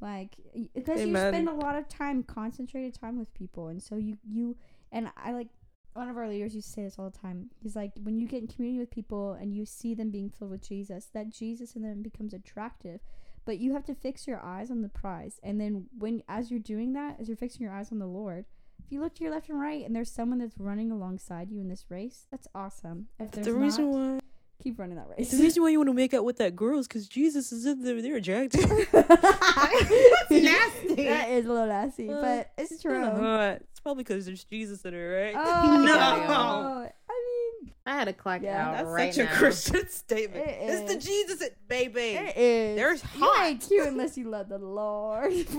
like 0.00 0.36
because 0.74 1.04
you 1.04 1.14
spend 1.14 1.48
a 1.48 1.52
lot 1.52 1.76
of 1.76 1.88
time, 1.88 2.22
concentrated 2.22 2.94
time 2.94 3.18
with 3.18 3.34
people, 3.34 3.68
and 3.68 3.82
so 3.82 3.96
you 3.96 4.16
you 4.26 4.56
and 4.90 5.10
I 5.16 5.32
like 5.32 5.48
one 5.92 6.08
of 6.08 6.16
our 6.16 6.28
leaders 6.28 6.54
used 6.54 6.68
to 6.68 6.72
say 6.72 6.82
this 6.84 6.98
all 6.98 7.10
the 7.10 7.18
time. 7.18 7.50
He's 7.60 7.76
like, 7.76 7.92
when 8.02 8.18
you 8.18 8.26
get 8.26 8.42
in 8.42 8.48
community 8.48 8.78
with 8.80 8.90
people 8.90 9.32
and 9.32 9.52
you 9.54 9.66
see 9.66 9.94
them 9.94 10.10
being 10.10 10.30
filled 10.30 10.52
with 10.52 10.66
Jesus, 10.66 11.08
that 11.12 11.30
Jesus 11.30 11.74
in 11.74 11.82
them 11.82 12.02
becomes 12.02 12.32
attractive. 12.32 13.00
But 13.44 13.58
you 13.58 13.72
have 13.72 13.84
to 13.86 13.94
fix 13.94 14.26
your 14.26 14.40
eyes 14.40 14.70
on 14.70 14.82
the 14.82 14.88
prize. 14.88 15.40
And 15.42 15.60
then 15.60 15.86
when 15.98 16.22
as 16.28 16.50
you're 16.50 16.60
doing 16.60 16.92
that, 16.92 17.16
as 17.20 17.28
you're 17.28 17.36
fixing 17.36 17.64
your 17.64 17.74
eyes 17.74 17.90
on 17.90 17.98
the 17.98 18.06
Lord, 18.06 18.44
if 18.90 18.94
you 18.94 19.00
look 19.00 19.14
to 19.14 19.22
your 19.22 19.32
left 19.32 19.48
and 19.48 19.60
right 19.60 19.86
and 19.86 19.94
there's 19.94 20.10
someone 20.10 20.40
that's 20.40 20.58
running 20.58 20.90
alongside 20.90 21.48
you 21.48 21.60
in 21.60 21.68
this 21.68 21.84
race, 21.90 22.26
that's 22.28 22.48
awesome. 22.56 23.06
If 23.20 23.30
there's 23.30 23.46
the 23.46 23.54
reason 23.54 23.88
not, 23.92 24.14
why 24.14 24.20
keep 24.60 24.80
running 24.80 24.96
that 24.96 25.06
race. 25.16 25.30
the 25.30 25.40
reason 25.40 25.62
why 25.62 25.68
you 25.68 25.78
want 25.78 25.88
to 25.90 25.94
make 25.94 26.12
out 26.12 26.24
with 26.24 26.38
that 26.38 26.56
girl 26.56 26.80
is 26.80 26.88
because 26.88 27.06
Jesus 27.06 27.52
is 27.52 27.66
in 27.66 27.84
there. 27.84 28.02
They're 28.02 28.16
attractive. 28.16 28.68
nasty. 30.28 31.04
That 31.04 31.28
is 31.30 31.46
a 31.46 31.52
little 31.52 31.66
nasty, 31.68 32.10
Uh, 32.10 32.20
but 32.20 32.50
it's 32.58 32.82
true. 32.82 33.04
Uh, 33.04 33.58
it's 33.60 33.78
probably 33.78 34.02
because 34.02 34.26
there's 34.26 34.42
Jesus 34.42 34.82
in 34.84 34.92
her, 34.92 35.32
right? 35.32 35.34
Oh 35.36 35.82
No. 35.86 36.90
I 37.86 37.94
had 37.94 38.04
to 38.04 38.12
clock 38.12 38.42
Yeah, 38.42 38.68
out 38.68 38.72
That's 38.76 38.88
right 38.88 39.14
such 39.14 39.24
now. 39.24 39.32
a 39.32 39.36
Christian 39.36 39.88
statement. 39.90 40.46
It 40.46 40.58
it's 40.60 40.92
the. 40.92 40.98
Jesus, 41.00 41.40
it, 41.40 41.56
baby. 41.66 42.00
it 42.00 42.36
is. 42.36 42.76
There's 42.76 43.02
You 43.16 43.32
ain't 43.40 43.60
cute 43.66 43.86
unless 43.86 44.16
you 44.18 44.28
love 44.28 44.48
the 44.48 44.58
Lord. 44.58 45.32
to 45.46 45.58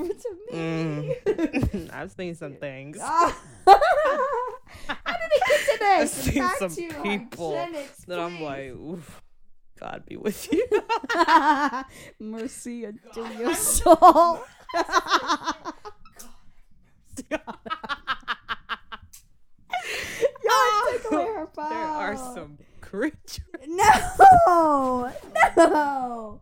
me. 0.51 1.15
Mm. 1.32 1.93
I've 1.93 2.11
seen 2.11 2.36
some 2.36 2.55
things. 2.55 2.97
Ah. 3.01 3.38
How 3.65 3.74
did 5.13 5.32
it 5.32 5.43
get 5.47 5.59
to 5.59 5.78
this? 5.80 6.01
I've 6.01 6.09
seen 6.09 6.43
Back 6.43 6.57
some 6.57 6.69
to 6.76 7.01
people 7.03 7.51
hygienics, 7.53 8.05
that 8.07 8.19
I'm 8.19 8.41
like, 8.41 8.69
oof, 8.72 9.22
God 9.80 10.03
be 10.07 10.17
with 10.17 10.51
you. 10.51 10.67
Mercy 12.19 12.86
unto 12.86 13.26
your 13.39 13.55
soul. 13.55 14.41
Y'all 17.30 17.39
take 21.70 21.78
away 21.78 21.82
her 21.82 21.88
phone. 21.88 21.88
there 21.88 21.88
are 21.88 22.18
some 22.34 22.57
creatures. 22.82 23.39
No, 23.68 25.12
no. 25.57 26.39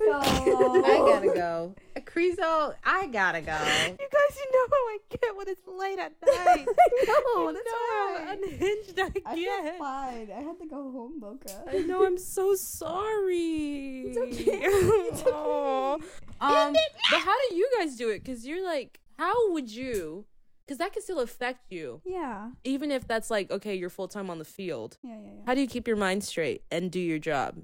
No. 0.00 0.20
I 0.20 1.02
gotta 1.10 1.26
go. 1.34 1.74
Creaso, 2.06 2.72
I 2.84 3.06
gotta 3.08 3.40
go. 3.40 3.52
You 3.52 3.58
guys, 3.58 4.36
you 4.36 4.52
know 4.52 4.66
how 4.70 4.76
I 4.88 4.98
get 5.10 5.36
when 5.36 5.48
it's 5.48 5.66
late 5.66 5.98
at 5.98 6.12
night. 6.24 6.66
no, 7.06 7.50
you 7.50 7.52
that's 7.52 7.64
know 7.66 8.24
how 8.24 8.32
unhinged 8.32 8.98
I 9.00 9.10
I 9.26 9.34
feel 9.34 9.62
get. 9.64 9.78
fine. 9.78 10.30
I 10.36 10.40
had 10.40 10.58
to 10.60 10.66
go 10.66 10.90
home, 10.92 11.18
Boca. 11.18 11.64
I 11.68 11.78
know. 11.78 12.06
I'm 12.06 12.16
so 12.18 12.54
sorry. 12.54 14.04
It's 14.06 14.16
okay. 14.18 14.58
It's 14.62 15.22
okay. 15.22 15.30
Aw. 15.32 15.94
Um, 16.40 16.72
but 17.10 17.20
how 17.20 17.34
do 17.48 17.56
you 17.56 17.68
guys 17.78 17.96
do 17.96 18.10
it? 18.10 18.22
Because 18.24 18.46
you're 18.46 18.64
like, 18.64 19.00
how 19.18 19.50
would 19.52 19.68
you? 19.70 20.24
Because 20.68 20.78
that 20.80 20.92
can 20.92 21.00
still 21.02 21.20
affect 21.20 21.72
you, 21.72 22.02
Yeah. 22.04 22.50
even 22.62 22.92
if 22.92 23.08
that's 23.08 23.30
like, 23.30 23.50
okay, 23.50 23.74
you're 23.74 23.88
full 23.88 24.06
time 24.06 24.28
on 24.28 24.38
the 24.38 24.44
field. 24.44 24.98
Yeah, 25.02 25.12
yeah, 25.18 25.30
yeah. 25.36 25.42
How 25.46 25.54
do 25.54 25.62
you 25.62 25.66
keep 25.66 25.88
your 25.88 25.96
mind 25.96 26.22
straight 26.24 26.62
and 26.70 26.90
do 26.92 27.00
your 27.00 27.18
job, 27.18 27.56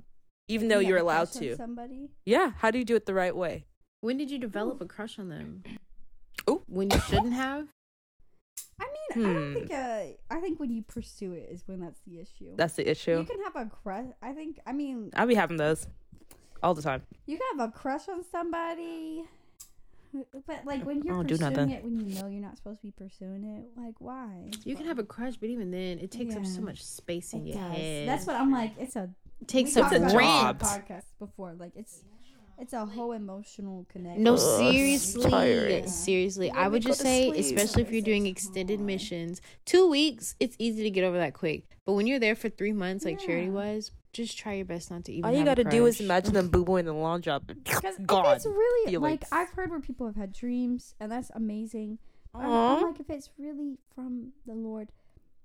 even 0.49 0.69
though 0.69 0.79
You 0.79 0.89
you're 0.89 0.99
allowed 0.99 1.31
to? 1.33 1.55
Somebody. 1.55 2.09
Yeah. 2.25 2.53
How 2.57 2.71
do 2.71 2.79
you 2.79 2.85
do 2.87 2.97
it 2.97 3.05
the 3.05 3.13
right 3.13 3.37
way? 3.37 3.67
When 4.01 4.17
did 4.17 4.31
you 4.31 4.39
develop 4.39 4.81
a 4.81 4.87
crush 4.87 5.19
on 5.19 5.29
them? 5.29 5.65
Oh, 6.49 6.63
When 6.67 6.89
you 6.91 6.99
shouldn't 7.01 7.35
have? 7.35 7.69
I 8.81 8.85
mean, 8.85 9.27
I 9.29 9.33
don't 9.35 9.53
Hmm. 9.53 9.55
think. 9.55 9.71
Uh, 9.71 10.05
I 10.35 10.41
think 10.41 10.59
when 10.59 10.71
you 10.73 10.83
pursue 10.83 11.33
it 11.35 11.49
is 11.51 11.63
when 11.67 11.81
that's 11.81 12.01
the 12.07 12.19
issue. 12.21 12.57
That's 12.57 12.75
the 12.75 12.89
issue. 12.91 13.19
you 13.19 13.25
can 13.25 13.43
have 13.43 13.55
a 13.57 13.67
crush. 13.69 14.07
I 14.23 14.33
think. 14.33 14.61
I 14.67 14.73
mean, 14.73 15.11
I'll 15.15 15.27
be 15.27 15.35
having 15.35 15.59
those 15.59 15.87
all 16.63 16.73
the 16.73 16.81
time. 16.81 17.03
you 17.27 17.37
can 17.37 17.59
have 17.59 17.69
a 17.69 17.71
crush 17.73 18.09
on 18.09 18.25
somebody, 18.33 19.25
but 20.47 20.65
like 20.65 20.85
when 20.85 21.03
you're 21.03 21.15
I 21.15 21.17
don't 21.19 21.27
do 21.27 21.35
pursuing 21.37 21.53
nothing. 21.55 21.71
it, 21.71 21.85
when 21.85 22.01
you 22.09 22.15
know 22.21 22.27
you're 22.29 22.41
not 22.41 22.57
supposed 22.57 22.81
to 22.81 22.87
be 22.87 22.93
pursuing 22.93 23.45
it, 23.45 23.81
like 23.81 23.95
why? 23.99 24.51
You 24.65 24.77
can 24.77 24.87
have 24.87 24.99
a 24.99 25.05
crush, 25.05 25.37
but 25.37 25.49
even 25.49 25.71
then, 25.71 25.99
it 25.99 26.11
takes 26.11 26.37
up 26.37 26.47
so 26.47 26.61
much 26.61 26.83
space 26.85 27.33
in 27.33 27.47
It 27.47 27.55
your 27.55 27.57
does. 27.69 27.77
head. 27.77 28.09
That's 28.09 28.27
what 28.27 28.37
I'm 28.37 28.53
like. 28.53 28.73
It's 28.79 28.97
a 28.97 29.11
it 29.41 29.49
takes 29.49 29.75
we 29.75 29.83
up 29.83 29.91
talked 29.91 30.03
about 30.03 30.11
it 30.15 30.19
job. 30.21 30.59
podcast 30.61 31.05
before. 31.19 31.55
Like 31.59 31.73
it's 31.77 32.05
it's 32.57 32.73
a 32.73 32.87
whole 32.87 33.11
emotional 33.13 33.85
connection. 33.91 34.23
No, 34.23 34.37
seriously, 34.37 35.29
tiring. 35.29 35.89
seriously. 35.89 36.49
Let 36.51 36.57
I 36.57 36.69
would 36.69 36.83
just 36.83 37.01
say, 37.01 37.31
sleep. 37.33 37.45
especially 37.45 37.83
if 37.83 37.91
you're 37.91 38.01
doing 38.03 38.27
extended 38.27 38.79
missions, 38.81 39.41
two 39.65 39.89
weeks, 39.91 40.37
it's 40.39 40.55
easy 40.61 40.85
to 40.85 40.91
get 40.91 41.03
over 41.03 41.19
that 41.19 41.35
quick. 41.35 41.65
But 41.85 41.95
when 41.95 42.07
you're 42.07 42.21
there 42.21 42.37
for 42.37 42.49
three 42.49 42.73
months, 42.73 43.05
like 43.05 43.19
Charity 43.19 43.47
Yeah. 43.47 43.53
was, 43.53 43.91
just 44.15 44.39
try 44.39 44.55
your 44.55 44.65
best 44.65 44.91
not 44.91 45.05
to 45.05 45.13
even. 45.13 45.25
All 45.25 45.31
you 45.33 45.39
have 45.39 45.47
gotta 45.47 45.65
do 45.65 45.87
is 45.87 46.01
imagine 46.01 46.33
them 46.33 46.49
boo 46.55 46.65
booing 46.65 46.87
the 46.87 46.93
lawn 46.95 47.21
job. 47.23 47.47
Because 47.65 47.97
God. 48.07 48.37
it's 48.37 48.47
really 48.47 48.91
feelings. 48.91 49.23
like 49.23 49.25
I've 49.33 49.51
heard 49.51 49.71
where 49.71 49.81
people 49.81 50.07
have 50.07 50.17
had 50.17 50.33
dreams, 50.33 50.95
and 51.01 51.11
that's 51.13 51.31
amazing. 51.35 51.99
I'm, 52.35 52.51
I'm 52.51 52.83
like, 52.83 53.01
if 53.01 53.11
it's 53.11 53.31
really 53.39 53.79
from 53.95 54.33
the 54.47 54.55
Lord, 54.55 54.91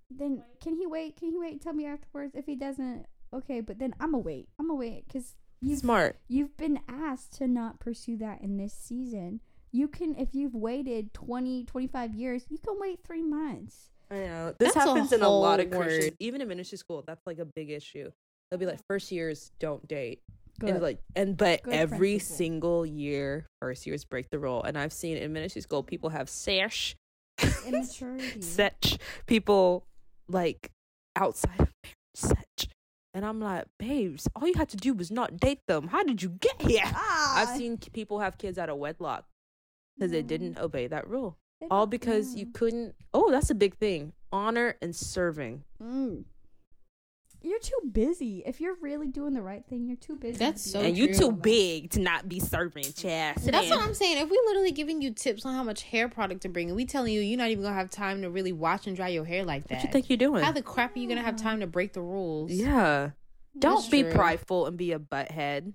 then 0.09 0.43
can 0.61 0.75
he 0.75 0.87
wait? 0.87 1.17
Can 1.17 1.31
he 1.31 1.37
wait? 1.37 1.61
Tell 1.61 1.73
me 1.73 1.85
afterwards. 1.85 2.33
If 2.35 2.45
he 2.45 2.55
doesn't, 2.55 3.05
okay. 3.33 3.61
But 3.61 3.79
then 3.79 3.93
I'm 3.99 4.11
gonna 4.11 4.23
wait. 4.23 4.47
I'm 4.59 4.67
gonna 4.67 4.79
wait 4.79 5.05
because 5.07 5.35
you've 5.61 5.79
Smart. 5.79 6.17
you've 6.27 6.55
been 6.57 6.79
asked 6.87 7.33
to 7.37 7.47
not 7.47 7.79
pursue 7.79 8.17
that 8.17 8.41
in 8.41 8.57
this 8.57 8.73
season. 8.73 9.41
You 9.71 9.87
can, 9.87 10.15
if 10.15 10.29
you've 10.33 10.55
waited 10.55 11.13
20, 11.13 11.63
25 11.65 12.15
years, 12.15 12.45
you 12.49 12.57
can 12.57 12.75
wait 12.79 13.03
three 13.03 13.21
months. 13.21 13.91
I 14.09 14.15
know. 14.15 14.55
This 14.57 14.73
That's 14.73 14.85
a 14.87 14.89
happens 14.89 15.11
in 15.13 15.21
a 15.21 15.29
lot 15.29 15.59
of 15.59 15.71
whole 15.71 15.83
Christians. 15.83 16.05
word. 16.05 16.13
Even 16.19 16.41
in 16.41 16.47
ministry 16.47 16.79
school, 16.79 17.03
that's 17.05 17.27
like 17.27 17.37
a 17.37 17.45
big 17.45 17.69
issue. 17.69 18.09
They'll 18.49 18.59
be 18.59 18.65
like, 18.65 18.79
first 18.87 19.11
years 19.11 19.51
don't 19.59 19.87
date. 19.87 20.21
Good. 20.59 20.71
And 20.71 20.81
like 20.81 20.99
and 21.15 21.37
but 21.37 21.63
Good 21.63 21.73
every 21.73 22.13
principle. 22.15 22.35
single 22.35 22.85
year 22.85 23.45
first 23.61 23.87
years 23.87 24.03
break 24.03 24.29
the 24.29 24.39
rule. 24.39 24.61
And 24.61 24.77
I've 24.77 24.91
seen 24.91 25.15
in 25.17 25.31
ministry 25.31 25.61
school 25.61 25.83
people 25.83 26.09
have 26.09 26.29
sesh 26.29 26.95
such 28.41 28.97
people 29.25 29.85
like 30.27 30.69
outside 31.15 31.59
of 31.59 31.69
marriage 31.83 31.95
such. 32.15 32.67
And 33.13 33.25
I'm 33.25 33.39
like, 33.39 33.65
babes, 33.79 34.27
all 34.35 34.47
you 34.47 34.53
had 34.55 34.69
to 34.69 34.77
do 34.77 34.93
was 34.93 35.09
not 35.09 35.37
date 35.37 35.61
them. 35.67 35.87
How 35.87 36.03
did 36.03 36.21
you 36.21 36.29
get 36.29 36.61
here? 36.61 36.83
Ah, 36.85 37.37
I've 37.37 37.57
seen 37.57 37.77
people 37.77 38.19
have 38.19 38.37
kids 38.37 38.57
out 38.57 38.69
of 38.69 38.77
wedlock 38.77 39.25
because 39.97 40.11
they 40.11 40.21
didn't 40.21 40.59
obey 40.59 40.87
that 40.87 41.07
rule. 41.07 41.37
All 41.71 41.87
because 41.87 42.35
you 42.35 42.47
couldn't. 42.47 42.95
Oh, 43.13 43.31
that's 43.31 43.49
a 43.49 43.55
big 43.55 43.75
thing. 43.77 44.13
Honor 44.31 44.75
and 44.81 44.95
serving. 44.95 45.63
Mm. 45.81 46.25
You're 47.41 47.59
too 47.59 47.79
busy. 47.91 48.43
If 48.45 48.59
you're 48.59 48.75
really 48.81 49.07
doing 49.07 49.33
the 49.33 49.41
right 49.41 49.63
thing, 49.65 49.85
you're 49.87 49.95
too 49.95 50.15
busy. 50.17 50.37
That's 50.37 50.63
be 50.65 50.69
so 50.71 50.81
and 50.81 50.97
you 50.97 51.07
true. 51.07 51.15
too 51.15 51.31
big 51.31 51.89
to 51.91 52.01
not 52.01 52.27
be 52.27 52.39
serving, 52.39 52.83
Chad. 52.95 53.39
Sit 53.39 53.53
That's 53.53 53.69
what 53.69 53.79
I'm 53.81 53.93
saying. 53.93 54.17
If 54.17 54.29
we're 54.29 54.45
literally 54.47 54.71
giving 54.73 55.01
you 55.01 55.11
tips 55.11 55.45
on 55.45 55.55
how 55.55 55.63
much 55.63 55.83
hair 55.83 56.09
product 56.09 56.41
to 56.41 56.49
bring, 56.49 56.67
and 56.67 56.75
we 56.75 56.85
telling 56.85 57.13
you 57.13 57.21
you're 57.21 57.37
not 57.37 57.49
even 57.49 57.63
gonna 57.63 57.75
have 57.75 57.89
time 57.89 58.21
to 58.23 58.29
really 58.29 58.51
wash 58.51 58.87
and 58.87 58.95
dry 58.95 59.07
your 59.07 59.23
hair 59.25 59.45
like 59.45 59.67
that, 59.69 59.75
What 59.75 59.83
you 59.85 59.91
think 59.91 60.09
you're 60.09 60.17
doing? 60.17 60.43
how 60.43 60.51
the 60.51 60.61
crap 60.61 60.95
are 60.95 60.99
you 60.99 61.07
gonna 61.07 61.21
have 61.21 61.37
time 61.37 61.61
to 61.61 61.67
break 61.67 61.93
the 61.93 62.01
rules? 62.01 62.51
yeah. 62.51 63.11
Don't 63.57 63.89
be 63.89 64.03
true. 64.03 64.11
prideful 64.11 64.67
and 64.67 64.77
be 64.77 64.91
a 64.91 64.99
butthead. 64.99 65.73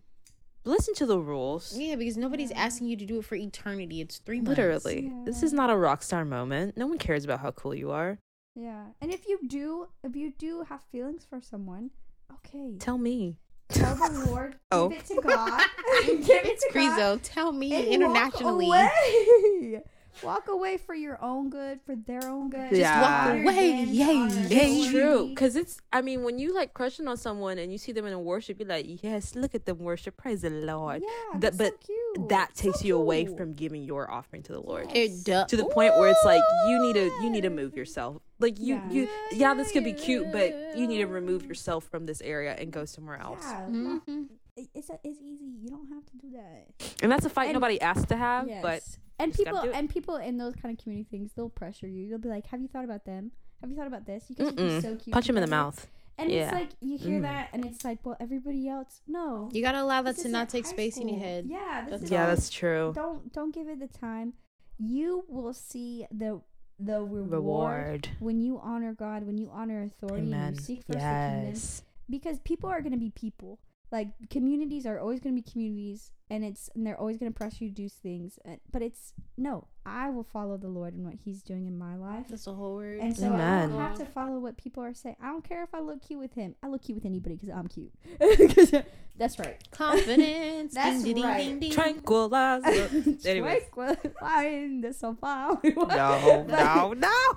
Listen 0.65 0.95
to 0.95 1.07
the 1.07 1.19
rules. 1.19 1.77
Yeah, 1.77 1.97
because 1.97 2.17
nobody's 2.17 2.51
asking 2.53 2.87
you 2.87 2.97
to 2.97 3.05
do 3.05 3.19
it 3.19 3.25
for 3.25 3.35
eternity. 3.35 4.01
It's 4.01 4.19
three 4.19 4.39
months. 4.41 4.51
Literally. 4.51 5.12
This 5.25 5.43
is 5.43 5.53
not 5.53 5.69
a 5.69 5.77
rock 5.77 6.03
star 6.03 6.25
moment. 6.25 6.77
No 6.77 6.87
one 6.87 6.97
cares 6.99 7.25
about 7.25 7.41
how 7.41 7.51
cool 7.51 7.75
you 7.75 7.91
are. 7.91 8.19
Yeah, 8.55 8.85
and 9.01 9.13
if 9.13 9.27
you 9.27 9.41
do, 9.47 9.89
if 10.05 10.15
you 10.15 10.33
do 10.39 10.65
have 10.69 10.81
feelings 10.93 11.27
for 11.29 11.41
someone, 11.41 11.91
okay, 12.33 12.77
Tell 12.79 12.99
me. 12.99 13.37
tell 13.69 13.97
the 13.97 14.25
Lord, 14.31 14.57
Oh. 14.71 14.89
give 14.91 14.99
it 15.01 15.07
to 15.07 15.21
God, 15.21 15.65
give 16.07 16.45
it 16.45 16.61
to 16.61 16.71
God, 16.73 16.99
Grizo, 16.99 17.21
tell 17.23 17.51
me 17.53 17.93
internationally. 17.93 18.71
Walk 20.23 20.49
away. 20.49 20.77
for 20.77 20.95
your 20.95 21.23
own 21.23 21.51
good, 21.51 21.81
for 21.87 21.95
their 21.97 22.25
own 22.29 22.51
good. 22.51 22.71
Just 22.71 22.81
Yeah. 22.81 23.01
walk 23.35 23.43
away. 23.43 23.85
them, 23.85 23.89
Yay, 23.95 24.47
yay. 24.49 24.81
It's 24.81 24.91
true. 24.91 25.29
Because 25.29 25.57
it's, 25.57 25.81
I 25.93 26.03
mean, 26.03 26.23
when 26.25 26.39
you 26.39 26.55
like 26.55 26.75
crushing 26.75 27.07
on 27.09 27.17
someone 27.17 27.59
and 27.59 27.71
you 27.73 27.79
see 27.79 27.93
them 27.93 28.07
in 28.07 28.12
a 28.12 28.19
worship, 28.19 28.59
you're 28.59 28.69
like, 28.69 29.03
yes, 29.03 29.35
look 29.35 29.55
at 29.55 29.67
them 29.67 29.79
worship. 29.79 30.17
Praise 30.17 30.43
the 30.43 30.51
Lord. 30.51 31.03
Yeah, 31.03 31.39
That- 31.41 31.57
but 31.59 31.73
so 31.73 31.79
cute. 31.87 32.29
That 32.29 32.57
So 32.57 32.62
takes 32.71 32.85
you 32.85 32.97
away 32.97 33.25
cute. 33.25 33.37
from 33.37 33.55
giving 33.55 33.83
your 33.83 34.11
offering 34.11 34.43
to 34.45 34.53
the 34.53 34.61
Lord. 34.61 34.89
It 34.95 35.25
does. 35.25 35.49
To 35.51 35.57
the 35.57 35.65
point 35.65 35.97
where 35.97 36.09
it's 36.11 36.25
like 36.25 36.43
you 36.69 36.79
need 36.81 36.95
to 36.95 37.07
you 37.23 37.29
need 37.31 37.43
to 37.43 37.51
move 37.51 37.77
yourself. 37.77 38.23
Like 38.39 38.59
you 38.61 38.77
Yeah. 38.77 38.91
you 38.91 39.09
yeah, 39.33 39.55
this 39.55 39.73
could 39.73 39.85
be 39.85 39.93
cute, 39.93 40.31
but 40.33 40.77
you 40.77 40.87
need 40.87 40.99
to 40.99 41.07
remove 41.07 41.45
yourself 41.45 41.85
from 41.85 42.07
this 42.07 42.21
area 42.21 42.55
and 42.57 42.71
go 42.73 42.85
somewhere 42.85 43.21
else. 43.21 43.43
Yeah, 43.43 43.67
Mhm. 43.69 44.29
it- 44.57 44.69
it's 44.75 44.91
it's 45.03 45.19
easy. 45.21 45.45
You 45.61 45.69
don't 45.71 45.89
have 45.89 46.05
to 46.07 46.17
do 46.17 46.31
that. 46.33 46.67
And 47.03 47.11
that's 47.11 47.25
a 47.25 47.31
fight 47.31 47.47
And- 47.47 47.55
nobody 47.55 47.81
asked 47.81 48.09
to 48.11 48.17
have, 48.17 48.47
but 48.62 48.83
Yes. 48.85 48.99
And 49.19 49.33
just 49.33 49.45
people 49.45 49.59
and 49.61 49.89
people 49.91 50.17
in 50.17 50.37
those 50.39 50.55
kind 50.57 50.77
of 50.77 50.83
community 50.83 51.07
things, 51.11 51.33
they'll 51.37 51.49
pressure 51.49 51.87
you. 51.89 52.09
They'll 52.09 52.19
be 52.19 52.29
like, 52.29 52.47
"Have 52.49 52.61
you 52.61 52.69
thought 52.69 52.85
about 52.85 53.05
them? 53.05 53.33
Have 53.61 53.71
you 53.71 53.77
thought 53.77 53.87
about 53.87 54.07
this? 54.07 54.25
You 54.29 54.37
guys 54.37 54.47
would 54.47 54.57
be 54.57 54.81
so 54.81 54.97
cute." 54.97 55.12
punch 55.12 55.29
him 55.29 55.37
in 55.37 55.41
the 55.43 55.47
mouth. 55.47 55.87
And 56.17 56.31
Yeah. 56.31 56.45
it's 56.45 56.53
like 56.53 56.69
you 56.81 56.97
hear 56.97 57.19
Mm. 57.19 57.23
that, 57.23 57.49
and 57.53 57.65
it's 57.65 57.85
like, 57.85 57.99
well, 58.07 58.17
everybody 58.21 58.69
else, 58.69 59.03
no. 59.09 59.49
You 59.53 59.62
gotta 59.62 59.83
allow 59.83 60.01
that 60.03 60.17
to 60.19 60.29
not 60.29 60.49
take 60.49 60.65
high 60.65 60.71
space 60.71 60.97
in 60.97 61.09
your 61.09 61.19
head. 61.19 61.47
Yeah, 61.49 61.83
this 61.83 61.91
That's 61.91 62.03
is 62.05 62.11
Yeah, 62.12 62.23
all. 62.23 62.27
that's 62.29 62.51
true. 62.51 62.93
don't 62.95 63.33
don't 63.33 63.53
give 63.53 63.69
it 63.69 63.81
the 63.81 63.89
time. 63.89 64.35
You 64.79 65.25
will 65.29 65.53
see 65.53 66.07
the 66.12 66.41
the 66.79 67.01
reward, 67.03 67.31
Reward. 67.31 68.09
when 68.19 68.41
you 68.41 68.59
honor 68.61 68.95
God, 68.95 69.25
when 69.27 69.39
you 69.39 69.49
honor 69.53 69.83
authority, 69.85 70.33
and 70.33 70.57
you 70.57 70.61
seek 70.62 70.79
first 70.85 70.89
the 70.91 70.95
kingdom. 70.99 71.62
Because 72.11 72.39
people 72.41 72.69
are 72.69 72.81
going 72.83 72.93
to 72.93 72.99
be 72.99 73.11
people. 73.11 73.61
Like 73.95 74.09
communities 74.28 74.86
are 74.86 74.99
always 74.99 75.20
going 75.20 75.36
to 75.36 75.40
be 75.40 75.49
communities, 75.49 76.11
and 76.28 76.45
it's 76.45 76.68
and 76.74 76.84
they're 76.84 76.99
always 76.99 77.16
going 77.16 77.32
to 77.32 77.38
press 77.42 77.61
you 77.61 77.68
to 77.68 77.74
do 77.74 77.88
things. 77.88 78.40
uh, 78.45 78.57
But 78.72 78.82
it's 78.82 79.12
no, 79.36 79.68
I 79.87 80.11
will 80.11 80.24
follow 80.24 80.57
the 80.57 80.68
Lord 80.68 80.95
and 80.95 81.05
what 81.05 81.14
He's 81.24 81.43
doing 81.43 81.66
in 81.66 81.76
my 81.76 81.97
life. 81.97 82.26
That's 82.28 82.45
the 82.45 82.55
whole 82.55 82.74
word. 82.76 83.01
And 83.01 83.16
so 83.16 83.26
I 83.26 83.35
Amen. 83.35 83.70
don't 83.70 83.80
have 83.80 83.99
to 83.99 84.07
follow 84.07 84.39
what 84.39 84.57
people 84.57 84.82
are 84.82 84.95
saying. 84.95 85.16
I 85.22 85.26
don't 85.26 85.47
care 85.47 85.62
if 85.62 85.74
I 85.74 85.80
look 85.80 86.07
cute 86.07 86.20
with 86.20 86.35
him. 86.35 86.55
I 86.62 86.68
look 86.68 86.82
cute 86.82 86.97
with 86.97 87.05
anybody 87.05 87.37
because 87.37 87.51
I'm 87.51 87.68
cute. 87.68 87.93
that's 89.16 89.39
right. 89.39 89.59
Confidence. 89.70 90.74
That's 90.74 91.03
ding, 91.03 91.14
ding, 91.14 91.24
right. 91.24 91.45
ding, 91.45 91.61
ding. 91.61 91.72
Tranquilizer. 91.72 92.89
Anyways. 93.24 93.62
Why 93.74 94.78
the 94.80 94.93
sofa? 94.93 95.59
No, 95.64 96.45
no, 96.49 96.93
no. 96.93 97.35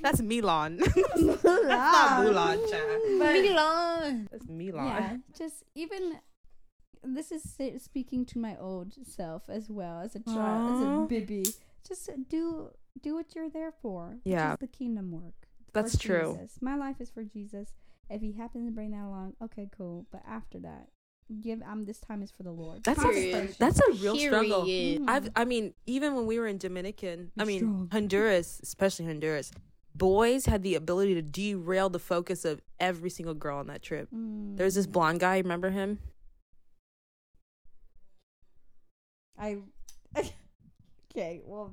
That's 0.00 0.20
Milan. 0.22 0.78
That's 0.78 1.44
not 1.44 2.24
Mulan, 2.24 2.70
child. 2.70 3.18
Milan. 3.18 4.28
That's 4.30 4.48
Milan. 4.48 4.86
Yeah, 4.86 5.16
just 5.36 5.64
even 5.74 6.18
this 7.06 7.30
is 7.32 7.42
speaking 7.82 8.24
to 8.26 8.38
my 8.38 8.56
old 8.58 8.94
self 9.06 9.48
as 9.48 9.68
well 9.70 10.00
as 10.00 10.14
a 10.16 10.20
child, 10.20 10.74
as 10.74 10.80
a 10.80 11.06
baby. 11.08 11.44
Just 11.86 12.08
do 12.28 12.70
do 13.02 13.14
what 13.14 13.34
you're 13.34 13.50
there 13.50 13.72
for. 13.72 14.10
which 14.22 14.32
Yeah. 14.32 14.52
is 14.54 14.58
the 14.60 14.66
kingdom 14.66 15.10
work. 15.10 15.48
That's 15.72 15.96
for 15.96 16.02
true. 16.02 16.36
Jesus. 16.40 16.58
My 16.62 16.76
life 16.76 17.00
is 17.00 17.10
for 17.10 17.24
Jesus. 17.24 17.74
If 18.08 18.20
he 18.20 18.32
happens 18.32 18.68
to 18.68 18.72
bring 18.72 18.92
that 18.92 19.02
along, 19.04 19.34
okay, 19.42 19.68
cool. 19.76 20.06
But 20.12 20.22
after 20.26 20.58
that, 20.60 20.88
give 21.40 21.60
um 21.62 21.84
this 21.84 21.98
time 22.00 22.22
is 22.22 22.30
for 22.30 22.42
the 22.42 22.52
Lord. 22.52 22.84
That's 22.84 23.02
a, 23.04 23.48
that's 23.58 23.80
a 23.80 23.92
real 23.94 24.16
struggle. 24.16 24.64
Period. 24.64 25.02
Mhm. 25.02 25.08
I've, 25.10 25.30
I 25.34 25.44
mean, 25.44 25.74
even 25.86 26.14
when 26.14 26.26
we 26.26 26.38
were 26.38 26.46
in 26.46 26.58
Dominican, 26.58 27.32
I 27.38 27.42
You're 27.42 27.46
mean, 27.46 27.58
strong. 27.60 27.88
Honduras, 27.92 28.60
especially 28.62 29.06
Honduras, 29.06 29.50
boys 29.94 30.46
had 30.46 30.62
the 30.62 30.74
ability 30.74 31.14
to 31.14 31.22
derail 31.22 31.88
the 31.88 31.98
focus 31.98 32.44
of 32.44 32.60
every 32.78 33.10
single 33.10 33.34
girl 33.34 33.58
on 33.58 33.66
that 33.68 33.82
trip. 33.82 34.08
Mm. 34.14 34.56
There's 34.56 34.74
this 34.74 34.86
blonde 34.86 35.20
guy, 35.20 35.38
remember 35.38 35.70
him? 35.70 35.98
I. 39.38 39.58
okay, 41.12 41.40
well. 41.44 41.72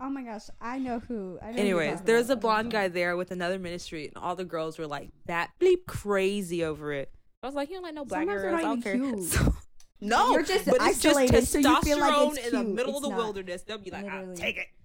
Oh 0.00 0.08
my 0.08 0.22
gosh, 0.22 0.42
I 0.60 0.78
know 0.78 1.00
who. 1.00 1.38
I 1.42 1.50
know 1.50 1.58
Anyways, 1.60 1.90
talking 1.94 2.06
there's 2.06 2.30
a 2.30 2.36
blonde 2.36 2.70
guy 2.70 2.86
there 2.88 3.16
with 3.16 3.32
another 3.32 3.58
ministry, 3.58 4.06
and 4.06 4.16
all 4.16 4.36
the 4.36 4.44
girls 4.44 4.78
were 4.78 4.86
like 4.86 5.10
that 5.26 5.50
bleep 5.60 5.86
crazy 5.86 6.64
over 6.64 6.92
it. 6.92 7.10
I 7.42 7.46
was 7.46 7.54
like, 7.56 7.68
you 7.68 7.74
don't 7.76 7.82
like 7.82 7.94
no 7.94 8.04
black 8.04 8.28
Sometimes 8.28 8.42
girls. 8.42 8.54
I 8.54 8.62
don't 8.62 8.82
care. 8.82 9.44
So- 9.46 9.54
no, 10.00 10.30
You're 10.30 10.44
just 10.44 10.64
but 10.66 10.76
it's 10.80 11.00
just 11.00 11.18
isolated, 11.18 11.44
so 11.48 11.58
you 11.58 11.82
feel 11.82 11.98
like 11.98 12.14
testosterone 12.14 12.36
it's 12.36 12.46
in 12.46 12.54
the 12.54 12.62
middle 12.62 12.90
It's 12.90 12.96
of 12.98 13.02
the 13.02 13.08
not. 13.08 13.18
wilderness. 13.18 13.62
They'll 13.62 13.78
be 13.78 13.90
like, 13.90 14.06
ah, 14.08 14.18
I'll 14.18 14.34
take 14.34 14.56
it. 14.56 14.66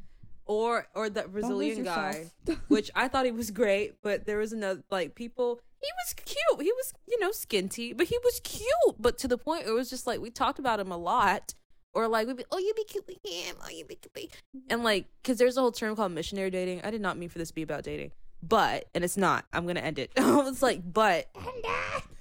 Or 0.45 0.87
or 0.93 1.09
the 1.09 1.21
Brazilian 1.23 1.83
guy, 1.83 2.31
which 2.67 2.91
I 2.95 3.07
thought 3.07 3.23
he 3.25 3.31
was 3.31 3.49
great, 3.49 4.01
but 4.01 4.25
there 4.25 4.39
was 4.39 4.51
another 4.51 4.83
like 4.91 5.15
people. 5.15 5.61
He 5.83 5.91
was 5.97 6.13
cute. 6.13 6.61
He 6.61 6.71
was 6.71 6.93
you 7.07 7.19
know 7.19 7.31
skinty, 7.31 7.95
but 7.95 8.07
he 8.07 8.17
was 8.23 8.39
cute. 8.43 8.95
But 8.99 9.17
to 9.19 9.27
the 9.27 9.37
point, 9.37 9.67
it 9.67 9.71
was 9.71 9.89
just 9.89 10.07
like 10.07 10.21
we 10.21 10.29
talked 10.29 10.59
about 10.59 10.79
him 10.79 10.91
a 10.91 10.97
lot. 10.97 11.53
Or 11.95 12.07
like 12.07 12.25
we'd 12.25 12.37
be, 12.37 12.45
oh, 12.51 12.57
you'd 12.57 12.75
be 12.75 12.85
cute 12.85 13.05
with 13.05 13.19
him, 13.23 13.55
oh, 13.63 13.69
you 13.69 13.85
be 13.85 13.93
cute, 13.93 14.11
with-" 14.15 14.63
and 14.67 14.83
like, 14.83 15.05
cause 15.23 15.37
there's 15.37 15.57
a 15.57 15.61
whole 15.61 15.71
term 15.71 15.95
called 15.95 16.11
missionary 16.11 16.49
dating. 16.49 16.81
I 16.83 16.89
did 16.89 17.01
not 17.01 17.19
mean 17.19 17.29
for 17.29 17.37
this 17.37 17.49
to 17.49 17.53
be 17.53 17.61
about 17.61 17.83
dating, 17.83 18.13
but 18.41 18.85
and 18.95 19.03
it's 19.03 19.15
not. 19.15 19.45
I'm 19.53 19.67
gonna 19.67 19.81
end 19.81 19.99
it. 19.99 20.11
I 20.17 20.35
was 20.37 20.63
like, 20.63 20.81
but 20.91 21.27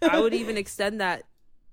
I 0.02 0.20
would 0.20 0.34
even 0.34 0.56
extend 0.58 1.00
that 1.00 1.24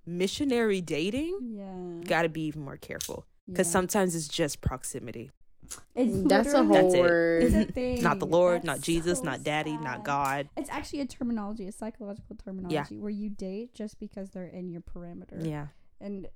missionary 0.06 0.82
dating. 0.82 1.40
Yeah. 1.58 2.08
Got 2.08 2.22
to 2.24 2.30
be 2.30 2.44
even 2.44 2.64
more 2.64 2.78
careful 2.78 3.26
because 3.48 3.68
yeah. 3.68 3.74
sometimes 3.74 4.16
it's 4.16 4.28
just 4.28 4.62
proximity. 4.62 5.32
It's 5.96 6.28
That's 6.28 6.54
a 6.54 6.64
whole 6.64 6.74
That's 6.74 6.94
it. 6.96 7.00
word. 7.02 7.44
It's 7.44 7.56
a 7.56 7.66
thing. 7.74 8.02
Not 8.04 8.20
the 8.20 8.26
Lord, 8.26 8.64
not 8.64 8.82
Jesus, 8.82 9.20
so 9.20 9.26
not 9.26 9.44
Daddy, 9.44 9.78
not. 9.78 10.04
God. 10.04 10.50
It's 10.58 10.70
actually 10.70 11.02
a 11.02 11.06
terminology, 11.06 11.68
a 11.68 11.72
psychological 11.72 12.36
terminology, 12.36 12.98
where 12.98 13.12
you 13.12 13.30
date 13.30 13.74
just 13.74 14.00
because 14.00 14.30
they're 14.32 14.46
in 14.46 14.70
your 14.70 14.82
perimeter. 14.82 15.38
Yeah. 15.42 15.68
And 16.02 16.28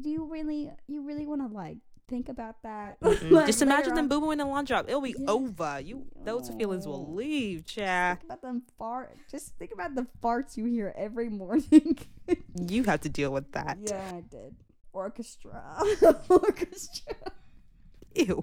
do 0.00 0.10
you 0.10 0.24
really, 0.24 0.70
you 0.88 1.02
really 1.02 1.26
want 1.26 1.40
to 1.42 1.54
like 1.54 1.78
think 2.08 2.28
about 2.28 2.62
that? 2.62 2.96
Like, 3.02 3.46
just 3.46 3.62
imagine 3.62 3.90
later 3.92 3.94
them 3.96 4.04
on. 4.04 4.08
boo 4.08 4.20
booing 4.20 4.32
in 4.40 4.46
the 4.46 4.46
laundry 4.46 4.74
job. 4.76 4.86
It'll 4.88 5.00
be 5.00 5.14
Yeah. 5.18 5.30
over. 5.30 5.80
You 5.80 6.06
those 6.24 6.48
feelings 6.50 6.86
will 6.86 7.06
Oh. 7.08 7.12
leave, 7.14 7.64
cha. 7.66 8.14
Think 8.16 8.24
about 8.24 8.42
them 8.42 8.62
fart. 8.78 9.16
Just 9.30 9.56
think 9.58 9.72
about 9.72 9.94
the 9.94 10.06
farts 10.22 10.56
you 10.56 10.64
hear 10.64 10.92
every 10.96 11.28
morning. 11.28 11.98
You 12.56 12.84
have 12.84 13.00
to 13.02 13.08
deal 13.10 13.30
with 13.32 13.52
that. 13.52 13.76
yeah, 13.82 14.12
I 14.14 14.20
did. 14.22 14.54
Orchestra. 14.94 15.82
Orchestra. 16.30 17.14
Ew. 18.28 18.42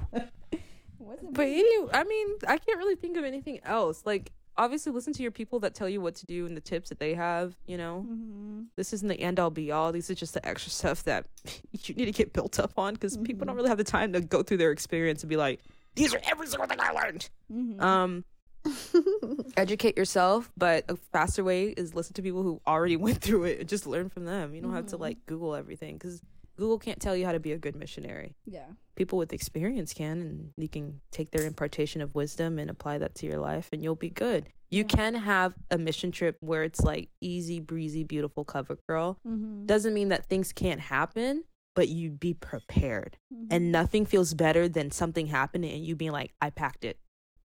But 1.33 1.47
anyway, 1.47 1.89
I 1.93 2.03
mean, 2.03 2.27
I 2.47 2.57
can't 2.57 2.77
really 2.77 2.95
think 2.95 3.17
of 3.17 3.23
anything 3.23 3.59
else. 3.63 4.03
Like, 4.05 4.31
obviously, 4.57 4.91
listen 4.91 5.13
to 5.13 5.21
your 5.21 5.31
people 5.31 5.59
that 5.61 5.73
tell 5.75 5.87
you 5.89 6.01
what 6.01 6.15
to 6.15 6.25
do 6.25 6.45
and 6.45 6.55
the 6.57 6.61
tips 6.61 6.89
that 6.89 6.99
they 6.99 7.13
have. 7.13 7.55
You 7.65 7.77
know, 7.77 8.05
Mhm. 8.09 8.65
this 8.75 8.91
isn't 8.93 9.07
the 9.07 9.19
end 9.19 9.39
all 9.39 9.49
be 9.49 9.71
all. 9.71 9.91
These 9.91 10.09
are 10.09 10.15
just 10.15 10.33
the 10.33 10.45
extra 10.47 10.71
stuff 10.71 11.03
that 11.03 11.25
you 11.83 11.95
need 11.95 12.05
to 12.05 12.11
get 12.11 12.33
built 12.33 12.59
up 12.59 12.73
on 12.77 12.93
because 12.95 13.17
people 13.17 13.45
don't 13.45 13.55
Mhm. 13.55 13.57
really 13.57 13.69
have 13.69 13.77
the 13.77 13.83
time 13.83 14.13
to 14.13 14.21
go 14.21 14.43
through 14.43 14.57
their 14.57 14.71
experience 14.71 15.23
and 15.23 15.29
be 15.29 15.37
like, 15.37 15.61
these 15.95 16.13
are 16.13 16.21
every 16.29 16.47
single 16.47 16.67
thing 16.67 16.79
I 16.79 16.91
learned. 16.91 17.29
Mhm. 17.51 17.81
Um, 17.81 18.25
educate 19.57 19.97
yourself, 19.97 20.51
but 20.57 20.85
a 20.89 20.95
faster 20.95 21.43
way 21.43 21.69
is 21.69 21.95
listen 21.95 22.13
to 22.13 22.21
people 22.21 22.43
who 22.43 22.61
already 22.67 22.95
went 22.97 23.19
through 23.21 23.45
it 23.45 23.59
and 23.59 23.69
just 23.69 23.87
learn 23.87 24.09
from 24.09 24.25
them. 24.25 24.53
You 24.53 24.61
don't 24.61 24.73
have 24.73 24.87
to 24.87 24.97
Mhm. 24.97 25.01
like 25.01 25.25
Google 25.25 25.55
everything 25.55 25.95
because 25.95 26.21
Google 26.57 26.77
can't 26.79 26.99
tell 26.99 27.15
you 27.15 27.25
how 27.25 27.31
to 27.31 27.39
be 27.39 27.51
a 27.51 27.57
good 27.57 27.75
missionary. 27.75 28.35
yeah. 28.45 28.67
People 28.95 29.17
with 29.17 29.33
experience 29.33 29.93
can, 29.93 30.21
and 30.21 30.51
you 30.57 30.67
can 30.69 31.01
take 31.11 31.31
their 31.31 31.47
impartation 31.47 32.01
of 32.01 32.13
wisdom 32.13 32.59
and 32.59 32.69
apply 32.69 32.97
that 32.99 33.15
to 33.15 33.25
your 33.25 33.39
life, 33.39 33.69
and 33.71 33.81
you'll 33.81 33.95
be 33.95 34.09
good. 34.11 34.47
You 34.69 34.81
Yeah. 34.83 34.95
can 34.95 35.15
have 35.15 35.55
a 35.71 35.77
mission 35.77 36.11
trip 36.11 36.37
where 36.41 36.63
it's 36.63 36.81
like 36.81 37.09
easy 37.19 37.59
breezy, 37.59 38.03
beautiful 38.03 38.45
cover 38.45 38.77
girl. 38.87 39.17
Mm-hmm. 39.25 39.65
Doesn't 39.65 39.93
mean 39.93 40.09
that 40.09 40.25
things 40.27 40.53
can't 40.53 40.81
happen, 40.81 41.45
but 41.73 41.87
you'd 41.89 42.19
be 42.19 42.33
prepared. 42.33 43.17
Mm-hmm. 43.33 43.47
And 43.49 43.71
nothing 43.71 44.05
feels 44.05 44.33
better 44.33 44.67
than 44.69 44.91
something 44.91 45.27
happening 45.27 45.71
and 45.71 45.83
you 45.85 45.95
being 45.95 46.11
like, 46.11 46.33
I 46.41 46.49
packed 46.51 46.83
it, 46.85 46.99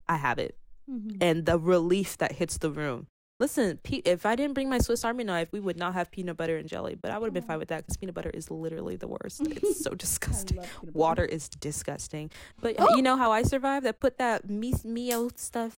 I 0.09 0.17
have 0.17 0.39
it 0.39 0.59
Mhm. 0.91 1.17
and 1.21 1.47
the 1.47 1.59
relief 1.59 2.19
that 2.19 2.33
hits 2.33 2.59
the 2.59 2.71
room. 2.71 3.07
Listen, 3.39 3.79
if 3.85 4.25
I 4.25 4.35
didn't 4.35 4.55
bring 4.55 4.71
my 4.71 4.79
Swiss 4.79 5.05
Army 5.05 5.23
knife, 5.23 5.49
we 5.53 5.61
would 5.61 5.77
not 5.77 5.93
have 5.93 6.11
peanut 6.11 6.39
butter 6.39 6.57
and 6.57 6.67
jelly. 6.67 6.95
But 6.95 7.11
I 7.11 7.19
would 7.19 7.27
have 7.27 7.35
been 7.35 7.43
fine 7.43 7.59
with 7.59 7.69
that 7.69 7.85
because 7.85 7.99
peanut 7.99 8.15
butter 8.15 8.31
is 8.31 8.51
literally 8.51 8.97
the 8.97 9.09
worst. 9.09 9.41
It's 9.47 9.83
so 9.85 9.91
disgusting. 9.95 10.57
love 10.57 10.67
peanut 10.67 10.87
butter. 10.87 10.99
Water 10.99 11.25
is 11.27 11.49
disgusting. 11.51 12.31
But 12.63 12.77
Oh! 12.79 12.97
you 12.97 13.03
know 13.03 13.17
how 13.19 13.33
I 13.33 13.43
survived? 13.43 13.87
I 13.87 13.93
put 13.93 14.17
that 14.19 14.49
mi- 14.49 14.73
Mio 14.85 15.29
stuff, 15.37 15.77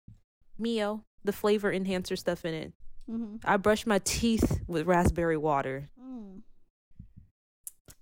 Mio, 0.60 1.04
the 1.24 1.34
flavor 1.34 1.72
enhancer 1.74 2.16
stuff 2.16 2.46
in 2.46 2.54
it. 2.54 2.74
Mhm. 3.10 3.40
I 3.44 3.58
brush 3.58 3.88
my 3.88 4.00
teeth 4.04 4.62
with 4.68 4.86
raspberry 4.86 5.38
water. 5.38 5.90
Mm. 6.00 6.42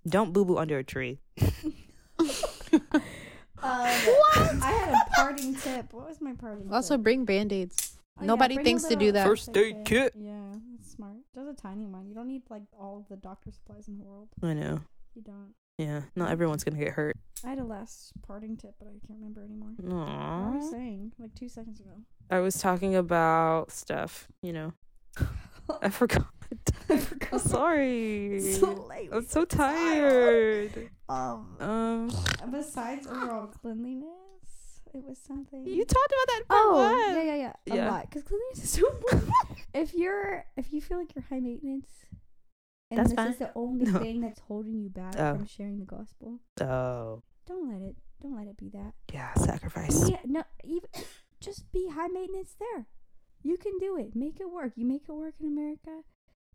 Don't 0.07 0.33
boo 0.33 0.43
boo 0.43 0.57
under 0.57 0.77
a 0.79 0.83
tree. 0.83 1.19
Um, 3.63 3.71
I 4.61 4.71
had 4.79 4.93
a 4.93 5.09
parting 5.15 5.55
tip. 5.55 5.91
What 5.91 6.07
was 6.09 6.21
my 6.21 6.33
parting 6.33 6.71
Also, 6.71 6.95
tip? 6.97 7.03
bring 7.03 7.25
band 7.25 7.51
aids. 7.51 7.97
Oh, 8.17 8.21
yeah, 8.21 8.27
nobody 8.27 8.55
bring 8.55 8.65
thinks 8.65 8.83
to 8.85 8.95
do 8.95 9.11
that. 9.11 9.25
First 9.27 9.55
aid 9.57 9.83
kit. 9.85 10.13
Yeah, 10.15 10.53
that's 10.71 10.91
smart. 10.91 11.17
Just 11.33 11.49
a 11.49 11.53
tiny 11.53 11.85
one. 11.85 12.07
You 12.07 12.15
don't 12.15 12.27
need 12.27 12.43
like 12.49 12.63
all 12.79 13.05
the 13.09 13.17
doctor 13.17 13.51
supplies 13.51 13.87
in 13.87 13.97
the 13.97 14.03
world. 14.03 14.29
I 14.41 14.53
know. 14.53 14.79
You 15.15 15.21
don't. 15.21 15.53
Yeah, 15.77 16.03
not 16.15 16.31
everyone's 16.31 16.63
gonna 16.63 16.77
get 16.81 16.93
hurt. 16.93 17.17
I 17.43 17.49
had 17.49 17.59
a 17.59 17.65
last 17.65 18.13
parting 18.25 18.55
tip, 18.55 18.75
but 18.79 18.87
I 18.87 18.91
can't 19.05 19.19
remember 19.19 19.43
anymore. 19.43 19.71
Aww. 19.81 20.45
What 20.45 20.55
was 20.55 20.67
I 20.67 20.71
saying 20.71 21.11
like 21.19 21.35
two 21.35 21.49
seconds 21.49 21.81
ago? 21.81 21.91
I 22.31 22.39
was 22.39 22.57
talking 22.59 22.95
about 22.95 23.71
stuff, 23.71 24.29
you 24.41 24.53
know. 24.53 24.73
I 25.81 25.89
forgot. 25.89 26.27
I 26.89 26.97
forgot. 26.97 27.41
Sorry. 27.41 28.39
So 28.39 28.85
late. 28.89 29.09
I'm 29.11 29.25
so 29.27 29.43
tired. 29.45 30.89
Um, 31.09 31.57
Um, 31.59 32.11
besides 32.51 33.07
overall 33.07 33.47
cleanliness, 33.47 34.07
it 34.95 35.03
was 35.03 35.17
something. 35.19 35.65
you 35.65 35.83
talked 35.85 36.13
about 36.13 36.27
that 36.27 36.43
part 36.47 36.61
Oh, 36.65 36.75
one. 36.75 37.15
yeah, 37.15 37.23
yeah, 37.23 37.35
yeah. 37.35 37.73
A 37.73 37.75
Yeah. 37.75 37.91
lot. 37.91 38.09
Because 38.09 38.23
cleanliness 38.23 38.63
is 38.63 38.69
so 38.69 38.89
important. 38.95 39.31
if 39.73 39.93
you're, 39.93 40.45
if 40.57 40.71
you 40.73 40.81
feel 40.81 40.97
like 40.97 41.13
you're 41.15 41.25
high 41.29 41.39
maintenance, 41.39 41.87
and 42.91 42.99
That's 42.99 43.09
this 43.09 43.15
fine. 43.15 43.31
is 43.31 43.37
the 43.37 43.51
only 43.55 43.85
No. 43.85 43.99
thing 43.99 44.21
that's 44.21 44.39
holding 44.41 44.79
you 44.79 44.89
back 44.89 45.15
Oh. 45.17 45.35
from 45.35 45.45
sharing 45.45 45.79
the 45.79 45.85
gospel, 45.85 46.39
Oh, 46.61 47.21
don't 47.45 47.69
let 47.71 47.81
it. 47.81 47.95
Don't 48.21 48.35
let 48.35 48.47
it 48.47 48.57
be 48.57 48.69
that. 48.69 48.93
yeah, 49.13 49.33
sacrifice. 49.35 50.09
Yeah, 50.09 50.19
no, 50.25 50.43
even 50.63 50.89
just 51.41 51.71
be 51.71 51.89
high 51.89 52.07
maintenance 52.07 52.55
there. 52.59 52.87
You 53.43 53.57
can 53.57 53.77
do 53.77 53.97
it. 53.97 54.15
Make 54.15 54.39
it 54.39 54.49
work. 54.49 54.71
You 54.75 54.85
make 54.85 55.03
it 55.07 55.11
work 55.11 55.35
in 55.39 55.45
America. 55.47 56.03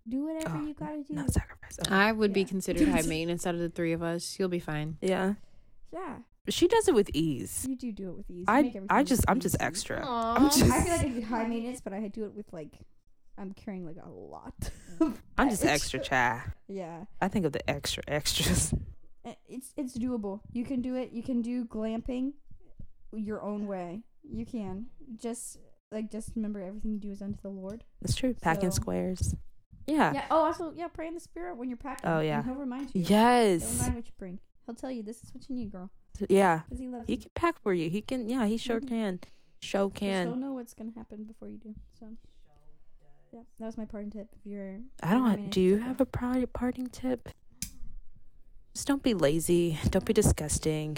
Do 0.08 0.24
whatever 0.24 0.56
Oh, 0.56 0.66
you 0.66 0.74
gotta 0.74 1.02
do. 1.04 1.14
Not 1.14 1.32
sacrifice. 1.32 1.78
Okay. 1.80 1.94
I 1.94 2.10
would 2.10 2.32
be 2.32 2.44
considered 2.44 2.88
high 2.88 3.02
maintenance 3.06 3.46
out 3.46 3.54
of 3.54 3.60
the 3.60 3.68
three 3.68 3.92
of 3.92 4.02
us. 4.02 4.38
You'll 4.38 4.48
be 4.48 4.58
fine. 4.58 4.96
Yeah, 5.02 5.34
yeah, 5.92 6.20
she 6.50 6.68
does 6.68 6.88
it 6.88 6.94
with 6.94 7.10
ease. 7.14 7.66
you 7.68 7.76
do 7.76 7.92
do 7.92 8.10
it 8.10 8.16
with 8.16 8.30
ease. 8.30 8.38
You 8.40 8.44
I, 8.48 8.72
I 8.90 9.02
just, 9.02 9.24
I'm 9.28 9.40
just 9.40 9.56
extra. 9.60 10.02
Aw. 10.04 10.34
I'm 10.36 10.44
just, 10.50 10.62
I 10.62 10.82
feel 10.82 10.92
like 10.96 11.06
I 11.06 11.08
do 11.08 11.22
high 11.22 11.46
maintenance, 11.46 11.80
but 11.80 11.92
I 11.92 12.08
do 12.08 12.24
it 12.24 12.34
with 12.34 12.52
like, 12.52 12.72
I'm 13.38 13.52
carrying 13.52 13.86
like 13.86 13.96
a 14.04 14.08
lot. 14.08 14.70
I'm 15.38 15.48
just 15.50 15.64
extra, 15.64 15.98
cha. 16.00 16.44
Yeah. 16.68 17.04
I 17.20 17.28
think 17.28 17.46
of 17.46 17.52
the 17.52 17.68
extra 17.70 18.02
extras. 18.08 18.74
It's 19.46 19.74
it's 19.76 19.98
doable. 19.98 20.40
You 20.52 20.64
can 20.64 20.80
do 20.80 20.94
it. 20.94 21.12
You 21.12 21.22
can 21.22 21.42
do 21.42 21.66
glamping 21.66 22.32
your 23.12 23.42
own 23.42 23.66
way. 23.66 24.00
You 24.22 24.46
can. 24.46 24.86
Just 25.20 25.58
like 25.92 26.10
just 26.10 26.32
remember 26.34 26.62
everything 26.62 26.92
you 26.92 26.98
do 26.98 27.10
is 27.10 27.20
unto 27.20 27.38
the 27.42 27.50
Lord. 27.50 27.84
That's 28.00 28.14
true. 28.16 28.32
Packing 28.40 28.70
So- 28.70 28.76
squares. 28.76 29.34
Yeah. 29.86 30.12
Yeah. 30.14 30.24
Oh, 30.30 30.44
also, 30.44 30.72
yeah, 30.74 30.88
pray 30.88 31.06
in 31.06 31.14
the 31.14 31.20
spirit 31.20 31.56
when 31.58 31.68
you're 31.68 31.76
packing. 31.76 32.08
Oh, 32.08 32.18
and 32.18 32.26
yeah. 32.26 32.42
he'll 32.42 32.54
remind 32.54 32.94
you. 32.94 33.02
He'll 33.02 33.10
Yes. 33.10 33.72
remind 33.78 33.94
what 33.96 34.06
you 34.06 34.12
bring. 34.18 34.38
He'll 34.64 34.74
tell 34.74 34.90
you 34.90 35.02
this 35.02 35.22
is 35.22 35.34
what 35.34 35.48
you 35.48 35.54
need, 35.54 35.70
girl. 35.72 35.90
Yeah. 36.28 36.60
Because 36.64 36.78
he 36.80 36.88
loves 36.88 37.04
He 37.06 37.14
you. 37.14 37.18
can 37.20 37.30
pack 37.34 37.58
for 37.62 37.72
you. 37.72 37.88
He 37.90 38.02
can. 38.02 38.28
Yeah. 38.28 38.46
He 38.46 38.56
sure 38.56 38.80
Mhm. 38.80 38.88
can. 38.88 39.20
Show 39.62 39.88
Just 39.90 40.00
can. 40.00 40.40
know 40.40 40.52
what's 40.54 40.74
gonna 40.74 40.92
happen 40.96 41.24
before 41.24 41.48
you 41.48 41.58
do. 41.58 41.74
So. 41.98 42.16
Yeah, 43.32 43.40
that 43.58 43.66
was 43.66 43.76
my 43.78 43.84
parting 43.84 44.10
tip. 44.10 44.28
If 44.34 44.44
you're, 44.44 44.80
I 45.02 45.14
don't. 45.14 45.50
Do 45.50 45.60
you 45.60 45.76
have 45.78 46.00
a 46.00 46.06
pri- 46.06 46.44
parting 46.46 46.88
tip? 46.88 47.28
Just 48.74 48.86
don't 48.88 49.02
be 49.02 49.14
lazy. 49.14 49.78
Don't 49.90 50.04
be 50.04 50.12
disgusting. 50.12 50.96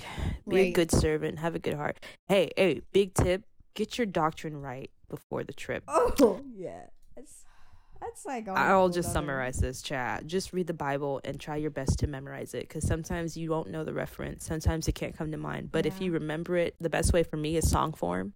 Be 0.48 0.60
a 0.60 0.72
good 0.72 0.90
servant. 0.90 1.38
Have 1.40 1.54
a 1.54 1.58
good 1.58 1.74
heart. 1.74 1.98
Hey, 2.28 2.50
hey, 2.56 2.82
big 2.92 3.14
tip. 3.14 3.44
Get 3.74 3.98
your 3.98 4.06
doctrine 4.06 4.56
right 4.60 4.90
before 5.08 5.44
the 5.44 5.52
trip. 5.52 5.82
Oh 5.88 6.40
yeah, 6.54 6.84
that's 7.16 7.44
that's 8.02 8.26
like. 8.26 8.48
I'll 8.48 8.88
just 8.88 9.08
other- 9.08 9.14
summarize 9.14 9.56
this 9.58 9.82
chat. 9.82 10.26
Just 10.26 10.52
read 10.52 10.66
the 10.66 10.74
Bible 10.74 11.20
and 11.24 11.38
try 11.40 11.56
your 11.56 11.70
best 11.70 11.98
to 12.00 12.06
memorize 12.06 12.54
it 12.54 12.68
because 12.68 12.86
sometimes 12.86 13.36
you 13.36 13.50
won't 13.50 13.70
know 13.70 13.84
the 13.84 13.94
reference. 13.94 14.44
Sometimes 14.44 14.88
it 14.88 14.94
can't 14.94 15.16
come 15.16 15.30
to 15.30 15.38
mind. 15.38 15.70
But 15.72 15.86
if 15.86 16.00
you 16.00 16.12
remember 16.12 16.56
it, 16.56 16.74
the 16.80 16.90
best 16.90 17.12
way 17.12 17.22
for 17.22 17.36
me 17.36 17.56
is 17.56 17.70
song 17.70 17.92
form. 17.92 18.34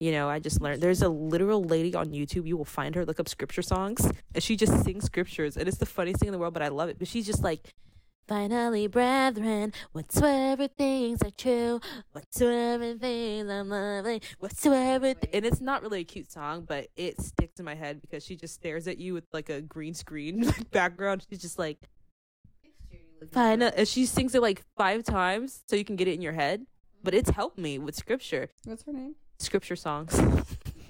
You 0.00 0.12
know, 0.12 0.28
I 0.28 0.38
just 0.38 0.60
learned 0.60 0.80
there's 0.80 1.02
a 1.02 1.08
literal 1.08 1.64
lady 1.64 1.94
on 1.94 2.10
YouTube. 2.10 2.46
You 2.46 2.56
will 2.56 2.64
find 2.64 2.94
her, 2.94 3.04
look 3.04 3.18
up 3.18 3.28
scripture 3.28 3.62
songs, 3.62 4.08
and 4.32 4.42
she 4.42 4.56
just 4.56 4.84
sings 4.84 5.04
scriptures. 5.04 5.56
And 5.56 5.66
it's 5.68 5.78
the 5.78 5.86
funniest 5.86 6.20
thing 6.20 6.28
in 6.28 6.32
the 6.32 6.38
world, 6.38 6.54
but 6.54 6.62
I 6.62 6.68
love 6.68 6.88
it. 6.88 6.98
But 6.98 7.08
she's 7.08 7.26
just 7.26 7.42
like, 7.42 7.74
Finally, 8.28 8.86
brethren, 8.88 9.72
whatsoever 9.92 10.68
things 10.68 11.22
are 11.22 11.30
true, 11.30 11.80
whatsoever 12.12 12.94
things 12.94 13.48
are 13.48 13.64
lovely, 13.64 14.20
whatsoever. 14.38 15.14
Th-, 15.14 15.30
and 15.32 15.46
it's 15.46 15.62
not 15.62 15.80
really 15.80 16.00
a 16.00 16.04
cute 16.04 16.30
song, 16.30 16.66
but 16.68 16.88
it 16.94 17.18
sticks 17.22 17.58
in 17.58 17.64
my 17.64 17.74
head 17.74 18.02
because 18.02 18.22
she 18.22 18.36
just 18.36 18.52
stares 18.52 18.86
at 18.86 18.98
you 18.98 19.14
with 19.14 19.24
like 19.32 19.48
a 19.48 19.62
green 19.62 19.94
screen 19.94 20.52
background. 20.72 21.26
She's 21.30 21.40
just 21.40 21.58
like, 21.58 21.78
final, 23.32 23.72
she 23.86 24.04
sings 24.04 24.34
it 24.34 24.42
like 24.42 24.62
five 24.76 25.04
times 25.04 25.62
so 25.66 25.74
you 25.74 25.84
can 25.84 25.96
get 25.96 26.06
it 26.06 26.12
in 26.12 26.20
your 26.20 26.34
head. 26.34 26.66
But 27.02 27.14
it's 27.14 27.30
helped 27.30 27.58
me 27.58 27.78
with 27.78 27.94
scripture, 27.94 28.50
What's 28.64 28.82
her 28.84 28.92
name? 28.92 29.14
scripture 29.38 29.76
songs. 29.76 30.20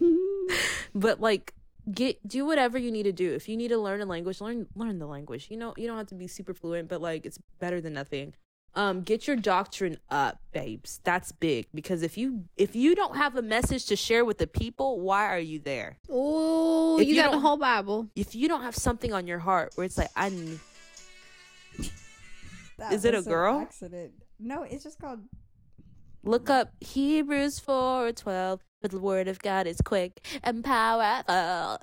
but 0.94 1.20
like 1.20 1.54
get 1.92 2.26
do 2.26 2.44
whatever 2.44 2.76
you 2.78 2.90
need 2.90 3.04
to 3.04 3.12
do 3.12 3.32
if 3.32 3.48
you 3.48 3.56
need 3.56 3.68
to 3.68 3.78
learn 3.78 4.00
a 4.00 4.04
language 4.04 4.40
learn 4.40 4.66
learn 4.74 4.98
the 4.98 5.06
language 5.06 5.48
you 5.50 5.56
know 5.56 5.72
you 5.76 5.86
don't 5.86 5.96
have 5.96 6.06
to 6.06 6.14
be 6.14 6.26
super 6.26 6.52
fluent 6.54 6.88
but 6.88 7.00
like 7.00 7.24
it's 7.24 7.38
better 7.58 7.80
than 7.80 7.92
nothing 7.94 8.34
um 8.74 9.00
get 9.02 9.26
your 9.26 9.36
doctrine 9.36 9.96
up 10.10 10.38
babes 10.52 11.00
that's 11.04 11.32
big 11.32 11.66
because 11.72 12.02
if 12.02 12.18
you 12.18 12.44
if 12.56 12.76
you 12.76 12.94
don't 12.94 13.16
have 13.16 13.36
a 13.36 13.42
message 13.42 13.86
to 13.86 13.96
share 13.96 14.24
with 14.24 14.36
the 14.38 14.46
people 14.46 15.00
why 15.00 15.24
are 15.26 15.38
you 15.38 15.58
there 15.58 15.96
Oh, 16.10 16.98
you, 17.00 17.06
you 17.14 17.14
got 17.22 17.32
the 17.32 17.38
whole 17.38 17.56
Bible. 17.56 18.08
if 18.14 18.34
you 18.34 18.48
don't 18.48 18.62
have 18.62 18.76
something 18.76 19.12
on 19.14 19.26
your 19.26 19.38
heart 19.38 19.72
where 19.76 19.84
it's 19.86 19.96
like 19.96 20.10
i 20.14 20.26
n- 20.26 20.60
That 22.78 22.92
Is 22.92 23.04
it 23.04 23.14
a 23.14 23.22
girl? 23.22 23.58
Accident. 23.60 24.12
No, 24.38 24.62
it's 24.62 24.84
just 24.84 25.00
called. 25.00 25.20
look 26.22 26.48
up 26.50 26.72
hebrews 26.80 27.58
4 27.58 28.12
12 28.12 28.60
but 28.80 28.90
the 28.90 28.98
word 28.98 29.28
of 29.28 29.38
god 29.40 29.66
is 29.66 29.80
quick 29.80 30.24
and 30.42 30.64
powerful. 30.64 31.78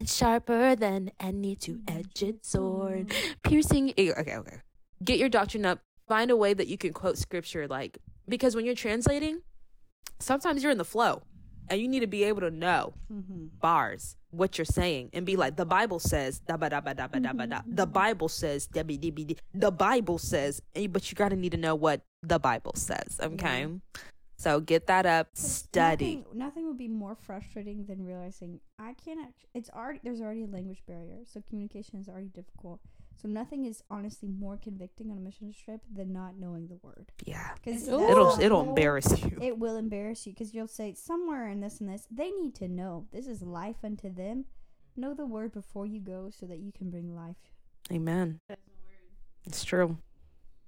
And 0.00 0.08
sharper 0.08 0.74
than 0.74 1.10
any 1.20 1.54
two-edged 1.54 2.44
sword. 2.44 3.12
Piercing 3.42 3.92
eh, 3.98 4.12
okay 4.18 4.36
okay. 4.36 4.56
Get 5.04 5.18
your 5.18 5.28
doctrine 5.28 5.66
up. 5.66 5.80
Find 6.08 6.30
a 6.30 6.36
way 6.36 6.54
that 6.54 6.66
you 6.66 6.78
can 6.78 6.92
quote 6.92 7.18
scripture 7.18 7.68
like 7.68 7.98
because 8.28 8.56
when 8.56 8.64
you're 8.64 8.74
translating 8.74 9.40
sometimes 10.18 10.62
you're 10.62 10.72
in 10.72 10.78
the 10.78 10.84
flow 10.84 11.22
and 11.68 11.80
you 11.80 11.88
need 11.88 12.00
to 12.00 12.06
be 12.06 12.24
able 12.24 12.40
to 12.40 12.50
know 12.50 12.94
Mm-hmm. 13.12 13.46
bars 13.60 14.16
what 14.30 14.58
you're 14.58 14.64
saying 14.64 15.10
and 15.12 15.24
be 15.26 15.36
like 15.36 15.56
the 15.56 15.64
bible 15.66 15.98
says 15.98 16.40
da 16.40 16.56
ba 16.56 16.68
da 16.70 16.80
ba 16.80 16.94
da 16.94 17.06
ba 17.06 17.20
da 17.20 17.32
ba 17.32 17.46
da. 17.46 17.60
The 17.66 17.86
bible 17.86 18.28
says 18.28 18.66
da 18.66 18.82
bi 18.82 18.96
di 18.96 19.10
bi 19.10 19.22
di. 19.24 19.36
the 19.54 19.70
bible 19.70 20.18
says 20.18 20.60
but 20.90 21.10
you 21.10 21.14
gotta 21.14 21.36
need 21.36 21.52
to 21.52 21.58
know 21.58 21.74
what 21.74 22.00
the 22.22 22.38
bible 22.38 22.72
says 22.76 23.18
okay 23.22 23.66
so 24.46 24.60
get 24.60 24.86
that 24.86 25.06
up 25.06 25.28
study 25.34 26.16
Nothing, 26.16 26.38
nothing 26.38 26.66
would 26.68 26.78
be 26.78 26.88
more 26.88 27.16
frustrating 27.16 27.84
than 27.86 28.04
realizing 28.04 28.60
I 28.78 28.94
can't. 28.94 29.20
Act- 29.20 29.46
it's 29.54 29.70
already 29.70 30.00
there's 30.04 30.20
already 30.20 30.44
a 30.44 30.46
language 30.46 30.82
barrier, 30.86 31.18
so 31.24 31.42
communication 31.48 31.98
is 31.98 32.08
already 32.08 32.28
difficult. 32.28 32.80
So 33.20 33.28
nothing 33.28 33.64
is 33.64 33.82
honestly 33.90 34.28
more 34.28 34.58
convicting 34.62 35.10
on 35.10 35.16
a 35.16 35.20
mission 35.20 35.52
trip 35.52 35.80
than 35.92 36.12
not 36.12 36.38
knowing 36.38 36.68
the 36.68 36.76
word. 36.82 37.10
yeah 37.24 37.54
Because 37.54 37.88
Ooh. 37.88 38.08
it'll 38.08 38.40
it'll 38.40 38.68
embarrass 38.68 39.20
you 39.24 39.38
It 39.40 39.58
will 39.58 39.76
embarrass 39.76 40.26
you 40.26 40.32
because 40.32 40.54
you'll 40.54 40.68
say 40.68 40.94
somewhere 40.94 41.48
in 41.48 41.60
this 41.60 41.80
and 41.80 41.88
this. 41.88 42.06
They 42.10 42.30
need 42.30 42.54
to 42.56 42.68
know 42.68 43.06
this 43.12 43.26
is 43.26 43.42
life 43.42 43.76
unto 43.82 44.12
them. 44.12 44.44
Know 44.96 45.12
the 45.12 45.26
word 45.26 45.52
before 45.52 45.86
you 45.86 46.00
go, 46.00 46.30
so 46.30 46.46
that 46.46 46.58
you 46.58 46.72
can 46.72 46.90
bring 46.90 47.14
life. 47.14 47.36
Amen. 47.92 48.38
It's 49.44 49.64
true. 49.64 49.98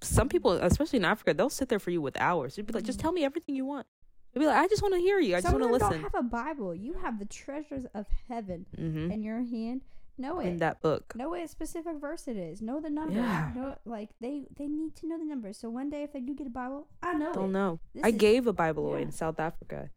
Some 0.01 0.29
people, 0.29 0.53
especially 0.53 0.99
in 0.99 1.05
Africa, 1.05 1.35
they'll 1.35 1.51
sit 1.51 1.69
there 1.69 1.79
for 1.79 1.91
you 1.91 2.01
with 2.01 2.21
hours. 2.21 2.57
You'd 2.57 2.67
be 2.67 2.73
like, 2.73 2.85
just 2.85 3.01
tell 3.01 3.13
me 3.13 3.25
everything 3.25 3.57
you 3.57 3.65
want. 3.65 3.87
They'd 4.33 4.41
be 4.41 4.47
like, 4.47 4.59
I 4.59 4.69
just 4.69 4.83
want 4.83 4.95
to 4.95 5.01
hear 5.01 5.19
you. 5.19 5.37
I 5.37 5.41
just 5.41 5.53
want 5.53 5.65
to 5.65 5.73
listen. 5.73 5.91
don't 5.91 6.03
have 6.03 6.15
a 6.15 6.23
Bible. 6.23 6.75
You 6.75 6.95
have 7.03 7.19
the 7.19 7.25
treasures 7.25 7.87
of 7.95 8.07
heaven 8.29 8.67
mm-hmm. 8.77 9.11
in 9.11 9.23
your 9.23 9.43
hand. 9.43 9.83
Know 10.21 10.41
it. 10.41 10.47
In 10.47 10.57
that 10.59 10.83
book. 10.83 11.15
know 11.15 11.29
what 11.31 11.49
specific 11.49 12.01
verse 12.01 12.27
it 12.27 12.37
is. 12.37 12.61
Know 12.61 12.81
the 12.81 12.91
number. 12.91 13.15
Yeah. 13.15 13.53
Know, 13.55 13.77
like 13.85 14.11
they 14.21 14.47
they 14.57 14.67
need 14.67 14.97
to 14.97 15.09
know 15.09 15.17
the 15.17 15.25
number. 15.25 15.53
So 15.53 15.71
one 15.71 15.91
day 15.91 16.03
if 16.03 16.13
they 16.13 16.21
do 16.21 16.35
get 16.35 16.47
a 16.47 16.51
Bible, 16.51 16.89
I 17.01 17.15
know 17.15 17.33
Don't 17.33 17.51
it. 17.51 17.53
know. 17.53 17.81
This 17.95 18.05
I 18.05 18.09
is- 18.09 18.17
gave 18.17 18.47
a 18.49 18.53
Bible 18.53 18.89
away 18.89 18.99
yeah. 18.99 19.07
in 19.07 19.13
South 19.13 19.39
Africa. 19.39 19.91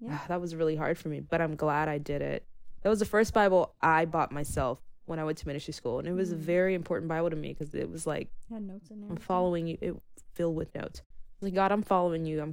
Yeah. 0.00 0.18
that 0.26 0.40
was 0.40 0.56
really 0.56 0.74
hard 0.74 0.98
for 0.98 1.08
me, 1.08 1.20
but 1.20 1.40
I'm 1.40 1.54
glad 1.54 1.88
I 1.88 1.98
did 1.98 2.20
it. 2.20 2.44
That 2.82 2.88
was 2.90 2.98
the 2.98 3.06
first 3.06 3.32
Bible 3.32 3.74
I 3.80 4.04
bought 4.04 4.32
myself 4.32 4.82
when 5.06 5.18
I 5.18 5.24
went 5.24 5.38
to 5.38 5.46
ministry 5.46 5.72
school, 5.74 5.98
and 5.98 6.08
it 6.08 6.12
was 6.12 6.32
a 6.32 6.36
Mhm. 6.36 6.38
very 6.38 6.74
important 6.74 7.08
Bible 7.08 7.30
to 7.30 7.36
me 7.36 7.52
because 7.52 7.74
it 7.74 7.90
was 7.90 8.06
like 8.06 8.30
Had 8.48 8.62
notes 8.62 8.90
in 8.90 9.00
there. 9.00 9.10
I'm 9.10 9.16
following 9.16 9.66
you. 9.66 9.78
It 9.80 9.94
filled 10.34 10.56
with 10.56 10.74
notes. 10.74 11.02
Like 11.40 11.54
God, 11.54 11.72
I'm 11.72 11.82
following 11.82 12.24
you. 12.24 12.40
I'm 12.40 12.52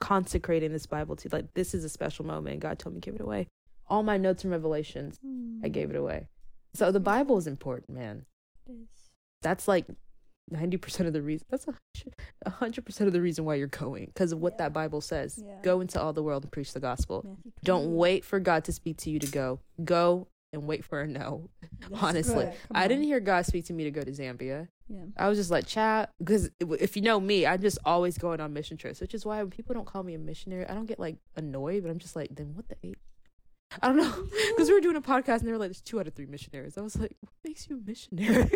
consecrating 0.00 0.70
this 0.72 0.86
Bible 0.86 1.16
to 1.16 1.24
you. 1.24 1.30
like 1.32 1.52
this 1.54 1.74
is 1.74 1.84
a 1.84 1.88
special 1.88 2.24
moment. 2.24 2.60
God 2.60 2.78
told 2.78 2.94
me 2.94 3.00
give 3.00 3.14
it 3.14 3.20
away. 3.20 3.48
All 3.88 4.02
my 4.02 4.16
notes 4.16 4.44
and 4.44 4.50
revelations, 4.50 5.18
I 5.64 5.68
gave 5.68 5.90
it 5.90 5.96
away. 5.96 6.28
So 6.74 6.92
the 6.92 7.00
Bible 7.00 7.36
is 7.38 7.46
important, 7.46 7.90
man. 7.96 8.26
It 8.66 8.72
is. 8.72 8.88
That's 9.42 9.66
like 9.66 9.86
ninety 10.50 10.76
percent 10.76 11.06
of 11.08 11.12
the 11.14 11.22
reason. 11.22 11.46
That's 11.50 11.66
a 12.46 12.50
hundred 12.50 12.84
percent 12.86 13.06
of 13.08 13.12
the 13.12 13.20
reason 13.20 13.44
why 13.44 13.56
you're 13.56 13.66
going 13.66 14.06
because 14.06 14.30
of 14.32 14.40
what 14.40 14.52
Yeah. 14.54 14.58
that 14.58 14.72
Bible 14.72 15.00
says. 15.00 15.42
Yeah. 15.44 15.58
Go 15.62 15.80
into 15.80 16.00
all 16.00 16.12
the 16.12 16.22
world 16.22 16.44
and 16.44 16.52
preach 16.52 16.72
the 16.72 16.80
gospel. 16.80 17.22
Matthew 17.26 17.52
Don't 17.64 17.96
wait 17.96 18.24
for 18.24 18.38
God 18.38 18.64
to 18.66 18.72
speak 18.72 18.98
to 18.98 19.10
you 19.10 19.18
to 19.18 19.30
go. 19.30 19.60
Go 19.84 20.28
and 20.52 20.66
wait 20.66 20.84
for 20.84 21.00
a 21.02 21.06
no. 21.06 21.48
That's 21.90 22.02
Honestly, 22.02 22.34
good. 22.46 22.52
Come 22.68 22.76
I 22.76 22.88
didn't 22.88 23.04
hear 23.04 23.20
God 23.20 23.46
speak 23.46 23.66
to 23.66 23.72
me 23.72 23.84
to 23.84 23.90
go 23.90 24.02
to 24.02 24.10
Zambia. 24.10 24.68
Yeah. 24.88 25.04
I 25.16 25.28
was 25.28 25.36
just 25.38 25.50
like, 25.50 25.66
chat, 25.66 26.10
because 26.18 26.50
if 26.60 26.96
you 26.96 27.02
know 27.02 27.20
me, 27.20 27.46
I'm 27.46 27.60
just 27.60 27.78
always 27.84 28.16
going 28.16 28.40
on 28.40 28.52
mission 28.54 28.76
trips, 28.76 29.00
which 29.00 29.14
is 29.14 29.26
why 29.26 29.38
when 29.42 29.50
people 29.50 29.74
don't 29.74 29.86
call 29.86 30.02
me 30.02 30.14
a 30.14 30.18
missionary, 30.18 30.66
I 30.66 30.74
don't 30.74 30.86
get 30.86 30.98
like 30.98 31.16
annoyed, 31.36 31.82
but 31.82 31.90
I'm 31.90 31.98
just 31.98 32.16
like, 32.16 32.34
then 32.34 32.54
what 32.54 32.68
the 32.68 32.76
eight? 32.82 32.98
I 33.82 33.88
don't 33.88 33.98
know, 33.98 34.10
because 34.56 34.68
we 34.68 34.74
were 34.74 34.80
doing 34.80 34.96
a 34.96 35.02
podcast 35.02 35.40
and 35.40 35.48
they 35.48 35.52
were 35.52 35.58
like, 35.58 35.68
there's 35.68 35.82
two 35.82 36.00
out 36.00 36.06
of 36.06 36.14
three 36.14 36.24
missionaries. 36.26 36.78
I 36.78 36.80
was 36.80 36.96
like, 36.98 37.14
what 37.20 37.32
makes 37.44 37.68
you 37.68 37.76
a 37.76 37.80
missionary? 37.86 38.50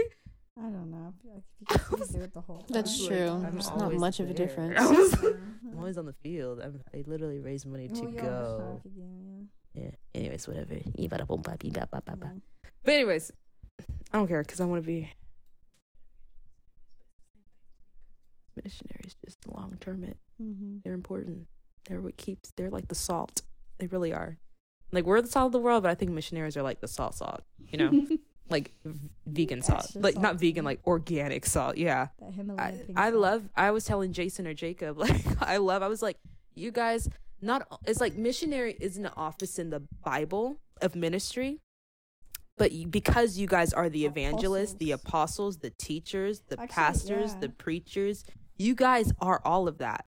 I 0.59 0.62
don't 0.62 0.90
know. 0.90 1.12
I 1.12 1.23
feel 1.23 1.35
like 1.69 1.90
you 1.93 1.98
just 1.98 2.12
do 2.14 2.20
it 2.23 2.32
the 2.32 2.40
whole 2.40 2.59
time. 2.59 2.66
That's 2.70 2.98
Like, 3.01 3.09
true. 3.10 3.28
I'm 3.28 3.52
There's 3.52 3.69
not 3.69 3.82
always 3.82 4.01
much 4.01 4.20
of 4.20 4.31
a 4.31 4.35
difference. 4.35 4.78
I 4.81 4.86
was-. 4.90 5.12
I'm 5.23 5.78
always 5.78 5.98
on 5.98 6.06
the 6.06 6.14
field. 6.14 6.60
I'm, 6.60 6.81
I 6.94 7.05
literally 7.06 7.40
raise 7.40 7.66
money 7.66 7.89
to 7.89 7.94
Well, 7.94 8.02
you 8.10 8.20
always 8.20 8.23
go. 8.23 8.81
Have 9.74 9.82
to 9.85 9.90
do, 9.90 9.97
Yeah. 10.15 10.20
Anyways, 10.20 10.49
whatever. 10.49 10.74
But 12.85 12.94
anyways, 12.94 13.32
I 14.12 14.19
don't 14.19 14.28
care 14.28 14.43
because 14.43 14.61
I 14.61 14.65
want 14.65 14.82
to 14.82 14.86
be 14.86 15.11
missionaries. 18.62 19.16
Just 19.24 19.39
long 19.49 19.77
term 19.81 20.05
it. 20.05 20.16
Mm-hmm. 20.43 20.78
They're 20.85 20.94
important. 20.94 21.47
They're 21.89 22.01
what 22.01 22.16
keeps. 22.16 22.53
They're 22.57 22.70
like 22.70 22.89
the 22.89 22.94
salt. 22.94 23.43
They 23.78 23.86
really 23.86 24.12
are. 24.12 24.39
Like 24.93 25.05
we're 25.05 25.20
the 25.23 25.28
salt 25.28 25.47
of 25.47 25.53
the 25.53 25.59
world, 25.59 25.82
but 25.82 25.90
I 25.90 25.94
think 25.94 26.11
missionaries 26.11 26.57
are 26.57 26.62
like 26.62 26.81
the 26.81 26.89
salt 26.89 27.15
salt. 27.15 27.43
You 27.70 27.78
know, 27.78 28.07
like 28.51 28.73
v- 28.85 29.09
vegan 29.27 29.62
salt. 29.62 29.85
Extra 29.85 30.03
Like 30.03 30.19
not 30.19 30.36
vegan, 30.36 30.65
like 30.65 30.81
organic 30.86 31.47
salt. 31.47 31.77
Yeah. 31.78 32.09
that 32.20 32.28
I, 32.28 32.31
Himalayan 32.32 32.78
pink 32.86 32.99
I 32.99 33.09
love 33.11 33.49
I 33.57 33.70
was 33.70 33.85
telling 33.85 34.12
Jason 34.12 34.47
or 34.47 34.55
Jacob 34.55 34.99
like 34.99 35.24
I 35.40 35.57
love 35.57 35.82
I 35.82 35.89
was 35.89 36.03
like 36.03 36.19
you 36.55 36.70
guys 36.70 37.09
not 37.43 37.66
it's 37.86 38.01
like 38.01 38.14
missionary 38.14 38.77
isn't 38.81 39.05
an 39.05 39.12
office 39.16 39.59
in 39.59 39.70
the 39.70 39.82
Bible 40.05 40.60
of 40.81 40.94
ministry 40.94 41.60
but 42.56 42.70
because 42.90 43.39
you 43.39 43.47
guys 43.47 43.73
are 43.73 43.89
the 43.89 44.06
evangelists 44.06 44.74
the 44.74 44.93
apostles 44.93 45.59
the 45.59 45.70
teachers 45.70 46.43
the 46.48 46.60
Actually, 46.60 46.74
pastors 46.74 47.32
yeah. 47.32 47.40
the 47.40 47.48
preachers 47.48 48.24
you 48.56 48.74
guys 48.74 49.12
are 49.20 49.40
all 49.44 49.69
of 49.69 49.78
that 49.78 50.05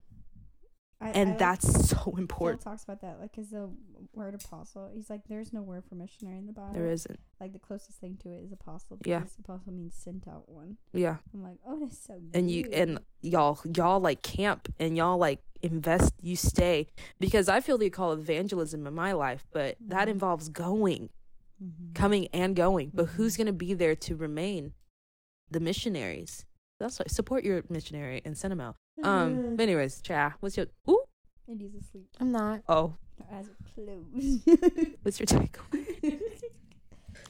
I, 1.01 1.11
and 1.11 1.33
I 1.33 1.37
that's 1.37 1.87
so 1.89 1.95
Phil 1.95 2.17
important. 2.17 2.61
talks 2.61 2.83
about 2.83 2.99
that 3.01 3.19
like 3.21 3.37
is 3.37 3.51
the 3.51 3.69
word 4.13 4.35
apostle. 4.35 4.89
He's 4.93 5.09
like, 5.09 5.21
there's 5.29 5.53
no 5.53 5.61
word 5.61 5.83
for 5.87 5.95
missionary 5.95 6.37
in 6.37 6.45
the 6.45 6.51
Bible. 6.53 6.73
There 6.73 6.87
isn't. 6.91 7.19
Like 7.39 7.53
the 7.53 7.59
closest 7.59 7.99
thing 7.99 8.17
to 8.23 8.29
it 8.29 8.43
is 8.43 8.51
apostle. 8.51 8.97
Yeah. 9.05 9.23
Apostle 9.43 9.71
means 9.71 9.95
sent 9.95 10.27
out 10.27 10.49
one. 10.49 10.75
Yeah. 10.93 11.17
I'm 11.33 11.41
like, 11.41 11.57
oh, 11.65 11.79
that's 11.79 12.05
so. 12.05 12.19
and 12.33 12.51
you 12.51 12.65
and 12.73 12.99
y'all, 13.21 13.59
y'all 13.73 13.99
like 14.01 14.21
camp 14.23 14.67
and 14.79 14.97
y'all 14.97 15.17
like 15.17 15.39
invest 15.61 16.13
you 16.21 16.37
stay 16.37 16.87
because 17.19 17.49
i 17.49 17.59
feel 17.59 17.77
the 17.77 17.89
call 17.89 18.13
of 18.13 18.19
evangelism 18.21 18.87
in 18.87 18.93
my 18.95 19.11
life 19.11 19.45
but 19.51 19.75
that 19.85 20.07
Mhm. 20.07 20.11
involves 20.11 20.47
going 20.47 21.09
Mhm. 21.61 21.93
coming 21.93 22.27
and 22.31 22.55
going 22.55 22.91
but 22.93 23.07
who's 23.07 23.35
going 23.35 23.47
to 23.47 23.51
be 23.51 23.73
there 23.73 23.93
to 23.93 24.15
remain 24.15 24.71
the 25.51 25.59
missionaries 25.59 26.45
that's 26.79 26.97
why 26.97 27.05
support 27.09 27.43
your 27.43 27.61
missionary 27.69 28.21
and 28.23 28.37
send 28.37 28.53
them 28.53 28.61
out 28.61 28.77
um 29.03 29.55
but 29.55 29.63
anyways 29.63 30.01
cha 30.01 30.33
what's 30.39 30.57
your 30.57 30.67
ooh 30.89 31.01
and 31.47 31.59
he's 31.61 31.73
asleep. 31.75 32.07
I'm 32.19 32.31
not. 32.31 32.61
oh 32.69 32.95
Our 33.31 33.39
eyes 33.39 33.47
are 33.49 33.73
closed. 33.73 34.95
what's 35.03 35.19
your 35.19 35.25
takeaway 35.27 36.19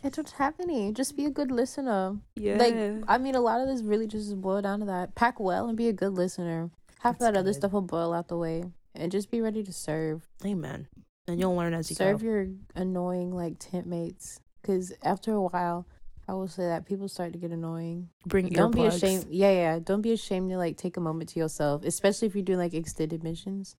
I 0.03 0.07
don't 0.09 0.29
have 0.31 0.53
any. 0.61 0.93
Just 0.93 1.17
be 1.17 1.25
a 1.25 1.29
good 1.29 1.51
listener. 1.51 2.17
yeah 2.35 2.57
Like 2.57 2.75
I 3.07 3.17
mean, 3.17 3.35
a 3.35 3.41
lot 3.41 3.59
of 3.61 3.67
this 3.67 3.81
really 3.81 4.07
just 4.07 4.39
boil 4.39 4.61
down 4.61 4.79
to 4.79 4.85
that. 4.85 5.13
Pack 5.15 5.39
well 5.39 5.67
and 5.67 5.77
be 5.77 5.87
a 5.89 5.93
good 5.93 6.13
listener. 6.13 6.69
Half 6.99 7.15
of 7.15 7.19
That's 7.19 7.33
that 7.33 7.39
other 7.39 7.53
stuff 7.53 7.71
will 7.73 7.81
boil 7.81 8.13
out 8.13 8.27
the 8.27 8.37
way, 8.37 8.63
and 8.95 9.11
just 9.11 9.29
be 9.31 9.39
ready 9.41 9.63
to 9.63 9.71
serve. 9.73 10.27
amen 10.45 10.87
and 11.27 11.39
you'll 11.39 11.55
learn 11.55 11.73
as 11.73 11.89
you 11.89 11.95
serve 11.95 12.21
go 12.21 12.25
your 12.27 12.47
annoying 12.75 13.31
like 13.31 13.55
tent 13.59 13.87
mates, 13.87 14.39
because 14.61 14.91
after 15.03 15.31
a 15.33 15.41
while, 15.41 15.85
I 16.30 16.34
will 16.34 16.47
say 16.47 16.64
that 16.68 16.85
people 16.85 17.07
start 17.07 17.34
to 17.34 17.39
get 17.39 17.49
annoying. 17.51 18.10
bring 18.26 18.49
Don't 18.49 18.76
be 18.76 18.85
ashamed. 18.85 19.26
Yeah, 19.31 19.51
yeah. 19.51 19.80
Don't 19.80 20.01
be 20.01 20.11
ashamed 20.11 20.51
to 20.51 20.57
like 20.57 20.77
take 20.77 20.95
a 20.95 20.99
moment 20.99 21.30
to 21.31 21.39
yourself, 21.39 21.84
especially 21.84 22.27
if 22.27 22.35
you're 22.35 22.43
doing 22.43 22.60
like 22.60 22.76
extended 22.76 23.23
missions, 23.23 23.76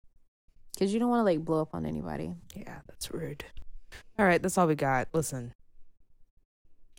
because 0.75 0.93
you 0.93 0.99
don't 0.99 1.11
want 1.11 1.21
to 1.21 1.25
like 1.25 1.45
blow 1.45 1.61
up 1.63 1.75
on 1.75 1.87
anybody. 1.87 2.33
yeah 2.57 2.79
that's 2.89 3.11
rude 3.13 3.45
all 4.19 4.27
right 4.27 4.43
that's 4.43 4.57
all 4.59 4.67
we 4.67 4.75
got 4.75 5.09
listen 5.13 5.55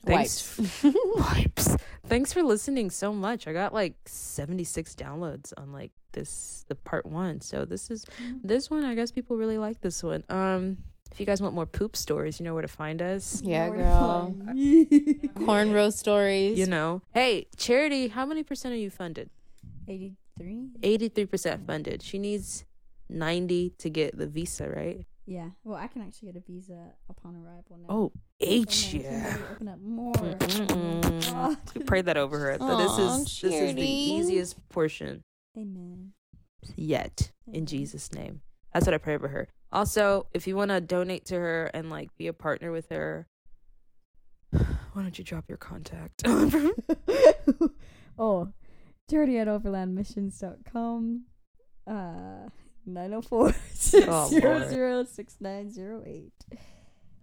Thanks. 0.04 0.58
Wipes. 0.58 0.84
Wipes. 1.16 1.78
Thanks 2.08 2.34
for 2.34 2.42
listening 2.42 2.90
so 2.90 3.14
much. 3.14 3.48
I 3.48 3.54
got 3.54 3.72
like 3.72 3.94
76 4.08 4.96
downloads 4.96 5.54
on 5.58 5.72
like 5.72 5.92
this 6.14 6.66
the 6.68 6.74
part 6.74 7.06
1. 7.06 7.42
So 7.42 7.66
this 7.66 7.92
is 7.92 8.06
this 8.44 8.72
one 8.72 8.84
I 8.84 8.96
guess 8.96 9.12
people 9.12 9.38
really 9.38 9.60
like 9.60 9.82
this 9.82 10.02
one. 10.02 10.24
Um 10.28 10.78
if 11.12 11.20
you 11.20 11.26
guys 11.26 11.42
want 11.42 11.54
more 11.54 11.66
poop 11.66 11.96
stories, 11.96 12.40
you 12.40 12.44
know 12.46 12.54
where 12.54 12.62
to 12.62 12.68
find 12.68 13.02
us. 13.02 13.42
Yeah, 13.44 13.66
Lord 13.68 13.78
girl. 13.80 14.36
Cornrow 15.46 15.92
stories. 15.94 16.58
You 16.58 16.66
know. 16.68 17.02
Hey, 17.14 17.48
Charity, 17.58 18.08
how 18.10 18.26
many 18.26 18.44
percent 18.44 18.74
are 18.74 18.78
you 18.78 18.90
funded? 18.90 19.30
83? 19.88 20.70
83% 20.82 21.66
funded. 21.66 22.02
She 22.02 22.18
needs 22.20 22.66
90 23.10 23.72
to 23.80 23.90
get 23.90 24.18
the 24.18 24.28
visa, 24.28 24.70
right? 24.70 25.06
Yeah. 25.26 25.50
Well, 25.64 25.78
I 25.78 25.88
can 25.88 26.02
actually 26.02 26.32
get 26.32 26.42
a 26.48 26.52
visa 26.52 26.92
upon 27.10 27.36
arrival 27.36 27.78
now. 27.78 27.86
Oh, 27.90 28.12
So 28.16 28.48
H 28.48 28.94
now 28.96 29.00
yeah. 29.02 29.24
somebody 29.34 29.54
Open 29.54 29.68
up 29.68 29.80
more. 29.82 30.14
Mm-mm. 30.14 31.06
Oh 31.06 31.32
God. 31.34 31.58
We 31.76 31.84
prayed 31.84 32.06
that 32.06 32.18
over 32.18 32.40
her. 32.40 32.58
But 32.58 32.78
this 32.78 32.92
Aw, 32.92 33.16
is 33.18 33.24
this 33.26 33.34
is 33.34 33.42
the 33.42 33.50
Charity. 33.52 33.82
easiest 33.82 34.70
portion. 34.70 35.24
Amen. 35.58 36.14
yet 36.76 37.32
in 37.52 37.66
Jesus' 37.66 38.14
name. 38.14 38.42
That's 38.74 38.86
what 38.86 38.94
I 38.94 38.98
pray 38.98 39.18
for 39.18 39.28
her. 39.28 39.48
Also, 39.72 40.28
if 40.34 40.48
you 40.48 40.56
want 40.56 40.70
to 40.70 40.82
donate 40.82 41.26
to 41.26 41.36
her 41.36 41.66
and 41.74 41.90
like 41.90 42.16
be 42.18 42.28
a 42.28 42.34
partner 42.34 42.72
with 42.72 42.90
her, 42.90 43.28
why 44.52 45.02
don't 45.02 45.18
you 45.18 45.24
drop 45.24 45.46
your 45.48 45.58
contact? 45.58 46.24
oh, 48.20 48.50
dirty 49.08 49.38
at 49.38 49.48
overlandmissions.com. 49.48 51.24
Uh, 51.88 52.50
904 52.86 53.40
Lord. 53.40 53.56
6908. 53.76 56.32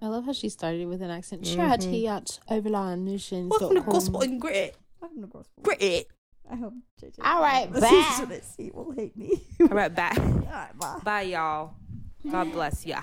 I 0.01 0.07
love 0.07 0.27
how 0.27 0.33
she 0.33 0.49
started 0.49 0.87
with 0.87 1.03
an 1.03 1.11
accent. 1.11 1.43
Mhm. 1.43 1.57
Charity 1.57 2.07
at 2.07 2.39
Overland 2.49 3.05
Missions. 3.05 3.51
Welcome 3.51 3.75
to 3.77 3.83
Gospel 3.83 4.21
and 4.21 4.41
Grit. 4.41 4.77
Welcome 5.01 5.23
to 5.23 5.27
Gospel. 5.27 5.63
Grit. 5.63 6.07
I 6.51 6.57
hope 6.57 6.73
JJ. 7.03 7.19
All 7.23 7.43
right, 7.43 7.71
listens 7.71 8.17
to 8.17 8.23
bye. 8.23 8.29
this. 8.35 8.55
He 8.57 8.71
will 8.71 8.93
hate 8.93 9.15
me. 9.17 9.33
All 9.61 9.67
right, 9.69 9.95
bye. 9.95 10.15
All 10.17 10.25
right, 10.25 10.71
bye. 10.79 10.99
Bye, 11.05 11.23
y'all. 11.23 11.75
God 12.31 12.53
bless 12.53 12.85
ya. 12.87 13.03